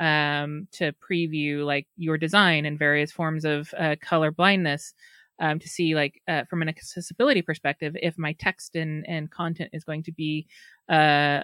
um, 0.00 0.66
to 0.72 0.92
preview 0.94 1.64
like 1.64 1.86
your 1.96 2.18
design 2.18 2.64
and 2.64 2.78
various 2.78 3.12
forms 3.12 3.44
of 3.44 3.72
uh, 3.78 3.96
color 4.00 4.30
blindness 4.30 4.94
um, 5.40 5.58
to 5.58 5.68
see 5.68 5.94
like 5.94 6.20
uh, 6.26 6.44
from 6.44 6.62
an 6.62 6.68
accessibility 6.68 7.42
perspective 7.42 7.96
if 8.02 8.18
my 8.18 8.32
text 8.34 8.76
and, 8.76 9.06
and 9.08 9.30
content 9.30 9.70
is 9.72 9.84
going 9.84 10.02
to 10.02 10.12
be 10.12 10.46
uh, 10.88 10.92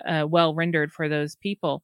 uh, 0.08 0.26
well 0.28 0.54
rendered 0.54 0.92
for 0.92 1.08
those 1.08 1.36
people. 1.36 1.82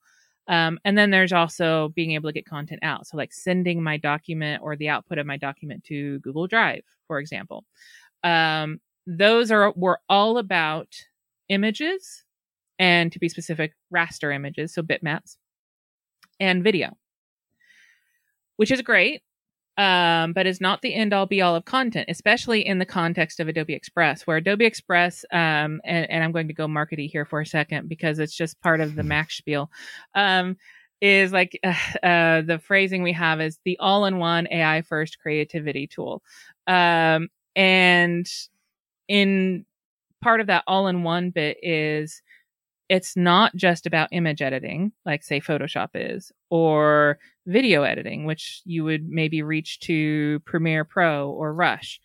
Um, 0.49 0.81
and 0.85 0.99
then 0.99 1.11
there's 1.11 1.33
also 1.33 1.93
being 1.95 2.13
able 2.13 2.29
to 2.29 2.35
get 2.35 2.47
content 2.47 2.81
out. 2.83 3.07
So 3.07 3.17
like 3.17 3.33
sending 3.33 3.83
my 3.83 3.97
document 3.97 4.63
or 4.63 4.75
the 4.75 4.89
output 4.89 5.19
of 5.19 5.27
my 5.27 5.37
document 5.37 5.85
to 5.85 6.19
google 6.21 6.47
drive 6.47 6.83
for 7.07 7.19
example. 7.19 7.65
Um, 8.25 8.81
those 9.07 9.51
are 9.51 9.73
were 9.73 9.99
all 10.09 10.39
about 10.39 10.89
images 11.49 12.25
and 12.79 13.13
to 13.13 13.19
be 13.19 13.29
specific 13.29 13.75
raster 13.93 14.35
images 14.35 14.73
so 14.73 14.83
bitmaps 14.83 15.37
and 16.43 16.63
video 16.65 16.97
which 18.57 18.71
is 18.71 18.83
great 18.83 19.23
um, 19.79 20.33
but 20.35 20.47
is 20.47 20.61
not 20.61 20.83
the 20.83 20.95
end 20.95 21.15
all 21.15 21.25
be 21.25 21.41
all 21.41 21.57
of 21.57 21.65
content, 21.65 22.07
especially 22.11 22.67
in 22.67 22.79
the 22.79 22.85
context 22.85 23.41
of 23.41 23.49
Adobe 23.49 23.73
Express, 23.73 24.27
where 24.27 24.37
Adobe 24.37 24.67
Express, 24.67 25.25
um, 25.33 25.81
and, 25.85 26.11
and, 26.11 26.23
I'm 26.23 26.31
going 26.33 26.49
to 26.49 26.55
go 26.55 26.67
markety 26.67 27.11
here 27.11 27.25
for 27.25 27.41
a 27.41 27.47
second 27.47 27.89
because 27.89 28.19
it's 28.19 28.37
just 28.37 28.61
part 28.61 28.81
of 28.81 28.95
the 28.97 29.03
MAX 29.03 29.39
spiel, 29.39 29.71
um, 30.15 30.59
is 31.01 31.33
like 31.33 31.59
uh, 31.65 31.75
uh, 32.07 32.41
the 32.43 32.61
phrasing 32.63 33.03
we 33.03 33.15
have 33.15 33.41
is 33.41 33.59
the 33.65 33.79
all 33.79 34.05
in 34.05 34.19
one 34.19 34.47
AI 34.51 34.83
first 34.83 35.19
creativity 35.19 35.87
tool. 35.87 36.23
Um, 36.67 37.29
and 37.57 38.27
in 39.09 39.65
part 40.23 40.41
of 40.41 40.49
that 40.49 40.65
all 40.67 40.87
in 40.87 41.03
one 41.03 41.31
bit 41.31 41.57
is 41.63 42.21
it's 42.93 43.17
not 43.17 43.57
just 43.57 43.87
about 43.87 44.11
image 44.13 44.43
editing, 44.43 44.93
like 45.07 45.23
say 45.23 45.41
Photoshop 45.41 45.89
is, 45.95 46.31
or 46.51 47.19
video 47.47 47.85
editing, 47.85 48.27
which 48.27 48.61
you 48.67 48.85
would 48.85 49.09
maybe 49.09 49.43
reach 49.43 49.81
to 49.81 50.41
Premiere 50.41 50.85
Pro 50.85 51.31
or 51.31 51.55
Rush. 51.55 52.01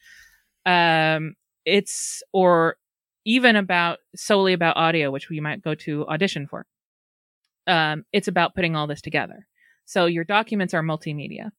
Um, 0.65 1.35
it's 1.65 2.23
or 2.31 2.77
even 3.25 3.57
about 3.57 3.97
solely 4.15 4.53
about 4.53 4.77
audio, 4.77 5.11
which 5.11 5.29
we 5.29 5.41
might 5.41 5.61
go 5.61 5.75
to 5.75 6.07
audition 6.07 6.47
for. 6.47 6.65
Um, 7.67 8.05
it's 8.13 8.29
about 8.29 8.55
putting 8.55 8.77
all 8.77 8.87
this 8.87 9.01
together. 9.01 9.45
So 9.83 10.05
your 10.05 10.23
documents 10.23 10.73
are 10.73 10.81
multimedia, 10.81 11.49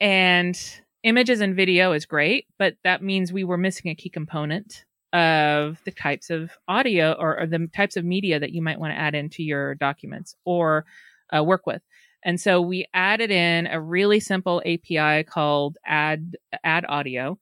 and 0.00 0.54
images 1.02 1.40
and 1.40 1.56
video 1.56 1.92
is 1.92 2.04
great, 2.04 2.44
but 2.58 2.74
that 2.84 3.02
means 3.02 3.32
we 3.32 3.44
were 3.44 3.56
missing 3.56 3.90
a 3.90 3.94
key 3.94 4.10
component 4.10 4.84
of 5.12 5.82
the 5.84 5.90
types 5.90 6.30
of 6.30 6.50
audio 6.68 7.12
or, 7.12 7.40
or, 7.40 7.46
the 7.46 7.66
types 7.74 7.96
of 7.96 8.04
media 8.04 8.38
that 8.38 8.52
you 8.52 8.60
might 8.60 8.78
want 8.78 8.92
to 8.92 8.98
add 8.98 9.14
into 9.14 9.42
your 9.42 9.74
documents 9.76 10.36
or 10.44 10.84
uh, 11.34 11.42
work 11.42 11.66
with. 11.66 11.80
And 12.24 12.38
so 12.38 12.60
we 12.60 12.86
added 12.92 13.30
in 13.30 13.66
a 13.68 13.80
really 13.80 14.20
simple 14.20 14.60
API 14.66 15.24
called 15.24 15.78
add 15.86 16.36
add 16.62 16.84
audio 16.88 17.38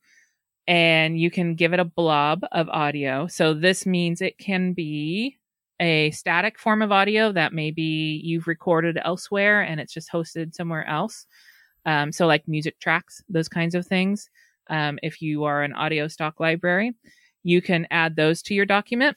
and 0.66 1.18
you 1.18 1.30
can 1.30 1.54
give 1.54 1.72
it 1.72 1.80
a 1.80 1.84
blob 1.84 2.44
of 2.52 2.68
audio. 2.68 3.26
So 3.26 3.54
this 3.54 3.86
means 3.86 4.20
it 4.20 4.38
can 4.38 4.72
be 4.72 5.38
a 5.78 6.10
static 6.10 6.58
form 6.58 6.82
of 6.82 6.90
audio 6.90 7.32
that 7.32 7.52
maybe 7.52 8.20
you've 8.24 8.46
recorded 8.46 8.98
elsewhere 9.02 9.62
and 9.62 9.80
it's 9.80 9.92
just 9.92 10.10
hosted 10.10 10.54
somewhere 10.54 10.86
else. 10.86 11.26
Um, 11.84 12.10
so 12.10 12.26
like 12.26 12.48
music 12.48 12.80
tracks, 12.80 13.22
those 13.28 13.48
kinds 13.48 13.74
of 13.74 13.86
things. 13.86 14.28
Um, 14.68 14.98
if 15.02 15.22
you 15.22 15.44
are 15.44 15.62
an 15.62 15.72
audio 15.72 16.08
stock 16.08 16.40
library, 16.40 16.94
you 17.46 17.62
can 17.62 17.86
add 17.90 18.16
those 18.16 18.42
to 18.42 18.54
your 18.54 18.66
document 18.66 19.16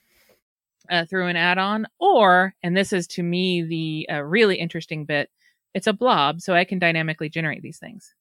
uh, 0.90 1.04
through 1.06 1.28
an 1.28 1.36
add-on 1.36 1.88
or 2.00 2.54
and 2.64 2.78
this 2.78 2.94
is 2.94 3.08
to 3.08 3.24
me 3.24 3.64
the 3.64 4.08
uh, 4.14 4.22
really 4.22 4.56
interesting 4.56 5.04
bit 5.04 5.30
it's 5.74 5.88
a 5.88 5.94
blob 5.94 6.40
so 6.40 6.54
i 6.54 6.64
can 6.64 6.80
dynamically 6.80 7.30
generate 7.30 7.62
these 7.62 7.80
things. 7.80 8.14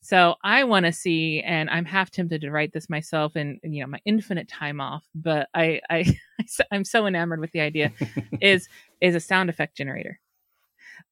So 0.00 0.36
i 0.44 0.64
want 0.64 0.86
to 0.86 0.92
see 0.92 1.40
and 1.40 1.68
i'm 1.70 1.84
half 1.84 2.10
tempted 2.10 2.42
to 2.42 2.50
write 2.50 2.72
this 2.72 2.88
myself 2.90 3.36
in, 3.36 3.58
in 3.62 3.72
you 3.72 3.82
know 3.82 3.88
my 3.88 4.00
infinite 4.04 4.48
time 4.48 4.80
off 4.80 5.04
but 5.14 5.48
i 5.54 5.80
i 5.90 6.04
i'm 6.70 6.84
so 6.84 7.06
enamored 7.06 7.40
with 7.40 7.52
the 7.52 7.60
idea 7.60 7.92
is 8.40 8.68
is 9.00 9.14
a 9.14 9.20
sound 9.20 9.50
effect 9.50 9.76
generator. 9.76 10.20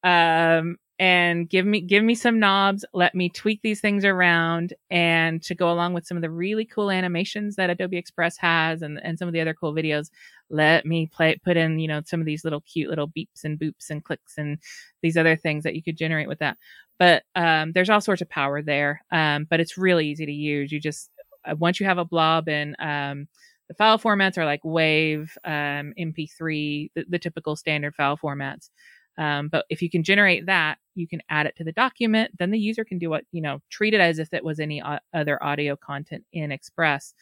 Um 0.04 0.76
and 0.98 1.48
give 1.50 1.66
me 1.66 1.80
give 1.80 2.02
me 2.02 2.14
some 2.14 2.38
knobs 2.38 2.84
let 2.94 3.14
me 3.14 3.28
tweak 3.28 3.60
these 3.62 3.80
things 3.80 4.04
around 4.04 4.72
and 4.90 5.42
to 5.42 5.54
go 5.54 5.70
along 5.70 5.92
with 5.92 6.06
some 6.06 6.16
of 6.16 6.22
the 6.22 6.30
really 6.30 6.64
cool 6.64 6.90
animations 6.90 7.56
that 7.56 7.68
adobe 7.68 7.98
express 7.98 8.38
has 8.38 8.80
and, 8.80 8.98
and 9.04 9.18
some 9.18 9.28
of 9.28 9.34
the 9.34 9.40
other 9.40 9.52
cool 9.52 9.74
videos 9.74 10.08
let 10.50 10.86
me 10.86 11.06
play 11.06 11.36
put 11.44 11.56
in 11.56 11.78
you 11.78 11.88
know 11.88 12.00
some 12.04 12.20
of 12.20 12.26
these 12.26 12.44
little 12.44 12.60
cute 12.60 12.88
little 12.88 13.08
beeps 13.08 13.44
and 13.44 13.58
boops 13.58 13.90
and 13.90 14.04
clicks 14.04 14.34
and 14.38 14.58
these 15.02 15.16
other 15.16 15.36
things 15.36 15.64
that 15.64 15.74
you 15.74 15.82
could 15.82 15.96
generate 15.96 16.28
with 16.28 16.38
that. 16.38 16.56
But 16.98 17.24
um, 17.34 17.72
there's 17.72 17.90
all 17.90 18.00
sorts 18.00 18.22
of 18.22 18.28
power 18.28 18.62
there 18.62 19.02
um, 19.10 19.46
but 19.48 19.60
it's 19.60 19.76
really 19.76 20.08
easy 20.08 20.26
to 20.26 20.32
use. 20.32 20.72
You 20.72 20.80
just 20.80 21.10
uh, 21.44 21.56
once 21.58 21.80
you 21.80 21.86
have 21.86 21.98
a 21.98 22.04
blob 22.04 22.48
and 22.48 22.76
um, 22.78 23.28
the 23.68 23.74
file 23.74 23.98
formats 23.98 24.38
are 24.38 24.44
like 24.44 24.60
wave 24.64 25.36
mp3 25.44 26.84
um, 26.84 26.88
the, 26.94 27.04
the 27.08 27.18
typical 27.18 27.56
standard 27.56 27.94
file 27.94 28.16
formats 28.16 28.70
um, 29.18 29.48
but 29.48 29.64
if 29.70 29.82
you 29.82 29.90
can 29.90 30.02
generate 30.02 30.46
that, 30.46 30.78
you 30.94 31.08
can 31.08 31.22
add 31.28 31.46
it 31.46 31.56
to 31.56 31.64
the 31.64 31.72
document. 31.72 32.32
Then 32.38 32.50
the 32.50 32.58
user 32.58 32.84
can 32.84 32.98
do 32.98 33.10
what, 33.10 33.24
you 33.32 33.40
know, 33.40 33.60
treat 33.70 33.94
it 33.94 34.00
as 34.00 34.18
if 34.18 34.32
it 34.32 34.44
was 34.44 34.60
any 34.60 34.82
o- 34.82 34.98
other 35.14 35.42
audio 35.42 35.76
content 35.76 36.24
in 36.32 36.52
Express. 36.52 37.14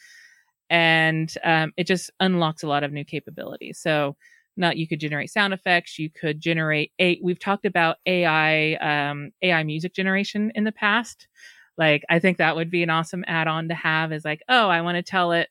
And 0.70 1.32
um, 1.44 1.72
it 1.76 1.86
just 1.86 2.10
unlocks 2.20 2.62
a 2.62 2.68
lot 2.68 2.84
of 2.84 2.92
new 2.92 3.04
capabilities. 3.04 3.78
So, 3.78 4.16
not 4.56 4.76
you 4.76 4.86
could 4.86 5.00
generate 5.00 5.30
sound 5.30 5.52
effects. 5.52 5.98
You 5.98 6.10
could 6.10 6.40
generate 6.40 6.92
a. 7.00 7.18
We've 7.22 7.40
talked 7.40 7.66
about 7.66 7.96
AI 8.06 8.74
um, 8.74 9.32
AI 9.42 9.64
music 9.64 9.94
generation 9.94 10.52
in 10.54 10.62
the 10.64 10.72
past. 10.72 11.26
Like 11.76 12.04
I 12.08 12.20
think 12.20 12.38
that 12.38 12.54
would 12.54 12.70
be 12.70 12.84
an 12.84 12.90
awesome 12.90 13.24
add-on 13.26 13.68
to 13.68 13.74
have. 13.74 14.12
Is 14.12 14.24
like, 14.24 14.42
oh, 14.48 14.68
I 14.68 14.80
want 14.82 14.96
to 14.96 15.02
tell 15.02 15.32
it 15.32 15.48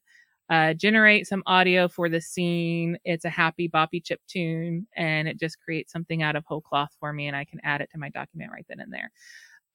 uh, 0.49 0.73
generate 0.73 1.27
some 1.27 1.43
audio 1.45 1.87
for 1.87 2.09
the 2.09 2.21
scene. 2.21 2.97
It's 3.05 3.25
a 3.25 3.29
happy 3.29 3.69
boppy 3.69 4.03
chip 4.03 4.21
tune, 4.27 4.87
and 4.95 5.27
it 5.27 5.39
just 5.39 5.59
creates 5.59 5.91
something 5.91 6.21
out 6.21 6.35
of 6.35 6.45
whole 6.45 6.61
cloth 6.61 6.95
for 6.99 7.11
me, 7.13 7.27
and 7.27 7.35
I 7.35 7.45
can 7.45 7.59
add 7.63 7.81
it 7.81 7.89
to 7.91 7.97
my 7.97 8.09
document 8.09 8.51
right 8.51 8.65
then 8.67 8.79
and 8.79 8.93
there. 8.93 9.11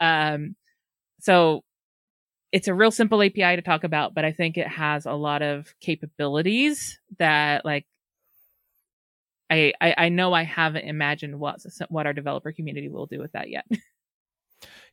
Um, 0.01 0.57
so 1.21 1.65
it's 2.53 2.69
a 2.69 2.75
real 2.75 2.91
simple 2.91 3.23
API 3.23 3.57
to 3.57 3.63
talk 3.63 3.85
about, 3.85 4.15
but 4.15 4.25
I 4.25 4.33
think 4.33 4.57
it 4.57 4.69
has 4.69 5.07
a 5.07 5.13
lot 5.13 5.43
of 5.43 5.75
capabilities 5.81 6.99
that 7.19 7.65
like 7.65 7.87
I, 9.51 9.73
I, 9.81 9.95
I 9.97 10.09
know 10.11 10.33
I 10.33 10.43
haven't 10.45 10.85
imagined 10.85 11.39
what 11.39 11.61
what 11.89 12.07
our 12.07 12.13
developer 12.13 12.53
community 12.53 12.89
will 12.89 13.07
do 13.07 13.19
with 13.19 13.33
that 13.33 13.51
yet. 13.51 13.67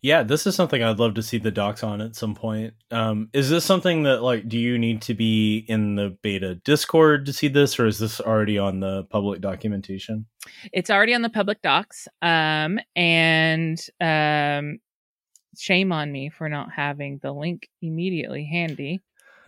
Yeah, 0.02 0.24
this 0.24 0.46
is 0.46 0.56
something 0.56 0.84
I'd 0.84 1.00
love 1.00 1.16
to 1.16 1.24
see 1.24 1.38
the 1.38 1.52
docs 1.52 1.84
on 1.84 2.02
at 2.02 2.16
some 2.16 2.36
point. 2.36 2.74
Um, 2.92 3.30
is 3.34 3.50
this 3.50 3.66
something 3.66 4.04
that 4.04 4.22
like 4.22 4.48
do 4.48 4.58
you 4.58 4.78
need 4.78 5.02
to 5.04 5.14
be 5.14 5.66
in 5.68 5.96
the 5.96 6.18
beta 6.22 6.56
Discord 6.56 7.26
to 7.26 7.34
see 7.34 7.48
this, 7.48 7.80
or 7.80 7.88
is 7.88 8.00
this 8.00 8.22
already 8.22 8.58
on 8.58 8.80
the 8.80 9.04
public 9.06 9.42
documentation? 9.42 10.26
It's 10.72 10.90
already 10.90 11.14
on 11.14 11.22
the 11.22 11.30
public 11.30 11.62
docs. 11.62 12.08
Um, 12.22 12.80
and 12.96 13.80
um, 14.00 14.80
shame 15.58 15.92
on 15.92 16.12
me 16.12 16.30
for 16.30 16.50
not 16.50 16.72
having 16.72 17.20
the 17.22 17.32
link 17.32 17.70
immediately 17.82 18.46
handy. 18.46 19.02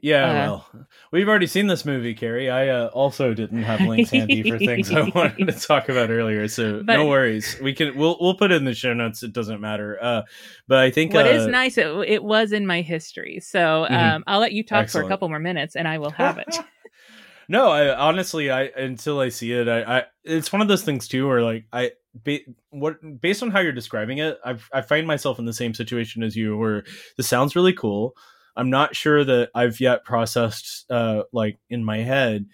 Yeah, 0.00 0.30
uh, 0.30 0.34
well, 0.34 0.86
we've 1.10 1.28
already 1.28 1.48
seen 1.48 1.66
this 1.66 1.84
movie, 1.84 2.14
Kerri. 2.14 2.50
I 2.50 2.68
uh, 2.68 2.86
also 2.88 3.34
didn't 3.34 3.64
have 3.64 3.80
links 3.80 4.10
handy 4.10 4.48
for 4.48 4.56
things 4.58 4.92
I 4.92 5.02
wanted 5.14 5.46
to 5.46 5.52
talk 5.52 5.88
about 5.88 6.10
earlier, 6.10 6.46
so 6.46 6.82
but, 6.84 6.94
no 6.94 7.06
worries. 7.06 7.56
We 7.60 7.74
can 7.74 7.96
we'll 7.96 8.16
we'll 8.20 8.36
put 8.36 8.52
it 8.52 8.56
in 8.56 8.64
the 8.64 8.74
show 8.74 8.94
notes. 8.94 9.24
It 9.24 9.32
doesn't 9.32 9.60
matter. 9.60 9.98
Uh, 10.00 10.22
but 10.68 10.78
I 10.78 10.92
think 10.92 11.14
what 11.14 11.26
uh, 11.26 11.30
is 11.30 11.46
nice, 11.48 11.78
it, 11.78 11.88
it, 12.06 12.22
was 12.22 12.52
in 12.52 12.66
my 12.66 12.80
history. 12.80 13.40
So 13.40 13.58
mm-hmm. 13.58 13.94
um, 13.94 14.24
I'll 14.28 14.40
let 14.40 14.52
you 14.52 14.62
talk 14.62 14.84
Excellent. 14.84 15.04
for 15.04 15.08
a 15.08 15.12
couple 15.12 15.28
more 15.28 15.40
minutes, 15.40 15.74
and 15.74 15.88
I 15.88 15.98
will 15.98 16.12
have 16.12 16.38
it. 16.38 16.58
no, 17.48 17.70
I 17.70 17.94
honestly, 17.96 18.52
I 18.52 18.64
until 18.76 19.18
I 19.18 19.30
see 19.30 19.52
it, 19.52 19.68
I, 19.68 19.98
I 19.98 20.04
it's 20.22 20.52
one 20.52 20.62
of 20.62 20.68
those 20.68 20.84
things 20.84 21.08
too, 21.08 21.26
where 21.26 21.42
like 21.42 21.64
I 21.72 21.92
Ba- 22.24 22.40
what 22.70 22.96
based 23.20 23.42
on 23.42 23.50
how 23.50 23.60
you're 23.60 23.72
describing 23.72 24.18
it, 24.18 24.38
I 24.44 24.56
I 24.72 24.80
find 24.80 25.06
myself 25.06 25.38
in 25.38 25.44
the 25.44 25.52
same 25.52 25.74
situation 25.74 26.22
as 26.22 26.36
you, 26.36 26.56
where 26.56 26.84
this 27.16 27.28
sounds 27.28 27.54
really 27.54 27.72
cool. 27.72 28.14
I'm 28.58 28.70
not 28.70 28.96
sure 28.96 29.24
that 29.24 29.50
I've 29.54 29.80
yet 29.80 30.04
processed 30.04 30.84
uh, 30.90 31.22
like 31.32 31.58
in 31.70 31.84
my 31.84 31.98
head 31.98 32.46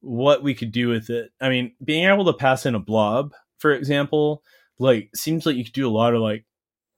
what 0.00 0.42
we 0.42 0.54
could 0.54 0.72
do 0.72 0.88
with 0.88 1.10
it. 1.10 1.30
I 1.40 1.50
mean, 1.50 1.72
being 1.84 2.06
able 2.06 2.24
to 2.26 2.32
pass 2.32 2.64
in 2.64 2.74
a 2.74 2.80
blob, 2.80 3.32
for 3.58 3.72
example, 3.72 4.42
like 4.78 5.10
seems 5.14 5.44
like 5.44 5.56
you 5.56 5.64
could 5.64 5.74
do 5.74 5.88
a 5.88 5.90
lot 5.90 6.14
of 6.14 6.22
like 6.22 6.46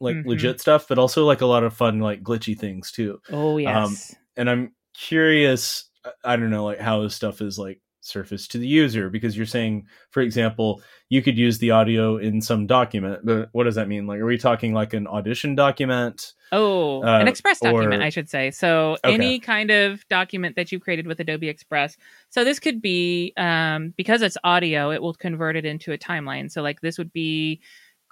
like 0.01 0.17
mm-hmm. 0.17 0.29
legit 0.29 0.61
stuff, 0.61 0.87
but 0.89 0.99
also 0.99 1.25
like 1.25 1.41
a 1.41 1.47
lot 1.47 1.65
of 1.65 1.75
fun 1.75 1.99
like 1.99 2.23
glitchy 2.23 2.57
things 2.57 2.93
too. 2.93 3.21
Oh 3.31 3.55
um, 3.55 3.59
yes. 3.59 4.11
Um, 4.13 4.19
and 4.37 4.51
I'm 4.51 4.75
curious. 4.95 5.89
I 6.25 6.37
don't 6.37 6.51
know 6.51 6.65
like 6.65 6.79
how 6.79 7.03
this 7.03 7.15
stuff 7.15 7.41
is 7.41 7.59
like 7.59 7.81
surface 8.05 8.49
to 8.49 8.59
the 8.59 8.67
user 8.67 9.09
because 9.09 9.37
you're 9.37 9.47
saying 9.47 9.87
for 10.11 10.21
example 10.21 10.83
you 11.09 11.23
could 11.23 11.39
use 11.39 11.59
the 11.59 11.71
audio 11.71 12.17
in 12.17 12.41
some 12.41 12.67
document 12.67 13.21
but 13.25 13.49
what 13.53 13.65
does 13.65 13.77
that 13.77 13.89
mean? 13.89 14.07
Like 14.07 14.21
are 14.21 14.27
we 14.27 14.39
talking 14.39 14.75
like 14.75 14.93
an 14.93 15.07
audition 15.07 15.55
document? 15.55 16.33
Oh 16.51 17.03
uh, 17.03 17.19
an 17.21 17.29
express 17.29 17.61
document 17.61 18.03
or... 18.03 18.05
i 18.05 18.11
should 18.11 18.29
say. 18.29 18.51
So 18.51 18.97
okay. 19.05 19.15
any 19.15 19.39
kind 19.39 19.71
of 19.71 20.07
document 20.09 20.57
that 20.57 20.73
you 20.73 20.81
created 20.81 21.07
with 21.07 21.21
adobe 21.21 21.49
express. 21.49 21.97
So 22.29 22.45
this 22.45 22.59
could 22.59 22.83
be 22.83 23.33
um, 23.37 23.95
because 23.97 24.21
it's 24.23 24.37
audio 24.45 24.91
it 24.91 25.01
will 25.01 25.15
convert 25.15 25.57
it 25.57 25.65
into 25.65 25.93
a 25.93 25.99
timeline. 25.99 26.51
So 26.51 26.61
like 26.63 26.81
this 26.81 26.99
would 26.99 27.13
be 27.13 27.61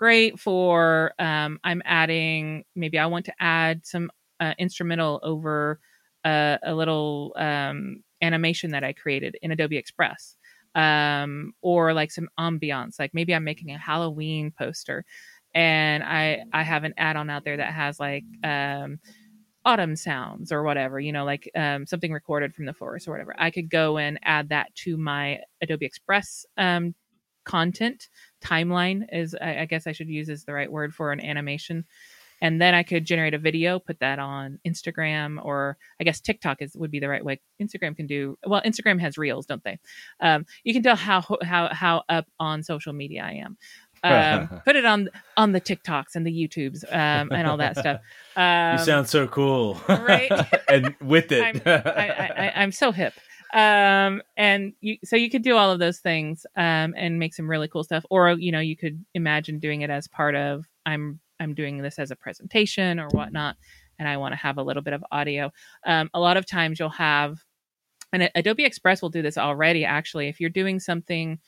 great 0.01 0.41
for 0.41 1.13
um, 1.19 1.61
i'm 1.63 1.83
adding 1.85 2.65
maybe 2.75 2.99
i 2.99 3.05
want 3.05 3.27
to 3.27 3.35
add 3.39 3.85
some 3.85 4.11
uh, 4.41 4.55
instrumental 4.59 5.21
over 5.23 5.79
a, 6.25 6.59
a 6.63 6.75
little 6.75 7.35
um, 7.37 8.03
animation 8.23 8.71
that 8.73 8.85
I 8.85 8.93
created 8.93 9.37
in 9.43 9.51
Adobe 9.51 9.77
Express 9.77 10.37
um, 10.75 11.53
or 11.63 11.93
like 11.93 12.11
some 12.11 12.29
ambiance. 12.39 12.99
Like 12.99 13.15
maybe 13.15 13.35
I'm 13.35 13.45
making 13.45 13.71
a 13.71 13.79
Halloween 13.79 14.53
poster 14.57 15.05
and 15.55 16.03
I 16.03 16.45
I 16.53 16.63
have 16.63 16.85
an 16.85 16.95
add-on 16.97 17.31
out 17.31 17.45
there 17.45 17.57
that 17.57 17.73
has 17.73 17.99
like 17.99 18.25
um, 18.45 19.01
autumn 19.65 19.97
sounds 19.97 20.53
or 20.53 20.63
whatever, 20.63 21.01
you 21.01 21.13
know, 21.13 21.25
like 21.25 21.51
um, 21.55 21.87
something 21.87 22.13
recorded 22.13 22.55
from 22.55 22.67
the 22.67 22.73
forest 22.73 23.09
or 23.09 23.13
whatever. 23.13 23.35
I 23.39 23.51
could 23.51 23.69
go 23.71 23.99
and 23.99 24.19
add 24.23 24.51
that 24.51 24.75
to 24.77 24.97
my 24.97 25.41
Adobe 25.61 25.87
Express 25.87 26.47
um, 26.57 26.95
content 27.45 28.09
timeline. 28.43 29.07
Is 29.13 29.35
I, 29.41 29.61
I 29.61 29.65
guess 29.65 29.87
I 29.87 29.93
should 29.93 30.09
use 30.09 30.29
is 30.29 30.45
the 30.45 30.55
right 30.55 30.71
word 30.71 30.95
for 30.95 31.13
an 31.13 31.21
animation 31.21 31.85
and 32.41 32.61
then 32.61 32.75
I 32.75 32.83
could 32.83 33.05
generate 33.05 33.35
a 33.35 33.39
video, 33.39 33.79
put 33.79 34.01
that 34.01 34.19
on 34.19 34.59
Instagram 34.67 35.45
or 35.45 35.77
I 36.01 36.05
guess 36.05 36.21
TikTok 36.21 36.63
is 36.63 36.75
would 36.77 36.91
be 36.91 37.01
the 37.01 37.09
right 37.09 37.25
way. 37.25 37.41
Instagram 37.61 37.97
can 37.97 38.07
do 38.07 38.39
well. 38.47 38.63
Instagram 38.63 39.01
has 39.01 39.19
reels, 39.19 39.47
don't 39.47 39.63
they? 39.65 39.79
Um, 40.21 40.47
you 40.65 40.73
can 40.73 40.83
tell 40.83 40.97
how 40.97 41.23
how 41.43 41.69
how 41.73 42.03
up 42.09 42.27
on 42.39 42.63
social 42.63 42.93
media 42.93 43.23
I 43.23 43.33
am. 43.45 43.57
Um, 44.03 44.61
put 44.65 44.77
it 44.77 44.85
on 44.85 45.11
on 45.37 45.53
the 45.53 45.61
TikToks 45.61 46.15
and 46.15 46.27
the 46.27 46.33
YouTubes 46.33 46.85
um, 46.91 47.31
and 47.33 47.47
all 47.47 47.57
that 47.59 47.79
stuff. 47.79 48.01
Um, 48.37 48.79
you 48.79 48.85
sound 48.85 49.09
so 49.09 49.27
cool, 49.27 49.79
right? 49.89 50.31
and 50.69 50.95
with 51.03 51.33
it, 51.33 51.43
I'm, 51.43 51.61
I, 51.67 52.53
am 52.63 52.73
so 52.73 52.93
hip. 52.93 53.13
Um, 53.53 54.23
and 54.37 54.73
you, 54.81 54.99
so 55.05 55.17
you 55.17 55.29
could 55.29 55.43
do 55.43 55.57
all 55.57 55.73
of 55.73 55.81
those 55.81 55.99
things 55.99 56.47
um, 56.57 56.95
and 56.97 57.19
make 57.19 57.35
some 57.35 57.51
really 57.51 57.67
cool 57.69 57.83
stuff, 57.83 58.05
or 58.09 58.31
you 58.31 58.53
know, 58.53 58.61
you 58.61 58.77
could 58.77 59.05
imagine 59.15 59.59
doing 59.59 59.83
it 59.83 59.91
as 59.91 60.07
part 60.07 60.37
of 60.37 60.65
I'm 60.87 61.19
I'm 61.41 61.55
doing 61.55 61.79
this 61.79 61.99
as 61.99 62.11
a 62.11 62.17
presentation 62.17 63.01
or 63.01 63.09
whatnot, 63.09 63.57
and 63.99 64.09
I 64.09 64.19
want 64.19 64.33
to 64.33 64.37
have 64.37 64.59
a 64.59 64.63
little 64.63 64.83
bit 64.83 64.93
of 64.93 65.05
audio. 65.11 65.51
Um, 65.87 66.11
a 66.15 66.21
lot 66.21 66.37
of 66.37 66.47
times 66.47 66.79
you'll 66.79 66.91
have, 66.91 67.39
and 68.13 68.31
Adobe 68.35 68.65
Express 68.65 69.03
will 69.03 69.09
do 69.09 69.23
this 69.23 69.39
already. 69.39 69.85
Actually, 69.85 70.29
if 70.29 70.41
you're 70.41 70.51
doing 70.51 70.79
something 70.79 71.39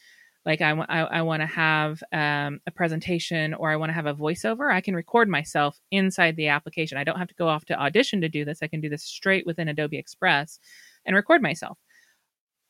like 0.44 0.60
I, 0.60 0.70
I, 0.70 1.00
I 1.00 1.22
want 1.22 1.40
to 1.42 1.46
have 1.46 2.02
um, 2.12 2.60
a 2.66 2.70
presentation 2.74 3.54
or 3.54 3.70
I 3.70 3.76
want 3.76 3.90
to 3.90 3.94
have 3.94 4.06
a 4.06 4.14
voiceover, 4.14 4.72
I 4.72 4.80
can 4.80 4.94
record 4.94 5.28
myself 5.28 5.78
inside 5.90 6.36
the 6.36 6.48
application. 6.48 6.98
I 6.98 7.04
don't 7.04 7.18
have 7.18 7.28
to 7.28 7.34
go 7.34 7.48
off 7.48 7.64
to 7.66 7.80
Audition 7.80 8.20
to 8.22 8.28
do 8.28 8.44
this. 8.44 8.58
I 8.62 8.66
can 8.66 8.80
do 8.80 8.88
this 8.88 9.04
straight 9.04 9.46
within 9.46 9.68
Adobe 9.68 9.98
Express 9.98 10.58
and 11.06 11.14
record 11.14 11.42
myself 11.42 11.78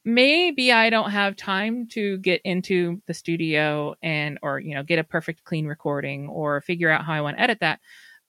maybe 0.05 0.73
I 0.73 0.91
don't 0.91 1.11
have 1.11 1.37
time 1.37 1.87
to 1.89 2.19
get 2.19 2.41
into 2.45 3.01
the 3.07 3.15
studio 3.15 3.95
and 4.03 4.39
or 4.43 4.59
you 4.59 4.75
know 4.75 4.83
get 4.83 4.99
a 4.99 5.05
perfect 5.05 5.45
clean 5.45 5.67
recording 5.67 6.29
or 6.29 6.61
figure 6.61 6.91
out 6.91 7.05
how 7.05 7.13
I 7.13 7.21
want 7.21 7.37
to 7.37 7.43
edit 7.43 7.59
that. 7.61 7.81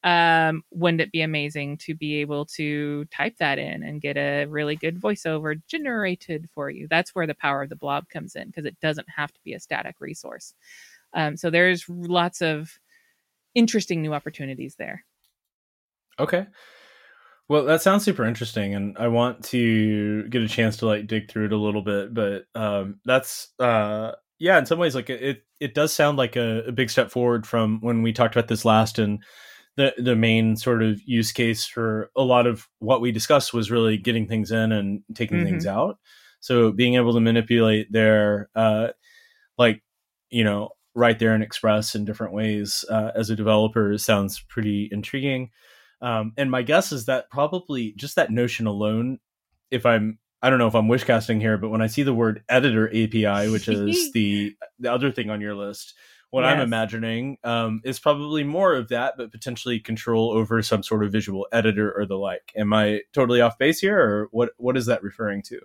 Um, 0.04 0.64
wouldn't 0.70 1.00
it 1.00 1.14
be 1.14 1.22
amazing 1.22 1.78
to 1.78 1.96
be 1.96 2.16
able 2.16 2.46
to 2.58 3.06
type 3.06 3.38
that 3.38 3.58
in 3.58 3.84
and 3.84 4.02
get 4.02 4.18
a 4.18 4.46
really 4.46 4.76
good 4.76 5.00
voiceover 5.00 5.62
generated 5.68 6.50
for 6.54 6.70
you? 6.70 6.88
That's 6.90 7.16
where 7.16 7.26
the 7.26 7.36
power 7.36 7.62
of 7.64 7.70
the 7.70 7.78
blob 7.78 8.10
comes 8.10 8.36
in 8.36 8.48
because 8.48 8.66
it 8.66 8.78
doesn't 8.82 9.08
have 9.16 9.32
to 9.32 9.40
be 9.46 9.54
a 9.54 9.62
static 9.62 9.96
resource. 10.02 10.56
Um, 11.14 11.38
so 11.38 11.50
there's 11.50 11.88
lots 11.88 12.42
of 12.42 12.78
interesting 13.56 14.02
new 14.02 14.14
opportunities 14.14 14.76
there. 14.76 15.06
Okay. 16.20 16.48
Well, 17.54 17.66
that 17.66 17.84
sounds 17.84 18.04
super 18.04 18.26
interesting, 18.26 18.74
and 18.74 18.98
I 18.98 19.10
want 19.10 19.44
to 19.50 20.28
get 20.30 20.42
a 20.42 20.48
chance 20.48 20.78
to 20.78 20.88
like 20.88 21.06
dig 21.06 21.30
through 21.30 21.46
it 21.46 21.54
a 21.54 21.58
little 21.58 21.84
bit. 21.84 22.12
But 22.12 22.46
um, 22.56 23.00
that's 23.06 23.50
uh, 23.60 24.14
yeah, 24.40 24.58
in 24.58 24.66
some 24.66 24.80
ways, 24.80 24.96
like 24.96 25.12
it 25.12 25.44
it 25.60 25.76
does 25.76 25.94
sound 25.94 26.18
like 26.18 26.36
a, 26.36 26.64
a, 26.64 26.72
big 26.72 26.90
step 26.90 27.12
forward 27.12 27.46
from 27.46 27.80
when 27.82 28.02
we 28.02 28.12
talked 28.12 28.36
about 28.36 28.48
this 28.48 28.66
last, 28.66 28.98
and 28.98 29.24
the 29.78 29.94
the 30.00 30.16
main 30.16 30.56
sort 30.56 30.82
of 30.82 31.00
use 31.06 31.32
case 31.32 31.64
for 31.64 32.10
a 32.18 32.24
lot 32.24 32.48
of 32.48 32.68
what 32.80 33.02
we 33.02 33.12
discussed 33.12 33.54
was 33.54 33.70
really 33.70 33.98
getting 33.98 34.28
things 34.28 34.50
in 34.52 34.72
and 34.72 35.04
taking 35.14 35.38
mm-hmm. 35.38 35.46
things 35.46 35.68
out. 35.68 36.00
So 36.40 36.72
being 36.72 36.96
able 36.96 37.14
to 37.14 37.20
manipulate 37.20 37.92
their 37.92 38.50
uh, 38.56 38.88
like 39.60 39.84
you 40.32 40.44
know 40.44 40.70
right 40.96 41.20
there 41.20 41.36
and 41.36 41.44
express 41.44 41.94
in 41.94 42.04
different 42.04 42.34
ways 42.34 42.84
uh, 42.90 43.12
as 43.14 43.30
a 43.30 43.36
developer 43.36 43.96
sounds 44.00 44.44
pretty 44.50 44.90
intriguing. 44.92 45.52
Um, 46.04 46.34
and 46.36 46.52
my 46.52 46.64
guess 46.64 46.92
is 46.92 47.06
that 47.06 47.30
probably 47.32 47.94
just 47.94 48.18
that 48.18 48.30
notion 48.30 48.68
alone, 48.68 49.20
if 49.72 49.86
I'm 49.86 50.20
I 50.42 50.50
don't 50.50 50.60
know 50.60 50.68
if 50.68 50.76
I'm 50.76 50.90
wishcasting 50.90 51.40
here, 51.40 51.58
but 51.58 51.70
when 51.70 51.82
I 51.82 51.88
see 51.88 52.04
the 52.04 52.14
word 52.14 52.44
editor 52.50 52.90
API, 52.90 53.50
which 53.50 53.70
is 53.70 54.12
the 54.14 54.54
the 54.80 54.92
other 54.92 55.12
thing 55.12 55.30
on 55.30 55.40
your 55.40 55.56
list, 55.56 55.94
what 56.30 56.44
yes. 56.44 56.56
I'm 56.56 56.60
imagining 56.60 57.38
um, 57.46 57.80
is 57.86 58.00
probably 58.00 58.44
more 58.44 58.74
of 58.74 58.90
that, 58.90 59.14
but 59.18 59.32
potentially 59.32 59.80
control 59.80 60.32
over 60.32 60.62
some 60.62 60.84
sort 60.84 61.06
of 61.06 61.12
visual 61.14 61.48
editor 61.54 61.98
or 61.98 62.06
the 62.06 62.18
like. 62.18 62.52
Am 62.58 62.74
I 62.74 63.02
totally 63.14 63.40
off 63.40 63.58
base 63.58 63.80
here, 63.80 63.98
or 63.98 64.28
what? 64.32 64.50
What 64.58 64.76
is 64.76 64.88
that 64.88 65.04
referring 65.04 65.42
to? 65.44 65.62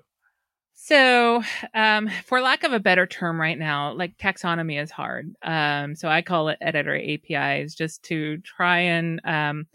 So, 0.75 1.43
um, 1.75 2.09
for 2.25 2.41
lack 2.41 2.63
of 2.63 2.73
a 2.73 2.79
better 2.79 3.07
term 3.07 3.41
right 3.41 3.59
now, 3.59 3.93
like 3.95 4.17
taxonomy 4.17 4.81
is 4.81 4.93
hard. 4.93 5.35
Um, 5.43 5.97
so 5.97 6.09
I 6.09 6.23
call 6.23 6.49
it 6.51 6.59
editor 6.61 6.97
APIs 6.97 7.75
just 7.75 8.05
to 8.05 8.39
try 8.39 8.79
and 8.79 9.21
um, 9.25 9.67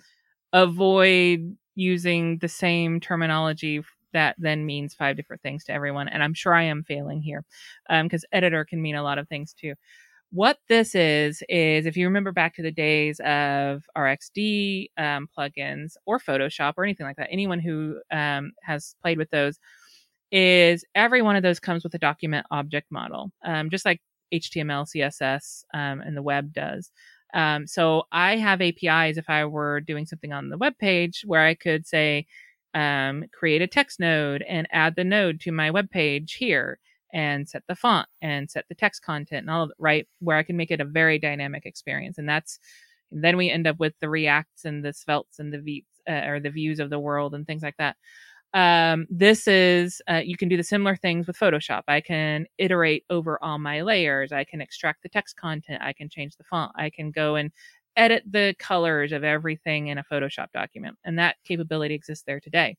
avoid 0.53 1.57
using 1.75 2.37
the 2.39 2.47
same 2.47 2.99
terminology 2.99 3.83
that 4.13 4.35
then 4.37 4.65
means 4.65 4.93
five 4.93 5.17
different 5.17 5.41
things 5.41 5.63
to 5.65 5.73
everyone. 5.73 6.07
And 6.07 6.23
I'm 6.23 6.35
sure 6.35 6.53
I 6.53 6.63
am 6.63 6.83
failing 6.83 7.21
here 7.21 7.43
because 7.89 8.23
um, 8.23 8.27
editor 8.31 8.63
can 8.63 8.81
mean 8.81 8.95
a 8.95 9.03
lot 9.03 9.17
of 9.17 9.27
things 9.27 9.53
too. 9.53 9.73
What 10.31 10.57
this 10.69 10.95
is, 10.95 11.43
is 11.49 11.85
if 11.85 11.97
you 11.97 12.07
remember 12.07 12.31
back 12.31 12.55
to 12.55 12.63
the 12.63 12.71
days 12.71 13.19
of 13.21 13.83
RxD 13.97 14.89
um, 14.97 15.29
plugins 15.37 15.93
or 16.05 16.19
Photoshop 16.19 16.73
or 16.77 16.83
anything 16.83 17.05
like 17.05 17.17
that, 17.17 17.29
anyone 17.31 17.59
who 17.59 17.99
um, 18.11 18.53
has 18.63 18.95
played 19.01 19.17
with 19.19 19.29
those, 19.29 19.59
is 20.31 20.83
every 20.95 21.21
one 21.21 21.35
of 21.35 21.43
those 21.43 21.59
comes 21.59 21.83
with 21.83 21.93
a 21.93 21.99
document 21.99 22.45
object 22.51 22.91
model, 22.91 23.31
um, 23.45 23.69
just 23.69 23.85
like 23.85 24.01
HTML, 24.31 24.85
CSS, 24.85 25.63
um, 25.73 26.01
and 26.01 26.17
the 26.17 26.23
web 26.23 26.51
does. 26.53 26.91
Um, 27.33 27.67
so 27.67 28.03
I 28.11 28.37
have 28.37 28.61
APIs 28.61 29.17
if 29.17 29.29
I 29.29 29.45
were 29.45 29.81
doing 29.81 30.05
something 30.05 30.33
on 30.33 30.49
the 30.49 30.57
web 30.57 30.77
page 30.77 31.23
where 31.25 31.41
I 31.45 31.55
could 31.55 31.87
say, 31.87 32.25
um, 32.75 33.25
create 33.31 33.61
a 33.61 33.67
text 33.67 33.99
node 33.99 34.43
and 34.43 34.67
add 34.71 34.95
the 34.95 35.03
node 35.03 35.39
to 35.41 35.51
my 35.51 35.71
web 35.71 35.89
page 35.91 36.33
here 36.33 36.79
and 37.13 37.47
set 37.47 37.63
the 37.67 37.75
font 37.75 38.07
and 38.21 38.49
set 38.49 38.65
the 38.69 38.75
text 38.75 39.03
content 39.03 39.41
and 39.41 39.49
all 39.51 39.63
of 39.63 39.69
it, 39.69 39.75
right 39.79 40.07
where 40.19 40.37
I 40.37 40.43
can 40.43 40.57
make 40.57 40.71
it 40.71 40.81
a 40.81 40.85
very 40.85 41.19
dynamic 41.19 41.65
experience. 41.65 42.17
And 42.17 42.27
that's 42.27 42.59
then 43.11 43.37
we 43.37 43.51
end 43.51 43.67
up 43.67 43.79
with 43.79 43.93
the 43.99 44.09
reacts 44.09 44.65
and 44.65 44.83
the 44.83 44.89
Sveltes 44.89 45.39
and 45.39 45.53
the 45.53 45.59
v 45.59 45.85
uh, 46.09 46.23
or 46.27 46.39
the 46.39 46.49
Vues 46.49 46.79
of 46.79 46.89
the 46.89 46.99
world 46.99 47.35
and 47.35 47.45
things 47.45 47.63
like 47.63 47.77
that 47.77 47.95
um, 48.53 49.07
this 49.09 49.47
is 49.47 50.01
uh, 50.09 50.21
you 50.23 50.37
can 50.37 50.47
do 50.47 50.57
the 50.57 50.63
similar 50.63 50.95
things 50.95 51.25
with 51.25 51.37
photoshop. 51.37 51.83
I 51.87 52.01
can 52.01 52.45
iterate 52.57 53.03
over 53.09 53.43
all 53.43 53.57
my 53.57 53.81
layers. 53.81 54.31
I 54.31 54.43
can 54.43 54.61
extract 54.61 55.01
the 55.01 55.09
text 55.09 55.37
content. 55.37 55.81
I 55.81 55.93
can 55.93 56.07
change 56.09 56.35
the 56.35 56.43
font. 56.43 56.71
I 56.75 56.89
can 56.89 57.11
go 57.11 57.35
and 57.35 57.51
edit 57.95 58.23
the 58.29 58.55
colors 58.59 59.11
of 59.11 59.23
everything 59.23 59.87
in 59.87 59.97
a 59.97 60.03
photoshop 60.03 60.47
document 60.53 60.97
and 61.03 61.19
that 61.19 61.35
capability 61.43 61.93
exists 61.93 62.23
there 62.25 62.39
today. 62.39 62.75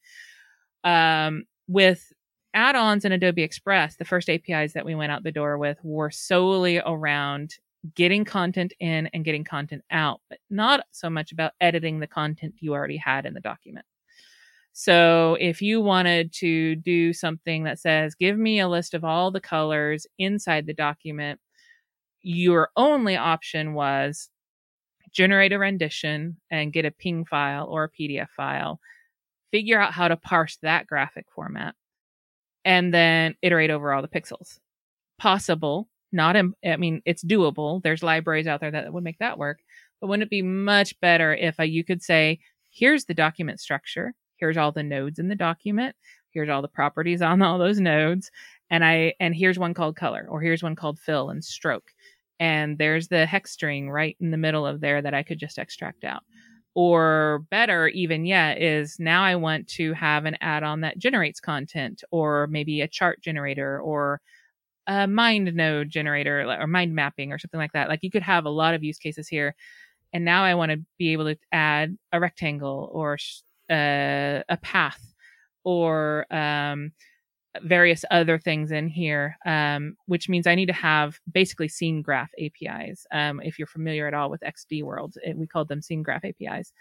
Um, 0.82 1.44
with 1.68 2.12
add-ons 2.52 3.04
in 3.04 3.12
adobe 3.12 3.42
express 3.42 3.96
the 3.96 4.04
first 4.04 4.28
apis 4.28 4.74
that 4.74 4.84
we 4.84 4.94
went 4.94 5.10
out 5.10 5.24
the 5.24 5.32
door 5.32 5.58
with 5.58 5.78
were 5.82 6.10
solely 6.10 6.80
around 6.84 7.54
getting 7.94 8.24
content 8.24 8.72
in 8.80 9.08
and 9.12 9.24
getting 9.24 9.44
content 9.44 9.82
out 9.90 10.20
but 10.28 10.38
not 10.50 10.84
so 10.90 11.10
much 11.10 11.32
about 11.32 11.52
editing 11.60 11.98
the 11.98 12.06
content 12.06 12.54
you 12.60 12.72
already 12.72 12.96
had 12.96 13.26
in 13.26 13.34
the 13.34 13.40
document 13.40 13.84
so 14.76 15.36
if 15.38 15.62
you 15.62 15.80
wanted 15.80 16.32
to 16.34 16.74
do 16.74 17.12
something 17.12 17.62
that 17.62 17.78
says, 17.78 18.16
give 18.16 18.36
me 18.36 18.58
a 18.58 18.68
list 18.68 18.92
of 18.92 19.04
all 19.04 19.30
the 19.30 19.40
colors 19.40 20.04
inside 20.18 20.66
the 20.66 20.74
document, 20.74 21.38
your 22.22 22.70
only 22.76 23.16
option 23.16 23.74
was 23.74 24.30
generate 25.12 25.52
a 25.52 25.58
rendition 25.60 26.38
and 26.50 26.72
get 26.72 26.84
a 26.84 26.90
PNG 26.90 27.28
file 27.28 27.66
or 27.66 27.84
a 27.84 27.90
PDF 27.90 28.26
file, 28.36 28.80
figure 29.52 29.80
out 29.80 29.92
how 29.92 30.08
to 30.08 30.16
parse 30.16 30.58
that 30.62 30.88
graphic 30.88 31.26
format, 31.32 31.76
and 32.64 32.92
then 32.92 33.36
iterate 33.42 33.70
over 33.70 33.92
all 33.92 34.02
the 34.02 34.08
pixels. 34.08 34.58
Possible, 35.20 35.88
not, 36.10 36.34
I 36.36 36.76
mean, 36.76 37.00
it's 37.04 37.22
doable. 37.22 37.80
There's 37.80 38.02
libraries 38.02 38.48
out 38.48 38.60
there 38.60 38.72
that 38.72 38.92
would 38.92 39.04
make 39.04 39.18
that 39.18 39.38
work. 39.38 39.60
But 40.00 40.08
wouldn't 40.08 40.26
it 40.26 40.30
be 40.30 40.42
much 40.42 40.98
better 40.98 41.32
if 41.32 41.60
uh, 41.60 41.62
you 41.62 41.84
could 41.84 42.02
say, 42.02 42.40
here's 42.72 43.04
the 43.04 43.14
document 43.14 43.60
structure, 43.60 44.14
Here's 44.36 44.56
all 44.56 44.72
the 44.72 44.82
nodes 44.82 45.18
in 45.18 45.28
the 45.28 45.34
document. 45.34 45.96
Here's 46.32 46.48
all 46.48 46.62
the 46.62 46.68
properties 46.68 47.22
on 47.22 47.42
all 47.42 47.58
those 47.58 47.80
nodes. 47.80 48.30
and 48.70 48.84
I 48.84 49.14
and 49.20 49.34
here's 49.34 49.58
one 49.58 49.74
called 49.74 49.96
color, 49.96 50.26
or 50.28 50.40
here's 50.40 50.62
one 50.62 50.76
called 50.76 50.98
fill 50.98 51.30
and 51.30 51.44
stroke, 51.44 51.92
and 52.40 52.78
there's 52.78 53.08
the 53.08 53.26
hex 53.26 53.52
string 53.52 53.90
right 53.90 54.16
in 54.20 54.30
the 54.30 54.36
middle 54.36 54.66
of 54.66 54.80
there 54.80 55.00
that 55.02 55.14
I 55.14 55.22
could 55.22 55.38
just 55.38 55.58
extract 55.58 56.04
out. 56.04 56.22
Or 56.74 57.44
better, 57.50 57.86
even 57.88 58.26
yet, 58.26 58.60
is 58.60 58.96
now 58.98 59.22
I 59.22 59.36
want 59.36 59.68
to 59.68 59.92
have 59.92 60.24
an 60.24 60.36
add-on 60.40 60.80
that 60.80 60.98
generates 60.98 61.38
content, 61.40 62.02
or 62.10 62.48
maybe 62.48 62.80
a 62.80 62.88
chart 62.88 63.20
generator, 63.22 63.80
or 63.80 64.20
a 64.88 65.06
mind 65.06 65.54
node 65.54 65.90
generator, 65.90 66.42
or 66.42 66.66
mind 66.66 66.94
mapping, 66.94 67.32
or 67.32 67.38
something 67.38 67.60
like 67.60 67.72
that. 67.74 67.88
Like 67.88 68.00
you 68.02 68.10
could 68.10 68.22
have 68.22 68.44
a 68.44 68.50
lot 68.50 68.74
of 68.74 68.82
use 68.82 68.98
cases 68.98 69.28
here. 69.28 69.54
And 70.12 70.24
now 70.24 70.44
I 70.44 70.54
want 70.54 70.72
to 70.72 70.80
be 70.98 71.12
able 71.12 71.26
to 71.26 71.36
add 71.52 71.96
a 72.12 72.20
rectangle 72.20 72.90
or 72.92 73.18
uh, 73.70 74.42
a 74.48 74.58
path 74.62 75.14
or 75.64 76.26
um, 76.34 76.92
various 77.62 78.04
other 78.10 78.38
things 78.38 78.70
in 78.72 78.88
here, 78.88 79.36
um, 79.46 79.96
which 80.06 80.28
means 80.28 80.46
I 80.46 80.54
need 80.54 80.66
to 80.66 80.72
have 80.72 81.18
basically 81.30 81.68
scene 81.68 82.02
graph 82.02 82.30
APIs. 82.38 83.06
Um, 83.12 83.40
if 83.42 83.58
you're 83.58 83.66
familiar 83.66 84.06
at 84.06 84.14
all 84.14 84.30
with 84.30 84.42
XD 84.42 84.82
World, 84.82 85.16
it, 85.22 85.36
we 85.36 85.46
called 85.46 85.68
them 85.68 85.82
scene 85.82 86.02
graph 86.02 86.24
APIs. 86.24 86.72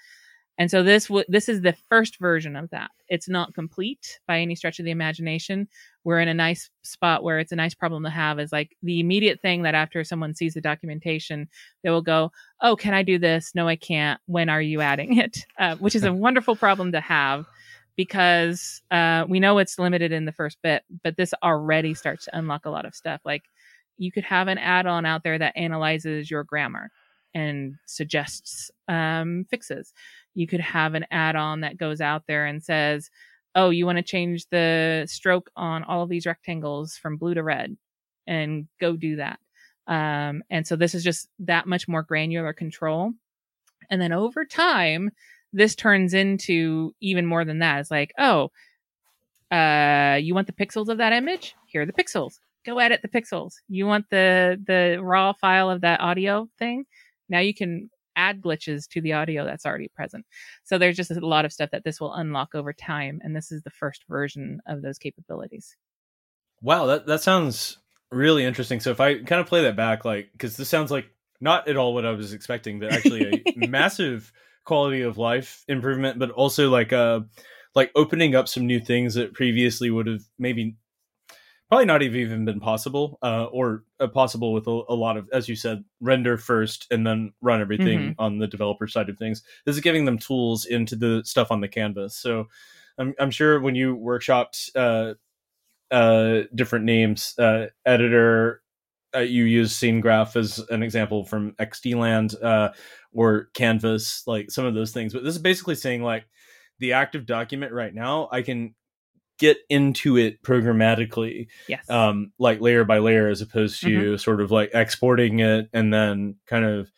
And 0.58 0.70
so 0.70 0.84
this 0.84 1.08
w- 1.08 1.26
this 1.28 1.50
is 1.50 1.62
the 1.62 1.74
first 1.90 2.20
version 2.20 2.56
of 2.56 2.70
that. 2.70 2.92
It's 3.08 3.28
not 3.28 3.56
complete 3.56 4.20
by 4.28 4.40
any 4.40 4.56
stretch 4.56 4.80
of 4.80 4.86
the 4.86 4.92
imagination. 4.92 5.68
We're 6.04 6.20
in 6.20 6.28
a 6.28 6.34
nice 6.34 6.70
spot 6.84 7.24
where 7.24 7.40
it's 7.40 7.52
a 7.52 7.56
nice 7.56 7.74
problem 7.74 8.04
to 8.04 8.10
have. 8.10 8.40
Is 8.40 8.52
like 8.52 8.76
the 8.84 9.00
immediate 9.00 9.42
thing 9.42 9.64
that 9.64 9.74
after 9.74 10.04
someone 10.04 10.36
sees 10.36 10.54
the 10.54 10.62
documentation, 10.62 11.50
they 11.84 11.90
will 11.90 12.04
go, 12.04 12.32
"Oh, 12.62 12.76
can 12.76 12.94
I 12.94 13.02
do 13.02 13.18
this? 13.18 13.56
No, 13.56 13.68
I 13.68 13.76
can't. 13.76 14.20
When 14.28 14.50
are 14.50 14.62
you 14.62 14.82
adding 14.82 15.18
it?" 15.18 15.46
Uh, 15.58 15.76
which 15.78 15.96
is 15.96 16.04
a 16.04 16.14
wonderful 16.14 16.56
problem 16.56 16.92
to 16.92 17.02
have 17.02 17.46
because 17.96 18.82
uh, 18.92 19.26
we 19.28 19.40
know 19.40 19.58
it's 19.58 19.80
limited 19.80 20.12
in 20.12 20.26
the 20.26 20.32
first 20.32 20.58
bit, 20.64 20.84
but 21.04 21.18
this 21.18 21.34
already 21.44 21.94
starts 21.94 22.26
to 22.26 22.38
unlock 22.38 22.66
a 22.66 22.70
lot 22.70 22.86
of 22.86 22.96
stuff. 22.96 23.22
Like 23.26 23.44
you 23.98 24.12
could 24.12 24.24
have 24.24 24.48
an 24.48 24.58
add-on 24.58 25.06
out 25.06 25.24
there 25.24 25.38
that 25.38 25.56
analyzes 25.56 26.30
your 26.30 26.44
grammar 26.44 26.92
and 27.34 27.76
suggests 27.86 28.72
um, 28.88 29.46
fixes. 29.50 29.94
You 30.36 30.48
could 30.48 30.62
have 30.62 30.94
an 30.94 31.06
add-on 31.12 31.62
that 31.62 31.78
goes 31.78 32.02
out 32.02 32.24
there 32.28 32.46
and 32.46 32.64
says, 32.64 33.10
"Oh, 33.56 33.70
you 33.70 33.86
want 33.86 33.98
to 33.98 34.04
change 34.04 34.48
the 34.50 35.06
stroke 35.08 35.50
on 35.56 35.84
all 35.84 36.04
of 36.04 36.10
these 36.10 36.26
rectangles 36.26 36.98
from 36.98 37.18
blue 37.18 37.34
to 37.34 37.44
red," 37.44 37.78
and 38.28 38.68
go 38.80 38.96
do 38.96 39.18
that. 39.18 39.40
Um, 39.88 40.44
and 40.50 40.66
so 40.66 40.76
this 40.76 40.96
is 40.96 41.04
just 41.04 41.30
that 41.40 41.68
much 41.68 41.88
more 41.88 42.04
granular 42.04 42.54
control. 42.54 43.14
And 43.90 44.02
then 44.02 44.14
over 44.14 44.46
time, 44.46 45.12
this 45.52 45.76
turns 45.76 46.14
into 46.14 46.96
even 47.02 47.26
more 47.26 47.46
than 47.46 47.60
that. 47.60 47.80
It's 47.80 47.92
like, 47.92 48.14
oh, 48.18 48.52
uh, 49.52 50.18
you 50.22 50.34
want 50.34 50.48
the 50.48 50.54
pixels 50.54 50.90
of 50.90 50.98
that 50.98 51.14
image? 51.14 51.56
Here 51.68 51.82
are 51.84 51.86
the 51.86 51.94
pixels. 51.94 52.40
Go 52.66 52.80
edit 52.80 53.02
the 53.02 53.08
pixels. 53.10 53.56
You 53.68 53.86
want 53.86 54.06
the 54.10 54.60
the 54.66 55.00
raw 55.02 55.34
file 55.34 55.70
of 55.70 55.82
that 55.82 56.00
audio 56.00 56.50
thing? 56.58 56.86
Now 57.30 57.40
you 57.40 57.54
can 57.54 57.90
add 58.16 58.42
glitches 58.42 58.88
to 58.90 59.02
the 59.02 59.14
audio 59.14 59.46
that's 59.46 59.66
already 59.66 59.90
present. 59.96 60.26
So 60.64 60.78
there's 60.78 60.96
just 60.96 61.12
a 61.12 61.26
lot 61.26 61.46
of 61.46 61.54
stuff 61.54 61.72
that 61.72 61.84
this 61.84 62.00
will 62.00 62.14
unlock 62.14 62.56
over 62.56 62.74
time, 62.74 63.20
and 63.24 63.36
this 63.36 63.52
is 63.52 63.64
the 63.64 63.70
first 63.70 64.04
version 64.10 64.60
of 64.68 64.82
those 64.82 64.98
capabilities. 64.98 65.76
Wow, 66.62 66.86
that 66.88 67.08
that 67.08 67.22
sounds 67.22 67.78
really 68.12 68.46
interesting. 68.46 68.80
So 68.80 68.92
if 68.92 69.00
I 69.00 69.16
kind 69.24 69.42
of 69.42 69.48
play 69.48 69.64
that 69.64 69.76
back, 69.76 70.06
like, 70.06 70.30
because 70.32 70.58
this 70.58 70.70
sounds 70.70 70.92
like 70.92 71.08
not 71.42 71.68
at 71.68 71.78
all 71.78 71.94
what 71.94 72.06
I 72.06 72.12
was 72.12 72.34
expecting, 72.34 72.80
but 72.80 72.94
actually 72.94 73.44
a 73.46 73.68
massive 73.68 74.32
quality 74.64 75.02
of 75.02 75.18
life 75.18 75.64
improvement, 75.68 76.20
but 76.20 76.32
also 76.32 76.70
like 76.70 76.94
uh 76.94 77.22
like 77.76 77.92
opening 77.96 78.36
up 78.36 78.48
some 78.48 78.68
new 78.68 78.80
things 78.80 79.16
that 79.16 79.34
previously 79.34 79.90
would 79.90 80.08
have 80.08 80.22
maybe 80.38 80.78
probably 81.74 81.86
not 81.86 82.04
even 82.04 82.46
been 82.46 82.60
possible 82.60 83.18
uh, 83.24 83.46
or 83.46 83.84
uh, 84.00 84.08
possible 84.08 84.54
with 84.54 84.68
a, 84.68 84.82
a, 84.90 84.94
lot 84.94 85.18
of 85.18 85.28
as 85.34 85.50
you 85.50 85.56
said 85.56 85.84
render 86.00 86.38
first 86.38 86.86
and 86.92 87.06
then 87.06 87.34
run 87.42 87.62
everything 87.62 88.00
mm-hmm. 88.00 88.22
on 88.22 88.38
the 88.38 88.46
developer 88.46 88.88
side 88.88 89.10
of 89.10 89.18
things. 89.18 89.42
This 89.66 89.76
is 89.76 89.82
giving 89.82 90.06
them 90.06 90.20
tools 90.20 90.66
into 90.66 90.96
the 90.96 91.24
stuff 91.26 91.50
on 91.50 91.62
the 91.62 91.68
canvas. 91.68 92.16
So 92.16 92.48
i'm, 93.00 93.16
I'm 93.20 93.32
sure 93.32 93.60
when 93.60 93.74
you 93.74 93.98
workshopped 93.98 94.70
uh, 94.76 95.16
uh, 95.92 96.44
different 96.54 96.86
names 96.86 97.34
uh, 97.40 97.68
editor 97.88 98.62
uh, 99.16 99.22
you 99.22 99.46
use 99.46 99.76
scene 99.76 100.00
graph 100.00 100.36
as 100.36 100.60
an 100.70 100.84
example 100.84 101.26
from 101.26 101.54
xdland 101.54 102.36
uh, 102.44 102.70
or 103.14 103.50
canvas 103.56 104.22
like 104.28 104.52
some 104.52 104.66
of 104.66 104.76
those 104.76 104.92
things. 104.92 105.12
But 105.12 105.24
this 105.24 105.34
is 105.36 105.42
basically 105.42 105.76
saying 105.76 106.04
like 106.04 106.26
the 106.78 106.94
active 106.94 107.26
document 107.26 107.72
right 107.72 107.96
now 107.96 108.30
i 108.32 108.44
can 108.44 108.76
get 109.44 109.58
into 109.70 110.18
it 110.18 110.42
programmatically 110.42 111.48
yes 111.68 111.90
um 111.90 112.32
like 112.40 112.62
layer 112.62 112.86
by 112.86 113.00
layer 113.00 113.28
as 113.28 113.42
opposed 113.42 113.82
to 113.82 113.88
mm-hmm. 113.88 114.16
sort 114.16 114.40
of 114.40 114.52
like 114.52 114.72
exporting 114.74 115.40
it 115.40 115.70
and 115.74 115.94
then 115.94 116.36
kind 116.48 116.66
of 116.66 116.90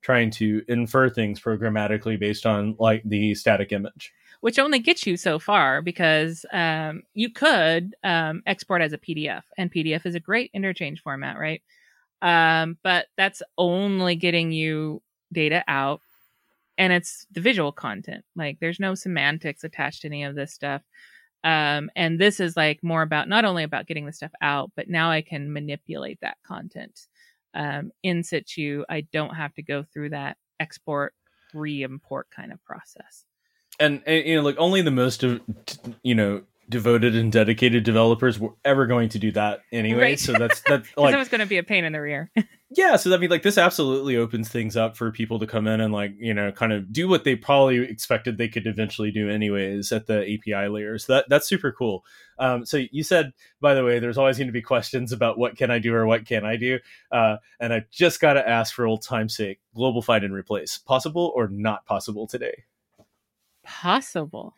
trying 0.00 0.30
to 0.30 0.62
infer 0.66 1.08
things 1.08 1.40
programmatically 1.40 2.18
based 2.18 2.44
on 2.44 2.74
like 2.78 3.02
the 3.04 3.34
static 3.34 3.70
image 3.70 4.12
which 4.42 4.58
only 4.58 4.80
gets 4.80 5.06
you 5.06 5.16
so 5.16 5.38
far 5.38 5.80
because 5.82 6.44
um, 6.52 7.04
you 7.14 7.30
could 7.30 7.94
um, 8.02 8.42
export 8.44 8.82
as 8.82 8.92
a 8.92 8.98
PDF, 8.98 9.42
and 9.56 9.72
PDF 9.72 10.04
is 10.04 10.16
a 10.16 10.20
great 10.20 10.50
interchange 10.52 11.00
format, 11.00 11.38
right? 11.38 11.62
Um, 12.22 12.76
but 12.82 13.06
that's 13.16 13.40
only 13.56 14.16
getting 14.16 14.50
you 14.50 15.00
data 15.32 15.62
out, 15.68 16.00
and 16.76 16.92
it's 16.92 17.24
the 17.30 17.40
visual 17.40 17.70
content. 17.70 18.24
Like 18.34 18.58
there's 18.58 18.80
no 18.80 18.96
semantics 18.96 19.62
attached 19.62 20.02
to 20.02 20.08
any 20.08 20.24
of 20.24 20.34
this 20.34 20.52
stuff. 20.52 20.82
Um, 21.44 21.90
and 21.96 22.18
this 22.18 22.40
is 22.40 22.56
like 22.56 22.82
more 22.82 23.02
about 23.02 23.28
not 23.28 23.44
only 23.44 23.64
about 23.64 23.86
getting 23.86 24.06
the 24.06 24.12
stuff 24.12 24.32
out, 24.40 24.70
but 24.76 24.88
now 24.88 25.10
I 25.10 25.22
can 25.22 25.52
manipulate 25.52 26.20
that 26.20 26.38
content 26.46 27.06
um, 27.54 27.90
in 28.02 28.22
situ. 28.22 28.84
I 28.88 29.02
don't 29.12 29.34
have 29.34 29.54
to 29.54 29.62
go 29.62 29.82
through 29.82 30.10
that 30.10 30.36
export 30.60 31.14
re-import 31.54 32.28
kind 32.30 32.50
of 32.52 32.64
process 32.64 33.24
and, 33.82 34.02
and 34.06 34.26
you 34.26 34.36
know 34.36 34.42
like 34.42 34.56
only 34.58 34.82
the 34.82 34.90
most 34.90 35.22
of, 35.22 35.40
you 36.02 36.14
know 36.14 36.42
devoted 36.72 37.14
and 37.14 37.30
dedicated 37.30 37.84
developers 37.84 38.40
were 38.40 38.54
ever 38.64 38.86
going 38.86 39.08
to 39.10 39.18
do 39.20 39.30
that 39.32 39.60
anyway. 39.70 40.02
Right. 40.02 40.18
So 40.18 40.32
that's 40.32 40.60
that's 40.66 40.88
like 40.96 41.12
that 41.12 41.18
was 41.18 41.28
going 41.28 41.40
to 41.40 41.46
be 41.46 41.58
a 41.58 41.62
pain 41.62 41.84
in 41.84 41.92
the 41.92 42.00
rear. 42.00 42.30
yeah, 42.70 42.96
so 42.96 43.14
I 43.14 43.18
mean, 43.18 43.30
like 43.30 43.42
this 43.42 43.58
absolutely 43.58 44.16
opens 44.16 44.48
things 44.48 44.76
up 44.76 44.96
for 44.96 45.12
people 45.12 45.38
to 45.38 45.46
come 45.46 45.68
in 45.68 45.80
and 45.80 45.92
like 45.92 46.12
you 46.18 46.34
know 46.34 46.50
kind 46.50 46.72
of 46.72 46.92
do 46.92 47.06
what 47.06 47.22
they 47.22 47.36
probably 47.36 47.78
expected 47.78 48.38
they 48.38 48.48
could 48.48 48.66
eventually 48.66 49.12
do 49.12 49.30
anyways 49.30 49.92
at 49.92 50.06
the 50.06 50.22
API 50.22 50.68
layer. 50.68 50.98
So 50.98 51.12
that 51.12 51.26
that's 51.28 51.46
super 51.46 51.70
cool. 51.70 52.04
Um, 52.38 52.66
so 52.66 52.82
you 52.90 53.04
said, 53.04 53.32
by 53.60 53.74
the 53.74 53.84
way, 53.84 54.00
there's 54.00 54.18
always 54.18 54.38
going 54.38 54.48
to 54.48 54.52
be 54.52 54.62
questions 54.62 55.12
about 55.12 55.38
what 55.38 55.56
can 55.56 55.70
I 55.70 55.78
do 55.78 55.94
or 55.94 56.06
what 56.06 56.26
can 56.26 56.44
I 56.44 56.56
do, 56.56 56.80
uh, 57.12 57.36
and 57.60 57.72
I 57.72 57.84
just 57.92 58.20
got 58.20 58.32
to 58.32 58.48
ask 58.48 58.74
for 58.74 58.86
old 58.86 59.02
time's 59.02 59.36
sake: 59.36 59.60
global 59.76 60.02
find 60.02 60.24
and 60.24 60.34
replace 60.34 60.78
possible 60.78 61.32
or 61.36 61.46
not 61.48 61.86
possible 61.86 62.26
today? 62.26 62.64
possible. 63.62 64.54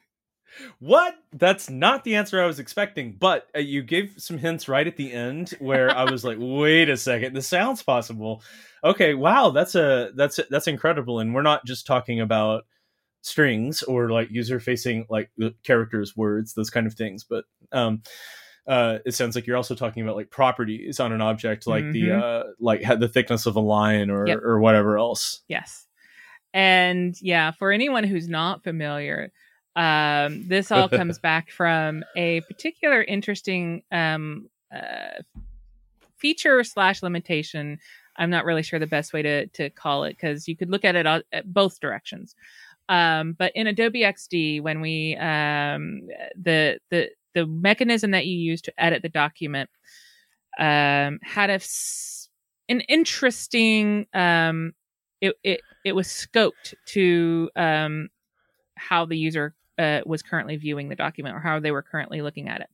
What? 0.78 1.14
That's 1.32 1.68
not 1.68 2.04
the 2.04 2.16
answer 2.16 2.42
I 2.42 2.46
was 2.46 2.58
expecting, 2.58 3.12
but 3.18 3.48
uh, 3.54 3.60
you 3.60 3.82
gave 3.82 4.14
some 4.18 4.38
hints 4.38 4.68
right 4.68 4.86
at 4.86 4.96
the 4.96 5.12
end 5.12 5.50
where 5.58 5.94
I 5.94 6.04
was 6.10 6.24
like, 6.24 6.38
"Wait 6.40 6.88
a 6.88 6.96
second, 6.96 7.34
this 7.34 7.48
sounds 7.48 7.82
possible." 7.82 8.42
Okay, 8.82 9.14
wow, 9.14 9.50
that's 9.50 9.74
a 9.74 10.10
that's 10.14 10.38
a, 10.38 10.44
that's 10.50 10.66
incredible, 10.66 11.20
and 11.20 11.34
we're 11.34 11.42
not 11.42 11.64
just 11.64 11.86
talking 11.86 12.20
about 12.20 12.64
strings 13.22 13.82
or 13.82 14.10
like 14.10 14.30
user 14.30 14.60
facing 14.60 15.06
like 15.08 15.30
characters, 15.64 16.16
words, 16.16 16.54
those 16.54 16.70
kind 16.70 16.86
of 16.86 16.94
things, 16.94 17.24
but 17.24 17.44
um, 17.72 18.02
uh, 18.66 18.98
it 19.04 19.12
sounds 19.12 19.34
like 19.34 19.46
you're 19.46 19.56
also 19.56 19.74
talking 19.74 20.02
about 20.02 20.16
like 20.16 20.30
properties 20.30 21.00
on 21.00 21.12
an 21.12 21.20
object, 21.20 21.66
like 21.66 21.84
mm-hmm. 21.84 21.92
the 21.92 22.16
uh, 22.16 22.44
like 22.60 22.82
the 22.98 23.08
thickness 23.08 23.46
of 23.46 23.56
a 23.56 23.60
line 23.60 24.10
or 24.10 24.26
yep. 24.26 24.40
or 24.42 24.58
whatever 24.58 24.98
else. 24.98 25.42
Yes. 25.48 25.86
And 26.52 27.16
yeah, 27.20 27.50
for 27.50 27.72
anyone 27.72 28.04
who's 28.04 28.28
not 28.28 28.62
familiar, 28.62 29.32
um, 29.76 30.46
this 30.46 30.70
all 30.70 30.88
comes 31.00 31.18
back 31.18 31.50
from 31.50 32.04
a 32.16 32.40
particular 32.42 33.02
interesting 33.02 33.82
um, 33.90 34.48
uh, 34.74 35.22
feature 36.16 36.62
slash 36.64 37.02
limitation. 37.02 37.78
I'm 38.16 38.30
not 38.30 38.44
really 38.44 38.62
sure 38.62 38.78
the 38.78 38.86
best 38.86 39.12
way 39.12 39.22
to 39.22 39.46
to 39.48 39.70
call 39.70 40.04
it 40.04 40.10
because 40.10 40.46
you 40.46 40.56
could 40.56 40.70
look 40.70 40.84
at 40.84 40.96
it 40.96 41.06
at 41.06 41.52
both 41.52 41.80
directions. 41.80 42.34
Um, 42.88 43.34
but 43.38 43.52
in 43.54 43.66
Adobe 43.66 44.02
XD, 44.02 44.62
when 44.62 44.80
we 44.80 45.16
um, 45.16 46.02
the 46.40 46.78
the 46.90 47.10
the 47.34 47.46
mechanism 47.46 48.12
that 48.12 48.26
you 48.26 48.36
use 48.36 48.62
to 48.62 48.82
edit 48.82 49.02
the 49.02 49.08
document 49.08 49.68
um, 50.58 51.18
had 51.22 51.50
a 51.50 51.60
an 52.68 52.80
interesting 52.82 54.06
um, 54.14 54.72
it, 55.20 55.34
it 55.42 55.60
it 55.84 55.92
was 55.92 56.06
scoped 56.06 56.74
to 56.86 57.50
um, 57.56 58.08
how 58.76 59.04
the 59.04 59.18
user 59.18 59.54
uh, 59.78 60.00
was 60.06 60.22
currently 60.22 60.56
viewing 60.56 60.88
the 60.88 60.96
document 60.96 61.36
or 61.36 61.40
how 61.40 61.58
they 61.60 61.70
were 61.70 61.82
currently 61.82 62.22
looking 62.22 62.48
at 62.48 62.60
it. 62.60 62.68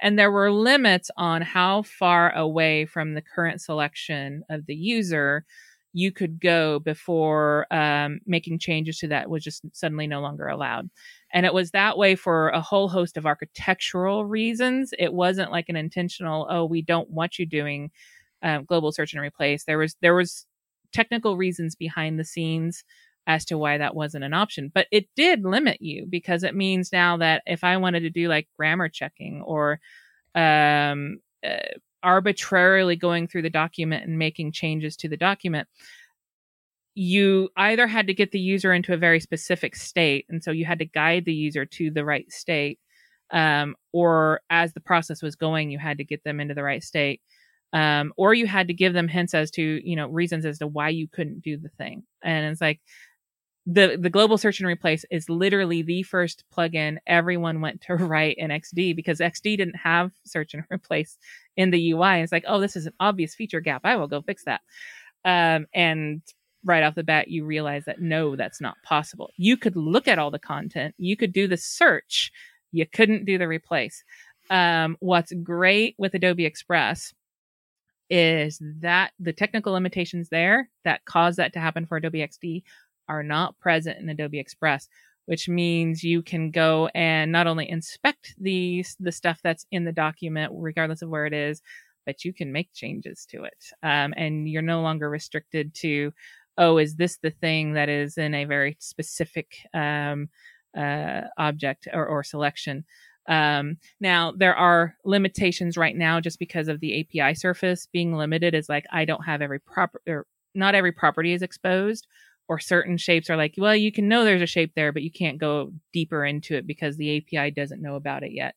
And 0.00 0.18
there 0.18 0.30
were 0.30 0.50
limits 0.50 1.10
on 1.16 1.42
how 1.42 1.82
far 1.82 2.34
away 2.34 2.86
from 2.86 3.14
the 3.14 3.22
current 3.22 3.60
selection 3.60 4.44
of 4.50 4.66
the 4.66 4.74
user 4.74 5.44
you 5.94 6.10
could 6.10 6.40
go 6.40 6.78
before 6.78 7.66
um, 7.70 8.20
making 8.26 8.58
changes 8.58 8.98
to 8.98 9.08
that 9.08 9.28
was 9.28 9.44
just 9.44 9.62
suddenly 9.72 10.06
no 10.06 10.20
longer 10.20 10.48
allowed. 10.48 10.88
And 11.34 11.44
it 11.44 11.52
was 11.52 11.70
that 11.70 11.98
way 11.98 12.14
for 12.14 12.48
a 12.48 12.60
whole 12.60 12.88
host 12.88 13.16
of 13.16 13.26
architectural 13.26 14.24
reasons. 14.24 14.94
It 14.98 15.12
wasn't 15.12 15.50
like 15.50 15.68
an 15.68 15.76
intentional, 15.76 16.46
oh, 16.48 16.64
we 16.64 16.82
don't 16.82 17.10
want 17.10 17.38
you 17.38 17.44
doing 17.44 17.90
um, 18.42 18.64
global 18.64 18.90
search 18.90 19.12
and 19.12 19.22
replace. 19.22 19.64
There 19.64 19.78
was 19.78 19.96
there 20.00 20.14
was 20.14 20.46
technical 20.92 21.36
reasons 21.36 21.74
behind 21.74 22.18
the 22.18 22.24
scenes 22.24 22.84
as 23.26 23.44
to 23.46 23.58
why 23.58 23.78
that 23.78 23.94
wasn't 23.94 24.24
an 24.24 24.34
option. 24.34 24.70
But 24.72 24.86
it 24.90 25.06
did 25.16 25.44
limit 25.44 25.80
you 25.80 26.06
because 26.08 26.42
it 26.42 26.54
means 26.54 26.92
now 26.92 27.16
that 27.18 27.42
if 27.46 27.64
I 27.64 27.76
wanted 27.76 28.00
to 28.00 28.10
do 28.10 28.28
like 28.28 28.48
grammar 28.56 28.88
checking 28.88 29.42
or 29.42 29.80
um, 30.34 31.20
uh, 31.46 31.56
arbitrarily 32.02 32.96
going 32.96 33.28
through 33.28 33.42
the 33.42 33.50
document 33.50 34.06
and 34.06 34.18
making 34.18 34.52
changes 34.52 34.96
to 34.96 35.08
the 35.08 35.16
document, 35.16 35.68
you 36.94 37.48
either 37.56 37.86
had 37.86 38.08
to 38.08 38.14
get 38.14 38.32
the 38.32 38.40
user 38.40 38.72
into 38.72 38.92
a 38.92 38.98
very 38.98 39.20
specific 39.20 39.76
state, 39.76 40.26
and 40.28 40.42
so 40.44 40.50
you 40.50 40.64
had 40.64 40.78
to 40.80 40.84
guide 40.84 41.24
the 41.24 41.32
user 41.32 41.64
to 41.64 41.90
the 41.90 42.04
right 42.04 42.30
state, 42.30 42.78
um, 43.30 43.74
or 43.92 44.40
as 44.50 44.74
the 44.74 44.80
process 44.80 45.22
was 45.22 45.36
going, 45.36 45.70
you 45.70 45.78
had 45.78 45.98
to 45.98 46.04
get 46.04 46.22
them 46.24 46.38
into 46.38 46.54
the 46.54 46.62
right 46.62 46.82
state, 46.82 47.22
um, 47.72 48.12
or 48.18 48.34
you 48.34 48.46
had 48.46 48.68
to 48.68 48.74
give 48.74 48.92
them 48.92 49.08
hints 49.08 49.32
as 49.32 49.50
to 49.52 49.62
you 49.88 49.96
know 49.96 50.08
reasons 50.08 50.44
as 50.44 50.58
to 50.58 50.66
why 50.66 50.90
you 50.90 51.08
couldn't 51.08 51.40
do 51.42 51.56
the 51.56 51.70
thing. 51.70 52.02
And 52.22 52.46
it's 52.46 52.60
like 52.60 52.80
the 53.66 53.96
the 54.00 54.10
global 54.10 54.38
search 54.38 54.58
and 54.58 54.66
replace 54.66 55.04
is 55.10 55.28
literally 55.28 55.82
the 55.82 56.02
first 56.02 56.44
plugin 56.54 56.96
everyone 57.06 57.60
went 57.60 57.80
to 57.82 57.94
write 57.96 58.36
in 58.38 58.50
XD 58.50 58.96
because 58.96 59.20
XD 59.20 59.56
didn't 59.56 59.76
have 59.76 60.10
search 60.24 60.54
and 60.54 60.64
replace 60.70 61.16
in 61.56 61.70
the 61.70 61.92
UI. 61.92 62.20
It's 62.20 62.32
like, 62.32 62.44
oh, 62.48 62.60
this 62.60 62.76
is 62.76 62.86
an 62.86 62.94
obvious 62.98 63.34
feature 63.34 63.60
gap. 63.60 63.82
I 63.84 63.96
will 63.96 64.08
go 64.08 64.22
fix 64.22 64.44
that. 64.44 64.62
Um, 65.24 65.66
and 65.72 66.22
right 66.64 66.82
off 66.82 66.94
the 66.94 67.04
bat, 67.04 67.28
you 67.28 67.44
realize 67.44 67.84
that 67.84 68.00
no, 68.00 68.36
that's 68.36 68.60
not 68.60 68.76
possible. 68.82 69.30
You 69.36 69.56
could 69.56 69.76
look 69.76 70.08
at 70.08 70.18
all 70.18 70.30
the 70.30 70.38
content, 70.38 70.94
you 70.98 71.16
could 71.16 71.32
do 71.32 71.46
the 71.46 71.56
search, 71.56 72.32
you 72.72 72.86
couldn't 72.86 73.24
do 73.24 73.38
the 73.38 73.48
replace. 73.48 74.02
Um, 74.50 74.96
what's 75.00 75.32
great 75.42 75.94
with 75.98 76.14
Adobe 76.14 76.44
Express 76.44 77.14
is 78.10 78.60
that 78.80 79.12
the 79.18 79.32
technical 79.32 79.72
limitations 79.72 80.28
there 80.28 80.68
that 80.84 81.04
cause 81.04 81.36
that 81.36 81.52
to 81.54 81.60
happen 81.60 81.86
for 81.86 81.96
Adobe 81.96 82.18
XD 82.18 82.62
are 83.12 83.22
not 83.22 83.58
present 83.58 83.98
in 83.98 84.08
Adobe 84.08 84.38
Express, 84.38 84.88
which 85.26 85.48
means 85.48 86.02
you 86.02 86.22
can 86.22 86.50
go 86.50 86.88
and 86.94 87.30
not 87.30 87.46
only 87.46 87.68
inspect 87.68 88.34
the 88.38 88.84
the 88.98 89.12
stuff 89.12 89.40
that's 89.42 89.66
in 89.70 89.84
the 89.84 89.92
document, 89.92 90.52
regardless 90.54 91.02
of 91.02 91.10
where 91.10 91.26
it 91.26 91.34
is, 91.34 91.60
but 92.06 92.24
you 92.24 92.32
can 92.32 92.52
make 92.52 92.72
changes 92.72 93.26
to 93.26 93.44
it, 93.44 93.64
um, 93.82 94.14
and 94.16 94.48
you're 94.48 94.62
no 94.62 94.80
longer 94.80 95.10
restricted 95.10 95.74
to 95.74 96.12
oh, 96.58 96.78
is 96.78 96.96
this 96.96 97.16
the 97.16 97.30
thing 97.30 97.72
that 97.72 97.88
is 97.88 98.18
in 98.18 98.34
a 98.34 98.44
very 98.44 98.76
specific 98.78 99.56
um, 99.72 100.28
uh, 100.76 101.22
object 101.38 101.88
or, 101.92 102.06
or 102.06 102.22
selection? 102.22 102.84
Um, 103.28 103.78
now 104.00 104.32
there 104.36 104.54
are 104.54 104.96
limitations 105.04 105.76
right 105.76 105.96
now 105.96 106.20
just 106.20 106.38
because 106.38 106.68
of 106.68 106.80
the 106.80 107.00
API 107.00 107.34
surface 107.34 107.86
being 107.92 108.14
limited. 108.14 108.54
Is 108.54 108.68
like 108.68 108.84
I 108.90 109.04
don't 109.04 109.24
have 109.24 109.42
every 109.42 109.60
proper 109.60 110.00
or 110.08 110.26
not 110.54 110.74
every 110.74 110.92
property 110.92 111.32
is 111.32 111.42
exposed, 111.42 112.06
or 112.48 112.58
certain 112.58 112.96
shapes 112.96 113.30
are 113.30 113.36
like, 113.36 113.54
well, 113.56 113.76
you 113.76 113.92
can 113.92 114.08
know 114.08 114.24
there's 114.24 114.42
a 114.42 114.46
shape 114.46 114.72
there, 114.74 114.92
but 114.92 115.02
you 115.02 115.10
can't 115.10 115.38
go 115.38 115.72
deeper 115.92 116.24
into 116.24 116.54
it 116.56 116.66
because 116.66 116.96
the 116.96 117.10
API 117.10 117.50
doesn't 117.50 117.82
know 117.82 117.94
about 117.96 118.22
it 118.22 118.32
yet. 118.32 118.54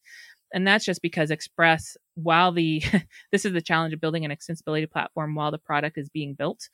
And 0.53 0.67
that's 0.67 0.85
just 0.85 1.01
because 1.01 1.31
Express, 1.31 1.97
while 2.15 2.51
the 2.51 2.83
this 3.31 3.45
is 3.45 3.53
the 3.53 3.61
challenge 3.61 3.93
of 3.93 4.01
building 4.01 4.25
an 4.25 4.31
extensibility 4.31 4.89
platform 4.89 5.35
while 5.35 5.51
the 5.51 5.57
product 5.57 5.97
is 5.97 6.09
being 6.09 6.33
built. 6.33 6.69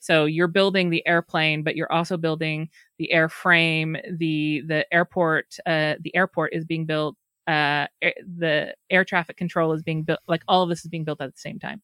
So 0.00 0.24
you're 0.24 0.48
building 0.48 0.90
the 0.90 1.06
airplane, 1.06 1.62
but 1.62 1.76
you're 1.76 1.92
also 1.92 2.16
building 2.16 2.68
the 2.98 3.10
airframe. 3.14 4.00
The 4.18 4.62
the 4.66 4.92
airport 4.92 5.56
uh, 5.66 5.94
the 6.00 6.14
airport 6.14 6.54
is 6.54 6.64
being 6.64 6.86
built. 6.86 7.16
Uh, 7.46 7.86
the 8.02 8.74
air 8.90 9.04
traffic 9.04 9.36
control 9.36 9.72
is 9.72 9.82
being 9.82 10.02
built. 10.02 10.20
Like 10.28 10.42
all 10.48 10.62
of 10.62 10.68
this 10.68 10.84
is 10.84 10.90
being 10.90 11.04
built 11.04 11.20
at 11.20 11.32
the 11.34 11.40
same 11.40 11.58
time. 11.58 11.82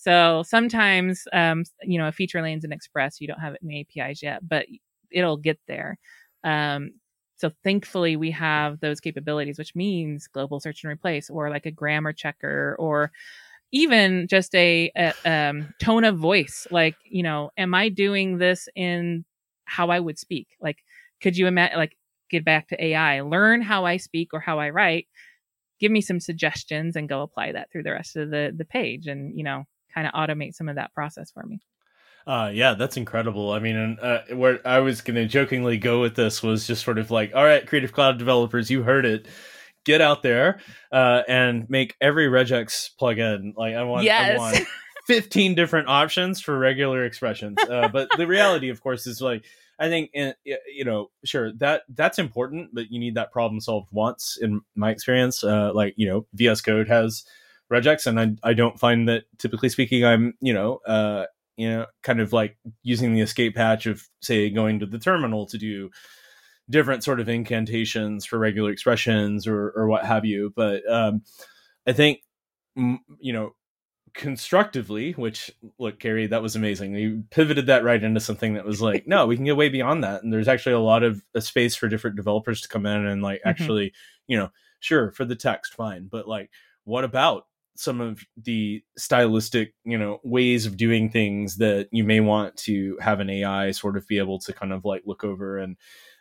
So 0.00 0.44
sometimes, 0.46 1.24
um, 1.32 1.64
you 1.82 1.98
know, 1.98 2.06
a 2.06 2.12
feature 2.12 2.40
lane's 2.40 2.64
an 2.64 2.72
express. 2.72 3.20
You 3.20 3.26
don't 3.26 3.40
have 3.40 3.54
it 3.54 3.60
in 3.62 3.72
APIs 3.72 4.22
yet, 4.22 4.48
but 4.48 4.66
it'll 5.10 5.36
get 5.36 5.58
there. 5.66 5.98
Um, 6.44 6.92
so 7.36 7.50
thankfully, 7.64 8.16
we 8.16 8.30
have 8.30 8.78
those 8.80 9.00
capabilities, 9.00 9.58
which 9.58 9.74
means 9.74 10.28
global 10.28 10.60
search 10.60 10.84
and 10.84 10.92
replace, 10.92 11.28
or 11.30 11.50
like 11.50 11.66
a 11.66 11.72
grammar 11.72 12.12
checker, 12.12 12.76
or 12.78 13.10
even 13.72 14.28
just 14.28 14.54
a, 14.54 14.90
a 14.96 15.14
um, 15.30 15.74
tone 15.80 16.04
of 16.04 16.16
voice 16.18 16.66
like 16.70 16.96
you 17.04 17.22
know 17.22 17.50
am 17.58 17.74
i 17.74 17.88
doing 17.88 18.38
this 18.38 18.68
in 18.74 19.24
how 19.64 19.90
i 19.90 20.00
would 20.00 20.18
speak 20.18 20.48
like 20.60 20.78
could 21.20 21.36
you 21.36 21.46
imagine 21.46 21.76
like 21.76 21.96
get 22.30 22.44
back 22.44 22.68
to 22.68 22.82
ai 22.82 23.20
learn 23.20 23.60
how 23.60 23.84
i 23.84 23.96
speak 23.96 24.30
or 24.32 24.40
how 24.40 24.58
i 24.58 24.70
write 24.70 25.06
give 25.80 25.92
me 25.92 26.00
some 26.00 26.20
suggestions 26.20 26.96
and 26.96 27.08
go 27.08 27.22
apply 27.22 27.52
that 27.52 27.70
through 27.70 27.82
the 27.82 27.92
rest 27.92 28.16
of 28.16 28.30
the 28.30 28.54
the 28.56 28.64
page 28.64 29.06
and 29.06 29.36
you 29.36 29.44
know 29.44 29.64
kind 29.98 30.06
of 30.06 30.12
automate 30.12 30.54
some 30.54 30.68
of 30.68 30.76
that 30.76 30.92
process 30.94 31.30
for 31.30 31.44
me 31.44 31.60
uh, 32.26 32.50
yeah, 32.52 32.74
that's 32.74 32.98
incredible. 32.98 33.52
I 33.52 33.58
mean, 33.58 33.96
uh, 34.02 34.20
where 34.34 34.60
I 34.68 34.80
was 34.80 35.00
going 35.00 35.14
to 35.14 35.24
jokingly 35.24 35.78
go 35.78 36.02
with 36.02 36.14
this 36.14 36.42
was 36.42 36.66
just 36.66 36.84
sort 36.84 36.98
of 36.98 37.10
like, 37.10 37.34
all 37.34 37.42
right, 37.42 37.66
Creative 37.66 37.90
Cloud 37.90 38.18
developers, 38.18 38.70
you 38.70 38.82
heard 38.82 39.06
it 39.06 39.26
get 39.86 40.02
out 40.02 40.22
there 40.22 40.60
uh, 40.92 41.22
and 41.26 41.70
make 41.70 41.96
every 42.02 42.26
regex 42.26 42.90
plugin. 43.00 43.56
Like 43.56 43.76
I 43.76 43.84
want, 43.84 44.04
yes. 44.04 44.38
I 44.38 44.42
want 44.42 44.66
15 45.06 45.54
different 45.54 45.88
options 45.88 46.42
for 46.42 46.58
regular 46.58 47.06
expressions. 47.06 47.56
Uh, 47.58 47.88
but 47.88 48.10
the 48.18 48.26
reality, 48.26 48.68
of 48.68 48.82
course, 48.82 49.06
is 49.06 49.22
like 49.22 49.46
I 49.78 49.88
think 49.88 50.10
in, 50.12 50.34
you 50.44 50.84
know, 50.84 51.10
sure 51.24 51.52
that 51.54 51.84
that's 51.88 52.18
important, 52.18 52.74
but 52.74 52.90
you 52.90 53.00
need 53.00 53.14
that 53.14 53.32
problem 53.32 53.58
solved 53.60 53.88
once. 53.90 54.36
In 54.38 54.60
my 54.74 54.90
experience, 54.90 55.42
uh, 55.42 55.72
like 55.72 55.94
you 55.96 56.06
know, 56.06 56.26
VS 56.34 56.60
Code 56.60 56.88
has 56.88 57.24
regex, 57.72 58.06
and 58.06 58.20
I 58.20 58.50
I 58.50 58.54
don't 58.54 58.78
find 58.78 59.08
that 59.08 59.24
typically 59.38 59.68
speaking, 59.68 60.04
I'm 60.04 60.34
you 60.40 60.52
know. 60.52 60.78
Uh, 60.86 61.26
you 61.56 61.68
know, 61.68 61.86
kind 62.04 62.20
of 62.20 62.32
like 62.32 62.56
using 62.84 63.12
the 63.12 63.20
escape 63.20 63.56
hatch 63.56 63.86
of, 63.86 64.08
say, 64.22 64.48
going 64.48 64.78
to 64.78 64.86
the 64.86 64.96
terminal 64.96 65.44
to 65.46 65.58
do 65.58 65.90
different 66.70 67.02
sort 67.02 67.18
of 67.18 67.28
incantations 67.28 68.24
for 68.24 68.38
regular 68.38 68.70
expressions 68.70 69.44
or 69.44 69.70
or 69.70 69.88
what 69.88 70.04
have 70.04 70.24
you. 70.24 70.52
But 70.54 70.88
um, 70.88 71.22
I 71.84 71.92
think 71.92 72.20
you 72.76 73.32
know 73.32 73.54
constructively 74.14 75.12
which 75.12 75.50
look 75.78 75.98
Kerri 75.98 76.30
that 76.30 76.42
was 76.42 76.56
amazing 76.56 76.94
you 76.94 77.24
pivoted 77.30 77.66
that 77.66 77.84
right 77.84 78.02
into 78.02 78.20
something 78.20 78.54
that 78.54 78.64
was 78.64 78.80
like 78.80 79.06
no 79.06 79.26
we 79.26 79.36
can 79.36 79.44
get 79.44 79.56
way 79.56 79.68
beyond 79.68 80.02
that 80.02 80.22
and 80.22 80.32
there's 80.32 80.48
actually 80.48 80.72
a 80.72 80.80
lot 80.80 81.02
of 81.02 81.22
a 81.34 81.40
space 81.40 81.76
for 81.76 81.88
different 81.88 82.16
developers 82.16 82.60
to 82.60 82.68
come 82.68 82.86
in 82.86 83.06
and 83.06 83.22
like 83.22 83.40
mm-hmm. 83.40 83.48
actually 83.48 83.92
you 84.26 84.36
know 84.36 84.50
sure 84.80 85.12
for 85.12 85.24
the 85.24 85.36
text 85.36 85.74
fine 85.74 86.08
but 86.10 86.26
like 86.26 86.50
what 86.84 87.04
about 87.04 87.46
some 87.78 88.00
of 88.00 88.20
the 88.36 88.82
stylistic 88.96 89.72
you 89.84 89.96
know 89.96 90.18
ways 90.24 90.66
of 90.66 90.76
doing 90.76 91.08
things 91.08 91.56
that 91.56 91.88
you 91.92 92.02
may 92.02 92.18
want 92.20 92.56
to 92.56 92.98
have 93.00 93.20
an 93.20 93.30
ai 93.30 93.70
sort 93.70 93.96
of 93.96 94.06
be 94.08 94.18
able 94.18 94.38
to 94.38 94.52
kind 94.52 94.72
of 94.72 94.84
like 94.84 95.02
look 95.06 95.22
over 95.22 95.58
and 95.58 95.76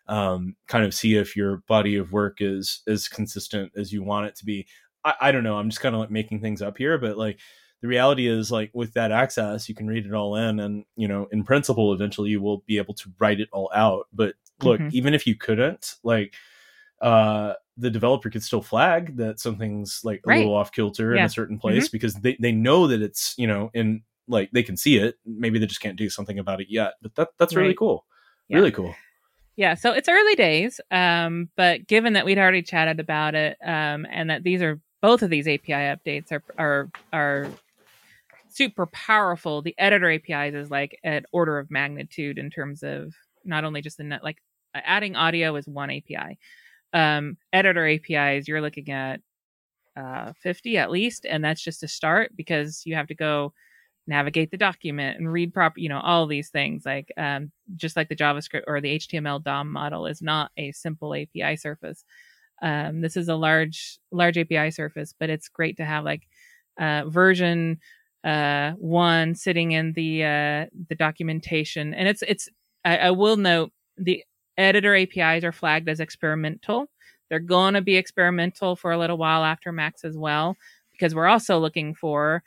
um, 0.08 0.56
kind 0.68 0.86
of 0.86 0.94
see 0.94 1.16
if 1.16 1.36
your 1.36 1.58
body 1.68 1.96
of 1.96 2.12
work 2.12 2.38
is 2.40 2.82
as 2.88 3.08
consistent 3.08 3.72
as 3.76 3.92
you 3.92 4.04
want 4.04 4.28
it 4.28 4.36
to 4.38 4.46
be. 4.46 4.68
I, 5.04 5.14
I 5.22 5.32
don't 5.32 5.44
know. 5.44 5.58
I'm 5.58 5.70
just 5.70 5.82
kind 5.82 5.96
of 5.96 6.02
like 6.02 6.12
making 6.12 6.42
things 6.42 6.62
up 6.62 6.78
here, 6.78 6.98
but 6.98 7.18
like 7.18 7.40
the 7.82 7.88
reality 7.88 8.28
is 8.28 8.52
like 8.52 8.72
with 8.74 8.94
that 8.94 9.12
access, 9.12 9.68
you 9.68 9.76
can 9.76 9.88
read 9.88 10.06
it 10.06 10.14
all 10.14 10.36
in, 10.36 10.60
and 10.60 10.86
you 10.96 11.08
know, 11.08 11.28
in 11.32 11.44
principle, 11.44 11.94
eventually 11.94 12.30
you 12.30 12.42
will 12.42 12.64
be 12.66 12.78
able 12.78 12.94
to 12.96 13.12
write 13.20 13.40
it 13.40 13.50
all 13.52 13.70
out. 13.76 14.08
But 14.14 14.36
look, 14.62 14.80
mm-hmm. 14.80 14.96
even 14.96 15.14
if 15.14 15.28
you 15.28 15.36
couldn't, 15.36 15.96
like, 16.04 16.34
uh, 17.02 17.54
the 17.78 17.90
developer 17.90 18.30
could 18.30 18.44
still 18.44 18.62
flag 18.62 19.18
that 19.18 19.40
something's 19.40 20.02
like 20.04 20.22
a 20.26 20.30
right. 20.30 20.38
little 20.40 20.56
off 20.56 20.72
kilter 20.72 21.14
yeah. 21.14 21.22
in 21.22 21.26
a 21.26 21.30
certain 21.30 21.60
place 21.60 21.86
mm-hmm. 21.86 21.92
because 21.92 22.16
they, 22.16 22.38
they 22.40 22.52
know 22.52 22.88
that 22.88 23.02
it's 23.02 23.36
you 23.38 23.48
know 23.48 23.70
in 23.74 24.02
like 24.28 24.50
they 24.52 24.64
can 24.64 24.78
see 24.78 24.98
it. 24.98 25.16
Maybe 25.26 25.60
they 25.60 25.68
just 25.68 25.82
can't 25.82 25.98
do 25.98 26.10
something 26.10 26.40
about 26.40 26.62
it 26.62 26.68
yet. 26.70 26.94
But 27.02 27.16
that 27.16 27.30
that's 27.38 27.56
right. 27.56 27.64
really 27.64 27.76
cool. 27.76 28.06
Yeah. 28.48 28.58
Really 28.58 28.72
cool. 28.72 28.96
Yeah, 29.56 29.74
so 29.74 29.92
it's 29.92 30.08
early 30.08 30.36
days, 30.36 30.80
um, 30.92 31.50
but 31.56 31.88
given 31.88 32.14
that 32.14 32.26
we'd 32.26 32.38
already 32.38 32.62
chatted 32.62 33.00
about 33.00 33.34
it, 33.34 33.58
um, 33.66 34.06
and 34.12 34.30
that 34.30 34.44
these 34.44 34.62
are 34.62 34.80
both 35.02 35.24
of 35.24 35.32
these 35.32 35.48
API 35.48 35.72
updates 35.72 36.32
are 36.32 36.44
are 36.60 36.90
are 37.12 37.48
super 38.50 38.86
powerful. 38.86 39.64
The 39.64 39.74
editor 39.80 40.12
APIs 40.12 40.54
is 40.54 40.70
like 40.70 41.00
an 41.04 41.26
order 41.32 41.58
of 41.58 41.72
magnitude 41.72 42.38
in 42.38 42.52
terms 42.52 42.84
of 42.84 43.16
not 43.46 43.64
only 43.64 43.82
just 43.82 43.98
the 43.98 44.04
net, 44.04 44.24
like 44.24 44.38
adding 44.76 45.16
audio 45.16 45.56
is 45.56 45.68
one 45.68 45.90
API. 45.90 46.38
Um, 46.94 47.38
editor 47.54 47.88
APIs, 47.88 48.48
you're 48.48 48.62
looking 48.62 48.90
at 48.90 49.22
uh, 49.96 50.34
50 50.42 50.78
at 50.78 50.92
least, 50.92 51.26
and 51.26 51.44
that's 51.44 51.62
just 51.62 51.84
a 51.84 51.88
start 51.88 52.32
because 52.36 52.84
you 52.86 52.96
have 52.96 53.08
to 53.08 53.16
go 53.16 53.54
navigate 54.08 54.52
the 54.52 54.58
document 54.58 55.18
and 55.18 55.32
read 55.32 55.54
proper, 55.54 55.80
you 55.80 55.90
know, 55.90 56.00
all 56.00 56.28
these 56.28 56.50
things. 56.50 56.86
Like 56.86 57.12
um, 57.18 57.52
just 57.76 57.96
like 57.96 58.10
the 58.10 58.16
JavaScript 58.16 58.64
or 58.68 58.80
the 58.80 58.98
HTML 59.00 59.44
DOM 59.44 59.72
model 59.72 60.06
is 60.06 60.22
not 60.22 60.52
a 60.58 60.72
simple 60.72 61.14
API 61.14 61.58
surface. 61.58 62.06
Um, 62.62 63.02
this 63.02 63.18
is 63.18 63.28
a 63.28 63.36
large, 63.36 64.00
large 64.12 64.38
API 64.38 64.72
surface, 64.72 65.14
but 65.20 65.30
it's 65.30 65.50
great 65.50 65.78
to 65.78 65.86
have 65.86 66.04
like 66.04 66.28
uh, 66.80 67.04
version 67.08 67.80
uh, 68.24 68.72
one 68.74 69.36
sitting 69.36 69.72
in 69.72 69.94
the 69.94 70.24
uh, 70.24 70.66
the 70.90 70.96
documentation, 70.96 71.94
and 71.94 72.08
it's 72.08 72.24
it's. 72.28 72.50
I, 72.84 72.98
I 72.98 73.12
will 73.12 73.38
note 73.38 73.72
the 73.98 74.24
editor 74.58 74.96
APIs 74.96 75.44
are 75.44 75.52
flagged 75.52 75.90
as 75.90 76.00
experimental. 76.00 76.88
They're 77.30 77.40
going 77.40 77.74
to 77.74 77.82
be 77.82 77.98
experimental 77.98 78.76
for 78.76 78.92
a 78.92 78.98
little 78.98 79.18
while 79.18 79.44
after 79.44 79.72
Max 79.72 80.04
as 80.04 80.18
well, 80.18 80.56
because 80.92 81.14
we're 81.14 81.28
also 81.28 81.60
looking 81.60 81.94
for 81.94 82.44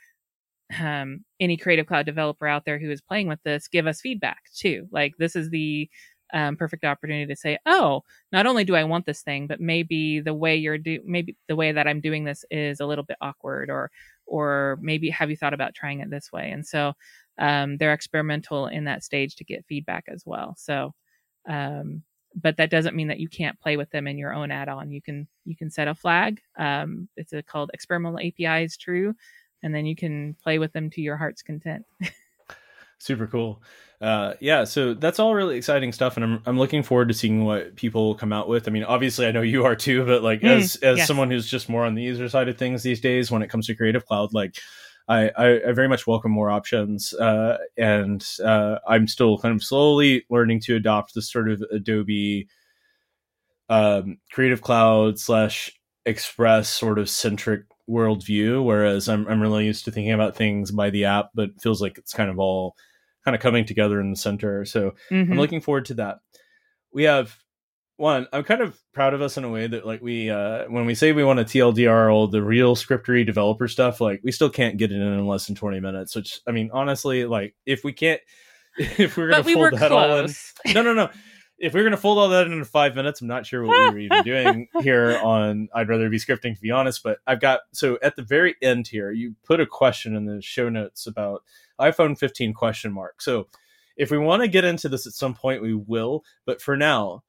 um, 0.79 1.23
any 1.39 1.57
Creative 1.57 1.85
Cloud 1.85 2.05
developer 2.05 2.47
out 2.47 2.65
there 2.65 2.79
who 2.79 2.91
is 2.91 3.01
playing 3.01 3.27
with 3.27 3.39
this, 3.43 3.67
give 3.67 3.87
us 3.87 4.01
feedback 4.01 4.43
too. 4.55 4.87
Like 4.91 5.13
this 5.17 5.35
is 5.35 5.49
the 5.49 5.89
um, 6.33 6.55
perfect 6.55 6.85
opportunity 6.85 7.25
to 7.25 7.35
say, 7.35 7.57
oh, 7.65 8.03
not 8.31 8.45
only 8.45 8.63
do 8.63 8.75
I 8.75 8.85
want 8.85 9.05
this 9.05 9.21
thing, 9.21 9.47
but 9.47 9.59
maybe 9.59 10.21
the 10.21 10.33
way 10.33 10.55
you're 10.55 10.77
do, 10.77 10.99
maybe 11.05 11.35
the 11.47 11.55
way 11.55 11.73
that 11.73 11.87
I'm 11.87 11.99
doing 11.99 12.23
this 12.23 12.45
is 12.49 12.79
a 12.79 12.85
little 12.85 13.03
bit 13.03 13.17
awkward, 13.21 13.69
or 13.69 13.91
or 14.25 14.77
maybe 14.81 15.09
have 15.09 15.29
you 15.29 15.35
thought 15.35 15.53
about 15.53 15.75
trying 15.75 15.99
it 15.99 16.09
this 16.09 16.31
way? 16.31 16.51
And 16.51 16.65
so 16.65 16.93
um, 17.37 17.77
they're 17.77 17.93
experimental 17.93 18.67
in 18.67 18.85
that 18.85 19.03
stage 19.03 19.35
to 19.37 19.43
get 19.43 19.65
feedback 19.67 20.05
as 20.07 20.23
well. 20.25 20.55
So, 20.57 20.93
um, 21.47 22.03
but 22.35 22.57
that 22.57 22.69
doesn't 22.69 22.95
mean 22.95 23.07
that 23.09 23.19
you 23.19 23.27
can't 23.27 23.59
play 23.59 23.77
with 23.77 23.89
them 23.91 24.07
in 24.07 24.17
your 24.17 24.33
own 24.33 24.51
add-on. 24.51 24.91
You 24.91 25.01
can 25.01 25.27
you 25.45 25.55
can 25.55 25.69
set 25.69 25.87
a 25.87 25.95
flag. 25.95 26.41
Um, 26.57 27.09
it's 27.17 27.33
a, 27.33 27.43
called 27.43 27.71
experimental 27.73 28.19
API 28.19 28.63
is 28.63 28.77
true, 28.77 29.13
and 29.63 29.73
then 29.73 29.85
you 29.85 29.95
can 29.95 30.35
play 30.41 30.59
with 30.59 30.73
them 30.73 30.89
to 30.91 31.01
your 31.01 31.17
heart's 31.17 31.41
content. 31.41 31.85
Super 32.99 33.27
cool. 33.27 33.61
Uh, 33.99 34.33
yeah, 34.39 34.63
so 34.63 34.93
that's 34.93 35.19
all 35.19 35.35
really 35.35 35.57
exciting 35.57 35.91
stuff, 35.91 36.17
and 36.17 36.23
I'm 36.23 36.43
I'm 36.45 36.57
looking 36.57 36.83
forward 36.83 37.07
to 37.09 37.13
seeing 37.13 37.43
what 37.45 37.75
people 37.75 38.15
come 38.15 38.33
out 38.33 38.47
with. 38.47 38.67
I 38.67 38.71
mean, 38.71 38.83
obviously, 38.83 39.27
I 39.27 39.31
know 39.31 39.41
you 39.41 39.65
are 39.65 39.75
too, 39.75 40.05
but 40.05 40.23
like 40.23 40.41
mm, 40.41 40.49
as 40.49 40.75
as 40.77 40.99
yes. 40.99 41.07
someone 41.07 41.29
who's 41.29 41.47
just 41.47 41.69
more 41.69 41.85
on 41.85 41.95
the 41.95 42.01
user 42.01 42.27
side 42.29 42.47
of 42.47 42.57
things 42.57 42.83
these 42.83 43.01
days, 43.01 43.29
when 43.29 43.41
it 43.41 43.49
comes 43.49 43.67
to 43.67 43.75
Creative 43.75 44.05
Cloud, 44.05 44.33
like 44.33 44.55
I 45.07 45.31
I, 45.37 45.69
I 45.69 45.71
very 45.73 45.87
much 45.87 46.07
welcome 46.07 46.31
more 46.31 46.49
options, 46.49 47.13
uh, 47.13 47.57
and 47.77 48.25
uh, 48.43 48.77
I'm 48.87 49.07
still 49.07 49.37
kind 49.37 49.55
of 49.55 49.63
slowly 49.63 50.25
learning 50.29 50.61
to 50.61 50.75
adopt 50.75 51.13
this 51.13 51.31
sort 51.31 51.49
of 51.49 51.63
Adobe 51.71 52.47
um, 53.69 54.17
Creative 54.31 54.61
Cloud 54.61 55.19
slash 55.19 55.71
Express 56.05 56.67
sort 56.67 56.97
of 56.97 57.09
centric 57.09 57.63
worldview, 57.89 58.63
whereas 58.63 59.07
I'm 59.07 59.27
I'm 59.27 59.41
really 59.41 59.65
used 59.65 59.85
to 59.85 59.91
thinking 59.91 60.13
about 60.13 60.35
things 60.35 60.71
by 60.71 60.89
the 60.89 61.05
app, 61.05 61.29
but 61.35 61.61
feels 61.61 61.81
like 61.81 61.97
it's 61.97 62.13
kind 62.13 62.29
of 62.29 62.39
all 62.39 62.75
kind 63.23 63.35
of 63.35 63.41
coming 63.41 63.65
together 63.65 64.01
in 64.01 64.09
the 64.09 64.17
center. 64.17 64.65
So 64.65 64.93
mm-hmm. 65.11 65.31
I'm 65.31 65.37
looking 65.37 65.61
forward 65.61 65.85
to 65.85 65.93
that. 65.95 66.19
We 66.91 67.03
have 67.03 67.37
one. 68.01 68.27
I'm 68.33 68.43
kind 68.43 68.61
of 68.61 68.77
proud 68.93 69.13
of 69.13 69.21
us 69.21 69.37
in 69.37 69.43
a 69.43 69.49
way 69.49 69.67
that 69.67 69.85
like 69.85 70.01
we 70.01 70.29
uh 70.29 70.65
when 70.67 70.85
we 70.85 70.95
say 70.95 71.11
we 71.13 71.23
want 71.23 71.39
to 71.39 71.45
TLDR 71.45 72.13
all 72.13 72.27
the 72.27 72.43
real 72.43 72.75
scriptery 72.75 73.25
developer 73.25 73.67
stuff, 73.67 74.01
like 74.01 74.19
we 74.23 74.31
still 74.31 74.49
can't 74.49 74.77
get 74.77 74.91
it 74.91 74.95
in 74.95 75.01
in 75.01 75.27
less 75.27 75.47
than 75.47 75.55
20 75.55 75.79
minutes. 75.79 76.15
Which 76.15 76.41
I 76.47 76.51
mean, 76.51 76.69
honestly, 76.73 77.25
like 77.25 77.55
if 77.65 77.83
we 77.83 77.93
can't, 77.93 78.19
if 78.77 79.15
we're 79.15 79.29
gonna 79.29 79.43
we 79.43 79.53
fold 79.53 79.73
that 79.73 79.91
close. 79.91 80.53
all 80.65 80.71
in, 80.71 80.73
no, 80.73 80.81
no, 80.81 80.93
no. 80.93 81.09
If 81.57 81.75
we're 81.75 81.83
gonna 81.83 81.95
fold 81.95 82.17
all 82.17 82.29
that 82.29 82.47
in 82.47 82.63
five 82.63 82.95
minutes, 82.95 83.21
I'm 83.21 83.27
not 83.27 83.45
sure 83.45 83.63
what 83.63 83.77
we 83.77 83.89
were 83.89 83.99
even 83.99 84.23
doing 84.25 84.67
here 84.81 85.19
on 85.23 85.69
I'd 85.73 85.87
rather 85.87 86.09
be 86.09 86.17
scripting 86.17 86.55
to 86.55 86.61
be 86.61 86.71
honest. 86.71 87.03
But 87.03 87.19
I've 87.27 87.39
got 87.39 87.61
so 87.71 87.99
at 88.01 88.15
the 88.15 88.23
very 88.23 88.55
end 88.61 88.87
here, 88.87 89.11
you 89.11 89.35
put 89.43 89.59
a 89.61 89.65
question 89.65 90.15
in 90.15 90.25
the 90.25 90.41
show 90.41 90.69
notes 90.69 91.05
about 91.05 91.43
iPhone 91.79 92.17
15 92.17 92.53
question 92.53 92.91
mark. 92.91 93.21
So 93.21 93.47
if 93.95 94.09
we 94.09 94.17
want 94.17 94.41
to 94.41 94.47
get 94.47 94.63
into 94.63 94.89
this 94.89 95.05
at 95.05 95.13
some 95.13 95.35
point, 95.35 95.61
we 95.61 95.75
will. 95.75 96.23
But 96.45 96.61
for 96.61 96.75
now, 96.75 97.23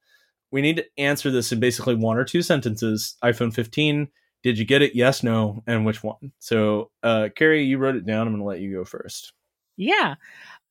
we 0.53 0.61
need 0.61 0.75
to 0.75 0.85
answer 0.99 1.31
this 1.31 1.51
in 1.51 1.59
basically 1.59 1.95
one 1.95 2.15
or 2.15 2.23
two 2.23 2.43
sentences. 2.43 3.15
iPhone 3.23 3.51
15, 3.51 4.07
did 4.43 4.59
you 4.59 4.65
get 4.65 4.83
it? 4.83 4.93
Yes, 4.93 5.23
no, 5.23 5.63
and 5.65 5.83
which 5.83 6.03
one? 6.03 6.31
So, 6.37 6.91
uh, 7.01 7.29
Kerri, 7.35 7.65
you 7.65 7.79
wrote 7.79 7.95
it 7.95 8.05
down. 8.05 8.27
I'm 8.27 8.33
going 8.33 8.39
to 8.39 8.47
let 8.47 8.59
you 8.59 8.71
go 8.71 8.85
first. 8.85 9.33
Yeah. 9.77 10.13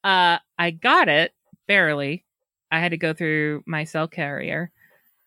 Uh, 0.05 0.39
I 0.57 0.71
got 0.71 1.09
it 1.09 1.33
barely. 1.67 2.25
I 2.71 2.79
had 2.79 2.93
to 2.93 2.97
go 2.97 3.13
through 3.13 3.65
my 3.67 3.83
cell 3.83 4.07
carrier. 4.07 4.71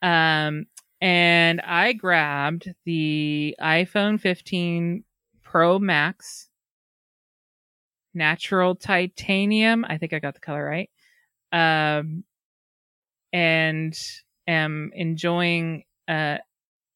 Um, 0.01 0.67
and 1.01 1.59
I 1.59 1.91
grabbed 1.91 2.73
the 2.85 3.57
iPhone 3.59 4.21
15 4.21 5.03
Pro 5.43 5.79
Max 5.79 6.47
natural 8.13 8.75
titanium. 8.75 9.83
I 9.85 9.97
think 9.97 10.13
I 10.13 10.19
got 10.19 10.33
the 10.33 10.39
color 10.39 10.63
right. 10.63 10.89
Um, 11.51 12.23
and 13.33 13.93
am 14.47 14.91
enjoying 14.93 15.83
uh, 16.07 16.37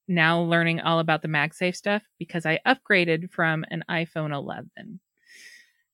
now 0.07 0.41
learning 0.41 0.81
all 0.81 0.99
about 0.99 1.21
the 1.21 1.27
MagSafe 1.27 1.75
stuff 1.75 2.01
because 2.17 2.45
I 2.45 2.59
upgraded 2.65 3.31
from 3.31 3.63
an 3.69 3.83
iPhone 3.89 4.33
11. 4.33 4.99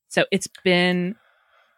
So 0.08 0.26
it's 0.32 0.48
been 0.64 1.16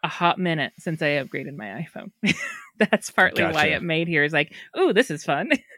a 0.04 0.08
hot 0.08 0.38
minute 0.38 0.72
since 0.78 1.02
I 1.02 1.22
upgraded 1.22 1.56
my 1.56 1.86
iPhone. 1.86 2.12
That's 2.78 3.10
partly 3.10 3.42
gotcha. 3.42 3.54
why 3.54 3.66
it 3.66 3.82
made 3.82 4.06
here 4.06 4.22
is 4.22 4.32
like, 4.32 4.52
oh, 4.74 4.92
this 4.92 5.10
is 5.10 5.24
fun. 5.24 5.50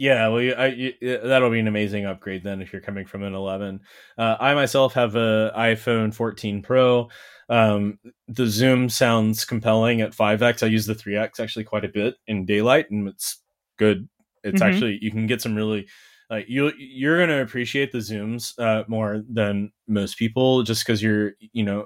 Yeah, 0.00 0.28
well, 0.28 0.54
I, 0.56 0.94
that'll 1.02 1.50
be 1.50 1.60
an 1.60 1.68
amazing 1.68 2.06
upgrade 2.06 2.42
then 2.42 2.62
if 2.62 2.72
you're 2.72 2.80
coming 2.80 3.04
from 3.04 3.22
an 3.22 3.34
11. 3.34 3.80
Uh, 4.16 4.34
I 4.40 4.54
myself 4.54 4.94
have 4.94 5.14
a 5.14 5.52
iPhone 5.54 6.14
14 6.14 6.62
Pro. 6.62 7.10
Um, 7.50 7.98
the 8.26 8.46
zoom 8.46 8.88
sounds 8.88 9.44
compelling 9.44 10.00
at 10.00 10.12
5x. 10.16 10.62
I 10.62 10.68
use 10.68 10.86
the 10.86 10.94
3x 10.94 11.38
actually 11.38 11.64
quite 11.64 11.84
a 11.84 11.88
bit 11.88 12.14
in 12.26 12.46
daylight, 12.46 12.90
and 12.90 13.08
it's 13.08 13.42
good. 13.76 14.08
It's 14.42 14.62
mm-hmm. 14.62 14.72
actually 14.72 14.98
you 15.02 15.10
can 15.10 15.26
get 15.26 15.42
some 15.42 15.54
really 15.54 15.86
like 16.30 16.46
you 16.48 16.72
you're 16.78 17.18
gonna 17.18 17.42
appreciate 17.42 17.92
the 17.92 17.98
zooms 17.98 18.58
uh, 18.58 18.84
more 18.88 19.22
than 19.28 19.70
most 19.86 20.16
people 20.16 20.62
just 20.62 20.86
because 20.86 21.02
you're 21.02 21.32
you 21.52 21.62
know 21.62 21.84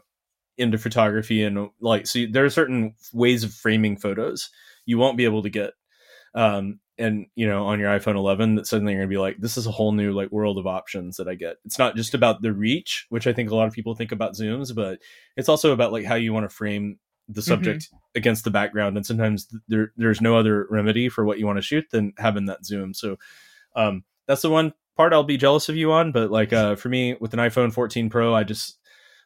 into 0.56 0.78
photography 0.78 1.42
and 1.42 1.68
like 1.80 2.06
so 2.06 2.26
there 2.30 2.44
are 2.44 2.50
certain 2.50 2.94
ways 3.12 3.42
of 3.42 3.52
framing 3.52 3.96
photos 3.96 4.50
you 4.86 4.98
won't 4.98 5.16
be 5.16 5.24
able 5.24 5.42
to 5.42 5.50
get 5.50 5.72
um, 6.34 6.80
and 6.98 7.26
you 7.34 7.46
know 7.46 7.66
on 7.66 7.80
your 7.80 7.90
iphone 7.98 8.16
11 8.16 8.54
that 8.54 8.66
suddenly 8.66 8.92
you're 8.92 9.02
gonna 9.02 9.08
be 9.08 9.18
like 9.18 9.36
this 9.38 9.56
is 9.56 9.66
a 9.66 9.70
whole 9.70 9.92
new 9.92 10.12
like 10.12 10.30
world 10.30 10.58
of 10.58 10.66
options 10.66 11.16
that 11.16 11.28
i 11.28 11.34
get 11.34 11.56
it's 11.64 11.78
not 11.78 11.96
just 11.96 12.14
about 12.14 12.40
the 12.42 12.52
reach 12.52 13.06
which 13.08 13.26
i 13.26 13.32
think 13.32 13.50
a 13.50 13.54
lot 13.54 13.66
of 13.66 13.74
people 13.74 13.94
think 13.94 14.12
about 14.12 14.34
zooms 14.34 14.74
but 14.74 15.00
it's 15.36 15.48
also 15.48 15.72
about 15.72 15.92
like 15.92 16.04
how 16.04 16.14
you 16.14 16.32
want 16.32 16.48
to 16.48 16.54
frame 16.54 16.98
the 17.28 17.40
mm-hmm. 17.40 17.48
subject 17.48 17.84
mm-hmm. 17.84 17.96
against 18.14 18.44
the 18.44 18.50
background 18.50 18.96
and 18.96 19.06
sometimes 19.06 19.48
there 19.68 19.92
there's 19.96 20.20
no 20.20 20.36
other 20.36 20.66
remedy 20.70 21.08
for 21.08 21.24
what 21.24 21.38
you 21.38 21.46
want 21.46 21.58
to 21.58 21.62
shoot 21.62 21.84
than 21.90 22.12
having 22.18 22.46
that 22.46 22.64
zoom 22.64 22.94
so 22.94 23.16
um 23.74 24.04
that's 24.28 24.42
the 24.42 24.50
one 24.50 24.72
part 24.96 25.12
i'll 25.12 25.24
be 25.24 25.36
jealous 25.36 25.68
of 25.68 25.76
you 25.76 25.90
on 25.90 26.12
but 26.12 26.30
like 26.30 26.52
uh 26.52 26.76
for 26.76 26.88
me 26.88 27.16
with 27.20 27.32
an 27.32 27.40
iphone 27.40 27.72
14 27.72 28.08
pro 28.08 28.34
i 28.34 28.44
just 28.44 28.78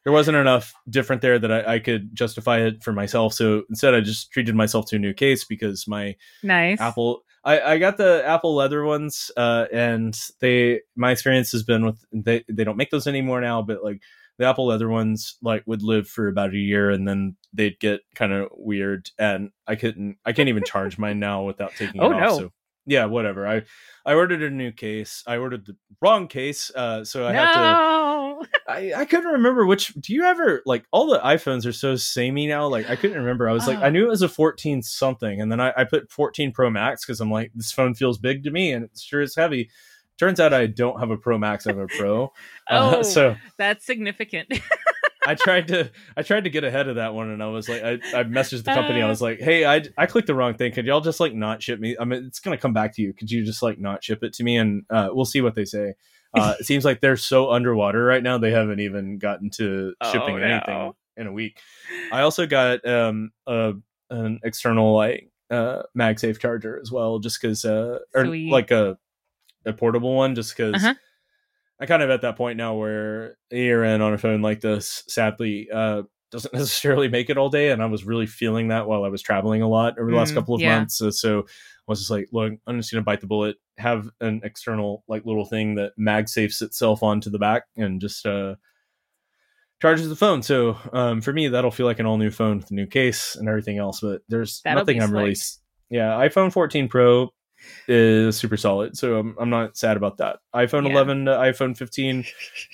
there 0.08 0.12
wasn't 0.14 0.38
enough 0.38 0.72
different 0.88 1.20
there 1.20 1.38
that 1.38 1.52
I, 1.52 1.74
I, 1.74 1.78
could 1.80 2.16
justify 2.16 2.60
it 2.60 2.82
for 2.82 2.94
myself. 2.94 3.34
So 3.34 3.64
instead, 3.68 3.92
I 3.92 4.00
just 4.00 4.32
treated 4.32 4.54
myself 4.54 4.86
to 4.86 4.96
a 4.96 4.98
new 4.98 5.12
case 5.12 5.44
because 5.44 5.86
my 5.86 6.16
nice 6.42 6.80
Apple. 6.80 7.24
I, 7.44 7.60
I 7.60 7.78
got 7.78 7.98
the 7.98 8.22
Apple 8.24 8.54
leather 8.54 8.84
ones, 8.84 9.30
uh, 9.36 9.66
and 9.70 10.18
they 10.40 10.80
my 10.96 11.10
experience 11.10 11.52
has 11.52 11.62
been 11.62 11.84
with 11.84 12.02
they 12.10 12.42
they 12.48 12.64
don't 12.64 12.78
make 12.78 12.88
those 12.88 13.06
anymore 13.06 13.42
now, 13.42 13.60
but 13.60 13.84
like 13.84 14.00
the 14.38 14.46
Apple 14.46 14.68
leather 14.68 14.88
ones 14.88 15.36
like 15.42 15.62
would 15.66 15.82
live 15.82 16.08
for 16.08 16.26
about 16.28 16.54
a 16.54 16.56
year 16.56 16.90
and 16.90 17.06
then 17.06 17.36
they'd 17.52 17.78
get 17.78 18.00
kind 18.14 18.32
of 18.32 18.48
weird, 18.54 19.10
and 19.18 19.50
I 19.66 19.76
couldn't 19.76 20.16
I 20.24 20.32
can't 20.32 20.48
even 20.48 20.64
charge 20.64 20.96
mine 20.96 21.20
now 21.20 21.42
without 21.42 21.72
taking 21.76 22.00
oh, 22.00 22.12
it 22.12 22.14
off. 22.14 22.20
No. 22.22 22.38
So 22.38 22.52
yeah, 22.88 23.04
whatever. 23.04 23.46
I 23.46 23.62
I 24.04 24.14
ordered 24.14 24.42
a 24.42 24.50
new 24.50 24.72
case. 24.72 25.22
I 25.26 25.36
ordered 25.36 25.66
the 25.66 25.76
wrong 26.00 26.28
case, 26.28 26.72
uh, 26.74 27.04
so 27.04 27.26
I 27.26 27.32
no! 27.32 27.38
had 27.38 27.52
to. 27.52 28.48
I 28.68 29.00
I 29.02 29.04
couldn't 29.04 29.32
remember 29.32 29.66
which. 29.66 29.92
Do 29.94 30.14
you 30.14 30.24
ever 30.24 30.62
like 30.64 30.86
all 30.90 31.06
the 31.06 31.18
iPhones 31.18 31.66
are 31.66 31.72
so 31.72 31.96
samey 31.96 32.46
now? 32.46 32.66
Like 32.66 32.88
I 32.88 32.96
couldn't 32.96 33.18
remember. 33.18 33.48
I 33.48 33.52
was 33.52 33.66
like, 33.66 33.78
I 33.78 33.90
knew 33.90 34.06
it 34.06 34.10
was 34.10 34.22
a 34.22 34.28
14 34.28 34.82
something, 34.82 35.40
and 35.40 35.52
then 35.52 35.60
I, 35.60 35.72
I 35.76 35.84
put 35.84 36.10
14 36.10 36.52
Pro 36.52 36.70
Max 36.70 37.04
because 37.04 37.20
I'm 37.20 37.30
like, 37.30 37.52
this 37.54 37.70
phone 37.70 37.94
feels 37.94 38.18
big 38.18 38.44
to 38.44 38.50
me, 38.50 38.72
and 38.72 38.84
it 38.84 38.98
sure 38.98 39.20
is 39.20 39.36
heavy. 39.36 39.70
Turns 40.18 40.40
out 40.40 40.52
I 40.52 40.66
don't 40.66 40.98
have 40.98 41.10
a 41.10 41.16
Pro 41.16 41.38
Max. 41.38 41.66
I 41.66 41.70
have 41.70 41.78
a 41.78 41.86
Pro. 41.86 42.24
Uh, 42.24 42.28
oh, 42.70 43.00
uh, 43.00 43.02
so 43.02 43.36
that's 43.56 43.84
significant. 43.84 44.48
I 45.28 45.34
tried 45.34 45.68
to 45.68 45.90
I 46.16 46.22
tried 46.22 46.44
to 46.44 46.50
get 46.50 46.64
ahead 46.64 46.88
of 46.88 46.96
that 46.96 47.12
one, 47.12 47.28
and 47.28 47.42
I 47.42 47.48
was 47.48 47.68
like, 47.68 47.82
I, 47.82 47.92
I 48.14 48.24
messaged 48.24 48.64
the 48.64 48.72
company. 48.72 49.02
I 49.02 49.04
uh. 49.06 49.08
was 49.10 49.20
like, 49.20 49.40
Hey, 49.40 49.66
I 49.66 49.82
I 49.98 50.06
clicked 50.06 50.26
the 50.26 50.34
wrong 50.34 50.54
thing. 50.54 50.72
Could 50.72 50.86
y'all 50.86 51.02
just 51.02 51.20
like 51.20 51.34
not 51.34 51.62
ship 51.62 51.78
me? 51.78 51.96
I 52.00 52.06
mean, 52.06 52.24
it's 52.24 52.40
gonna 52.40 52.56
come 52.56 52.72
back 52.72 52.94
to 52.94 53.02
you. 53.02 53.12
Could 53.12 53.30
you 53.30 53.44
just 53.44 53.62
like 53.62 53.78
not 53.78 54.02
ship 54.02 54.22
it 54.22 54.32
to 54.34 54.42
me? 54.44 54.56
And 54.56 54.84
uh, 54.88 55.10
we'll 55.12 55.26
see 55.26 55.42
what 55.42 55.54
they 55.54 55.66
say. 55.66 55.94
Uh, 56.32 56.54
it 56.58 56.64
seems 56.64 56.84
like 56.84 57.00
they're 57.00 57.16
so 57.16 57.50
underwater 57.50 58.04
right 58.04 58.22
now. 58.22 58.38
They 58.38 58.52
haven't 58.52 58.80
even 58.80 59.18
gotten 59.18 59.50
to 59.50 59.94
oh, 60.00 60.12
shipping 60.12 60.36
oh, 60.36 60.42
anything 60.42 60.92
in 61.18 61.26
a 61.26 61.32
week. 61.32 61.60
I 62.10 62.22
also 62.22 62.46
got 62.46 62.86
um 62.86 63.30
a 63.46 63.74
an 64.08 64.40
external 64.42 64.94
like 64.94 65.30
uh 65.50 65.82
MagSafe 65.96 66.38
charger 66.38 66.80
as 66.80 66.90
well, 66.90 67.18
just 67.18 67.40
because 67.40 67.66
uh 67.66 67.98
or 68.14 68.24
Sweet. 68.24 68.50
like 68.50 68.70
a 68.70 68.96
a 69.66 69.74
portable 69.74 70.14
one, 70.14 70.34
just 70.34 70.56
because. 70.56 70.74
Uh-huh 70.74 70.94
I 71.80 71.86
kind 71.86 72.02
of 72.02 72.10
at 72.10 72.22
that 72.22 72.36
point 72.36 72.56
now 72.56 72.74
where 72.74 73.36
ear 73.52 73.84
in 73.84 74.00
on 74.00 74.12
a 74.12 74.18
phone 74.18 74.42
like 74.42 74.60
this, 74.60 75.04
sadly, 75.08 75.68
uh, 75.72 76.02
doesn't 76.30 76.52
necessarily 76.54 77.08
make 77.08 77.30
it 77.30 77.38
all 77.38 77.48
day. 77.48 77.70
And 77.70 77.82
I 77.82 77.86
was 77.86 78.04
really 78.04 78.26
feeling 78.26 78.68
that 78.68 78.88
while 78.88 79.04
I 79.04 79.08
was 79.08 79.22
traveling 79.22 79.62
a 79.62 79.68
lot 79.68 79.98
over 79.98 80.10
the 80.10 80.16
last 80.16 80.32
mm, 80.32 80.36
couple 80.36 80.54
of 80.54 80.60
yeah. 80.60 80.78
months. 80.78 80.98
So, 80.98 81.10
so, 81.10 81.40
I 81.40 81.90
was 81.90 82.00
just 82.00 82.10
like, 82.10 82.28
look, 82.32 82.52
I'm 82.66 82.76
just 82.76 82.92
gonna 82.92 83.02
bite 83.02 83.22
the 83.22 83.26
bullet, 83.26 83.56
have 83.78 84.10
an 84.20 84.42
external 84.44 85.04
like 85.08 85.24
little 85.24 85.46
thing 85.46 85.76
that 85.76 85.92
mag 85.96 86.28
safes 86.28 86.60
itself 86.60 87.02
onto 87.02 87.30
the 87.30 87.38
back, 87.38 87.62
and 87.78 87.98
just 87.98 88.26
uh, 88.26 88.56
charges 89.80 90.08
the 90.08 90.16
phone. 90.16 90.42
So 90.42 90.76
um, 90.92 91.22
for 91.22 91.32
me, 91.32 91.48
that'll 91.48 91.70
feel 91.70 91.86
like 91.86 91.98
an 91.98 92.04
all 92.04 92.18
new 92.18 92.30
phone 92.30 92.58
with 92.58 92.70
a 92.70 92.74
new 92.74 92.86
case 92.86 93.36
and 93.36 93.48
everything 93.48 93.78
else. 93.78 94.00
But 94.00 94.20
there's 94.28 94.60
That'll 94.64 94.82
nothing 94.82 95.02
I'm 95.02 95.12
really. 95.12 95.36
Yeah, 95.90 96.10
iPhone 96.10 96.52
14 96.52 96.88
Pro 96.88 97.30
is 97.86 98.36
super 98.36 98.56
solid, 98.56 98.96
so 98.96 99.18
I'm, 99.18 99.36
I'm 99.38 99.50
not 99.50 99.76
sad 99.76 99.96
about 99.96 100.18
that. 100.18 100.38
iPhone 100.54 100.86
Yeah. 100.86 100.92
11 100.92 101.24
to 101.26 101.32
iPhone 101.32 101.76
15, 101.76 102.24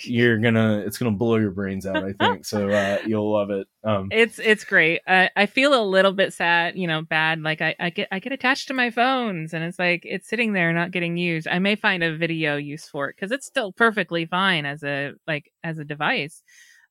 you're 0.05 0.39
gonna 0.39 0.83
it's 0.87 0.99
gonna 0.99 1.13
blow 1.13 1.37
your 1.37 1.51
brains 1.51 1.87
out. 1.87 2.05
I 2.05 2.13
think 2.13 2.45
so. 2.45 2.69
Uh, 2.69 2.99
you'll 3.07 3.33
love 3.33 3.51
it. 3.51 3.67
Um, 3.85 4.09
It's 4.11 4.39
it's 4.39 4.65
great. 4.65 5.01
I 5.07 5.31
I 5.37 5.47
feel 5.47 5.81
a 5.81 5.85
little 5.85 6.13
bit 6.13 6.33
sad, 6.33 6.77
you 6.77 6.87
know, 6.87 7.03
bad. 7.03 7.41
Like 7.41 7.61
I, 7.61 7.75
I 7.79 7.91
get 7.91 8.09
I 8.11 8.19
get 8.19 8.33
attached 8.33 8.69
to 8.69 8.75
my 8.75 8.91
phones, 8.91 9.55
and 9.55 9.65
it's 9.65 9.79
like 9.79 10.03
it's 10.05 10.29
sitting 10.29 10.53
there 10.53 10.73
not 10.73 10.91
getting 10.91 11.17
used. 11.17 11.49
I 11.49 11.59
may 11.59 11.77
find 11.77 12.03
a 12.03 12.17
video 12.17 12.57
use 12.57 12.89
for 12.89 13.09
it 13.09 13.17
because 13.17 13.33
it's 13.33 13.47
still 13.47 13.73
perfectly 13.73 14.27
fine 14.27 14.67
as 14.67 14.83
a 14.83 15.13
like 15.27 15.53
as 15.63 15.79
a 15.79 15.85
device. 15.85 16.43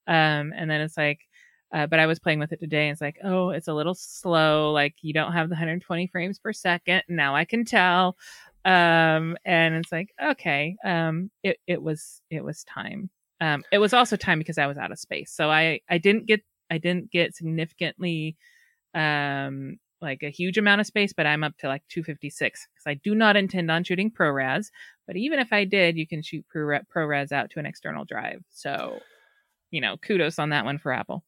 Um, 0.08 0.52
and 0.56 0.70
then 0.70 0.82
it's 0.82 0.98
like, 0.98 1.22
uh, 1.74 1.88
but 1.88 2.00
I 2.00 2.06
was 2.06 2.20
playing 2.20 2.40
with 2.40 2.52
it 2.52 2.60
today, 2.60 2.88
and 2.88 2.94
it's 2.94 3.02
like, 3.02 3.18
oh, 3.24 3.50
it's 3.50 3.68
a 3.68 3.74
little 3.74 3.96
slow. 3.96 4.72
Like 4.72 4.96
you 5.02 5.12
don't 5.12 5.34
have 5.34 5.50
the 5.50 5.56
120 5.56 6.08
frames 6.08 6.40
per 6.40 6.54
second. 6.54 7.04
Now 7.10 7.36
I 7.36 7.46
can 7.46 7.66
tell. 7.66 8.16
Um, 8.64 9.36
and 9.44 9.76
it's 9.76 9.92
like, 9.92 10.14
okay, 10.24 10.78
um, 10.86 11.32
it 11.44 11.58
it 11.68 11.82
was 11.82 12.22
it 12.30 12.44
was 12.44 12.64
time. 12.64 13.10
Um, 13.42 13.64
it 13.72 13.80
was 13.80 13.94
also 13.94 14.16
time 14.16 14.40
because 14.40 14.58
I 14.58 14.68
was 14.68 14.78
out 14.78 14.92
of 14.92 15.00
space, 15.00 15.32
so 15.32 15.50
I 15.50 15.82
I 15.90 15.98
didn't 15.98 16.28
get 16.28 16.42
I 16.70 16.78
didn't 16.78 17.12
get 17.12 17.36
significantly 17.36 18.38
um 18.94 19.80
like 20.02 20.22
a 20.22 20.30
huge 20.30 20.58
amount 20.58 20.82
of 20.82 20.88
space, 20.88 21.14
but 21.14 21.26
I'm 21.26 21.44
up 21.44 21.58
to 21.60 21.68
like 21.68 21.82
256 21.90 22.68
because 22.74 22.86
I 22.86 22.96
do 22.96 23.16
not 23.16 23.36
intend 23.36 23.72
on 23.72 23.84
shooting 23.84 24.12
ProRes. 24.12 24.68
But 25.08 25.16
even 25.16 25.40
if 25.40 25.52
I 25.52 25.66
did, 25.66 25.98
you 25.98 26.06
can 26.06 26.22
shoot 26.22 26.46
ProRes 26.54 27.32
out 27.32 27.50
to 27.52 27.60
an 27.60 27.66
external 27.66 28.06
drive. 28.06 28.44
So, 28.50 29.00
you 29.72 29.82
know, 29.82 29.98
kudos 29.98 30.40
on 30.40 30.50
that 30.50 30.66
one 30.66 30.78
for 30.78 30.92
Apple. 30.92 31.24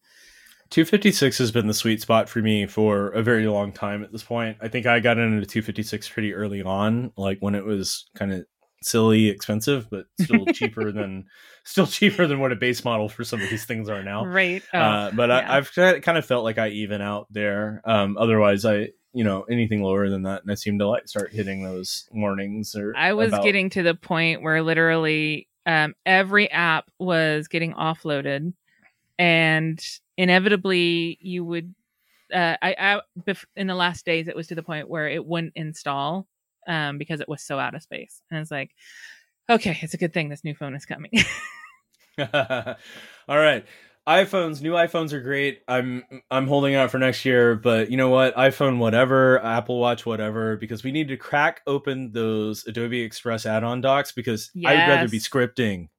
256 0.72 1.38
has 1.38 1.52
been 1.52 1.68
the 1.68 1.74
sweet 1.74 2.02
spot 2.02 2.28
for 2.28 2.40
me 2.40 2.66
for 2.66 3.10
a 3.10 3.22
very 3.22 3.48
long 3.48 3.72
time 3.72 4.04
at 4.04 4.12
this 4.12 4.24
point. 4.24 4.58
I 4.62 4.68
think 4.68 4.86
I 4.86 5.00
got 5.00 5.18
into 5.18 5.46
256 5.46 6.10
pretty 6.10 6.34
early 6.34 6.62
on, 6.64 7.12
like 7.18 7.38
when 7.40 7.56
it 7.56 7.66
was 7.66 8.06
kind 8.16 8.34
of 8.34 8.46
silly 8.82 9.30
expensive, 9.30 9.90
but 9.90 10.06
still 10.20 10.46
cheaper 10.54 10.92
than 10.92 11.26
still 11.64 11.88
cheaper 11.88 12.28
than 12.28 12.40
what 12.40 12.52
a 12.52 12.56
base 12.56 12.84
model 12.84 13.10
for 13.10 13.24
some 13.24 13.42
of 13.42 13.50
these 13.50 13.66
things 13.66 13.90
are 13.90 14.04
now. 14.04 14.26
Right. 14.26 14.64
Oh, 14.74 14.80
uh, 14.80 15.12
but 15.12 15.30
yeah. 15.30 15.52
I, 15.52 15.58
I've 15.58 15.72
kind 15.74 16.18
of 16.18 16.26
felt 16.26 16.44
like 16.44 16.58
I 16.58 16.70
even 16.70 17.02
out 17.02 17.28
there. 17.32 17.82
Um, 17.86 18.18
otherwise, 18.18 18.66
I 18.66 18.90
you 19.14 19.24
know 19.24 19.44
anything 19.50 19.82
lower 19.82 20.10
than 20.10 20.24
that, 20.24 20.42
and 20.44 20.52
I 20.52 20.56
seem 20.56 20.80
to 20.80 20.88
like 20.88 21.08
start 21.08 21.32
hitting 21.34 21.64
those 21.64 22.08
warnings. 22.12 22.76
Or 22.76 22.94
I 22.96 23.14
was 23.14 23.30
about- 23.30 23.44
getting 23.44 23.70
to 23.72 23.84
the 23.84 23.96
point 23.96 24.42
where 24.42 24.62
literally 24.62 25.48
um, 25.66 25.94
every 26.06 26.50
app 26.52 26.90
was 27.00 27.48
getting 27.48 27.74
offloaded, 27.74 28.54
and 29.18 29.80
inevitably 30.18 31.18
you 31.22 31.44
would. 31.46 31.74
Uh, 32.34 32.58
I, 32.62 32.76
I 32.80 33.02
bef- 33.20 33.46
in 33.56 33.68
the 33.68 33.76
last 33.76 34.06
days 34.06 34.28
it 34.28 34.36
was 34.36 34.48
to 34.48 34.56
the 34.56 34.64
point 34.64 34.90
where 34.90 35.08
it 35.08 35.24
wouldn't 35.24 35.54
install 35.56 36.28
um, 36.68 36.98
because 36.98 37.20
it 37.20 37.30
was 37.30 37.44
so 37.44 37.60
out 37.60 37.76
of 37.76 37.84
space, 37.84 38.22
and 38.32 38.40
it's 38.40 38.52
like, 38.52 38.72
okay, 39.50 39.78
it's 39.82 39.94
a 39.94 39.98
good 39.98 40.14
thing 40.14 40.30
this 40.30 40.44
new 40.44 40.56
phone 40.56 40.76
is 40.76 40.86
coming. 40.86 41.12
All 43.28 43.38
right. 43.38 43.66
iPhones, 44.08 44.62
new 44.62 44.74
iPhones 44.74 45.14
are 45.14 45.22
great. 45.22 45.62
I'm 45.68 46.04
I'm 46.30 46.48
holding 46.48 46.76
out 46.76 46.92
for 46.92 47.00
next 47.00 47.26
year, 47.26 47.56
but 47.56 47.90
you 47.90 47.98
know 47.98 48.10
what? 48.10 48.36
iPhone 48.36 48.78
whatever, 48.78 49.44
Apple 49.44 49.80
Watch 49.80 50.06
whatever 50.06 50.58
because 50.58 50.84
we 50.84 50.92
need 50.92 51.08
to 51.08 51.18
crack 51.18 51.62
open 51.66 52.12
those 52.12 52.66
Adobe 52.68 53.02
Express 53.02 53.46
add-on 53.46 53.82
docs 53.82 54.12
because 54.12 54.52
I'd 54.66 54.88
rather 54.88 55.10
be 55.10 55.20
scripting. 55.20 55.90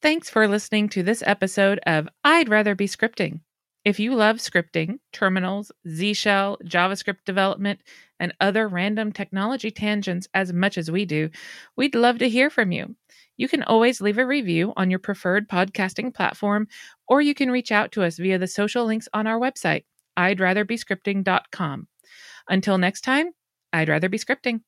Thanks 0.00 0.30
for 0.30 0.46
listening 0.46 0.88
to 0.90 1.02
this 1.02 1.24
episode 1.26 1.80
of 1.84 2.08
I'd 2.22 2.48
Rather 2.48 2.76
Be 2.76 2.86
Scripting. 2.86 3.40
If 3.84 3.98
you 3.98 4.14
love 4.14 4.36
scripting, 4.36 5.00
terminals, 5.12 5.72
Z 5.88 6.14
Shell, 6.14 6.58
JavaScript 6.62 7.24
development, 7.26 7.80
and 8.20 8.32
other 8.40 8.68
random 8.68 9.10
technology 9.10 9.72
tangents 9.72 10.28
as 10.32 10.52
much 10.52 10.78
as 10.78 10.88
we 10.88 11.04
do, 11.04 11.30
we'd 11.76 11.96
love 11.96 12.18
to 12.18 12.28
hear 12.28 12.48
from 12.48 12.70
you. 12.70 12.94
You 13.36 13.48
can 13.48 13.64
always 13.64 14.00
leave 14.00 14.18
a 14.18 14.26
review 14.26 14.72
on 14.76 14.88
your 14.88 15.00
preferred 15.00 15.48
podcasting 15.48 16.14
platform, 16.14 16.68
or 17.08 17.20
you 17.20 17.34
can 17.34 17.50
reach 17.50 17.72
out 17.72 17.90
to 17.92 18.04
us 18.04 18.18
via 18.18 18.38
the 18.38 18.46
social 18.46 18.84
links 18.84 19.08
on 19.12 19.26
our 19.26 19.40
website, 19.40 19.82
I'd 20.16 20.38
rather 20.38 20.64
be 20.64 20.76
scripting.com. 20.76 21.88
Until 22.48 22.78
next 22.78 23.00
time, 23.00 23.30
I'd 23.72 23.88
rather 23.88 24.08
be 24.08 24.18
scripting. 24.18 24.60